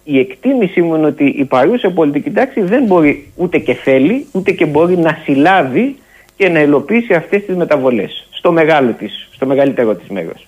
η 0.03 0.19
εκτίμησή 0.19 0.81
μου 0.81 0.95
είναι 0.95 1.05
ότι 1.05 1.25
η 1.25 1.45
παρούσα 1.45 1.89
πολιτική 1.89 2.31
τάξη 2.31 2.61
δεν 2.61 2.83
μπορεί 2.83 3.31
ούτε 3.35 3.57
και 3.57 3.73
θέλει, 3.73 4.27
ούτε 4.31 4.51
και 4.51 4.65
μπορεί 4.65 4.97
να 4.97 5.19
συλλάβει 5.23 5.95
και 6.35 6.49
να 6.49 6.59
υλοποιήσει 6.59 7.13
αυτές 7.13 7.45
τις 7.45 7.55
μεταβολές 7.55 8.27
στο 8.31 8.51
μεγάλο 8.51 8.91
της, 8.91 9.29
στο 9.31 9.45
μεγαλύτερο 9.45 9.95
της 9.95 10.07
μέρος. 10.09 10.44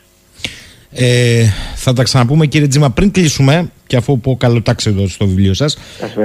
Ε, 0.91 1.45
θα 1.75 1.93
τα 1.93 2.03
ξαναπούμε 2.03 2.45
κύριε 2.45 2.67
Τζίμα. 2.67 2.89
Πριν 2.89 3.11
κλείσουμε 3.11 3.69
και 3.87 3.95
αφού 3.95 4.19
πω 4.19 4.37
καλοτάξει 4.37 4.89
εδώ 4.89 5.07
στο 5.07 5.27
βιβλίο 5.27 5.53
σας 5.53 5.77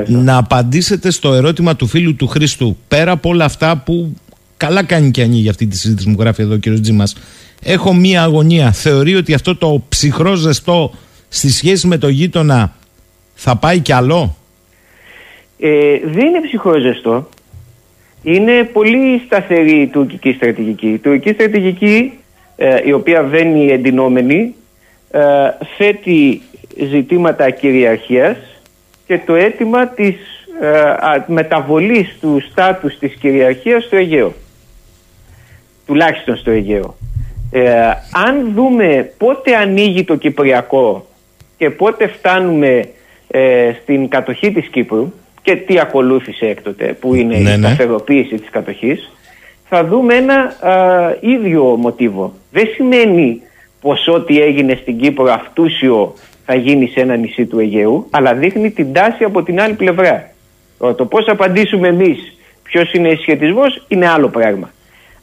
να 0.07 0.37
απαντήσετε 0.37 1.11
στο 1.11 1.33
ερώτημα 1.33 1.77
του 1.77 1.87
φίλου 1.87 2.17
του 2.17 2.27
Χρήστου. 2.27 2.77
Πέρα 2.89 3.13
από 3.13 3.29
όλα 3.29 3.45
αυτά 3.45 3.83
που 3.85 4.17
καλά 4.57 4.85
κάνει 4.85 5.11
και 5.11 5.23
ανοίγει 5.23 5.49
αυτή 5.49 5.67
τη 5.67 5.77
συζήτηση 5.77 6.09
μου 6.09 6.17
γράφει 6.19 6.43
εδώ 6.43 6.55
ο 6.55 6.57
κύριος 6.57 6.81
Τζίμας 6.81 7.17
έχω 7.63 7.95
μία 7.95 8.23
αγωνία. 8.23 8.73
Θεωρεί 8.73 9.15
ότι 9.15 9.35
αυτό 9.35 9.57
το 9.57 9.83
ψυχρό 9.89 10.35
ζεστό 10.35 10.93
στη 11.29 11.51
σχέση 11.51 11.87
με 11.87 11.99
το 11.99 12.09
γείτονα 12.09 12.73
θα 13.35 13.57
πάει 13.57 13.79
κι 13.79 13.93
άλλο; 13.93 14.37
Ε, 15.59 15.99
δεν 16.05 16.27
είναι 16.27 16.41
ψυχρό 16.47 16.79
ζεστό. 16.79 17.29
Είναι 18.23 18.65
πολύ 18.73 19.23
σταθερή 19.27 19.81
η 19.81 19.87
τουρκική 19.87 20.33
στρατηγική. 20.33 20.87
Η 20.87 20.99
τουρκική 20.99 21.33
στρατηγική 21.33 22.13
ε, 22.15 22.22
η 22.85 22.93
οποία 22.93 23.23
βαίνει 23.23 23.71
εντυνόμενη 23.71 24.55
ε, 25.11 25.21
θέτει 25.77 26.43
ζητήματα 26.91 27.51
κυριαρχίας 27.51 28.37
και 29.07 29.21
το 29.27 29.35
αίτημα 29.35 29.87
της 29.89 30.17
ε, 30.61 31.23
μεταβολής 31.27 32.17
του 32.21 32.43
στάτους 32.51 32.99
της 32.99 33.15
κυριαρχίας 33.15 33.85
στο 33.85 33.97
Αιγαίο. 33.97 34.33
Τουλάχιστον 35.87 36.37
στο 36.37 36.51
Αιγαίο. 36.51 36.97
αν 38.27 38.53
δούμε 38.55 39.13
πότε 39.19 39.57
ανοίγει 39.57 40.05
το 40.05 40.17
Κυπριακό 40.17 41.07
και 41.59 41.71
πότε 41.71 42.07
φτάνουμε 42.07 42.89
στην 43.83 44.09
κατοχή 44.09 44.53
της 44.53 44.69
Κύπρου 44.69 45.13
και 45.43 45.57
τι 45.57 45.79
ακολούθησε 45.79 46.47
έκτοτε 46.47 46.93
που 47.01 47.15
είναι 47.15 47.37
ναι, 47.37 47.51
η 47.51 47.57
ναι. 47.57 47.67
σταθεροποίηση 47.67 48.35
της 48.35 48.51
κατοχής 48.51 49.11
θα 49.75 49.85
δούμε 49.85 50.15
ένα 50.15 50.55
α, 50.61 51.17
ίδιο 51.21 51.63
μοτίβο. 51.65 52.33
Δεν 52.51 52.67
σημαίνει 52.75 53.43
πως 53.81 54.09
ό,τι 54.09 54.41
έγινε 54.41 54.75
στην 54.75 54.99
Κύπρο 54.99 55.33
αυτούσιο 55.33 56.15
θα 56.45 56.55
γίνει 56.55 56.87
σε 56.87 57.01
ένα 57.01 57.17
νησί 57.17 57.47
του 57.47 57.59
Αιγαίου, 57.59 58.07
αλλά 58.11 58.35
δείχνει 58.35 58.71
την 58.71 58.93
τάση 58.93 59.25
από 59.25 59.43
την 59.43 59.61
άλλη 59.61 59.75
πλευρά. 59.75 60.31
Το 60.79 61.07
πώς 61.07 61.29
απαντήσουμε 61.29 61.89
εμείς 61.89 62.39
ποιος 62.63 62.93
είναι 62.93 63.09
η 63.09 63.17
σχετισμός 63.17 63.85
είναι 63.89 64.09
άλλο 64.09 64.29
πράγμα. 64.29 64.71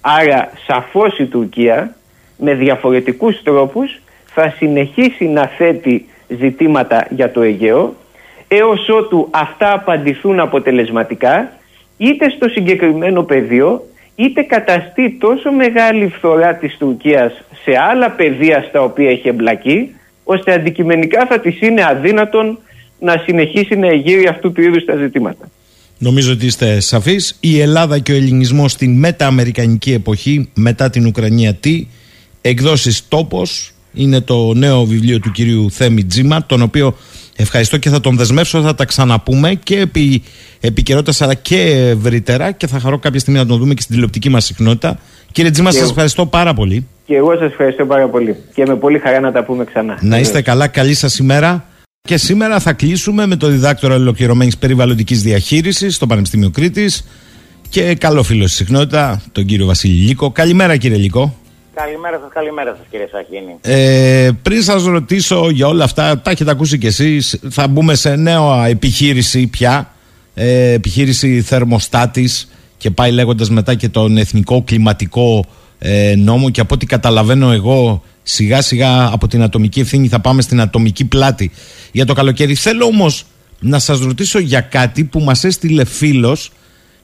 Άρα 0.02 0.52
σαφώς 0.68 1.20
η 1.20 1.26
Τουρκία 1.26 1.96
με 2.38 2.54
διαφορετικούς 2.54 3.44
τρόπους 3.44 4.02
θα 4.26 4.54
συνεχίσει 4.58 5.26
να 5.26 5.48
θέτει 5.48 6.06
ζητήματα 6.28 7.08
για 7.10 7.32
το 7.32 7.42
Αιγαίο 7.42 7.96
έως 8.48 8.90
ότου 8.90 9.28
αυτά 9.32 9.74
απαντηθούν 9.74 10.40
αποτελεσματικά 10.40 11.52
είτε 11.98 12.30
στο 12.30 12.50
συγκεκριμένο 12.50 13.24
πεδίο 13.24 13.84
είτε 14.20 14.42
καταστεί 14.42 15.18
τόσο 15.20 15.52
μεγάλη 15.52 16.08
φθορά 16.08 16.56
της 16.56 16.78
Τουρκίας 16.80 17.32
σε 17.64 17.72
άλλα 17.92 18.12
πεδία 18.12 18.66
στα 18.70 18.82
οποία 18.82 19.10
έχει 19.10 19.28
εμπλακεί, 19.28 19.96
ώστε 20.24 20.54
αντικειμενικά 20.54 21.26
θα 21.26 21.40
της 21.40 21.62
είναι 21.62 21.86
αδύνατον 21.86 22.60
να 23.00 23.24
συνεχίσει 23.26 23.76
να 23.76 23.88
εγείρει 23.88 24.28
αυτού 24.28 24.52
του 24.52 24.62
είδους 24.62 24.86
τα 24.86 24.96
ζητήματα. 24.96 25.50
Νομίζω 25.98 26.32
ότι 26.32 26.46
είστε 26.46 26.80
σαφείς. 26.80 27.38
Η 27.40 27.60
Ελλάδα 27.60 28.00
και 28.00 28.12
ο 28.12 28.16
ελληνισμός 28.16 28.72
στην 28.72 29.00
μετα-αμερικανική 29.00 29.94
εποχή, 29.94 30.50
μετά 30.54 30.90
την 30.90 31.06
Ουκρανία 31.06 31.54
τι, 31.54 31.88
εκδόσεις 32.42 33.08
τόπος, 33.08 33.72
είναι 33.94 34.22
το 34.22 34.54
νέο 34.54 34.86
βιβλίο 34.86 35.20
του 35.20 35.32
κυρίου 35.32 35.72
Θέμη 35.72 36.04
Τζίμα, 36.04 36.46
τον 36.46 36.62
οποίο 36.62 36.96
Ευχαριστώ 37.42 37.78
και 37.78 37.90
θα 37.90 38.00
τον 38.00 38.16
δεσμεύσω, 38.16 38.62
θα 38.62 38.76
τα 38.76 38.86
ξαναπούμε 38.86 39.54
και 39.54 39.80
επί 39.80 40.24
επικαιρότητα 40.60 41.24
αλλά 41.24 41.34
και 41.34 41.62
ευρύτερα 41.96 42.52
και 42.52 42.68
θα 42.68 42.80
χαρώ 42.80 43.00
κάποια 43.00 43.20
στιγμή 43.20 43.40
να 43.40 43.46
τον 43.46 43.58
δούμε 43.58 43.74
και 43.74 43.82
στην 43.82 43.94
τηλεοπτική 43.94 44.30
μας 44.30 44.46
συχνότητα. 44.46 45.00
Κύριε 45.32 45.52
Τζίμα, 45.52 45.72
σας 45.72 45.90
ευχαριστώ 45.90 46.26
πάρα 46.26 46.54
πολύ. 46.54 46.88
Και 47.06 47.16
εγώ 47.16 47.34
σας 47.34 47.52
ευχαριστώ 47.52 47.86
πάρα 47.86 48.08
πολύ. 48.08 48.36
Και 48.54 48.66
με 48.68 48.76
πολύ 48.76 49.00
χαρά 49.00 49.20
να 49.20 49.32
τα 49.32 49.44
πούμε 49.44 49.64
ξανά. 49.64 49.98
Να 50.02 50.20
είστε 50.20 50.42
καλά, 50.42 50.68
καλή 50.68 50.94
σας 50.94 51.18
ημέρα. 51.18 51.66
Και 52.02 52.18
σήμερα 52.18 52.60
θα 52.60 52.74
κλείσουμε 52.74 53.26
με 53.26 53.36
το 53.36 53.48
διδάκτορα 53.48 53.96
ολοκληρωμένης 53.96 54.58
περιβαλλοντικής 54.58 55.22
διαχείρισης 55.22 55.96
στο 55.96 56.08
Πανεπιστήμιο 56.08 56.50
Κρήτης 56.50 57.06
και 57.70 57.96
καλό 57.96 58.24
φίλο 58.24 58.48
στη 58.48 58.56
συχνότητα, 58.56 59.22
τον 59.32 59.46
κύριο 59.46 59.66
Βασίλη 59.66 60.06
Λίκο. 60.08 60.32
Καλημέρα, 60.32 60.78
κύριε 60.78 60.98
Λίκο. 60.98 61.39
Καλημέρα 61.84 62.20
σας, 62.20 62.30
καλημέρα 62.34 62.76
σας 62.76 62.86
κύριε 62.90 63.08
Σαχίνη. 63.12 63.58
Ε, 63.62 64.30
πριν 64.42 64.64
σας 64.64 64.84
ρωτήσω 64.84 65.50
για 65.50 65.68
όλα 65.68 65.84
αυτά, 65.84 66.20
τα 66.20 66.32
έχετε 66.32 66.52
ακούσει 66.52 66.78
κι 66.78 66.88
εσείς, 66.88 67.40
θα 67.50 67.68
μπούμε 67.68 67.96
σε 67.96 68.16
νέα 68.16 68.68
επιχείρηση 68.68 69.48
πια, 69.48 69.94
ε, 70.34 70.72
επιχείρηση 70.72 71.42
θερμοστάτης 71.42 72.50
και 72.78 72.92
πάει 72.92 73.12
λέγοντας 73.12 73.50
μετά 73.50 73.76
και 73.76 73.90
τον 73.90 74.18
εθνικό 74.18 74.64
κλιματικό 74.64 75.46
ε, 75.80 76.14
νόμο 76.18 76.50
και 76.50 76.62
από 76.62 76.74
ό,τι 76.74 76.86
καταλαβαίνω 76.86 77.52
εγώ 77.52 78.04
σιγά 78.24 78.62
σιγά 78.62 79.12
από 79.12 79.28
την 79.28 79.42
ατομική 79.42 79.80
ευθύνη 79.80 80.08
θα 80.08 80.20
πάμε 80.20 80.42
στην 80.42 80.62
ατομική 80.62 81.06
πλάτη 81.06 81.52
για 81.92 82.06
το 82.06 82.14
καλοκαίρι. 82.14 82.56
Θέλω 82.56 82.86
όμως 82.86 83.26
να 83.60 83.80
σας 83.80 84.00
ρωτήσω 84.00 84.40
για 84.40 84.62
κάτι 84.62 85.04
που 85.04 85.20
μας 85.20 85.44
έστειλε 85.44 85.86
φίλος 85.86 86.52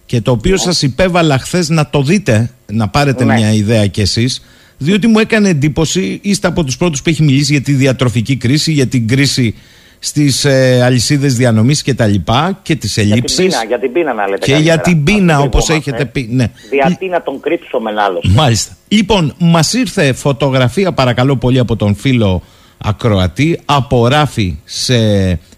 και 0.06 0.22
το 0.22 0.32
οποίο 0.32 0.52
ναι. 0.52 0.58
σας 0.58 0.82
υπέβαλα 0.82 1.40
χθες 1.40 1.70
να 1.70 1.90
το 1.90 2.02
δείτε, 2.02 2.50
να 2.72 2.88
πάρετε 2.88 3.24
ναι. 3.24 3.34
μια 3.34 3.52
ιδέα 3.54 3.88
κι 3.88 4.02
εσείς 4.02 4.42
διότι 4.78 5.08
μου 5.08 5.20
έκανε 5.20 5.50
εντύπωση, 5.50 6.20
είστε 6.22 6.48
από 6.48 6.64
τους 6.64 6.78
πρώτους 6.78 7.02
που 7.02 7.10
έχει 7.10 7.24
μιλήσει 7.24 7.52
για 7.52 7.62
τη 7.62 7.72
διατροφική 7.72 8.36
κρίση, 8.36 8.72
για 8.72 8.88
την 8.88 9.08
κρίση 9.08 9.56
στις 10.00 10.46
ε, 10.46 10.82
αλυσίδες 10.84 11.36
διανομής 11.36 11.82
και 11.82 11.94
τα 11.94 12.08
λοιπά 12.08 12.60
και 12.62 12.76
τις 12.76 12.98
ελλείψεις. 12.98 13.46
Για, 13.46 13.64
για 13.68 13.80
την 13.80 13.92
πείνα, 13.92 14.14
να 14.14 14.28
λέτε. 14.28 14.46
Και 14.46 14.56
για 14.56 14.80
την 14.80 15.04
πείνα, 15.04 15.40
όπως 15.40 15.70
έχετε 15.70 16.06
πει. 16.06 16.28
Ναι. 16.32 16.52
Γιατί 16.72 17.08
να 17.08 17.22
τον 17.22 17.40
κρύψουμε 17.40 17.94
άλλο. 17.98 18.22
Μάλιστα. 18.24 18.78
Λοιπόν, 18.88 19.36
μας 19.40 19.74
ήρθε 19.74 20.14
φωτογραφία, 20.14 20.92
παρακαλώ 20.92 21.38
πολύ, 21.38 21.60
από 21.60 21.76
τον 21.76 21.96
φίλο 21.96 22.42
Ακροατή 22.78 23.60
από 23.66 24.08
ράφι 24.08 24.58
σε 24.64 24.96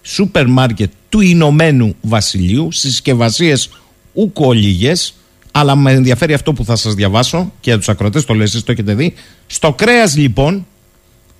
σούπερ 0.02 0.46
μάρκετ 0.46 0.90
του 1.08 1.20
Ηνωμένου 1.20 1.94
Βασιλείου, 2.00 2.72
συσκευασίες 2.72 3.70
ουκολίγες 4.12 5.14
Αλλά 5.52 5.76
με 5.76 5.92
ενδιαφέρει 5.92 6.34
αυτό 6.34 6.52
που 6.52 6.64
θα 6.64 6.76
σας 6.76 6.94
διαβάσω 6.94 7.52
και 7.60 7.70
για 7.70 7.78
τους 7.78 7.88
ακροτέ, 7.88 8.20
το 8.20 8.34
λέω 8.34 8.42
εσεί 8.42 8.64
το 8.64 8.72
έχετε 8.72 8.94
δει. 8.94 9.14
Στο 9.46 9.72
κρέας, 9.72 10.16
λοιπόν, 10.16 10.66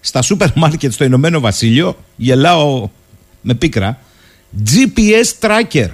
στα 0.01 0.23
σούπερ 0.23 0.49
μάρκετ 0.55 0.93
στο 0.93 1.05
Ηνωμένο 1.05 1.41
Βασίλειο, 1.41 1.97
γελάω 2.17 2.89
με 3.41 3.55
πίκρα, 3.55 3.99
GPS 4.65 5.47
tracker. 5.49 5.89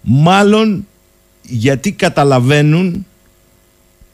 Μάλλον 0.00 0.86
γιατί 1.42 1.92
καταλαβαίνουν 1.92 3.06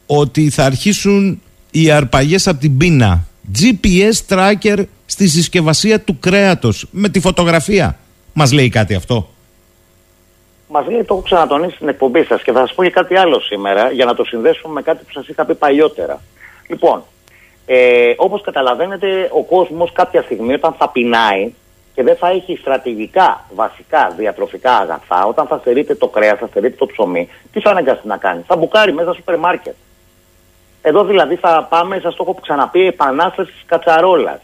ότι 0.07 0.51
θα 0.51 0.65
αρχίσουν 0.65 1.41
οι 1.71 1.91
αρπαγές 1.91 2.47
από 2.47 2.61
την 2.61 2.77
πείνα. 2.77 3.27
GPS 3.59 4.15
tracker 4.29 4.85
στη 5.07 5.29
συσκευασία 5.29 6.01
του 6.01 6.19
κρέατος 6.19 6.87
με 6.91 7.09
τη 7.09 7.21
φωτογραφία. 7.21 7.99
Μας 8.33 8.53
λέει 8.53 8.69
κάτι 8.69 8.95
αυτό. 8.95 9.35
Μας 10.69 10.87
λέει, 10.87 11.05
το 11.05 11.15
έχω 11.15 11.23
ξανατονίσει 11.23 11.75
στην 11.75 11.89
εκπομπή 11.89 12.25
σας 12.25 12.43
και 12.43 12.53
θα 12.53 12.59
σας 12.59 12.75
πω 12.75 12.83
και 12.83 12.91
κάτι 12.91 13.17
άλλο 13.17 13.41
σήμερα 13.41 13.91
για 13.91 14.05
να 14.05 14.15
το 14.15 14.25
συνδέσουμε 14.25 14.73
με 14.73 14.83
κάτι 14.83 15.05
που 15.05 15.13
σας 15.13 15.29
είχα 15.29 15.45
πει 15.45 15.55
παλιότερα. 15.55 16.21
Λοιπόν, 16.69 17.03
ε, 17.67 18.15
όπως 18.17 18.43
καταλαβαίνετε, 18.43 19.31
ο 19.33 19.43
κόσμος 19.43 19.93
κάποια 19.93 20.23
στιγμή 20.23 20.53
όταν 20.53 20.75
θα 20.79 20.89
πεινάει 20.89 21.53
και 21.95 22.03
δεν 22.03 22.17
θα 22.17 22.29
έχει 22.29 22.57
στρατηγικά 22.57 23.45
βασικά 23.55 24.15
διατροφικά 24.17 24.77
αγαθά, 24.77 25.25
όταν 25.25 25.47
θα 25.47 25.59
στερείται 25.59 25.95
το 25.95 26.09
κρέας, 26.09 26.39
θα 26.39 26.47
στερείται 26.47 26.77
το 26.77 26.87
ψωμί, 26.87 27.29
τι 27.53 27.61
θα 27.61 27.71
αναγκαστεί 27.71 28.07
να 28.07 28.17
κάνει; 28.17 28.43
Θα 28.47 28.57
μπουκάρει 28.57 28.93
μέσα 28.93 29.07
στο 29.07 29.15
σούπερ 29.15 29.39
μάρκετ. 29.39 29.75
Εδώ 30.83 31.05
δηλαδή 31.05 31.37
θα 31.37 31.67
πάμε, 31.71 31.99
σας 31.99 32.15
το 32.15 32.25
έχω 32.29 32.39
ξαναπεί, 32.43 32.87
επανάσταση 32.87 33.53
της 33.53 33.63
κατσαρόλας. 33.67 34.41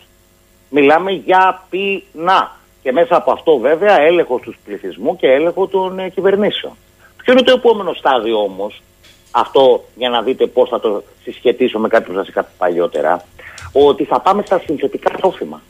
Μιλάμε 0.68 1.10
για 1.10 1.62
πεινά. 1.70 2.56
Και 2.84 2.92
μέσα 2.92 3.16
από 3.16 3.32
αυτό 3.32 3.58
βέβαια 3.58 4.00
έλεγχος 4.00 4.40
του 4.40 4.54
πληθυσμού 4.64 5.16
και 5.16 5.26
έλεγχο 5.26 5.66
των 5.66 5.98
ε, 5.98 6.08
κυβερνήσεων. 6.08 6.72
Ποιο 7.16 7.32
είναι 7.32 7.42
το 7.42 7.52
επόμενο 7.52 7.92
στάδιο 7.92 8.42
όμως, 8.42 8.82
αυτό 9.30 9.84
για 9.96 10.08
να 10.08 10.22
δείτε 10.22 10.46
πώς 10.46 10.68
θα 10.68 10.80
το 10.80 11.02
συσχετίσω 11.22 11.78
με 11.78 11.88
κάτι 11.88 12.10
που 12.10 12.16
σας 12.16 12.28
είχα 12.28 12.42
πει 12.42 12.50
παλιότερα, 12.58 13.24
ότι 13.72 14.04
θα 14.04 14.20
πάμε 14.20 14.42
στα 14.46 14.62
συνθετικά 14.64 15.10
τρόφιμα. 15.10 15.62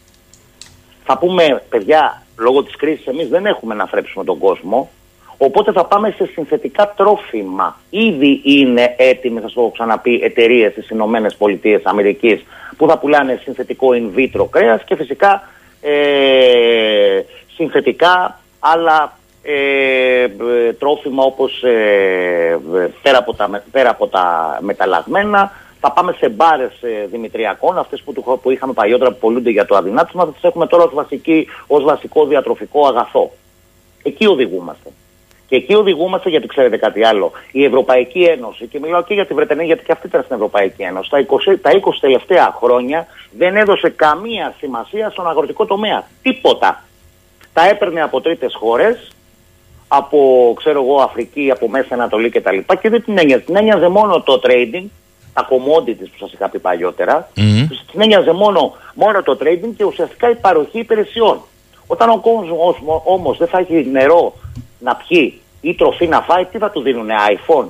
Θα 1.05 1.19
πούμε, 1.19 1.63
παιδιά, 1.69 2.23
λόγω 2.37 2.63
της 2.63 2.77
κρίσης 2.77 3.07
εμείς 3.07 3.29
δεν 3.29 3.47
έχουμε 3.47 3.75
να 3.75 3.87
θρέψουμε 3.87 4.25
τον 4.25 4.39
κόσμο, 4.39 4.91
οπότε 5.39 5.73
θα 5.73 5.85
πάμε 5.85 6.15
σε 6.17 6.27
συνθετικά 6.27 6.93
τρόφιμα. 6.97 7.79
Ήδη 7.91 8.41
είναι 8.45 8.95
έτοιμε, 8.99 9.41
θα 9.41 9.47
σας 9.47 9.55
το 9.55 9.61
έχω 9.61 9.71
ξαναπεί, 9.71 10.21
εταιρείες 10.23 10.73
στις 10.73 10.91
ΗΠΑ 10.91 12.41
που 12.77 12.89
θα 12.89 12.99
πουλάνε 12.99 13.41
συνθετικό 13.43 13.89
in 13.93 14.19
vitro 14.19 14.47
κρέας 14.51 14.85
και 14.85 14.97
φυσικά 14.97 15.49
ε, 15.87 17.23
συνθετικά 17.55 18.41
άλλα 18.59 19.19
ε, 19.43 20.23
ε, 20.23 20.73
τρόφιμα 20.79 21.23
όπως 21.23 21.63
ε, 21.63 22.59
πέρα, 23.03 23.19
από 23.19 23.35
τα, 23.35 23.63
πέρα 23.71 23.91
από 23.91 24.07
τα 24.07 24.59
μεταλλαγμένα 24.61 25.53
θα 25.81 25.93
πάμε 25.93 26.13
σε 26.13 26.29
μπάρες 26.29 26.83
ε, 26.83 27.07
δημητριακών, 27.11 27.79
αυτές 27.79 28.03
που, 28.03 28.39
που 28.43 28.51
είχαμε 28.51 28.73
παλιότερα 28.73 29.11
που 29.11 29.19
πολλούνται 29.21 29.51
για 29.51 29.67
το 29.67 29.77
αδυνάτισμα, 29.77 30.25
θα 30.25 30.33
τις 30.33 30.43
έχουμε 30.43 30.67
τώρα 30.67 30.85
ως, 30.85 30.95
βασική, 30.95 31.47
ως 31.67 31.85
βασικό 31.85 32.27
διατροφικό 32.27 32.87
αγαθό. 32.87 33.31
Εκεί 34.03 34.27
οδηγούμαστε. 34.27 34.91
Και 35.55 35.61
εκεί 35.61 35.75
οδηγούμαστε 35.75 36.29
γιατί 36.29 36.47
ξέρετε 36.47 36.77
κάτι 36.77 37.05
άλλο. 37.05 37.33
Η 37.53 37.65
Ευρωπαϊκή 37.65 38.23
Ένωση, 38.23 38.67
και 38.67 38.79
μιλάω 38.79 39.03
και 39.03 39.15
για 39.15 39.27
τη 39.27 39.35
Βρετανία 39.35 39.65
γιατί 39.65 39.85
και 39.85 39.93
αυτή 39.93 40.07
ήταν 40.07 40.23
στην 40.23 40.35
Ευρωπαϊκή 40.35 40.83
Ένωση, 40.83 41.11
τα 41.11 41.27
20, 41.27 41.57
τα 41.63 41.71
20 41.71 41.77
τελευταία 42.01 42.55
χρόνια 42.57 43.07
δεν 43.39 43.57
έδωσε 43.57 43.89
καμία 43.89 44.55
σημασία 44.59 45.11
στον 45.11 45.29
αγροτικό 45.29 45.67
τομέα. 45.67 46.07
Τίποτα. 46.23 46.85
Τα 47.53 47.69
έπαιρνε 47.69 48.03
από 48.03 48.21
τρίτες 48.21 48.55
χώρες, 48.55 49.13
από 49.89 50.53
ξέρω 50.57 50.83
εγώ 50.83 50.97
Αφρική, 50.97 51.51
από 51.51 51.69
Μέσα 51.69 51.95
Ανατολή 51.95 52.29
κτλ. 52.29 52.59
Και, 52.59 52.79
και 52.81 52.89
δεν 52.89 53.05
την 53.05 53.19
ένοιαζε. 53.19 53.43
Την 53.43 53.57
ένοιαζε 53.57 53.89
μόνο 53.89 54.23
το 54.23 54.41
trading, 54.45 54.85
τα 55.35 55.49
commodities 55.51 56.09
που 56.11 56.19
σας 56.19 56.33
είχα 56.33 56.49
πει 56.49 56.59
παλιότερα. 56.59 57.29
Mm. 57.37 57.67
Την 57.91 58.01
ένοιαζε 58.01 58.33
μόνο, 58.33 58.77
μόνο 58.95 59.23
το 59.23 59.39
trading 59.41 59.73
και 59.77 59.85
ουσιαστικά 59.85 60.31
η 60.31 60.35
παροχή 60.35 60.79
υπηρεσιών. 60.79 61.41
Όταν 61.87 62.09
ο 62.11 62.19
κόσμος 62.19 62.77
όμως 63.05 63.39
δεν 63.39 63.49
θα 63.49 63.59
έχει 63.59 63.89
νερό 63.93 64.35
να 64.79 64.97
πιει 64.97 65.39
ή 65.65 65.75
τροφή 65.75 66.07
να 66.07 66.21
φάει, 66.21 66.45
τι 66.45 66.59
θα 66.59 66.71
του 66.71 66.81
δίνουν, 66.81 67.09
iPhone; 67.37 67.67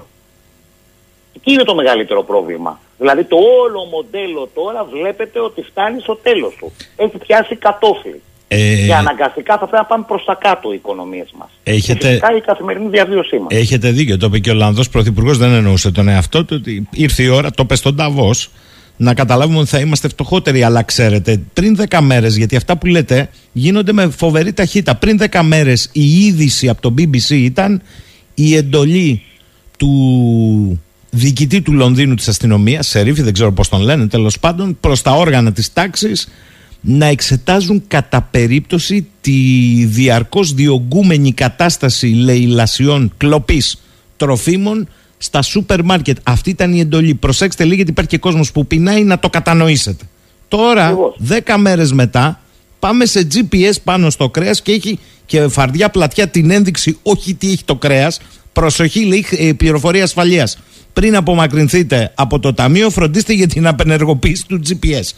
Εκεί 1.37 1.53
είναι 1.53 1.63
το 1.63 1.75
μεγαλύτερο 1.75 2.23
πρόβλημα. 2.23 2.81
Δηλαδή 2.99 3.25
το 3.25 3.37
όλο 3.37 3.85
μοντέλο 3.85 4.49
τώρα 4.55 4.85
βλέπετε 4.85 5.41
ότι 5.41 5.63
φτάνει 5.63 6.01
στο 6.01 6.15
τέλος 6.23 6.55
του. 6.59 6.73
Έχει 6.97 7.19
πιάσει 7.19 7.57
κατόφλι. 7.57 8.21
Ε... 8.49 8.87
Και 8.87 8.95
αναγκαστικά 8.95 9.53
θα 9.53 9.67
πρέπει 9.67 9.77
να 9.77 9.85
πάμε 9.85 10.05
προς 10.09 10.25
τα 10.25 10.35
κάτω 10.41 10.73
οι 10.73 10.75
οικονομίες 10.75 11.35
μας. 11.39 11.49
Έχετε... 11.63 11.99
Και 11.99 12.07
φυσικά 12.07 12.37
η 12.37 12.41
καθημερινή 12.41 12.89
διαβίωσή 12.89 13.39
μας. 13.39 13.47
Έχετε 13.51 13.91
δίκιο. 13.91 14.17
Το 14.17 14.27
είπε 14.27 14.39
και 14.39 14.51
ο 14.51 14.53
Ολλανδό 14.53 14.83
Πρωθυπουργός, 14.91 15.39
δεν 15.39 15.53
εννοούσε 15.53 15.91
τον 15.91 16.09
εαυτό 16.09 16.45
του 16.45 16.57
ότι 16.61 16.89
ήρθε 16.91 17.23
η 17.23 17.29
ώρα, 17.29 17.51
το 17.51 17.65
πες 17.65 17.79
στον 17.79 17.97
Ταβός, 17.97 18.51
να 18.97 19.15
καταλάβουμε 19.15 19.59
ότι 19.59 19.69
θα 19.69 19.79
είμαστε 19.79 20.09
φτωχότεροι. 20.09 20.63
Αλλά 20.63 20.83
ξέρετε, 20.83 21.41
πριν 21.53 21.79
10 21.89 22.01
μέρες, 22.03 22.37
γιατί 22.37 22.57
αυτά 22.57 22.77
που 22.77 22.87
λέτε 22.87 23.29
γίνονται 23.53 23.93
με 23.93 24.09
φοβερή 24.09 24.53
ταχύτητα. 24.53 24.95
Πριν 24.95 25.19
10 25.31 25.41
μέρες 25.43 25.89
η 25.93 26.25
είδηση 26.25 26.69
από 26.69 26.81
το 26.81 26.95
BBC 26.99 27.31
ήταν 27.31 27.83
η 28.35 28.57
εντολή 28.57 29.23
του 29.79 30.81
διοικητή 31.11 31.63
του 31.63 31.73
Λονδίνου 31.73 32.15
της 32.15 32.29
αστυνομίας, 32.29 32.87
Σερίφη, 32.87 33.23
δεν 33.23 33.33
ξέρω 33.33 33.53
πώς 33.53 33.69
τον 33.69 33.81
λένε, 33.81 34.07
τέλος 34.07 34.39
πάντων, 34.39 34.77
προς 34.81 35.03
τα 35.03 35.13
όργανα 35.13 35.53
της 35.53 35.73
τάξης 35.73 36.29
να 36.81 37.07
εξετάζουν 37.07 37.83
κατά 37.89 38.29
περίπτωση 38.31 39.07
τη 39.21 39.33
διαρκώς 39.85 40.55
διωγγούμενη 40.55 41.33
κατάσταση 41.33 42.07
λαιλασιών 42.07 43.13
κλοπής 43.17 43.83
τροφίμων 44.17 44.89
στα 45.25 45.43
σούπερ 45.43 45.83
μάρκετ. 45.85 46.17
Αυτή 46.23 46.51
ήταν 46.51 46.73
η 46.73 46.81
εντολή. 46.81 47.15
Προσέξτε 47.15 47.63
λίγο 47.65 47.75
γιατί 47.75 47.91
υπάρχει 47.91 48.11
και 48.11 48.19
κόσμος 48.19 48.53
που 48.53 48.67
πεινάει 48.67 49.05
να 49.05 49.19
το 49.19 49.29
κατανοήσετε. 49.31 50.05
Τώρα, 50.49 50.97
δέκα 51.17 51.59
μέρες 51.59 51.93
μετά, 51.93 52.41
πάμε 52.79 53.07
σε 53.07 53.27
GPS 53.35 53.75
πάνω 53.85 54.11
στο 54.11 54.29
κρέας 54.29 54.63
και 54.63 54.73
έχει 54.73 54.99
και 55.27 55.49
φαρδιά 55.49 55.89
πλατιά 55.91 56.29
την 56.29 56.51
ένδειξη 56.51 56.99
όχι 57.03 57.35
τι 57.35 57.51
έχει 57.51 57.65
το 57.65 57.77
κρέας. 57.77 58.21
Προσοχή 58.53 59.05
λέει 59.05 59.27
ε, 59.31 59.53
πληροφορία 59.53 60.03
ασφαλείας. 60.03 60.59
Πριν 60.93 61.17
απομακρυνθείτε 61.17 62.13
από 62.15 62.39
το 62.39 62.55
ταμείο 62.55 62.91
φροντίστε 62.91 63.33
για 63.33 63.47
την 63.47 63.67
απενεργοποίηση 63.67 64.47
του 64.47 64.61
GPS. 64.69 65.11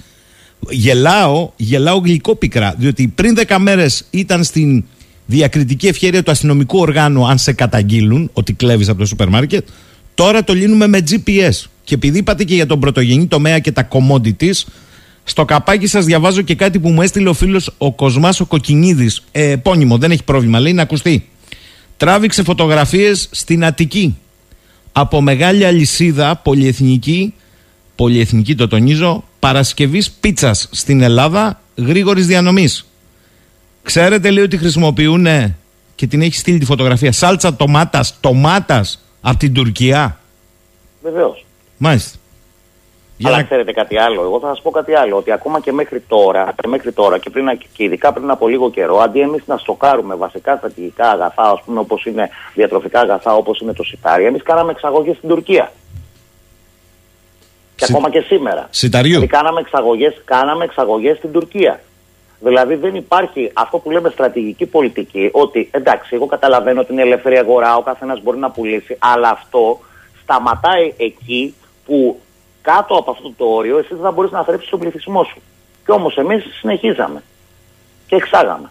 Γελάω, 0.71 1.51
γελάω 1.57 1.99
γλυκόπικρα, 1.99 2.75
διότι 2.79 3.09
πριν 3.09 3.37
10 3.47 3.57
μέρες 3.59 4.07
ήταν 4.11 4.45
στην 4.45 4.85
διακριτική 5.27 5.87
ευχαίρεια 5.87 6.23
του 6.23 6.31
αστυνομικού 6.31 6.79
οργάνου 6.79 7.27
αν 7.29 7.39
σε 7.39 7.53
καταγγείλουν 7.53 8.31
ότι 8.33 8.53
κλέβεις 8.53 8.89
από 8.89 8.99
το 8.99 9.07
σούπερ 9.07 9.29
μάρκετ 9.29 9.69
Τώρα 10.17 10.45
το 10.45 10.55
λύνουμε 10.55 10.87
με 10.87 10.99
GPS. 11.11 11.65
Και 11.85 11.95
επειδή 11.95 12.19
είπατε 12.19 12.45
και 12.45 12.55
για 12.55 12.67
τον 12.67 12.81
πρωτογενή 12.81 13.27
τομέα 13.27 13.59
και 13.59 13.73
τα 13.73 13.89
commodities, 13.91 14.63
στο 15.25 15.45
καπάκι 15.45 15.87
σας 15.87 16.05
διαβάζω 16.05 16.43
και 16.43 16.55
κάτι 16.55 16.79
που 16.79 16.89
μου 16.89 17.03
έστειλε 17.03 17.29
ο 17.29 17.33
φίλος 17.33 17.71
ο 17.79 17.93
Κοσμάς 17.93 18.41
ο 18.41 18.47
Κοκκινίδης. 18.47 19.23
Ε, 19.33 19.51
επώνυμο, 19.51 19.99
δεν 19.99 20.11
έχει 20.11 20.23
πρόβλημα, 20.25 20.61
λέει 20.61 20.73
να 20.73 20.83
ακουστεί. 20.83 21.29
Τράβηξε 21.97 22.43
φωτογραφίες 22.43 23.29
στην 23.31 23.65
Αττική. 23.65 24.17
Από 24.93 25.21
μεγάλη 25.21 25.65
αλυσίδα 25.65 26.37
πολυεθνική, 26.37 27.35
πολυεθνική 27.95 28.55
το 28.55 28.69
τονίζω, 28.69 29.25
παρασκευής 29.39 30.11
πίτσας 30.11 30.69
στην 30.71 31.03
Ελλάδα 31.03 31.61
γρήγορης 31.77 32.27
διανομής. 32.27 32.87
Ξέρετε, 33.83 34.31
λέει 34.31 34.45
ότι 34.45 34.57
χρησιμοποιούν 34.57 35.27
και 35.95 36.07
την 36.07 36.23
έχει 36.23 36.37
στείλει 36.37 36.59
τη 36.59 36.65
φωτογραφία. 36.65 37.13
Σάλτσα 37.13 37.57
τομάτας, 37.57 38.17
τομάτας 38.21 39.01
από 39.29 39.39
την 39.39 39.55
Τουρκία; 39.55 40.19
Βεβαίως. 41.03 41.45
Μάλιστα. 41.77 42.19
Αλλά 43.25 43.43
ξέρετε 43.43 43.73
κάτι 43.73 43.99
άλλο. 43.99 44.23
Εγώ 44.23 44.41
θα 44.41 44.47
σας 44.49 44.63
πω 44.63 44.71
κάτι 44.71 44.95
άλλο. 44.95 45.17
Ότι 45.17 45.33
ακόμα 45.33 45.61
και 45.61 45.73
μέχρι 45.73 46.01
τώρα 46.01 46.55
και, 46.61 46.69
μέχρι 46.69 46.93
τώρα, 46.93 47.19
και, 47.19 47.31
πριν, 47.31 47.59
και 47.73 47.85
ειδικά 47.85 48.13
πριν 48.13 48.31
από 48.31 48.49
λίγο 48.49 48.71
καιρό, 48.71 48.99
αντί 48.99 49.21
εμείς 49.21 49.43
να 49.47 49.57
στοκάρουμε 49.57 50.15
βασικά 50.15 50.57
στρατηγικά 50.57 51.11
αγαθά, 51.11 51.63
όπως 51.67 52.05
είναι 52.05 52.29
διατροφικά 52.55 53.01
αγαθά, 53.01 53.35
όπως 53.35 53.61
είναι 53.61 53.73
το 53.73 53.83
σιτάρι, 53.83 54.25
εμείς 54.25 54.43
κάναμε 54.43 54.71
εξαγωγές 54.71 55.17
στην 55.17 55.29
Τουρκία. 55.29 55.73
Και 57.77 57.87
ακόμα 57.89 58.11
και 58.11 58.21
σήμερα. 58.21 58.67
Σιταριού. 58.71 59.13
Δηλαδή 59.13 59.27
κάναμε 59.27 59.61
εξαγωγές 59.61 60.23
κάναμε 60.25 60.65
εξαγωγές 60.65 61.17
στην 61.17 61.33
Τουρκία. 61.33 61.81
Δηλαδή 62.41 62.75
δεν 62.75 62.95
υπάρχει 62.95 63.51
αυτό 63.55 63.79
που 63.79 63.91
λέμε 63.91 64.11
στρατηγική 64.11 64.67
πολιτική, 64.67 65.29
ότι 65.33 65.69
εντάξει, 65.73 66.15
εγώ 66.15 66.27
καταλαβαίνω 66.27 66.81
ότι 66.81 66.93
είναι 66.93 67.03
ελεύθερη 67.03 67.39
αγορά, 67.39 67.77
ο 67.77 67.83
καθένας 67.83 68.23
μπορεί 68.23 68.39
να 68.39 68.51
πουλήσει, 68.51 68.97
αλλά 68.99 69.29
αυτό 69.29 69.81
σταματάει 70.23 70.95
εκεί 70.97 71.55
που 71.85 72.21
κάτω 72.63 72.95
από 72.95 73.11
αυτό 73.11 73.33
το 73.37 73.45
όριο 73.45 73.79
εσύ 73.79 73.89
δεν 73.91 74.03
θα 74.03 74.11
μπορείς 74.11 74.31
να 74.31 74.45
θρέψεις 74.45 74.71
τον 74.71 74.79
πληθυσμό 74.79 75.25
σου. 75.25 75.43
Και 75.85 75.93
όμως 75.93 76.17
εμείς 76.17 76.45
συνεχίζαμε 76.61 77.23
και 78.07 78.17
εξάγαμε. 78.17 78.71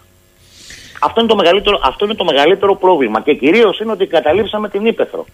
Αυτό 1.00 1.20
είναι, 1.20 1.28
το 1.28 1.36
μεγαλύτερο, 1.36 1.80
αυτό 1.82 2.04
είναι 2.04 2.14
το 2.14 2.24
μεγαλύτερο 2.24 2.74
πρόβλημα 2.76 3.20
και 3.20 3.34
κυρίως 3.34 3.80
είναι 3.80 3.92
ότι 3.92 4.06
καταλήψαμε 4.06 4.68
την 4.68 4.86
ύπεθρο. 4.86 5.24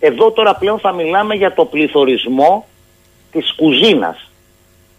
Εδώ 0.00 0.30
τώρα 0.30 0.54
πλέον 0.54 0.78
θα 0.78 0.92
μιλάμε 0.92 1.34
για 1.34 1.54
το 1.54 1.64
πληθωρισμό 1.64 2.66
της 3.32 3.54
κουζίνας. 3.56 4.31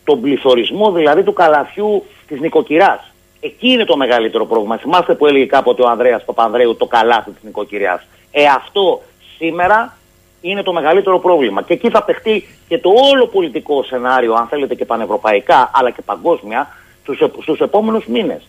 Τον 0.04 0.22
πληθωρισμό 0.22 0.92
δηλαδή 0.92 1.24
του 1.24 1.34
καλαθιού 1.34 2.04
της 2.28 2.40
νοικοκυράς. 2.40 3.12
Εκεί 3.40 3.68
είναι 3.68 3.86
το 3.86 3.98
μεγαλύτερο 3.98 4.46
πρόβλημα. 4.46 4.78
Θυμάστε 4.78 5.16
που 5.16 5.28
έλεγε 5.28 5.46
κάποτε 5.46 5.82
ο 5.82 5.88
Ανδρέας 5.90 6.24
Παπανδρέου 6.26 6.76
το 6.76 6.86
καλάθι 6.86 7.32
της 7.32 7.44
νοικοκυράς. 7.44 8.02
Ε 8.32 8.46
αυτό 8.46 9.02
σήμερα 9.38 9.98
είναι 10.42 10.64
το 10.64 10.74
μεγαλύτερο 10.74 11.20
πρόβλημα. 11.20 11.62
Και 11.62 11.74
εκεί 11.74 11.90
θα 11.90 12.04
παιχτεί 12.04 12.48
και 12.68 12.78
το 12.78 12.90
όλο 13.12 13.28
πολιτικό 13.28 13.84
σενάριο, 13.84 14.34
αν 14.34 14.48
θέλετε 14.48 14.76
και 14.76 14.86
πανευρωπαϊκά, 14.86 15.72
αλλά 15.74 15.90
και 15.90 16.02
παγκόσμια, 16.02 16.68
στους, 17.02 17.20
επ- 17.20 17.42
στους 17.42 17.60
επόμενους 17.60 18.06
μήνες. 18.06 18.42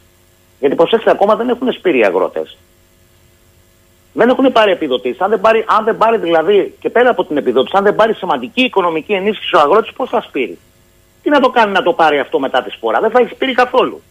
Γιατί 0.60 0.74
προσέξτε, 0.74 1.10
ακόμα 1.10 1.36
δεν 1.36 1.48
έχουν 1.48 1.72
σπείρει 1.72 1.98
οι 1.98 2.04
αγρότες. 2.04 2.56
Δεν 4.12 4.28
έχουν 4.28 4.52
πάρει 4.52 4.70
επιδοτήσεις. 4.70 5.20
Αν 5.20 5.30
δεν 5.30 5.40
πάρει, 5.40 5.64
αν 5.66 5.84
δεν 5.84 5.96
πάρει 5.96 6.18
δηλαδή 6.18 6.74
και 6.80 6.90
πέρα 6.90 7.10
από 7.10 7.24
την 7.24 7.36
επιδότηση, 7.36 7.76
αν 7.76 7.84
δεν 7.84 7.94
πάρει 7.94 8.14
σημαντική 8.14 8.62
οικονομική 8.62 9.12
ενίσχυση 9.12 9.56
ο 9.56 9.60
αγρότης, 9.60 9.92
πώς 9.92 10.08
θα 10.08 10.20
σπείρει; 10.20 10.58
Τι 11.24 11.30
να 11.30 11.40
το 11.40 11.50
κάνει 11.50 11.72
να 11.72 11.82
το 11.82 11.92
πάρει 11.92 12.18
αυτό 12.18 12.38
μετά 12.38 12.62
τη 12.62 12.70
σπορά. 12.70 13.00
Δεν 13.00 13.10
θα 13.10 13.18
έχεις 13.18 13.32
σπείρει 13.32 13.52
καθόλου. 13.52 14.02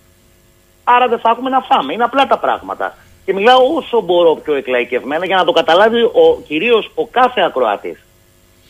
Άρα 0.84 1.08
δεν 1.08 1.20
θα 1.20 1.30
έχουμε 1.30 1.50
να 1.50 1.62
φάμε. 1.62 1.94
Είναι 1.94 2.04
απλά 2.04 2.28
τα 2.28 2.38
πράγματα. 2.38 2.96
Και 3.26 3.34
μιλάω 3.34 3.76
όσο 3.76 4.02
μπορώ 4.02 4.36
πιο 4.36 4.54
εκλαϊκευμένα 4.54 5.26
για 5.26 5.38
να 5.38 5.46
το 5.46 5.52
καταλάβει 5.52 6.02
ο, 6.02 6.42
κυρίως 6.48 6.92
ο 6.96 7.08
κάθε 7.08 7.42
ακροατής. 7.42 8.00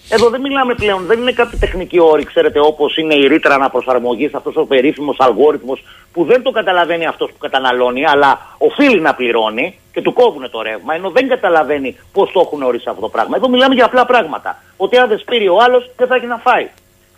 Εδώ 0.09 0.29
δεν 0.29 0.41
μιλάμε 0.41 0.73
πλέον, 0.73 1.05
δεν 1.05 1.19
είναι 1.19 1.31
κάποιοι 1.31 1.59
τεχνικοί 1.59 1.99
όροι, 1.99 2.23
ξέρετε, 2.23 2.59
όπως 2.59 2.97
είναι 2.97 3.15
η 3.15 3.27
ρήτρα 3.27 3.55
αναπροσαρμογής, 3.55 4.33
αυτός 4.33 4.55
ο 4.55 4.65
περίφημος 4.65 5.19
αλγόριθμος 5.19 5.83
που 6.13 6.23
δεν 6.23 6.41
το 6.41 6.51
καταλαβαίνει 6.51 7.05
αυτός 7.05 7.31
που 7.31 7.37
καταναλώνει, 7.37 8.05
αλλά 8.05 8.39
οφείλει 8.57 8.99
να 9.01 9.15
πληρώνει 9.15 9.79
και 9.93 10.01
του 10.01 10.13
κόβουν 10.13 10.49
το 10.49 10.61
ρεύμα, 10.61 10.95
ενώ 10.95 11.09
δεν 11.09 11.27
καταλαβαίνει 11.27 11.97
πώς 12.13 12.31
το 12.31 12.39
έχουν 12.39 12.63
ορίσει 12.63 12.89
αυτό 12.89 13.01
το 13.01 13.09
πράγμα. 13.09 13.35
Εδώ 13.37 13.49
μιλάμε 13.49 13.75
για 13.75 13.85
απλά 13.85 14.05
πράγματα. 14.05 14.63
Ότι 14.77 14.97
αν 14.97 15.07
δεν 15.07 15.19
σπείρει 15.19 15.47
ο 15.47 15.57
άλλος, 15.61 15.89
δεν 15.97 16.07
θα 16.07 16.15
έχει 16.15 16.25
να 16.25 16.37
φάει. 16.37 16.69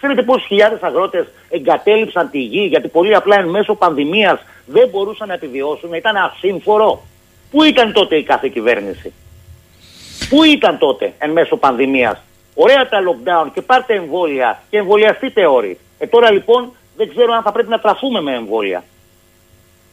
Ξέρετε 0.06 0.26
πόσοι 0.26 0.46
χιλιάδες 0.46 0.82
αγρότες 0.82 1.26
εγκατέλειψαν 1.50 2.30
τη 2.30 2.40
γη 2.40 2.66
γιατί 2.66 2.88
πολύ 2.88 3.16
απλά 3.16 3.36
εν 3.40 3.50
μέσω 3.50 3.76
πανδημίας 3.76 4.40
δεν 4.66 4.90
μπορούσαν 4.90 5.28
να 5.28 5.34
επιβιώσουν, 5.34 5.94
ήταν 5.94 6.16
ασύμφορο. 6.16 7.02
Πού 7.52 7.64
ήταν 7.64 7.94
τότε 7.94 8.16
η 8.16 8.24
κάθε 8.24 8.48
κυβέρνηση; 8.48 9.14
Πού 10.30 10.44
ήταν 10.44 10.78
τότε 10.78 11.14
εν 11.18 11.32
μέσω 11.32 11.58
πανδημίας; 11.58 12.22
Ωραία 12.54 12.90
τα 12.90 12.98
lockdown 13.08 13.50
και 13.54 13.62
πάρτε 13.62 13.94
εμβόλια 13.94 14.62
και 14.70 14.78
εμβολιαστείτε 14.78 15.46
όροι. 15.46 15.78
Ε, 15.98 16.08
τώρα 16.08 16.32
λοιπόν 16.32 16.72
δεν 16.98 17.10
ξέρω 17.10 17.34
αν 17.34 17.42
θα 17.42 17.52
πρέπει 17.52 17.70
να 17.70 17.80
τραφούμε 17.80 18.22
με 18.22 18.34
εμβόλια. 18.34 18.84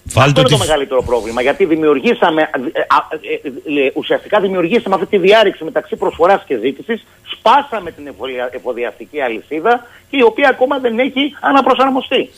Βάλτε 0.05 0.29
Αυτό 0.29 0.41
είναι 0.41 0.49
ότι 0.49 0.59
το 0.59 0.59
μεγαλύτερο 0.59 1.03
πρόβλημα. 1.03 1.43
Γιατί 1.43 1.65
δημιουργήσαμε, 1.65 2.43
ε, 2.43 2.47
ε, 2.47 3.75
ε, 3.75 3.87
ε, 3.87 3.91
ουσιαστικά 3.95 4.41
δημιουργήσαμε 4.41 4.95
αυτή 4.95 5.07
τη 5.07 5.19
διάρρηξη 5.19 5.65
μεταξύ 5.65 5.97
προσφοράς 5.97 6.45
και 6.47 6.59
ζήτησης, 6.59 7.07
σπάσαμε 7.43 7.91
την 7.91 8.07
εμβολια- 8.07 8.51
εφοδιαστική 8.53 9.21
αλυσίδα 9.21 9.87
και 10.11 10.17
η 10.17 10.23
οποία 10.23 10.49
ακόμα 10.49 10.79
δεν 10.79 10.99
έχει 10.99 11.35
αναπροσαρμοστεί. 11.41 12.31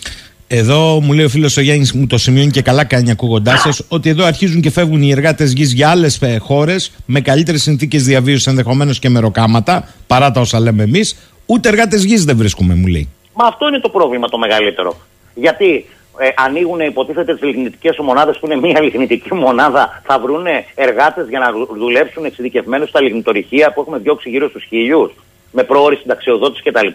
Εδώ 0.46 1.00
μου 1.00 1.12
λέει 1.12 1.24
ο 1.24 1.28
φίλος 1.28 1.56
ο 1.56 1.60
Γιάννης, 1.60 1.92
μου 1.92 2.06
το 2.06 2.18
σημειώνει 2.18 2.50
και 2.50 2.62
καλά 2.62 2.84
κάνει 2.84 3.10
ακούγοντάς 3.10 3.60
σας, 3.60 3.84
ότι 3.88 4.08
εδώ 4.08 4.24
αρχίζουν 4.24 4.60
και 4.60 4.70
φεύγουν 4.70 5.02
οι 5.02 5.10
εργάτες 5.10 5.52
γης 5.52 5.72
για 5.72 5.90
άλλες 5.90 6.20
χώρες 6.38 6.92
με 7.06 7.20
καλύτερες 7.20 7.62
συνθήκες 7.62 8.04
διαβίωσης 8.04 8.46
ενδεχομένως 8.46 8.98
και 8.98 9.08
μεροκάματα, 9.08 9.88
παρά 10.06 10.30
τα 10.30 10.40
όσα 10.40 10.60
λέμε 10.60 10.82
εμείς. 10.82 11.16
Ούτε 11.46 11.68
εργάτες 11.68 12.04
γης 12.04 12.24
δεν 12.24 12.36
βρίσκουμε, 12.36 12.74
μου 12.74 12.86
λέει. 12.86 13.08
Μα 13.34 13.46
αυτό 13.46 13.68
είναι 13.68 13.80
το 13.80 13.88
πρόβλημα 13.88 14.28
το 14.28 14.38
μεγαλύτερο. 14.38 14.96
Γιατί 15.34 15.86
ε, 16.18 16.28
ανοίγουν 16.36 16.80
υποτίθεται 16.80 17.32
τις 17.34 17.42
λιγνητικές 17.42 17.96
μονάδε 17.98 18.32
που 18.32 18.46
είναι 18.46 18.56
μία 18.56 18.80
λιγνητική 18.80 19.34
μονάδα, 19.34 20.02
θα 20.06 20.18
βρουν 20.18 20.46
εργάτες 20.74 21.28
για 21.28 21.38
να 21.38 21.52
δου- 21.52 21.76
δουλέψουν 21.76 22.24
εξειδικευμένους 22.24 22.88
στα 22.88 23.02
λιγνητορυχεία 23.02 23.72
που 23.72 23.80
έχουμε 23.80 23.98
διώξει 23.98 24.28
γύρω 24.30 24.48
στους 24.48 24.64
χίλιους, 24.64 25.12
με 25.52 25.62
πρόορη 25.62 25.96
συνταξιοδότηση 25.96 26.62
κτλ. 26.70 26.86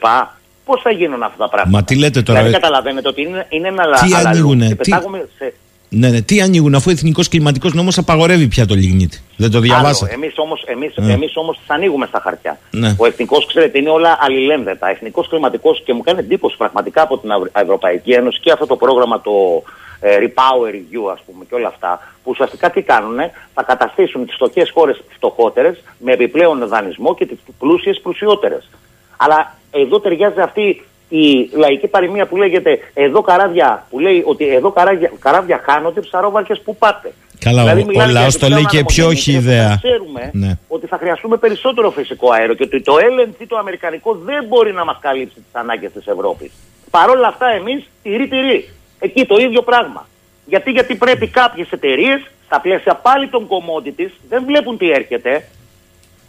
Πώς 0.66 0.82
θα 0.82 0.92
γίνουν 0.92 1.24
αυτά 1.24 1.38
τα 1.38 1.50
πράγματα; 1.50 1.78
Μα 1.78 1.84
τι 1.84 1.96
λέτε 1.98 2.22
τώρα, 2.22 2.40
Δηλαδή 2.40 2.58
ε; 2.58 2.60
καταλαβαίνετε 2.60 3.08
ότι 3.08 3.22
είναι, 3.22 3.46
είναι 3.50 3.68
ένα 3.68 3.84
Τι 3.84 4.14
αλα- 4.16 4.30
ανοίγουνε, 4.30 4.64
αλαλού. 4.66 4.76
Και 4.76 4.84
τι- 4.84 4.90
πετάγουμε 4.92 5.28
σε, 5.38 5.54
Ναι, 5.92 6.10
ναι, 6.10 6.22
τι 6.22 6.42
ανοίγουν 6.42 6.76
αφού 6.76 6.86
ο 6.88 6.92
Εθνικός 6.92 7.28
Κλιματικός 7.28 7.74
Νόμος 7.74 7.98
απαγορεύει 7.98 8.48
πια 8.48 8.66
το 8.66 8.74
λιγνίτη. 8.76 9.22
Δεν 9.38 9.52
το 9.52 9.60
διαβάσατε. 9.60 10.14
Εμείς 10.14 10.34
όμως 10.38 10.64
εμείς, 10.66 10.94
Ναι. 10.96 11.14
εμείς 11.14 11.32
όμως 11.38 11.58
τις 11.58 11.70
ανοίγουμε 11.70 12.06
στα 12.06 12.20
χαρτιά. 12.24 12.60
Ναι. 12.72 12.96
Ο 12.98 13.06
εθνικός, 13.06 13.46
ξέρετε, 13.46 13.78
είναι 13.78 13.90
όλα 13.90 14.18
αλληλένδετα. 14.22 14.90
Εθνικός 14.90 15.28
κλιματικός 15.28 15.82
και 15.86 15.94
μου 15.94 16.02
κάνει 16.02 16.20
εντύπωση 16.20 16.58
πραγματικά 16.58 17.02
από 17.02 17.18
την 17.18 17.30
Ευρω- 17.30 17.52
Ευρωπαϊκή 17.54 18.12
Ένωση 18.12 18.40
και 18.40 18.52
αυτό 18.52 18.66
το 18.66 18.76
πρόγραμμα 18.76 19.22
το 19.22 19.64
ε, 20.02 20.18
Repower 20.22 20.74
EU, 20.74 21.12
ας 21.14 21.20
πούμε, 21.26 21.46
και 21.50 21.56
όλα 21.56 21.68
αυτά, 21.68 22.00
που 22.24 22.30
ουσιαστικά 22.32 22.70
τι 22.72 22.82
κάνουν, 22.82 23.18
θα 23.54 23.64
καταστήσουν 23.64 24.26
τις 24.26 24.36
φτωχές 24.36 24.70
χώρες 24.72 25.02
φτωχότερες 25.16 25.84
με 25.98 26.12
επιπλέον 26.12 26.68
δανεισμό 26.68 27.16
και 27.16 27.26
τις 27.26 27.38
πλούσιες 27.60 28.00
πλουσιότερες. 28.04 28.70
Αλλά 29.18 29.56
εδώ 29.72 30.00
ταιριάζει 30.00 30.40
αυτή 30.42 30.84
η 31.10 31.50
λαϊκή 31.54 31.88
παροιμία 31.88 32.26
που 32.26 32.38
λέγεται 32.38 32.80
εδώ 32.94 33.22
καράβια, 33.22 33.86
που 33.90 34.00
λέει 34.00 34.24
ότι 34.26 34.48
εδώ 34.48 34.72
καράβια, 34.72 35.12
καράβια 35.20 35.62
χάνονται, 35.66 36.02
ψαρόβαρκες 36.02 36.62
που 36.62 36.76
πάτε. 36.76 37.14
Καλά, 37.40 37.62
Δηλαδή, 37.62 37.80
ο, 37.82 37.84
ο 37.84 37.88
μιλάμε 37.88 38.12
για 38.12 38.20
λαός 38.22 38.38
το 38.38 38.46
επιπλέον 38.46 38.72
λέει 38.72 38.82
και 38.82 38.94
πιο 38.94 39.08
όχι 39.08 39.30
ανεμογεννήτριες, 39.36 39.66
ιδέα. 39.66 39.80
Ξέρουμε 39.84 40.30
Ναι. 40.34 40.58
ότι 40.68 40.88
θα 40.88 40.98
χρειαστούμε 40.98 41.38
περισσότερο 41.38 41.92
φυσικό 41.92 42.32
αέριο 42.32 42.54
και 42.56 42.64
ότι 42.64 42.82
το 42.82 42.94
LNG 42.96 43.46
το 43.48 43.58
αμερικανικό 43.58 44.16
δεν 44.26 44.46
μπορεί 44.48 44.74
να 44.74 44.86
μας 44.86 44.98
καλύψει 45.02 45.36
τις 45.36 45.52
ανάγκες 45.52 45.92
της 45.92 46.08
Ευρώπης. 46.08 46.52
Παρ' 46.90 47.10
όλα 47.10 47.28
αυτά, 47.28 47.48
εμείς 47.50 47.90
τυρί-τυρί. 48.04 48.70
Εκεί 49.00 49.26
το 49.26 49.38
ίδιο 49.38 49.62
πράγμα. 49.62 50.08
Γιατί, 50.46 50.72
γιατί 50.72 50.96
πρέπει 50.96 51.28
κάποιες 51.28 51.72
εταιρείες, 51.72 52.22
στα 52.46 52.62
πλαίσια 52.62 52.96
πάλι 52.96 53.28
των 53.28 53.48
commodities, 53.48 54.12
δεν 54.30 54.44
βλέπουν 54.46 54.78
τι 54.78 54.92
έρχεται. 54.92 55.48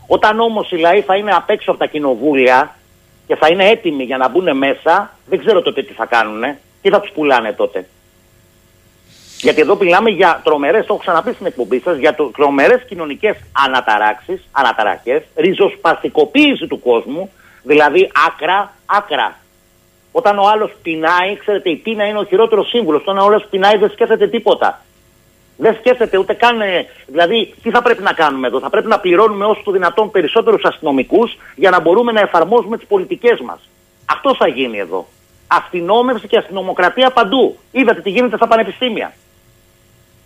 Όταν 0.06 0.40
όμως 0.40 0.70
οι 0.70 0.76
λαοί 0.76 1.00
θα 1.00 1.16
είναι 1.16 1.30
απ' 1.30 1.50
έξω 1.50 1.70
από 1.70 1.80
τα 1.80 1.86
κοινοβούλια 1.86 2.74
και 3.30 3.36
θα 3.36 3.48
είναι 3.48 3.68
έτοιμοι 3.68 4.04
για 4.04 4.16
να 4.16 4.28
μπουν 4.28 4.56
μέσα, 4.56 5.16
δεν 5.26 5.38
ξέρω 5.38 5.62
τότε 5.62 5.82
τι 5.82 5.92
θα 5.92 6.06
κάνουν. 6.06 6.42
Τι 6.82 6.88
θα 6.88 7.00
τους 7.00 7.10
πουλάνε 7.10 7.52
τότε. 7.52 7.88
Γιατί 9.40 9.60
εδώ 9.60 9.76
μιλάμε 9.76 10.10
για 10.10 10.40
τρομερές, 10.44 10.86
το 10.86 10.92
έχω 10.92 11.02
ξαναπεί 11.02 11.32
στην 11.32 11.46
εκπομπή 11.46 11.80
σας, 11.80 11.96
για 11.98 12.16
τρομερές 12.36 12.84
κοινωνικές 12.88 13.36
αναταράξεις, 13.66 14.48
αναταραχές, 14.52 15.22
ριζοσπαστικοποίηση 15.36 16.66
του 16.66 16.80
κόσμου, 16.80 17.30
δηλαδή 17.62 18.10
άκρα, 18.26 18.72
άκρα. 18.86 19.36
Όταν 20.12 20.38
ο 20.38 20.48
άλλος 20.48 20.72
πεινάει, 20.82 21.36
ξέρετε, 21.36 21.70
η 21.70 21.76
πείνα 21.76 22.04
είναι 22.04 22.18
ο 22.18 22.24
χειρότερος 22.24 22.68
σύμβουλος. 22.68 23.00
Όταν 23.00 23.18
ο 23.18 23.24
άλλος 23.24 23.46
πεινάει, 23.50 23.76
δεν 23.76 23.90
σκέφτεται 23.90 24.28
τίποτα. 24.28 24.82
Δεν 25.60 25.76
σκέφτεται 25.78 26.18
ούτε 26.18 26.34
καν. 26.34 26.60
ε, 26.60 26.86
Δηλαδή, 27.06 27.54
τι 27.62 27.70
θα 27.70 27.82
πρέπει 27.82 28.02
να 28.02 28.12
κάνουμε 28.12 28.46
εδώ. 28.46 28.60
Θα 28.60 28.70
πρέπει 28.70 28.88
να 28.88 28.98
πληρώνουμε 28.98 29.44
όσο 29.44 29.62
το 29.64 29.70
δυνατόν 29.70 30.10
περισσότερους 30.10 30.64
αστυνομικούς 30.64 31.36
για 31.54 31.70
να 31.70 31.80
μπορούμε 31.80 32.12
να 32.12 32.20
εφαρμόζουμε 32.20 32.76
τις 32.76 32.86
πολιτικές 32.86 33.40
μας. 33.40 33.60
Αυτό 34.04 34.34
θα 34.34 34.48
γίνει 34.48 34.78
εδώ. 34.78 35.06
Αστυνόμευση 35.46 36.26
και 36.26 36.38
αστυνομοκρατία 36.38 37.10
παντού. 37.10 37.58
Είδατε 37.72 38.00
τι 38.00 38.10
γίνεται 38.10 38.36
στα 38.36 38.46
πανεπιστήμια. 38.46 39.12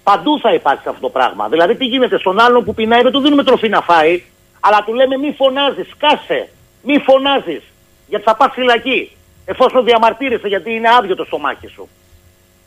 Παντού 0.03 0.41
θα 0.41 0.55
υπάρξει 0.55 0.89
αυτό 0.89 1.01
το 1.01 1.09
πράγμα. 1.09 1.49
Δηλαδή, 1.49 1.75
τι 1.75 1.85
γίνεται 1.85 2.19
στον 2.19 2.39
άλλον 2.41 2.65
που 2.65 2.75
πεινάει, 2.75 3.03
δεν 3.03 3.13
του 3.13 3.21
δίνουμε 3.21 3.45
τροφή 3.45 3.69
να 3.69 3.81
φάει, 3.81 4.23
αλλά 4.61 4.83
του 4.87 4.95
λέμε 4.95 5.17
μη 5.17 5.35
φωνάζεις, 5.37 5.89
σκάσε, 5.91 6.49
μη 6.83 6.99
φωνάζεις, 6.99 7.63
γιατί 8.09 8.25
θα 8.25 8.37
πας 8.37 8.53
φυλακή. 8.53 9.11
Εφόσον 9.45 9.85
διαμαρτύρεσαι, 9.85 10.49
γιατί 10.49 10.75
είναι 10.75 10.89
άδειο 10.99 11.15
το 11.15 11.25
στομάχι 11.25 11.67
σου. 11.67 11.89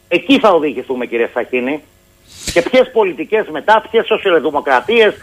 Εκεί 0.07 0.39
θα 0.39 0.49
οδηγηθούμε, 0.49 1.06
κύριε 1.06 1.30
Σαχίνη. 1.34 1.84
Και 2.53 2.61
ποιες 2.61 2.91
πολιτικές 2.93 3.45
μετά, 3.51 3.83
ποιες 3.91 4.05
σοσιαλδημοκρατίες, 4.05 5.13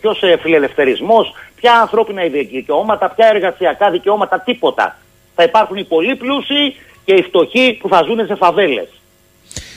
ποιος 0.00 0.18
φιλελευθερισμός, 0.40 1.32
ποια 1.56 1.80
ανθρώπινα 1.80 2.22
δικαιώματα, 2.52 3.10
ποια 3.10 3.26
εργασιακά 3.34 3.90
δικαιώματα, 3.90 4.40
τίποτα. 4.40 4.98
Θα 5.34 5.42
υπάρχουν 5.42 5.76
οι 5.76 5.84
πολύ 5.84 6.16
πλούσιοι 6.16 6.76
και 7.04 7.14
οι 7.14 7.22
φτωχοί 7.22 7.78
που 7.80 7.88
θα 7.88 8.02
ζουν 8.06 8.26
σε 8.26 8.34
φαβέλες. 8.34 8.88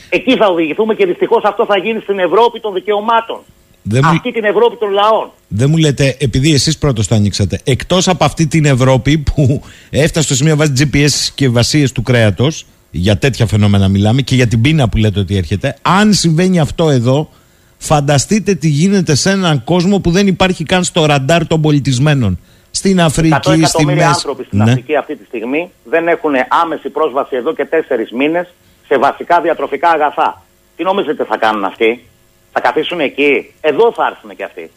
Εκεί 0.09 0.35
θα 0.37 0.47
οδηγηθούμε 0.47 0.95
και 0.95 1.05
δυστυχώς 1.05 1.43
αυτό 1.43 1.65
θα 1.65 1.77
γίνει 1.77 1.99
στην 1.99 2.19
Ευρώπη 2.19 2.59
των 2.59 2.73
δικαιωμάτων. 2.73 3.39
Δεν 3.81 4.01
μου- 4.03 4.09
Αυτή 4.09 4.31
την 4.31 4.43
Ευρώπη 4.43 4.77
των 4.77 4.89
λαών. 4.89 5.31
Δεν 5.47 5.69
μου 5.69 5.77
λέτε, 5.77 6.17
επειδή 6.19 6.53
εσείς 6.53 6.77
πρώτος 6.77 7.07
το 7.07 7.15
ανοίξατε, 7.15 7.59
εκτός 7.63 8.07
από 8.07 8.23
αυτή 8.23 8.47
την 8.47 8.65
Ευρώπη 8.65 9.17
που 9.17 9.61
έφτασε 9.89 10.25
στο 10.25 10.35
σημείο 10.35 10.55
βάση 10.55 10.73
GPS 10.77 11.31
και 11.35 11.49
βασίες 11.49 11.91
του 11.91 12.01
κρέατος, 12.01 12.65
για 12.97 13.17
τέτοια 13.17 13.45
φαινόμενα 13.45 13.87
μιλάμε 13.87 14.21
και 14.21 14.35
για 14.35 14.47
την 14.47 14.61
πείνα 14.61 14.89
που 14.89 14.97
λέτε 14.97 15.19
ότι 15.19 15.37
έρχεται, 15.37 15.75
αν 15.81 16.13
συμβαίνει 16.13 16.59
αυτό 16.59 16.89
εδώ, 16.89 17.29
φανταστείτε 17.77 18.53
τι 18.53 18.67
γίνεται 18.67 19.15
σε 19.15 19.29
έναν 19.29 19.63
κόσμο 19.63 19.99
που 19.99 20.11
δεν 20.11 20.27
υπάρχει 20.27 20.63
καν 20.63 20.83
στο 20.83 21.05
ραντάρ 21.05 21.47
των 21.47 21.61
πολιτισμένων. 21.61 22.39
Στην 22.71 22.97
100 22.99 23.01
Αφρική, 23.01 23.35
στη 23.41 23.51
εκατομμύρια 23.51 23.95
Μέση. 23.95 24.07
άνθρωποι 24.07 24.43
στην 24.43 24.57
Ναι. 24.57 24.71
Αφρική 24.71 24.95
αυτή 24.95 25.15
τη 25.15 25.25
στιγμή 25.25 25.71
δεν 25.83 26.07
έχουν 26.07 26.33
άμεση 26.61 26.89
πρόσβαση 26.89 27.35
εδώ 27.35 27.53
και 27.53 27.65
τέσσερις 27.65 28.11
μήνες 28.11 28.47
σε 28.87 28.97
βασικά 28.97 29.41
διατροφικά 29.41 29.89
αγαθά. 29.89 30.43
Τι 30.75 30.83
νομίζετε 30.83 31.23
θα 31.25 31.37
κάνουν 31.37 31.63
αυτοί, 31.63 32.05
θα 32.51 32.59
καθίσουν 32.59 32.99
εκεί, 32.99 33.53
εδώ 33.61 33.93
θα 33.95 34.07
έρθουν 34.11 34.35
και 34.35 34.43
αυτοί. 34.43 34.71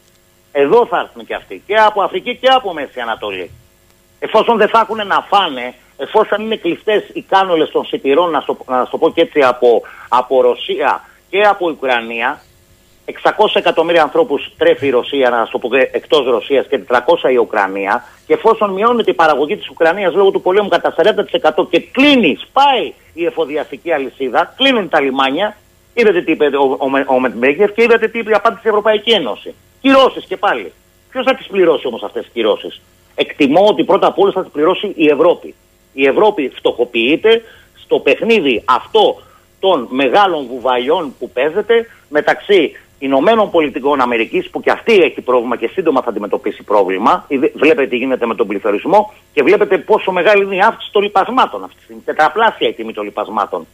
Εδώ 0.53 0.87
θα 0.91 0.99
έρθουν 0.99 1.27
και 1.27 1.35
αυτοί. 1.35 1.63
Και 1.67 1.75
από 1.75 2.03
Αφρική 2.03 2.37
και 2.37 2.49
από 2.49 2.73
Μέση 2.73 3.01
Ανατολή. 3.01 3.51
Εφόσον 4.19 4.57
δεν 4.57 4.69
θα 4.69 4.79
έχουν 4.79 5.07
να 5.07 5.27
φάνε, 5.31 5.75
εφόσον 5.99 6.41
είναι 6.41 6.57
κλειστές 6.57 7.09
οι 7.13 7.23
κάνολες 7.23 7.71
των 7.71 7.85
σιτηρών, 7.85 8.31
να, 8.31 8.41
στο, 8.41 8.57
να 8.67 8.85
στο 8.85 8.99
πω 8.99 9.11
και 9.11 9.21
έτσι, 9.21 9.41
από, 9.41 9.83
από 10.09 10.41
Ρωσία 10.41 11.05
και 11.31 11.41
από 11.41 11.69
Ουκρανία, 11.69 12.41
600 13.07 13.31
εκατομμύρια 13.55 14.03
ανθρώπους 14.03 14.53
τρέφει 14.57 14.87
η 14.87 14.91
Ρωσία, 14.91 15.31
να 15.31 15.49
το 15.51 15.59
πω 15.59 15.69
εκτός 15.93 16.27
Ρωσίας 16.27 16.67
και 16.67 16.81
400 16.89 17.31
η 17.33 17.37
Ουκρανία. 17.37 18.05
Και 18.27 18.33
εφόσον 18.33 18.71
μειώνεται 18.71 19.11
η 19.11 19.15
παραγωγή 19.15 19.57
της 19.57 19.69
Ουκρανίας 19.69 20.15
λόγω 20.15 20.31
του 20.31 20.41
πολέμου 20.41 20.69
κατά 20.69 20.95
40% 21.61 21.67
και 21.71 21.81
κλείνει, 21.81 22.39
σπάει 22.41 22.93
η 23.15 23.25
εφοδιαστική 23.25 23.93
αλυσίδα, 23.93 24.55
κλείνουν 24.57 24.89
τα 24.89 25.01
λιμάνια, 25.01 25.57
είδατε 25.95 26.23
τι 26.23 26.33
είπε 26.33 26.47
ο, 26.47 26.77
ο, 26.81 27.15
ο 27.15 27.21
Μετμπέγκερ 27.21 27.73
και 27.73 27.83
είδατε 27.83 28.09
τι 28.09 28.19
είπε 28.19 28.31
η 28.31 28.35
απάντηση 28.35 28.63
τη 28.63 28.69
Ευρωπαϊκή 28.69 29.11
Ένωση. 29.11 29.55
Κυρώσεις 29.81 30.25
και 30.25 30.37
πάλι. 30.37 30.73
Ποιος 31.11 31.25
θα 31.25 31.35
τις 31.35 31.47
πληρώσει 31.47 31.87
όμως 31.87 32.03
αυτές 32.03 32.23
τις 32.23 32.33
κυρώσεις; 32.33 32.81
Εκτιμώ 33.15 33.67
ότι 33.67 33.85
πρώτα 33.85 34.07
απ' 34.07 34.19
όλα 34.19 34.33
θα 34.33 34.43
τις 34.43 34.53
πληρώσει 34.53 34.93
η 34.97 35.07
Ευρώπη. 35.07 35.55
Η 36.01 36.07
Ευρώπη 36.07 36.53
φτωχοποιείται 36.55 37.43
στο 37.85 37.99
παιχνίδι 37.99 38.63
αυτό 38.65 39.21
των 39.61 39.87
μεγάλων 39.91 40.47
βουβαλιών 40.47 41.15
που 41.19 41.31
παίζεται 41.31 41.87
μεταξύ 42.09 42.73
Ηνωμένων 42.99 43.51
Πολιτικών 43.51 44.01
Αμερικής 44.01 44.51
που 44.51 44.61
και 44.61 44.71
αυτή 44.71 44.95
έχει 45.03 45.21
πρόβλημα 45.21 45.57
και 45.57 45.69
σύντομα 45.73 46.03
θα 46.03 46.11
αντιμετωπίσει 46.11 46.63
πρόβλημα. 46.63 47.25
Ιδε- 47.29 47.53
Βλέπετε 47.57 47.87
τι 47.89 47.97
γίνεται 47.97 48.27
με 48.27 48.35
τον 48.35 48.47
πληθωρισμό 48.47 49.13
και 49.33 49.43
βλέπετε 49.43 49.79
πόσο 49.79 50.13
μεγάλη 50.13 50.45
είναι 50.45 50.55
η 50.57 50.61
αύξηση 50.61 50.93
των 50.93 51.03
λιπασμάτων 51.03 51.65
αυτή 51.65 51.77
τη 51.77 51.83
στιγμή. 51.83 52.03
Τετραπλάσια 52.05 52.69
η 52.69 52.73
τιμή 52.73 52.93
των 52.93 53.05
λιπασμάτων. 53.05 53.67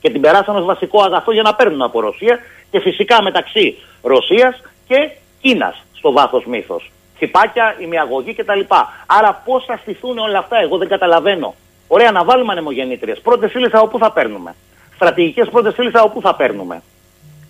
Και 0.00 0.10
την 0.10 0.20
περάσαμε 0.20 0.58
ως 0.58 0.64
βασικό 0.64 1.02
αγαθό 1.02 1.32
για 1.32 1.42
να 1.42 1.54
παίρνουν 1.54 1.82
από 1.82 2.00
Ρωσία 2.00 2.38
και 2.70 2.80
φυσικά 2.80 3.22
μεταξύ 3.22 3.76
Ρωσίας 4.02 4.60
και 4.88 5.10
Κίνας 5.40 5.82
στο 5.92 6.12
βάθος 6.12 6.44
μύθος. 6.46 6.90
Χυπάκια, 7.18 7.76
ημιαγωγή 7.80 8.34
κτλ. 8.34 8.60
Άρα 9.06 9.42
πώς 9.44 9.64
θα 9.64 9.76
στηθούν 9.76 10.18
όλα 10.18 10.38
αυτά, 10.38 10.56
εγώ 10.60 10.76
δεν 10.76 10.88
καταλαβαίνω. 10.88 11.54
Ωραία, 11.88 12.10
να 12.10 12.24
βάλουμε 12.24 12.52
ανεμογεννήτριες. 12.52 13.20
Πρώτες 13.20 13.52
ύλες 13.54 13.72
από 13.72 13.86
πού 13.86 13.98
θα 13.98 14.12
παίρνουμε; 14.12 14.54
Στρατηγικές 14.94 15.48
πρώτες 15.48 15.76
ύλες 15.76 15.94
από 15.94 16.08
πού 16.08 16.20
θα 16.20 16.34
παίρνουμε; 16.34 16.82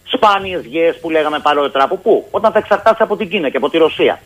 Σπάνιες 0.05 0.65
γέε 0.65 0.93
που 0.93 1.11
λέγαμε 1.11 1.39
παρότερα 1.39 1.85
από 1.85 1.97
πού; 1.97 2.29
Όταν 2.31 2.53
θα 2.53 2.59
εξαρτάσαι 2.59 3.03
από 3.03 3.17
την 3.17 3.29
Κίνα 3.29 3.49
και 3.49 3.57
από 3.57 3.71
τη 3.71 3.79
Ρωσία. 3.79 4.21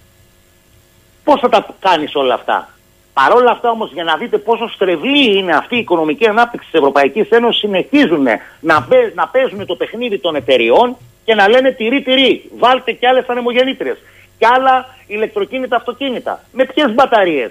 Πώς 1.24 1.40
θα 1.40 1.48
τα 1.48 1.66
κάνεις 1.80 2.14
όλα 2.14 2.34
αυτά; 2.34 2.68
Παρ' 3.12 3.32
όλα 3.32 3.50
αυτά 3.50 3.70
όμως, 3.70 3.92
για 3.92 4.04
να 4.04 4.16
δείτε 4.16 4.38
πόσο 4.38 4.68
στρεβλή 4.68 5.38
είναι 5.38 5.56
αυτή 5.56 5.76
η 5.76 5.78
οικονομική 5.78 6.26
ανάπτυξη 6.26 6.70
της 6.70 6.78
Ευρωπαϊκής 6.80 7.28
Ένωσης, 7.30 7.60
συνεχίζουν 7.60 8.26
να, 8.60 8.82
παί- 8.82 9.14
να 9.14 9.28
παίζουν 9.28 9.66
το 9.66 9.76
παιχνίδι 9.76 10.18
των 10.18 10.34
εταιριών 10.34 10.96
και 11.24 11.34
να 11.34 11.48
λένε 11.48 11.70
τυρί 11.70 12.02
τυρί. 12.02 12.50
Βάλτε 12.58 12.92
κι 12.92 13.06
άλλες 13.06 13.26
ανεμογεννήτριες. 13.26 13.98
Και 14.38 14.46
άλλα 14.46 14.86
ηλεκτροκίνητα 15.06 15.76
αυτοκίνητα. 15.76 16.42
Με 16.52 16.64
ποιες 16.64 16.94
μπαταρίες; 16.94 17.50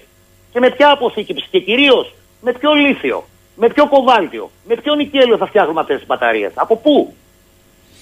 Και 0.51 0.59
με 0.59 0.69
ποια 0.69 0.91
αποθήκευση 0.91 1.47
και 1.51 1.59
κυρίως 1.59 2.13
με 2.41 2.51
ποιο 2.51 2.73
λίθιο, 2.73 3.23
με 3.55 3.67
ποιο 3.67 3.87
κοβάλτιο, 3.87 4.51
με 4.67 4.75
ποιο 4.75 4.95
νικέλιο 4.95 5.37
θα 5.37 5.45
φτιάχνουμε 5.45 5.79
αυτές 5.81 5.97
τις 5.97 6.07
μπαταρίες. 6.07 6.51
Από 6.55 6.75
πού; 6.75 7.13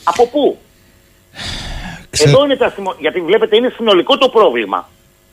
Από 0.03 0.27
πού; 0.27 0.57
Εδώ 2.25 2.43
είναι 2.45 2.55
τα 2.55 2.69
σημο... 2.69 2.95
Γιατί 2.99 3.21
βλέπετε 3.21 3.55
είναι 3.55 3.69
συνολικό 3.75 4.17
το 4.17 4.29
πρόβλημα. 4.29 4.89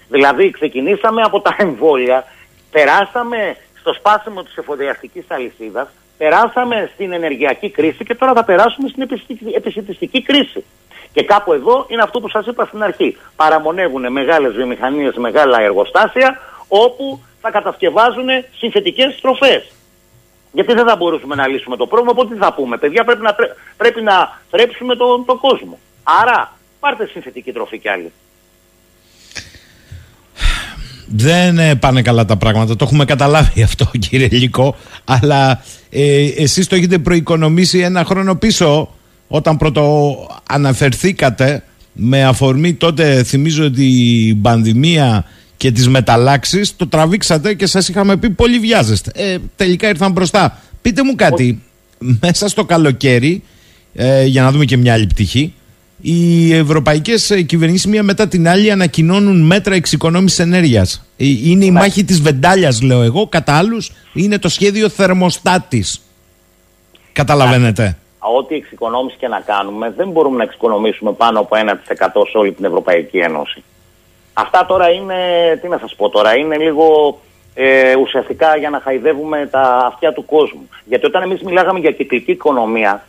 Δηλαδή 0.09 0.51
ξεκινήσαμε 0.51 1.22
από 1.22 1.40
τα 1.40 1.56
εμβόλια, 1.59 2.24
περάσαμε 2.70 3.56
στο 3.81 3.93
σπάσιμο 3.93 4.43
της 4.43 4.56
εφοδιαστικής 4.56 5.24
αλυσίδας, 5.28 5.89
περάσαμε 6.18 6.90
στην 6.94 7.12
ενεργειακή 7.12 7.70
κρίση 7.70 8.05
και 8.05 8.14
τώρα 8.14 8.32
θα 8.32 8.44
περάσουμε 8.44 8.89
στην 8.89 9.02
επιστημιστική- 9.02 9.55
επιστημιστική 9.55 10.22
κρίση. 10.22 10.64
Και 11.12 11.22
κάπου 11.22 11.52
εδώ 11.52 11.86
είναι 11.89 12.02
αυτό 12.02 12.20
που 12.20 12.28
σας 12.28 12.47
είπα 12.47 12.64
στην 12.64 12.82
αρχή. 12.82 13.16
Παραμονεύουν 13.36 14.12
μεγάλες 14.12 14.52
βιομηχανίες, 14.52 15.14
μεγάλα 15.16 15.60
εργοστάσια, 15.60 16.40
όπου 16.68 17.22
θα 17.45 17.51
κατασκευάζουν 17.51 18.29
συνθετικές 18.59 19.15
στροφές. 19.19 19.62
Γιατί 20.53 20.73
δεν 20.75 20.87
θα 20.87 20.97
μπορούσαμε 20.97 21.35
να 21.35 21.47
λύσουμε 21.47 21.77
το 21.77 21.87
πρόβλημα, 21.87 22.12
οπότε 22.15 22.35
τι 22.35 22.41
θα 22.41 22.55
πούμε. 22.55 22.77
Παιδιά, 22.77 23.05
πρέπει 23.05 23.23
να, 23.23 23.35
τρέ- 23.35 23.55
πρέπει 23.77 24.03
να 24.03 24.41
θρέψουμε 24.51 24.97
τον 24.97 25.25
τον 25.25 25.39
κόσμο. 25.39 25.79
Άρα, 26.23 26.59
πάρτε 26.81 27.07
συνθετική 27.07 27.53
τροφή 27.53 27.79
κι 27.79 27.89
άλλοι. 27.89 28.12
Δεν 31.07 31.59
ε, 31.59 31.75
πάνε 31.75 32.03
καλά 32.03 32.25
τα 32.25 32.37
πράγματα. 32.37 32.77
Το 32.77 32.85
έχουμε 32.85 33.05
καταλάβει 33.05 33.62
αυτό, 33.69 33.91
κύριε 33.99 34.29
Λυκό. 34.31 34.77
Αλλά 35.05 35.62
ε, 35.91 36.29
εσείς 36.37 36.66
το 36.66 36.75
έχετε 36.75 36.99
προοικονομήσει 36.99 37.79
ένα 37.79 38.05
χρόνο 38.05 38.35
πίσω 38.37 38.95
όταν 39.29 39.57
πρώτο 39.57 39.83
αναφερθήκατε 40.49 41.65
με 41.93 42.25
αφορμή 42.25 42.75
τότε 42.75 43.23
θυμίζω 43.23 43.71
την 43.71 44.43
πανδημία 44.43 45.25
και 45.56 45.70
τις 45.70 45.89
μεταλλάξεις 45.89 46.76
το 46.76 46.86
τραβήξατε 46.86 47.55
και 47.55 47.66
σας 47.66 47.89
είχαμε 47.89 48.16
πει 48.16 48.31
πολύ 48.31 48.59
βιάζεστε. 48.59 49.10
Ε, 49.14 49.36
τελικά 49.56 49.89
ήρθαν 49.89 50.12
μπροστά. 50.12 50.59
Πείτε 50.82 51.05
μου 51.05 51.14
κάτι, 51.14 51.62
μέσα 51.98 52.48
στο 52.48 52.64
καλοκαίρι, 52.64 53.43
ε, 53.94 54.24
για 54.24 54.43
να 54.43 54.51
δούμε 54.51 54.64
και 54.64 54.76
μια 54.76 54.93
άλλη 54.93 55.06
πτυχή, 55.06 55.55
οι 56.01 56.55
ευρωπαϊκές 56.55 57.44
κυβερνήσεις 57.47 57.86
μία 57.86 58.02
μετά 58.02 58.28
την 58.28 58.48
άλλη 58.48 58.70
ανακοινώνουν 58.70 59.40
μέτρα 59.40 59.74
εξοικονόμησης 59.74 60.39
ενέργειας. 60.39 61.06
Είναι 61.16 61.64
η 61.64 61.70
μάχη 61.70 62.05
της 62.05 62.20
βεντάλιας, 62.20 62.82
λέω 62.82 63.02
εγώ. 63.02 63.26
Κατά 63.26 63.56
άλλους, 63.56 63.93
είναι 64.12 64.39
το 64.39 64.48
σχέδιο 64.48 64.89
θερμοστάτης. 64.89 66.01
Καταλαβαίνετε. 67.12 67.97
Ό,τι 68.18 68.55
εξοικονόμηση 68.55 69.16
και 69.18 69.28
να 69.28 69.40
κάνουμε, 69.40 69.93
δεν 69.97 70.09
μπορούμε 70.10 70.36
να 70.36 70.43
εξοικονομήσουμε 70.43 71.12
πάνω 71.12 71.40
από 71.40 71.56
1% 71.56 72.26
σε 72.31 72.39
όλη 72.39 72.52
την 72.52 72.64
Ευρωπαϊκή 72.64 73.18
Ένωση. 73.18 73.62
Αυτά 74.35 74.66
τώρα 74.66 74.90
είναι, 74.90 75.15
τι 75.61 75.69
να 75.69 75.78
σας 75.78 75.94
πω 75.94 76.09
τώρα, 76.09 76.36
είναι 76.36 76.56
λίγο 76.56 77.19
ε, 77.55 77.97
ουσιαστικά 77.97 78.56
για 78.56 78.70
να 78.70 78.81
χαϊδεύουμε 78.81 79.48
τα 79.51 79.61
αυτιά 79.86 80.12
του 80.12 80.24
κόσμου. 80.24 80.69
Γιατί 80.85 81.06
όταν 81.06 81.23
εμείς 81.23 81.43
μιλάγαμε 81.43 81.78
για 81.78 81.90
κυκλική 81.90 82.31
οικονομία, 82.31 83.05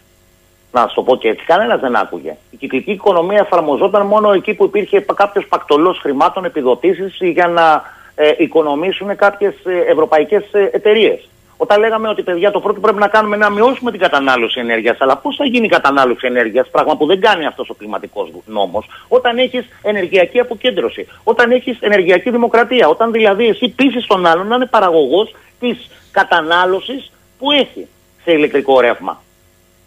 να 0.71 0.81
σας 0.81 0.93
το 0.93 1.03
πω 1.03 1.15
και 1.15 1.27
έτσι, 1.27 1.45
κανένας 1.45 1.79
δεν 1.79 1.95
άκουγε. 1.95 2.35
Η 2.51 2.57
κυκλική 2.57 2.91
οικονομία 2.91 3.39
εφαρμοζόταν 3.39 4.05
μόνο 4.05 4.31
εκεί 4.31 4.53
που 4.53 4.63
υπήρχε 4.63 5.05
κάποιος 5.15 5.47
πακτολός 5.47 5.99
χρημάτων 5.99 6.45
επιδοτήσεις 6.45 7.17
για 7.19 7.47
να 7.47 7.83
ε, 8.15 8.31
οικονομήσουν 8.37 9.15
κάποιες 9.15 9.53
ευρωπαϊκές 9.89 10.43
εταιρείες. 10.71 11.29
Όταν 11.57 11.79
λέγαμε 11.79 12.09
ότι 12.09 12.23
παιδιά 12.23 12.51
το 12.51 12.59
πρώτο 12.59 12.75
που 12.75 12.81
πρέπει 12.81 12.99
να 12.99 13.07
κάνουμε 13.07 13.35
είναι 13.35 13.45
να 13.45 13.51
μειώσουμε 13.51 13.91
την 13.91 13.99
κατανάλωση 13.99 14.59
ενέργειας, 14.59 14.97
αλλά 14.99 15.17
πώς 15.17 15.35
θα 15.35 15.45
γίνει 15.45 15.65
η 15.65 15.69
κατανάλωση 15.69 16.27
ενέργειας, 16.27 16.69
πράγμα 16.69 16.97
που 16.97 17.05
δεν 17.05 17.21
κάνει 17.21 17.45
αυτός 17.45 17.69
ο 17.69 17.73
κλιματικός 17.73 18.29
νόμος, 18.45 18.85
όταν 19.07 19.37
έχεις 19.37 19.65
ενεργειακή 19.81 20.39
αποκέντρωση, 20.39 21.07
όταν 21.23 21.51
έχεις 21.51 21.77
ενεργειακή 21.79 22.29
δημοκρατία, 22.29 22.87
όταν 22.87 23.11
δηλαδή 23.11 23.47
εσύ 23.47 23.69
πείσει 23.69 24.07
τον 24.07 24.25
άλλον 24.25 24.47
να 24.47 24.55
είναι 24.55 24.65
παραγωγός 24.65 25.35
της 25.59 25.89
κατανάλωσης 26.11 27.11
που 27.39 27.51
έχει 27.51 27.87
σε 28.23 28.31
ηλεκτρικό 28.31 28.79
ρεύμα. 28.79 29.23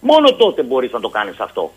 Μόνο 0.01 0.35
τότε 0.35 0.63
μπορείς 0.63 0.93
να 0.93 1.01
το 1.01 1.09
κάνεις 1.09 1.41
αυτό. 1.41 1.73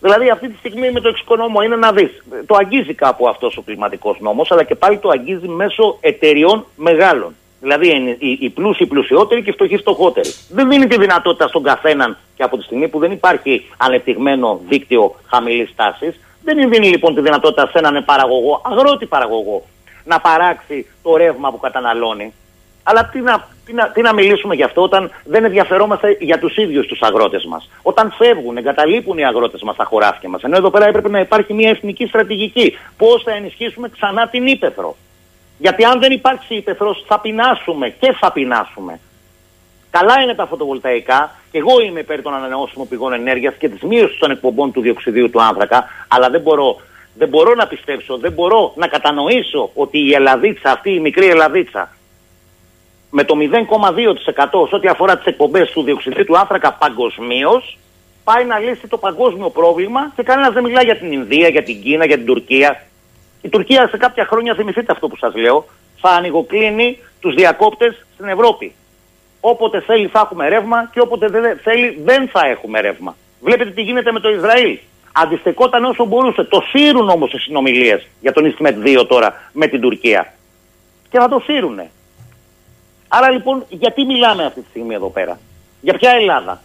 Δηλαδή, 0.00 0.30
αυτή 0.30 0.48
τη 0.48 0.56
στιγμή 0.58 0.90
με 0.90 1.00
το 1.00 1.08
εξοικονόμο 1.08 1.62
είναι 1.62 1.76
να 1.76 1.92
δεις. 1.92 2.22
Το 2.46 2.56
αγγίζει 2.56 2.94
κάπου 2.94 3.28
αυτός 3.28 3.56
ο 3.56 3.62
κλιματικός 3.62 4.20
νόμος, 4.20 4.50
αλλά 4.50 4.62
και 4.62 4.74
πάλι 4.74 4.98
το 4.98 5.08
αγγίζει 5.08 5.48
μέσω 5.48 5.96
εταιριών 6.00 6.66
μεγάλων. 6.76 7.34
Δηλαδή, 7.60 7.94
είναι 7.94 8.16
οι, 8.18 8.38
οι 8.40 8.50
πλούσιοι 8.50 8.86
πλουσιότεροι 8.86 9.42
και 9.42 9.50
οι 9.50 9.52
φτωχοί 9.52 9.76
φτωχότεροι. 9.76 10.30
Δεν 10.50 10.68
δίνει 10.68 10.86
τη 10.86 10.98
δυνατότητα 10.98 11.48
στον 11.48 11.62
καθέναν 11.62 12.16
και 12.36 12.42
από 12.42 12.56
τη 12.56 12.62
στιγμή 12.62 12.88
που 12.88 12.98
δεν 12.98 13.10
υπάρχει 13.12 13.66
ανεπτυγμένο 13.76 14.60
δίκτυο 14.68 15.14
χαμηλής 15.26 15.74
τάσης, 15.76 16.20
δεν 16.44 16.70
δίνει 16.70 16.88
λοιπόν 16.88 17.14
τη 17.14 17.20
δυνατότητα 17.20 17.66
σε 17.66 17.78
έναν 17.78 18.04
παραγωγό, 18.04 18.62
αγρότη 18.64 19.06
παραγωγό, 19.06 19.62
να 20.04 20.20
παράξει 20.20 20.86
το 21.02 21.16
ρεύμα 21.16 21.50
που 21.50 21.58
καταναλώνει. 21.58 22.32
Αλλά 22.82 23.08
τι 23.12 23.20
να, 23.20 23.48
τι, 23.64 23.72
να, 23.72 23.90
τι 23.90 24.00
να 24.00 24.12
μιλήσουμε 24.14 24.54
γι' 24.54 24.62
αυτό 24.62 24.82
όταν 24.82 25.10
δεν 25.24 25.44
ενδιαφερόμαστε 25.44 26.16
για 26.20 26.38
τους 26.38 26.56
ίδιους 26.56 26.86
τους 26.86 27.00
αγρότες 27.00 27.44
μας. 27.44 27.70
Όταν 27.82 28.12
φεύγουν, 28.18 28.56
εγκαταλείπουν 28.56 29.18
οι 29.18 29.24
αγρότες 29.24 29.62
μας 29.62 29.76
τα 29.76 29.84
χωράφια 29.84 30.28
μας. 30.28 30.42
Ενώ 30.42 30.56
εδώ 30.56 30.70
πέρα 30.70 30.86
έπρεπε 30.86 31.08
να 31.08 31.20
υπάρχει 31.20 31.54
μια 31.54 31.68
εθνική 31.70 32.06
στρατηγική. 32.06 32.78
Πώς 32.96 33.22
θα 33.22 33.32
ενισχύσουμε 33.32 33.88
ξανά 33.88 34.28
την 34.28 34.46
ύπεθρο. 34.46 34.96
Γιατί 35.58 35.84
αν 35.84 36.00
δεν 36.00 36.12
υπάρξει 36.12 36.54
ύπεθρο, 36.54 36.96
θα 37.06 37.20
πεινάσουμε 37.20 37.88
και 37.88 38.12
θα 38.12 38.32
πεινάσουμε. 38.32 39.00
Καλά 39.90 40.20
είναι 40.22 40.34
τα 40.34 40.46
φωτοβολταϊκά, 40.46 41.30
και 41.50 41.58
εγώ 41.58 41.80
είμαι 41.80 42.00
υπέρ 42.00 42.22
των 42.22 42.34
ανανεώσιμων 42.34 42.88
πηγών 42.88 43.12
ενέργειας 43.12 43.54
και 43.54 43.68
της 43.68 43.82
μείωσης 43.82 44.18
των 44.18 44.30
εκπομπών 44.30 44.72
του 44.72 44.80
διοξιδίου 44.80 45.30
του 45.30 45.42
άνθρακα, 45.42 45.88
αλλά 46.08 46.30
δεν 46.30 46.40
μπορώ, 46.40 46.80
δεν 47.14 47.28
μπορώ 47.28 47.54
να 47.54 47.66
πιστέψω, 47.66 48.16
δεν 48.16 48.32
μπορώ 48.32 48.72
να 48.76 48.86
κατανοήσω 48.86 49.70
ότι 49.74 49.98
η 49.98 50.14
Ελλαδίτσα, 50.14 50.70
αυτή 50.70 50.90
η 50.90 51.00
μικρή 51.00 51.26
Ελλαδίτσα, 51.26 51.92
με 53.10 53.24
το 53.24 53.34
0,2% 53.38 54.68
σε 54.68 54.74
ό,τι 54.74 54.88
αφορά 54.88 55.16
τις 55.16 55.26
εκπομπές 55.26 55.70
του 55.70 55.82
διοξιδίου 55.82 56.24
του 56.24 56.38
άνθρακα 56.38 56.72
παγκοσμίως, 56.72 57.78
πάει 58.24 58.44
να 58.44 58.58
λύσει 58.58 58.88
το 58.88 58.98
παγκόσμιο 58.98 59.50
πρόβλημα 59.50 60.12
και 60.16 60.22
κανένας 60.22 60.52
δεν 60.52 60.62
μιλάει 60.62 60.84
για 60.84 60.96
την 60.96 61.12
Ινδία, 61.12 61.48
για 61.48 61.62
την 61.62 61.82
Κίνα, 61.82 62.04
για 62.04 62.16
την 62.16 62.26
Τουρκία. 62.26 62.82
Η 63.42 63.48
Τουρκία 63.48 63.88
σε 63.88 63.96
κάποια 63.96 64.24
χρόνια, 64.24 64.54
θυμηθείτε 64.54 64.92
αυτό 64.92 65.08
που 65.08 65.16
σας 65.16 65.34
λέω, 65.34 65.66
θα 66.00 66.10
ανοιγοκλίνει 66.10 66.98
τους 67.20 67.34
διακόπτες 67.34 68.06
στην 68.14 68.28
Ευρώπη. 68.28 68.74
Όποτε 69.40 69.80
θέλει 69.80 70.06
θα 70.06 70.20
έχουμε 70.20 70.48
ρεύμα 70.48 70.88
και 70.92 71.00
όποτε 71.00 71.28
δεν 71.28 71.58
θέλει 71.58 72.00
δεν 72.04 72.28
θα 72.28 72.46
έχουμε 72.46 72.80
ρεύμα. 72.80 73.16
Βλέπετε 73.40 73.70
τι 73.70 73.82
γίνεται 73.82 74.12
με 74.12 74.20
το 74.20 74.28
Ισραήλ. 74.28 74.78
Αντιστεκόταν 75.12 75.84
όσο 75.84 76.04
μπορούσε. 76.04 76.44
Το 76.44 76.62
σύρουν 76.68 77.08
όμως 77.08 77.32
οι 77.32 77.38
συνομιλίες 77.38 78.06
για 78.20 78.32
τον 78.32 78.44
Ισμετ 78.44 78.76
2 78.84 79.06
τώρα 79.08 79.50
με 79.52 79.66
την 79.66 79.80
Τουρκία. 79.80 80.34
Και 81.10 81.18
θα 81.18 81.28
το 81.28 81.42
σύρουνε. 81.44 81.90
Άρα 83.08 83.30
λοιπόν, 83.30 83.64
γιατί 83.68 84.04
μιλάμε 84.04 84.44
αυτή 84.44 84.60
τη 84.60 84.66
στιγμή 84.68 84.94
εδώ 84.94 85.08
πέρα; 85.08 85.38
Για 85.80 85.94
ποια 85.94 86.10
Ελλάδα; 86.10 86.62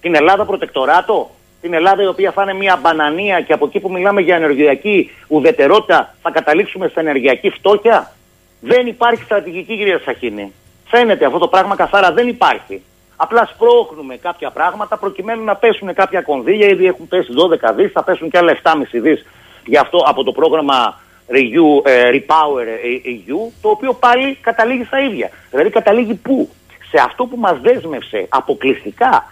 Την 0.00 0.14
Ελλάδα 0.14 0.44
προτεκτοράτο; 0.44 1.30
Την 1.62 1.74
Ελλάδα 1.74 2.02
η 2.02 2.06
οποία 2.06 2.32
θα 2.32 2.42
είναι 2.42 2.54
μια 2.54 2.78
μπανανία 2.82 3.40
και 3.40 3.52
από 3.52 3.66
εκεί 3.66 3.80
που 3.80 3.92
μιλάμε 3.92 4.20
για 4.20 4.36
ενεργειακή 4.36 5.10
ουδετερότητα 5.28 6.14
θα 6.22 6.30
καταλήξουμε 6.30 6.88
σε 6.88 7.00
ενεργειακή 7.00 7.50
φτώχεια; 7.50 8.12
Δεν 8.60 8.86
υπάρχει 8.86 9.22
στρατηγική 9.22 9.76
κυρία 9.76 10.00
Σαχίνη. 10.04 10.52
Φαίνεται 10.88 11.24
αυτό 11.24 11.38
το 11.38 11.48
πράγμα 11.48 11.76
καθαρά 11.76 12.12
δεν 12.12 12.28
υπάρχει. 12.28 12.82
Απλά 13.16 13.48
σπρώχνουμε 13.54 14.16
κάποια 14.16 14.50
πράγματα 14.50 14.96
προκειμένου 14.96 15.44
να 15.44 15.56
πέσουν 15.56 15.94
κάποια 15.94 16.20
κονδύλια. 16.22 16.66
Ήδη 16.66 16.86
έχουν 16.86 17.08
πέσει 17.08 17.30
12 17.70 17.74
δις, 17.76 17.92
θα 17.92 18.04
πέσουν 18.04 18.30
και 18.30 18.38
άλλα 18.38 18.56
7,5 18.62 19.00
δις 19.00 19.26
γι' 19.66 19.76
αυτό 19.76 19.98
από 20.06 20.24
το 20.24 20.32
πρόγραμμα 20.32 21.00
Renew, 21.28 21.86
ε, 21.90 22.10
Repower 22.12 22.66
EU, 23.06 23.50
το 23.62 23.68
οποίο 23.68 23.92
πάλι 23.92 24.34
καταλήγει 24.34 24.84
στα 24.84 25.00
ίδια. 25.00 25.30
Δηλαδή 25.50 25.70
καταλήγει 25.70 26.14
πού; 26.14 26.48
Σε 26.90 27.02
αυτό 27.04 27.24
που 27.26 27.36
μας 27.36 27.60
δέσμευσε 27.60 28.26
αποκλειστικά 28.28 29.26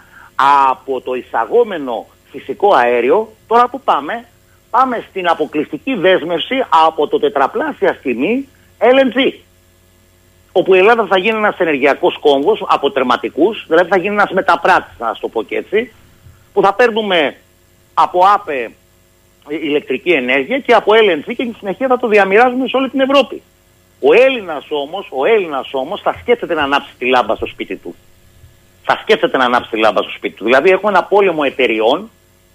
από 0.71 1.01
το 1.01 1.13
εισαγόμενο 1.13 2.05
φυσικό 2.31 2.73
αέριο, 2.73 3.31
τώρα 3.47 3.67
που 3.67 3.81
πάμε, 3.81 4.25
πάμε 4.69 5.05
στην 5.09 5.27
αποκλειστική 5.27 5.95
δέσμευση 5.95 6.65
από 6.85 7.07
το 7.07 7.19
τετραπλάσια 7.19 7.95
τιμή 7.95 8.47
LNG. 8.79 9.33
Όπου 10.51 10.73
η 10.73 10.77
Ελλάδα 10.77 11.05
θα 11.05 11.17
γίνει 11.17 11.37
ένας 11.37 11.59
ενεργειακός 11.59 12.17
κόμβος 12.19 12.63
από 12.67 12.91
τερματικούς, 12.91 13.65
δηλαδή 13.67 13.89
θα 13.89 13.97
γίνει 13.97 14.13
ένας 14.13 14.31
μεταπράτης, 14.31 14.99
να 14.99 15.15
το 15.19 15.27
πω 15.27 15.43
και 15.43 15.55
έτσι, 15.55 15.91
που 16.53 16.61
θα 16.61 16.73
παίρνουμε 16.73 17.35
από 17.93 18.19
ΑΠΕ 18.33 18.71
ηλεκτρική 19.47 20.09
ενέργεια 20.09 20.59
και 20.59 20.73
από 20.73 20.91
LNG 20.91 21.23
και 21.25 21.33
στη 21.33 21.55
συνεχεία 21.57 21.87
θα 21.87 21.97
το 21.97 22.07
διαμοιράζουμε 22.07 22.67
σε 22.67 22.77
όλη 22.77 22.89
την 22.89 22.99
Ευρώπη. 22.99 23.41
Ο 23.99 24.13
Έλληνας 24.13 24.65
όμως, 24.69 25.07
ο 25.11 25.25
Έλληνας 25.25 25.69
όμως 25.73 26.01
θα 26.01 26.15
σκέφτεται 26.19 26.53
να 26.53 26.63
ανάψει 26.63 26.93
τη 26.97 27.05
λάμπα 27.05 27.35
στο 27.35 27.45
σπίτι 27.45 27.75
του. 27.75 27.95
Θα 28.83 28.97
σκέφτεται 29.01 29.37
να 29.37 29.45
ανάψει 29.45 29.69
τη 29.69 29.77
λάμπα 29.77 30.01
στο 30.01 30.11
σπίτι 30.11 30.35
του. 30.35 30.43
Δηλαδή 30.43 30.69
έχουμε 30.69 30.91
ένα 30.91 31.03
πόλεμο 31.03 31.41
εταιριών 31.45 32.09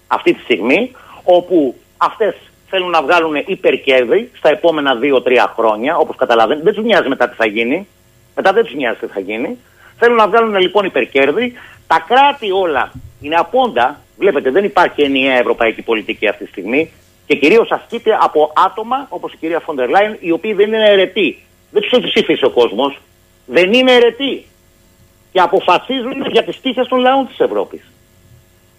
αυτή 0.07 0.33
τη 0.33 0.41
στιγμή 0.41 0.91
όπου 1.23 1.75
αυτές 1.97 2.35
θέλουν 2.69 2.89
να 2.89 3.01
βγάλουν 3.01 3.35
υπερκέρδη 3.45 4.31
στα 4.37 4.49
επόμενα 4.49 4.99
2-3 5.01 5.45
χρόνια, 5.55 5.97
όπως 5.97 6.15
καταλαβαίνετε. 6.15 6.63
Δεν 6.63 6.73
τους 6.73 6.83
νοιάζει 6.83 7.07
μετά 7.07 7.29
τι 7.29 7.35
θα 7.35 7.45
γίνει. 7.45 7.87
Μετά 8.35 8.53
δεν 8.53 8.63
τους 8.63 8.73
νοιάζει 8.73 8.99
τι 8.99 9.05
θα 9.05 9.19
γίνει. 9.19 9.57
Θέλουν 9.97 10.15
να 10.15 10.27
βγάλουν 10.27 10.55
λοιπόν 10.57 10.85
υπερκέρδη. 10.85 11.53
Τα 11.87 12.05
κράτη 12.07 12.51
όλα 12.51 12.91
είναι 13.21 13.35
απόντα. 13.35 13.99
Βλέπετε, 14.17 14.51
δεν 14.51 14.63
υπάρχει 14.63 15.01
ενιαία 15.01 15.37
ευρωπαϊκή 15.37 15.81
πολιτική 15.81 16.27
αυτή 16.27 16.43
τη 16.43 16.49
στιγμή 16.49 16.91
και 17.27 17.35
κυρίως 17.35 17.71
ασκείται 17.71 18.17
από 18.21 18.53
άτομα 18.65 19.05
όπως 19.09 19.33
η 19.33 19.37
κυρία 19.37 19.59
Φοντερ 19.59 19.89
Λάιν, 19.89 20.17
οι 20.19 20.31
οποίοι 20.31 20.53
δεν 20.53 20.67
είναι 20.67 20.89
αιρετοί. 20.89 21.43
Δεν 21.71 21.81
τους 21.81 21.91
έχει 21.91 22.07
ψηφίσει 22.07 22.45
ο 22.45 22.49
κόσμος. 22.49 22.97
Δεν 23.45 23.73
είναι 23.73 23.91
αιρετοί. 23.91 24.45
Και 25.31 25.39
αποφασίζουν 25.39 26.25
για 26.31 26.43
τις 26.43 26.61
τύχες 26.61 26.87
των 26.87 26.99
λαών 26.99 27.27
της 27.27 27.39
Ευρώπης. 27.39 27.81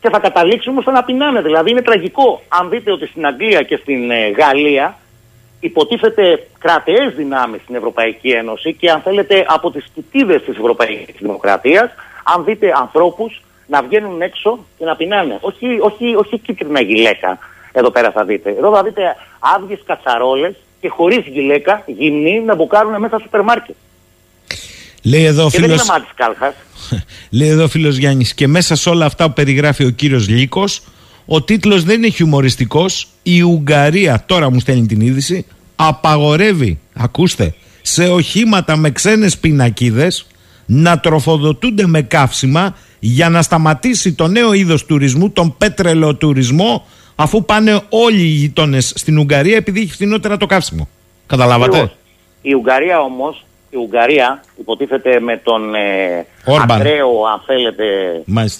Και 0.00 0.08
θα 0.08 0.18
καταλήξουμε 0.18 0.80
στο 0.80 0.90
να 0.90 1.04
πεινάνε. 1.04 1.40
Δηλαδή 1.40 1.70
είναι 1.70 1.82
τραγικό. 1.82 2.42
Αν 2.48 2.68
δείτε 2.68 2.92
ότι 2.92 3.06
στην 3.06 3.26
Αγγλία 3.26 3.62
και 3.62 3.76
στην 3.76 4.10
ε, 4.10 4.28
Γαλλία 4.28 4.98
υποτίθεται 5.60 6.46
κρατεές 6.58 7.14
δυνάμεις 7.14 7.60
στην 7.62 7.74
Ευρωπαϊκή 7.74 8.30
Ένωση 8.30 8.74
και 8.74 8.90
αν 8.90 9.00
θέλετε 9.00 9.44
από 9.48 9.70
τις 9.70 9.86
κοιτίδες 9.94 10.42
της 10.42 10.56
Ευρωπαϊκής 10.56 11.14
Δημοκρατίας, 11.18 11.90
αν 12.34 12.44
δείτε 12.44 12.72
ανθρώπους 12.76 13.42
να 13.66 13.82
βγαίνουν 13.82 14.22
έξω 14.22 14.58
και 14.78 14.84
να 14.84 14.96
πεινάνε. 14.96 15.38
Όχι, 15.40 15.78
όχι, 15.80 16.14
όχι 16.14 16.38
κίτρινα 16.38 16.80
γυλαίκα. 16.80 17.38
Εδώ 17.72 17.90
πέρα 17.90 18.10
θα 18.10 18.24
δείτε. 18.24 18.50
Εδώ 18.50 18.74
θα 18.74 18.82
δείτε 18.82 19.16
άδειες 19.38 19.80
κατσαρόλες 19.86 20.54
και 20.80 20.88
χωρίς 20.88 21.26
γυλαίκα 21.26 21.82
γυμνοί 21.86 22.40
να 22.40 22.54
μπουκάρουν 22.54 22.90
μέσα 22.90 23.08
στο 23.08 23.18
σούπερ 23.18 23.42
μάρκετ. 23.42 23.74
Λέει 25.02 25.24
εδώ 25.24 25.50
και 25.50 25.60
φίλος... 25.60 25.84
δεν 25.84 25.96
είναι 25.96 27.04
Λέει 27.38 27.48
εδώ 27.48 27.68
φίλος 27.68 27.96
Γιάννης 27.96 28.34
και 28.34 28.46
μέσα 28.46 28.76
σε 28.76 28.88
όλα 28.88 29.04
αυτά 29.04 29.26
που 29.26 29.32
περιγράφει 29.32 29.84
ο 29.84 29.90
κύριος 29.90 30.28
Λύκος 30.28 30.82
ο 31.26 31.42
τίτλος 31.42 31.84
δεν 31.84 31.96
είναι 31.96 32.08
χιουμοριστικός 32.08 33.08
η 33.22 33.42
Ουγγαρία, 33.42 34.22
τώρα 34.26 34.50
μου 34.50 34.60
στέλνει 34.60 34.86
την 34.86 35.00
είδηση 35.00 35.46
απαγορεύει, 35.76 36.78
ακούστε 36.94 37.54
σε 37.82 38.08
οχήματα 38.08 38.76
με 38.76 38.90
ξένες 38.90 39.38
πινακίδες 39.38 40.26
να 40.66 41.00
τροφοδοτούνται 41.00 41.86
με 41.86 42.02
καύσιμα 42.02 42.76
για 42.98 43.28
να 43.28 43.42
σταματήσει 43.42 44.12
το 44.12 44.26
νέο 44.26 44.52
είδος 44.52 44.86
τουρισμού, 44.86 45.30
τον 45.30 45.56
πέτρελο-τουρισμό, 45.58 46.86
αφού 47.14 47.44
πάνε 47.44 47.80
όλοι 47.88 48.20
οι 48.20 48.26
γειτόνες 48.26 48.92
στην 48.96 49.18
Ουγγαρία 49.18 49.56
επειδή 49.56 49.80
έχει 49.80 49.92
φθηνότερα 49.92 50.36
το 50.36 50.46
καύσιμο. 50.46 50.88
Καταλάβατε; 51.26 51.92
Η 52.42 52.54
Ουγγαρία 52.54 53.00
όμως, 53.00 53.46
η 53.70 53.76
Ουγγαρία 53.76 54.44
υποτίθεται 54.58 55.20
με 55.20 55.36
τον 55.36 55.74
ε, 55.74 56.26
ακραίο, 56.68 57.24
αν 57.24 57.42
θέλετε, 57.46 57.84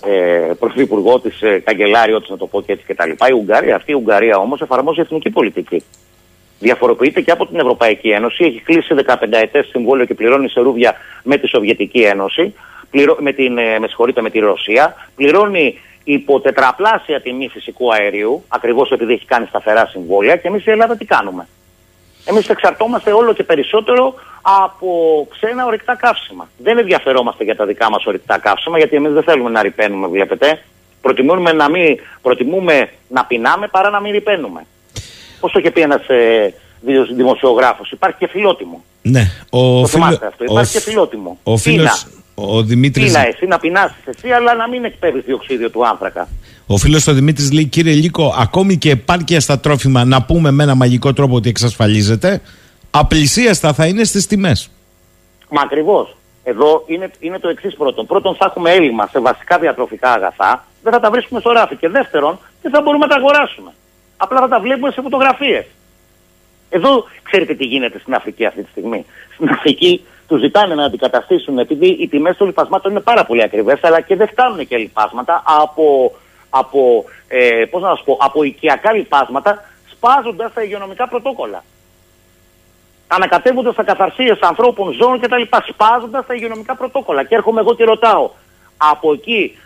ε, 0.07 0.53
πρωθυπουργό 0.59 1.21
της 1.21 1.43
ε, 1.43 1.59
καγκελάριο 1.65 2.21
της, 2.21 2.31
να 2.31 2.37
το 2.37 2.47
πω 2.47 2.63
και 2.63 2.73
έτσι 2.73 2.85
και 2.87 2.95
τα 2.95 3.07
λοιπά. 3.07 3.29
Η 3.29 3.33
Ουγγαρία, 3.33 3.77
αυτή 3.77 3.91
η 3.91 3.95
Ουγγαρία 3.95 4.37
όμως 4.37 4.61
εφαρμόζει 4.61 5.01
εθνική 5.01 5.31
πολιτική. 5.31 5.83
Διαφοροποιείται 6.59 7.21
και 7.21 7.31
από 7.31 7.47
την 7.47 7.59
Ευρωπαϊκή 7.59 8.09
Ένωση. 8.09 8.45
Έχει 8.45 8.61
κλείσει 8.61 8.95
15 9.07 9.15
ετές 9.31 9.67
συμβόλαιο 9.67 10.07
και 10.07 10.15
πληρώνει 10.15 10.49
σε 10.49 10.61
ρούβια 10.61 10.95
με 11.23 11.37
τη 11.37 11.49
Σοβιετική 11.49 12.01
Ένωση 12.01 12.55
πληρω... 12.91 13.17
με, 13.21 13.33
την, 13.33 13.59
ε, 13.59 13.79
με, 13.79 13.89
με 14.23 14.31
τη 14.31 14.39
Ρωσία, 14.39 14.95
πληρώνει 15.15 15.79
υπό 16.05 16.41
τετραπλάσια 16.41 17.21
τιμή 17.21 17.49
φυσικού 17.49 17.93
αερίου, 17.93 18.45
ακριβώς 18.49 18.91
επειδή 18.91 19.13
έχει 19.13 19.25
κάνει 19.25 19.47
σταθερά 19.47 19.87
συμβόλαια, 19.87 20.37
και 20.37 20.49
εμείς 20.49 20.67
η 20.67 20.71
Ελλάδα 20.71 20.97
τι 20.97 21.05
κάνουμε; 21.05 21.49
Εμείς 22.25 22.49
εξαρτώμαστε 22.49 23.13
όλο 23.13 23.33
και 23.33 23.43
περισσότερο 23.45 24.15
από 24.43 24.89
ξένα 25.31 25.67
ορυκτά 25.67 25.97
καύσιμα. 25.97 26.49
Δεν 26.59 26.79
ενδιαφερόμαστε 26.79 27.45
για 27.45 27.57
τα 27.57 27.67
δικά 27.67 27.91
μας 27.91 28.07
ορυκτά 28.07 28.39
καύσιμα, 28.39 28.79
γιατί 28.79 28.97
εμείς 28.97 29.13
δεν 29.13 29.23
θέλουμε 29.23 29.51
να 29.51 29.63
ρηπαίνουμε, 29.63 30.07
βλέπετε. 30.07 30.63
Προτιμούμε 31.01 31.53
να, 31.53 31.71
μην, 31.71 31.99
προτιμούμε 32.23 32.91
να 33.09 33.25
πεινάμε 33.25 33.69
παρά 33.69 33.91
να 33.91 34.01
μην 34.01 34.13
ρηπαίνουμε. 34.13 34.67
Πώ 35.41 35.51
το 35.51 35.59
είχε 35.59 35.71
πει 35.71 35.81
ένας 35.81 36.09
ε, 36.09 36.55
δημοσιογράφος, 37.15 37.91
υπάρχει 37.91 38.17
και 38.19 38.29
φιλότιμο. 38.29 38.85
Ναι, 39.03 39.23
ο 39.51 39.81
το 39.81 39.87
φίλο... 39.87 40.05
αυτό. 40.05 40.45
Υπάρχει 40.45 40.73
και 40.73 40.81
φιλότιμο. 40.81 41.39
Ο 41.43 41.57
φίλος, 41.57 42.07
ο 42.41 42.63
Δημήτρης... 42.63 43.05
Πίνα 43.05 43.27
εσύ, 43.27 43.47
να 43.47 43.59
πεινάσει 43.59 43.95
εσύ, 44.05 44.31
αλλά 44.31 44.55
να 44.55 44.69
μην 44.69 44.85
εκπέμπει 44.85 45.21
διοξίδιο 45.21 45.71
του 45.71 45.87
άνθρακα. 45.87 46.29
Ο 46.67 46.77
φίλος 46.77 47.07
ο 47.07 47.13
Δημήτρης 47.13 47.53
λέει: 47.53 47.65
Κύριε 47.65 47.93
Λίκο, 47.93 48.35
ακόμη 48.39 48.77
και 48.77 48.91
επάρκεια 48.91 49.41
στα 49.41 49.61
τρόφιμα, 49.61 50.05
να 50.05 50.23
πούμε 50.23 50.51
με 50.51 50.63
ένα 50.63 50.75
μαγικό 50.75 51.13
τρόπο 51.13 51.35
ότι 51.35 51.49
εξασφαλίζεται, 51.49 52.41
απλησίαστα 52.91 53.73
θα 53.73 53.87
είναι 53.87 54.05
στις 54.05 54.27
τιμές. 54.27 54.71
Μα 55.51 55.63
ακριβώς. 55.63 56.17
Εδώ 56.45 56.85
είναι, 56.87 57.11
είναι 57.19 57.39
το 57.39 57.49
εξής 57.49 57.75
πρώτον. 57.75 58.07
Πρώτον, 58.07 58.35
θα 58.35 58.45
έχουμε 58.49 58.71
έλλειμμα 58.71 59.07
σε 59.07 59.21
βασικά 59.21 59.59
διατροφικά 59.59 60.13
αγαθά, 60.13 60.65
δεν 60.83 60.93
θα 60.93 61.01
τα 61.01 61.11
βρίσκουμε 61.11 61.41
στο 61.41 61.53
ράφι. 61.53 61.77
Και 61.77 61.89
δεύτερον, 61.89 62.39
δεν 62.63 62.71
θα 62.73 62.81
μπορούμε 62.83 63.07
να 63.07 63.11
τα 63.11 63.17
αγοράσουμε. 63.17 63.71
Απλά 64.17 64.41
θα 64.41 64.49
τα 64.49 64.61
βλέπουμε 64.61 64.91
σε 64.91 65.01
φωτογραφίες. 65.01 65.67
Εδώ 66.69 67.05
ξέρετε 67.23 67.55
τι 67.55 67.65
γίνεται 67.65 67.99
στην 67.99 68.15
Αφρική 68.15 68.47
αυτή 68.47 68.63
τη 68.63 68.71
στιγμή. 68.71 69.05
Στην 69.35 69.49
Αφρική 69.49 70.05
του 70.29 70.37
ζητάνε 70.37 70.75
να 70.75 70.85
αντικαταστήσουν 70.85 71.59
επειδή 71.59 71.87
οι 71.87 72.09
τιμές 72.09 72.37
των 72.37 72.47
λοιπασμάτων 72.47 72.91
είναι 72.91 73.01
πάρα 73.01 73.25
πολύ 73.25 73.43
ακριβές, 73.43 73.79
αλλά 73.83 74.01
και 74.01 74.17
δεν 74.17 74.29
φτάνουν 74.29 74.67
και 74.67 74.77
λοιπάσματα 74.77 75.43
από, 75.63 76.13
από, 76.51 77.05
ε, 77.29 77.65
πώς 77.71 77.83
να 77.83 77.89
σας 77.89 78.03
πω, 78.05 78.17
από 78.21 78.43
οικιακά 78.43 78.93
λοιπάσματα, 78.93 79.65
σπάζοντας 79.91 80.53
τα 80.53 80.63
υγειονομικά 80.63 81.09
πρωτόκολλα. 81.09 81.65
Ανακατεύοντας 83.07 83.75
τα 83.75 83.83
καθαρσίε 83.83 84.37
ανθρώπων, 84.41 84.93
ζώων 84.93 85.21
κτλ. 85.21 85.43
Σπάζοντας 85.69 86.27
τα 86.27 86.35
υγειονομικά 86.35 86.77
πρωτόκολλα. 86.77 87.25
Και 87.25 87.35
έρχομαι 87.35 87.61
εγώ 87.61 87.75
και 87.75 87.85
ρωτάω, 87.85 88.31
από 88.77 89.13
εκεί 89.13 89.59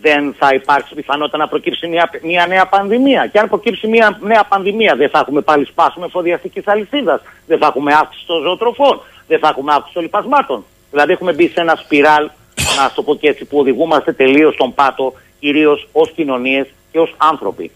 δεν 0.00 0.34
θα 0.38 0.54
υπάρξει 0.54 0.94
πιθανότητα 0.94 1.36
να 1.36 1.48
προκύψει 1.48 1.86
μια, 1.86 2.10
μια 2.22 2.46
νέα 2.46 2.66
πανδημία; 2.66 3.26
Και 3.26 3.38
αν 3.38 3.48
προκύψει 3.48 3.86
μια 3.86 4.18
νέα 4.20 4.44
πανδημία, 4.44 4.96
δεν 4.96 5.08
θα 5.08 5.18
έχουμε 5.18 5.40
πάλι 5.40 5.64
σπάσιμο 5.64 6.04
εφοδιαστικής 6.08 6.68
αλυσίδας. 6.68 7.20
Δεν 7.46 7.58
θα 7.58 7.66
έχουμε 7.66 7.92
αύξηση 7.92 8.26
των 8.26 8.42
ζωοτροφών. 8.42 9.00
Δεν 9.28 9.38
θα 9.38 9.48
έχουμε 9.48 9.72
αύξηση 9.72 9.94
των 9.94 10.02
λοιπασμάτων. 10.02 10.64
Δηλαδή, 10.90 11.12
έχουμε 11.12 11.32
μπει 11.32 11.48
σε 11.48 11.60
ένα 11.60 11.74
σπιράλ, 11.74 12.30
να 12.76 12.92
το 12.94 13.02
πω 13.02 13.14
και 13.14 13.28
έτσι, 13.28 13.44
που 13.44 13.58
οδηγούμαστε 13.58 14.12
τελείως 14.12 14.54
στον 14.54 14.74
πάτο, 14.74 15.12
κυρίως 15.40 15.88
ως 15.92 16.10
κοινωνίες 16.10 16.66
και 16.92 16.98
ως 16.98 17.14
άνθρωποι. 17.16 17.70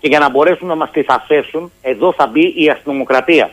Και 0.00 0.08
για 0.08 0.18
να 0.18 0.30
μπορέσουν 0.30 0.68
να 0.68 0.74
μας 0.74 0.90
θησαυσεύσουν, 0.90 1.72
εδώ 1.82 2.12
θα 2.12 2.26
μπει 2.26 2.52
η 2.56 2.70
αστυνομοκρατία. 2.70 3.50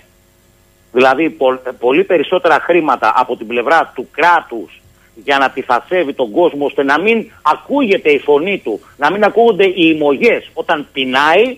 Δηλαδή, 0.91 1.37
πολύ 1.79 2.03
περισσότερα 2.03 2.59
χρήματα 2.59 3.13
από 3.15 3.37
την 3.37 3.47
πλευρά 3.47 3.91
του 3.95 4.07
κράτους 4.11 4.81
για 5.15 5.37
να 5.37 5.49
τυφασεύει 5.49 6.13
τον 6.13 6.31
κόσμο 6.31 6.65
ώστε 6.65 6.83
να 6.83 6.99
μην 6.99 7.31
ακούγεται 7.41 8.09
η 8.09 8.19
φωνή 8.19 8.61
του, 8.63 8.79
να 8.97 9.11
μην 9.11 9.23
ακούγονται 9.23 9.65
οι 9.65 9.93
ημωγές 9.95 10.49
όταν 10.53 10.87
πεινάει 10.93 11.57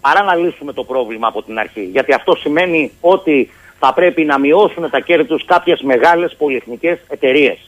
παρά 0.00 0.22
να 0.22 0.34
λύσουμε 0.34 0.72
το 0.72 0.84
πρόβλημα 0.84 1.28
από 1.28 1.42
την 1.42 1.58
αρχή. 1.58 1.82
Γιατί 1.82 2.12
αυτό 2.12 2.34
σημαίνει 2.34 2.92
ότι 3.00 3.50
θα 3.84 3.92
πρέπει 3.92 4.24
να 4.24 4.38
μειώσουν 4.38 4.90
τα 4.90 5.00
κέρδη 5.00 5.24
τους 5.24 5.44
κάποιες 5.44 5.80
μεγάλες 5.82 6.34
πολυεθνικές 6.38 6.98
εταιρείες. 7.08 7.58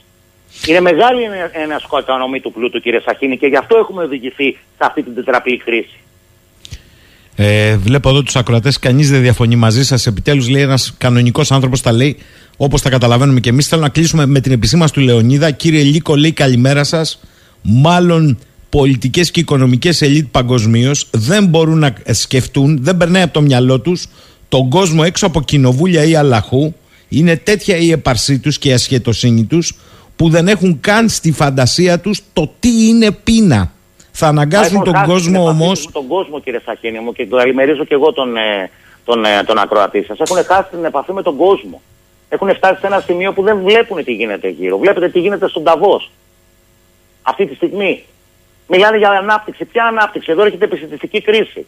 Είναι 0.67 0.79
μεγάλη 0.79 1.21
ένα 1.63 1.79
σκοτανομή 1.79 2.39
του 2.39 2.51
πλούτου 2.51 2.79
κύριε 2.79 2.99
Σαχίνη 2.99 3.37
και 3.37 3.47
γι' 3.47 3.55
αυτό 3.55 3.77
έχουμε 3.77 4.03
οδηγηθεί 4.03 4.51
σε 4.51 4.83
αυτή 4.89 5.03
την 5.03 5.15
τετραπλή 5.15 5.57
κρίση. 5.57 5.99
Ε, 7.35 7.77
βλέπω 7.77 8.09
εδώ 8.09 8.23
τους 8.23 8.35
ακροατές, 8.35 8.79
κανείς 8.79 9.11
δεν 9.11 9.21
διαφωνεί 9.21 9.55
μαζί 9.55 9.83
σας. 9.85 10.05
Επιτέλους, 10.05 10.49
λέει 10.49 10.61
ένας 10.61 10.95
κανονικός 10.97 11.51
άνθρωπος, 11.51 11.81
τα 11.81 11.91
λέει 11.91 12.17
όπως 12.57 12.81
τα 12.81 12.89
καταλαβαίνουμε 12.89 13.39
και 13.39 13.49
εμείς. 13.49 13.67
Θέλω 13.67 13.81
να 13.81 13.89
κλείσουμε 13.89 14.25
με 14.25 14.39
την 14.39 14.51
επισήμαση 14.51 14.93
του 14.93 14.99
Λεωνίδα. 14.99 15.51
Κύριε 15.51 15.83
Λίκο, 15.83 16.15
λέει 16.15 16.31
καλημέρα 16.31 16.83
σας. 16.83 17.19
Μάλλον 17.61 18.37
πολιτικές 18.69 19.31
και 19.31 19.39
οικονομικές 19.39 20.01
ελίτ 20.01 20.27
παγκοσμίως 20.31 21.09
δεν 21.11 21.45
μπορούν 21.45 21.79
να 21.79 21.93
σκεφτούν, 22.05 22.77
δεν 22.81 22.97
περνάει 22.97 23.23
από 23.23 23.33
το 23.33 23.41
μυαλό 23.41 23.79
τους 23.79 24.07
τον 24.49 24.69
κόσμο 24.69 25.01
έξω 25.05 25.25
από 25.25 25.41
κοινοβούλια 25.41 26.03
ή 26.03 26.15
αλαχού. 26.15 26.73
Είναι 27.09 27.37
τέτοια 27.37 27.77
η 27.77 27.91
επαρσή 27.91 28.39
τους 28.39 28.57
και 28.57 28.69
η 28.69 28.73
ασχετοσύνη 28.73 29.43
τους 29.43 29.77
που 30.15 30.29
δεν 30.29 30.47
έχουν 30.47 30.79
καν 30.79 31.09
στη 31.09 31.31
φαντασία 31.31 31.99
τους 31.99 32.21
το 32.33 32.51
τι 32.59 32.87
είναι 32.87 33.11
πείνα. 33.11 33.71
Θα 34.11 34.27
αναγκάσουν 34.27 34.83
τον 34.83 35.03
κόσμο 35.05 35.47
όμω. 35.47 35.71
Τον 35.91 36.07
κόσμο, 36.07 36.39
κύριε 36.39 36.59
Σαχίνη 36.65 36.99
μου, 36.99 37.13
και 37.13 37.27
το 37.27 37.37
καλημερίζω 37.37 37.85
και 37.85 37.93
εγώ 37.93 38.13
τον, 38.13 38.37
ε, 38.37 38.69
τον, 39.05 39.25
ε, 39.25 39.43
τον 39.45 39.57
ακροατή 39.57 40.03
σας. 40.03 40.19
Έχουν 40.19 40.43
χάσει 40.43 40.69
την 40.69 40.85
επαφή 40.85 41.13
με 41.13 41.21
τον 41.21 41.35
κόσμο. 41.35 41.81
Έχουν 42.29 42.55
φτάσει 42.55 42.79
σε 42.79 42.87
ένα 42.87 42.99
σημείο 42.99 43.33
που 43.33 43.43
δεν 43.43 43.57
βλέπουν 43.63 44.03
τι 44.03 44.13
γίνεται 44.13 44.49
γύρω. 44.49 44.77
Βλέπετε 44.77 45.09
τι 45.09 45.19
γίνεται 45.19 45.47
στον 45.47 45.63
Ταβός. 45.63 46.11
Αυτή 47.21 47.45
τη 47.45 47.55
στιγμή. 47.55 48.03
Μιλάνε 48.67 48.97
για 48.97 49.09
ανάπτυξη. 49.09 49.65
Ποια 49.65 49.85
ανάπτυξη, 49.85 50.31
εδώ 50.31 50.43
έρχεται 50.43 50.65
επιστημιστική 50.65 51.21
κρίση. 51.21 51.65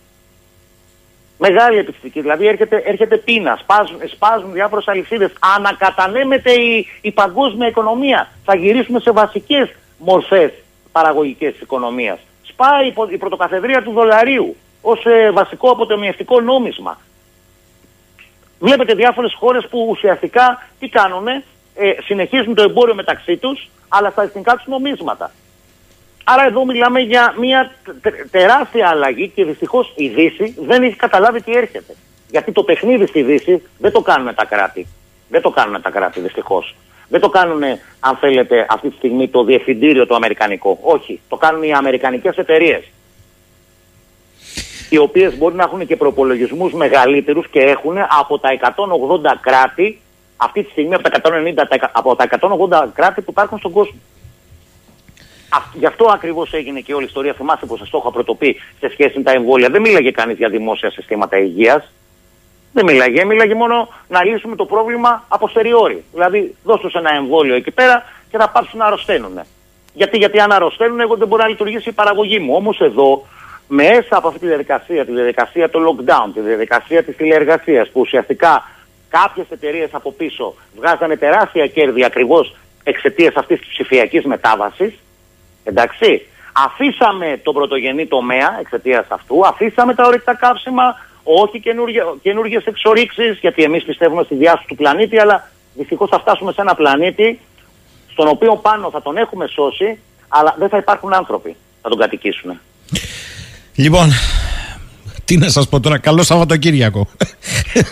Μεγάλη 1.41 1.77
επιστημική. 1.77 2.21
Δηλαδή 2.21 2.47
έρχεται, 2.47 2.81
έρχεται 2.85 3.17
πείνα, 3.17 3.57
σπάζουν, 3.61 3.97
σπάζουν 4.13 4.53
διάφορε 4.53 4.81
αλυσίδες. 4.85 5.31
Ανακατανέμεται 5.55 6.51
η, 6.51 6.87
η 7.01 7.11
παγκόσμια 7.11 7.67
οικονομία. 7.67 8.29
Θα 8.45 8.55
γυρίσουμε 8.55 8.99
σε 8.99 9.11
βασικές 9.11 9.69
μορφές 9.97 10.51
παραγωγική 10.91 11.45
οικονομίας. 11.45 12.19
Σπάει 12.43 12.87
η, 12.87 12.91
πο- 12.91 13.09
η 13.09 13.17
πρωτοκαθεδρία 13.17 13.83
του 13.83 13.91
δολαρίου 13.91 14.55
ως 14.81 15.05
βασικό 15.33 15.69
αποτεμιευτικό 15.69 16.41
νόμισμα. 16.41 16.99
Βλέπετε 18.59 18.93
διάφορες 18.93 19.33
χώρες 19.39 19.67
που 19.69 19.87
ουσιαστικά 19.89 20.67
τι 20.79 20.87
κάνουνε, 20.89 21.43
ε, 21.75 21.91
συνεχίζουν 22.03 22.55
το 22.55 22.61
εμπόριο 22.61 22.95
μεταξύ 22.95 23.37
τους, 23.37 23.69
αλλά 23.87 24.09
στα 24.09 24.21
εθνικά 24.21 24.55
τους 24.55 24.67
νομίσματα. 24.67 25.31
Άρα 26.33 26.45
εδώ 26.45 26.65
μιλάμε 26.65 26.99
για 26.99 27.33
μια 27.39 27.71
τε- 28.01 28.29
τεράστια 28.31 28.87
αλλαγή 28.89 29.27
και 29.35 29.45
δυστυχώς 29.45 29.93
η 29.95 30.07
Δύση 30.07 30.55
δεν 30.61 30.83
έχει 30.83 30.95
καταλάβει 30.95 31.41
τι 31.41 31.51
έρχεται. 31.55 31.95
Γιατί 32.29 32.51
το 32.51 32.63
παιχνίδι 32.63 33.05
στη 33.05 33.21
Δύση 33.23 33.61
δεν 33.77 33.91
το 33.91 34.01
κάνουν 34.01 34.35
τα 34.35 34.45
κράτη. 34.45 34.87
Δεν 35.29 35.41
το 35.41 35.49
κάνουν 35.49 35.81
τα 35.81 35.89
κράτη 35.89 36.19
δυστυχώς. 36.19 36.75
Δεν 37.07 37.19
το 37.21 37.29
κάνουν, 37.29 37.63
αν 37.99 38.15
θέλετε, 38.19 38.65
αυτή 38.69 38.89
τη 38.89 38.95
στιγμή 38.95 39.27
το 39.27 39.43
διευθυντήριο 39.43 40.05
το 40.07 40.15
αμερικανικό. 40.15 40.77
Όχι. 40.81 41.19
Το 41.29 41.35
κάνουν 41.37 41.63
οι 41.63 41.73
αμερικανικές 41.73 42.37
εταιρείες 42.37 42.83
οι 44.89 44.97
οποίες 44.97 45.37
μπορεί 45.37 45.55
να 45.55 45.63
έχουν 45.63 45.85
και 45.87 45.95
προπολογισμούς 45.95 46.73
μεγαλύτερους 46.73 47.47
και 47.49 47.59
έχουν 47.59 47.95
από 48.19 48.39
τα 48.39 48.49
180 48.51 49.35
κράτη, 49.41 49.99
αυτή 50.37 50.63
τη 50.63 50.71
στιγμή 50.71 50.93
από 50.93 51.03
τα 51.03 51.09
190, 51.09 51.67
τα- 51.67 51.91
από 51.93 52.15
τα 52.15 52.23
180 52.23 52.91
κράτη 52.93 53.21
που 53.21 53.31
υπάρχουν 53.31 53.57
στον 53.59 53.71
κόσμο. 53.71 53.99
Α- 55.49 55.61
Γι' 55.73 55.85
αυτό 55.85 56.05
ακριβώς 56.13 56.53
έγινε 56.53 56.79
και 56.79 56.93
όλη 56.93 57.03
η 57.03 57.07
ιστορία. 57.07 57.33
Θυμάστε 57.33 57.65
πως 57.65 57.79
σας 57.79 57.89
το 57.89 57.97
είχα 58.01 58.11
πρωτοπεί 58.11 58.61
σε 58.79 58.89
σχέση 58.91 59.17
με 59.17 59.23
τα 59.23 59.31
εμβόλια. 59.31 59.69
Δεν 59.69 59.81
μίλαγε 59.81 60.11
κανείς 60.11 60.37
για 60.37 60.49
δημόσια 60.49 60.91
συστήματα 60.91 61.37
υγείας. 61.37 61.91
Δεν 62.73 62.85
μίλαγε. 62.85 63.25
Μίλαγε 63.25 63.55
μόνο 63.55 63.87
να 64.07 64.23
λύσουμε 64.25 64.55
το 64.55 64.65
πρόβλημα 64.65 65.23
από 65.27 65.47
στεριόρι. 65.47 66.03
Δηλαδή, 66.13 66.55
δώσ' 66.63 66.79
τους 66.79 66.93
ένα 66.93 67.13
εμβόλιο 67.15 67.55
εκεί 67.55 67.71
πέρα 67.71 68.03
και 68.31 68.37
θα 68.37 68.49
πάψουν 68.49 68.79
να 68.79 68.85
αρρωσταίνουν. 68.85 69.39
Γιατί, 69.93 70.17
γιατί 70.17 70.39
αν 70.39 70.51
αρρωσταίνουν, 70.51 70.99
εγώ 70.99 71.15
δεν 71.15 71.27
μπορώ 71.27 71.43
να 71.43 71.49
λειτουργήσει 71.49 71.89
η 71.89 71.91
παραγωγή 71.91 72.39
μου. 72.39 72.53
Όμως 72.55 72.79
εδώ, 72.79 73.25
μέσα 73.67 74.17
από 74.17 74.27
αυτή 74.27 74.39
τη 74.39 74.47
διαδικασία, 74.47 75.05
τη 75.05 75.11
διαδικασία 75.11 75.69
του 75.69 75.79
lockdown, 75.97 76.29
τη 76.33 76.39
διαδικασία 76.39 77.03
της 77.03 77.15
τηλεεργασίας, 77.15 77.89
που 77.89 77.99
ουσιαστικά 77.99 78.69
κάποιες 79.09 79.45
εταιρείες 79.49 79.89
από 79.91 80.11
πίσω 80.11 80.55
βγάζανε 80.75 81.15
τεράστια 81.17 81.67
κέρδη 81.67 82.03
ακριβώς 82.03 82.55
εξαιτίας 82.83 83.33
αυτής 83.35 83.59
της 83.59 83.67
ψηφιακής 83.69 84.25
μετάβασης, 84.25 84.93
Εντάξει. 85.69 86.25
Αφήσαμε 86.65 87.39
τον 87.43 87.53
πρωτογενή 87.53 88.05
τομέα 88.07 88.57
εξαιτίας 88.59 89.05
αυτού, 89.09 89.47
αφήσαμε 89.47 89.93
τα 89.93 90.03
ορυκτά 90.05 90.35
καύσιμα, 90.35 90.95
όχι 91.23 91.61
καινούργιες 92.21 92.63
εξορίξεις, 92.65 93.37
γιατί 93.41 93.63
εμείς 93.63 93.83
πιστεύουμε 93.83 94.23
στη 94.23 94.35
διάσωση 94.35 94.67
του 94.67 94.75
πλανήτη, 94.75 95.19
αλλά 95.19 95.49
δυστυχώς 95.73 96.09
θα 96.09 96.19
φτάσουμε 96.19 96.51
σε 96.51 96.61
ένα 96.61 96.75
πλανήτη 96.75 97.39
στον 98.11 98.27
οποίο 98.27 98.55
πάνω 98.55 98.89
θα 98.89 99.01
τον 99.01 99.17
έχουμε 99.17 99.47
σώσει, 99.47 99.99
αλλά 100.27 100.55
δεν 100.57 100.69
θα 100.69 100.77
υπάρχουν 100.77 101.13
άνθρωποι 101.13 101.55
να 101.83 101.89
τον 101.89 101.99
κατοικήσουν. 101.99 102.59
Λοιπόν, 103.75 104.07
τι 105.25 105.37
να 105.37 105.49
σας 105.49 105.69
πω 105.69 105.79
τώρα, 105.79 105.99
καλό 105.99 106.23
Σαββατοκύριακο. 106.23 107.07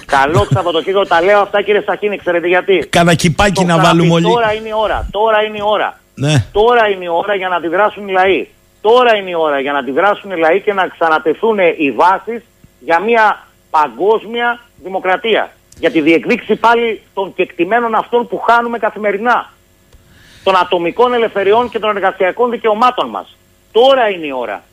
Καλό 0.05 0.47
Σαββατοκύριακο, 0.53 1.05
τα 1.05 1.21
λέω 1.21 1.39
αυτά 1.39 1.61
κύριε 1.61 1.81
Σαχίνη, 1.85 2.17
ξέρετε 2.17 2.47
γιατί. 2.47 2.87
Κάνα 2.89 3.13
κυπάκι 3.13 3.51
Το 3.51 3.63
να 3.63 3.73
είχα 3.73 3.83
βάλουμε 3.83 4.07
πει, 4.07 4.13
όλοι. 4.13 4.23
Τώρα 4.23 4.53
είναι 4.53 4.67
η 4.67 4.73
ώρα, 4.75 5.07
τώρα 5.11 5.43
είναι 5.43 5.57
η 5.57 5.63
ώρα. 5.63 5.99
Ναι. 6.17 6.45
Τώρα 6.51 6.87
είναι 6.87 7.03
η 7.03 7.07
ώρα 7.07 7.35
για 7.35 7.47
να 7.47 7.55
αντιδράσουν 7.55 8.07
οι 8.07 8.11
λαοί. 8.11 8.47
Τώρα 8.81 9.15
είναι 9.15 9.29
η 9.29 9.35
ώρα 9.37 9.59
για 9.59 9.71
να 9.71 9.79
αντιδράσουν 9.79 10.31
οι 10.31 10.39
λαοί 10.39 10.61
και 10.61 10.73
να 10.73 10.87
ξανατεθούν 10.87 11.57
οι 11.77 11.91
βάσεις 11.91 12.41
για 12.79 12.99
μια 12.99 13.47
παγκόσμια 13.69 14.59
δημοκρατία. 14.83 15.51
Για 15.79 15.91
τη 15.91 16.01
διεκδίκηση 16.01 16.55
πάλι 16.55 17.01
των 17.13 17.33
κεκτημένων 17.35 17.95
αυτών 17.95 18.27
που 18.27 18.37
χάνουμε 18.39 18.77
καθημερινά. 18.77 19.51
Των 20.43 20.57
ατομικών 20.57 21.13
ελευθεριών 21.13 21.69
και 21.69 21.79
των 21.79 21.95
εργασιακών 21.95 22.49
δικαιωμάτων 22.49 23.09
μας. 23.09 23.37
Τώρα 23.71 24.09
είναι 24.09 24.25
η 24.25 24.31
ώρα. 24.39 24.63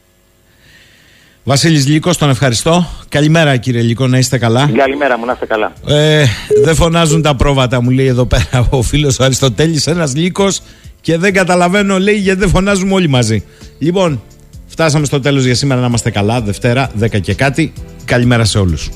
Βασίλης 1.45 1.87
Λύκος, 1.87 2.17
τον 2.17 2.31
ευχαριστώ. 2.31 2.87
Καλημέρα 3.09 3.57
κύριε 3.57 3.83
Λύκο, 3.83 4.07
να 4.07 4.19
είστε 4.19 4.39
καλά. 4.39 4.71
Καλημέρα 4.77 5.19
μου, 5.19 5.25
να 5.25 5.33
είστε 5.33 5.47
καλά. 5.47 5.73
Ε, 5.87 6.25
δεν 6.65 6.75
φωνάζουν 6.75 7.23
τα 7.23 7.35
πρόβατα, 7.35 7.83
μου 7.83 7.91
λέει 7.91 8.07
εδώ 8.07 8.27
πέρα 8.27 8.69
ο 8.71 8.83
φίλος 8.83 9.19
ο 9.19 9.25
Αριστοτέλης, 9.25 9.87
ένας 9.87 10.15
λύκος 10.15 10.61
και 11.05 11.19
δεν 11.19 11.33
καταλαβαίνω, 11.33 11.99
λέει, 11.99 12.15
γιατί 12.15 12.39
δεν 12.39 12.49
φωνάζουμε 12.49 12.95
όλοι 12.95 13.09
μαζί. 13.09 13.45
Λοιπόν, 13.79 14.23
φτάσαμε 14.67 15.07
στο 15.07 15.21
τέλος 15.21 15.45
για 15.45 15.55
σήμερα 15.55 15.81
να 15.81 15.87
είμαστε 15.87 16.11
καλά. 16.11 16.41
Δευτέρα, 16.41 16.91
10 17.01 17.21
και 17.21 17.35
κάτι. 17.35 17.73
Καλημέρα 18.05 18.45
σε 18.45 18.59
όλους. 18.59 18.91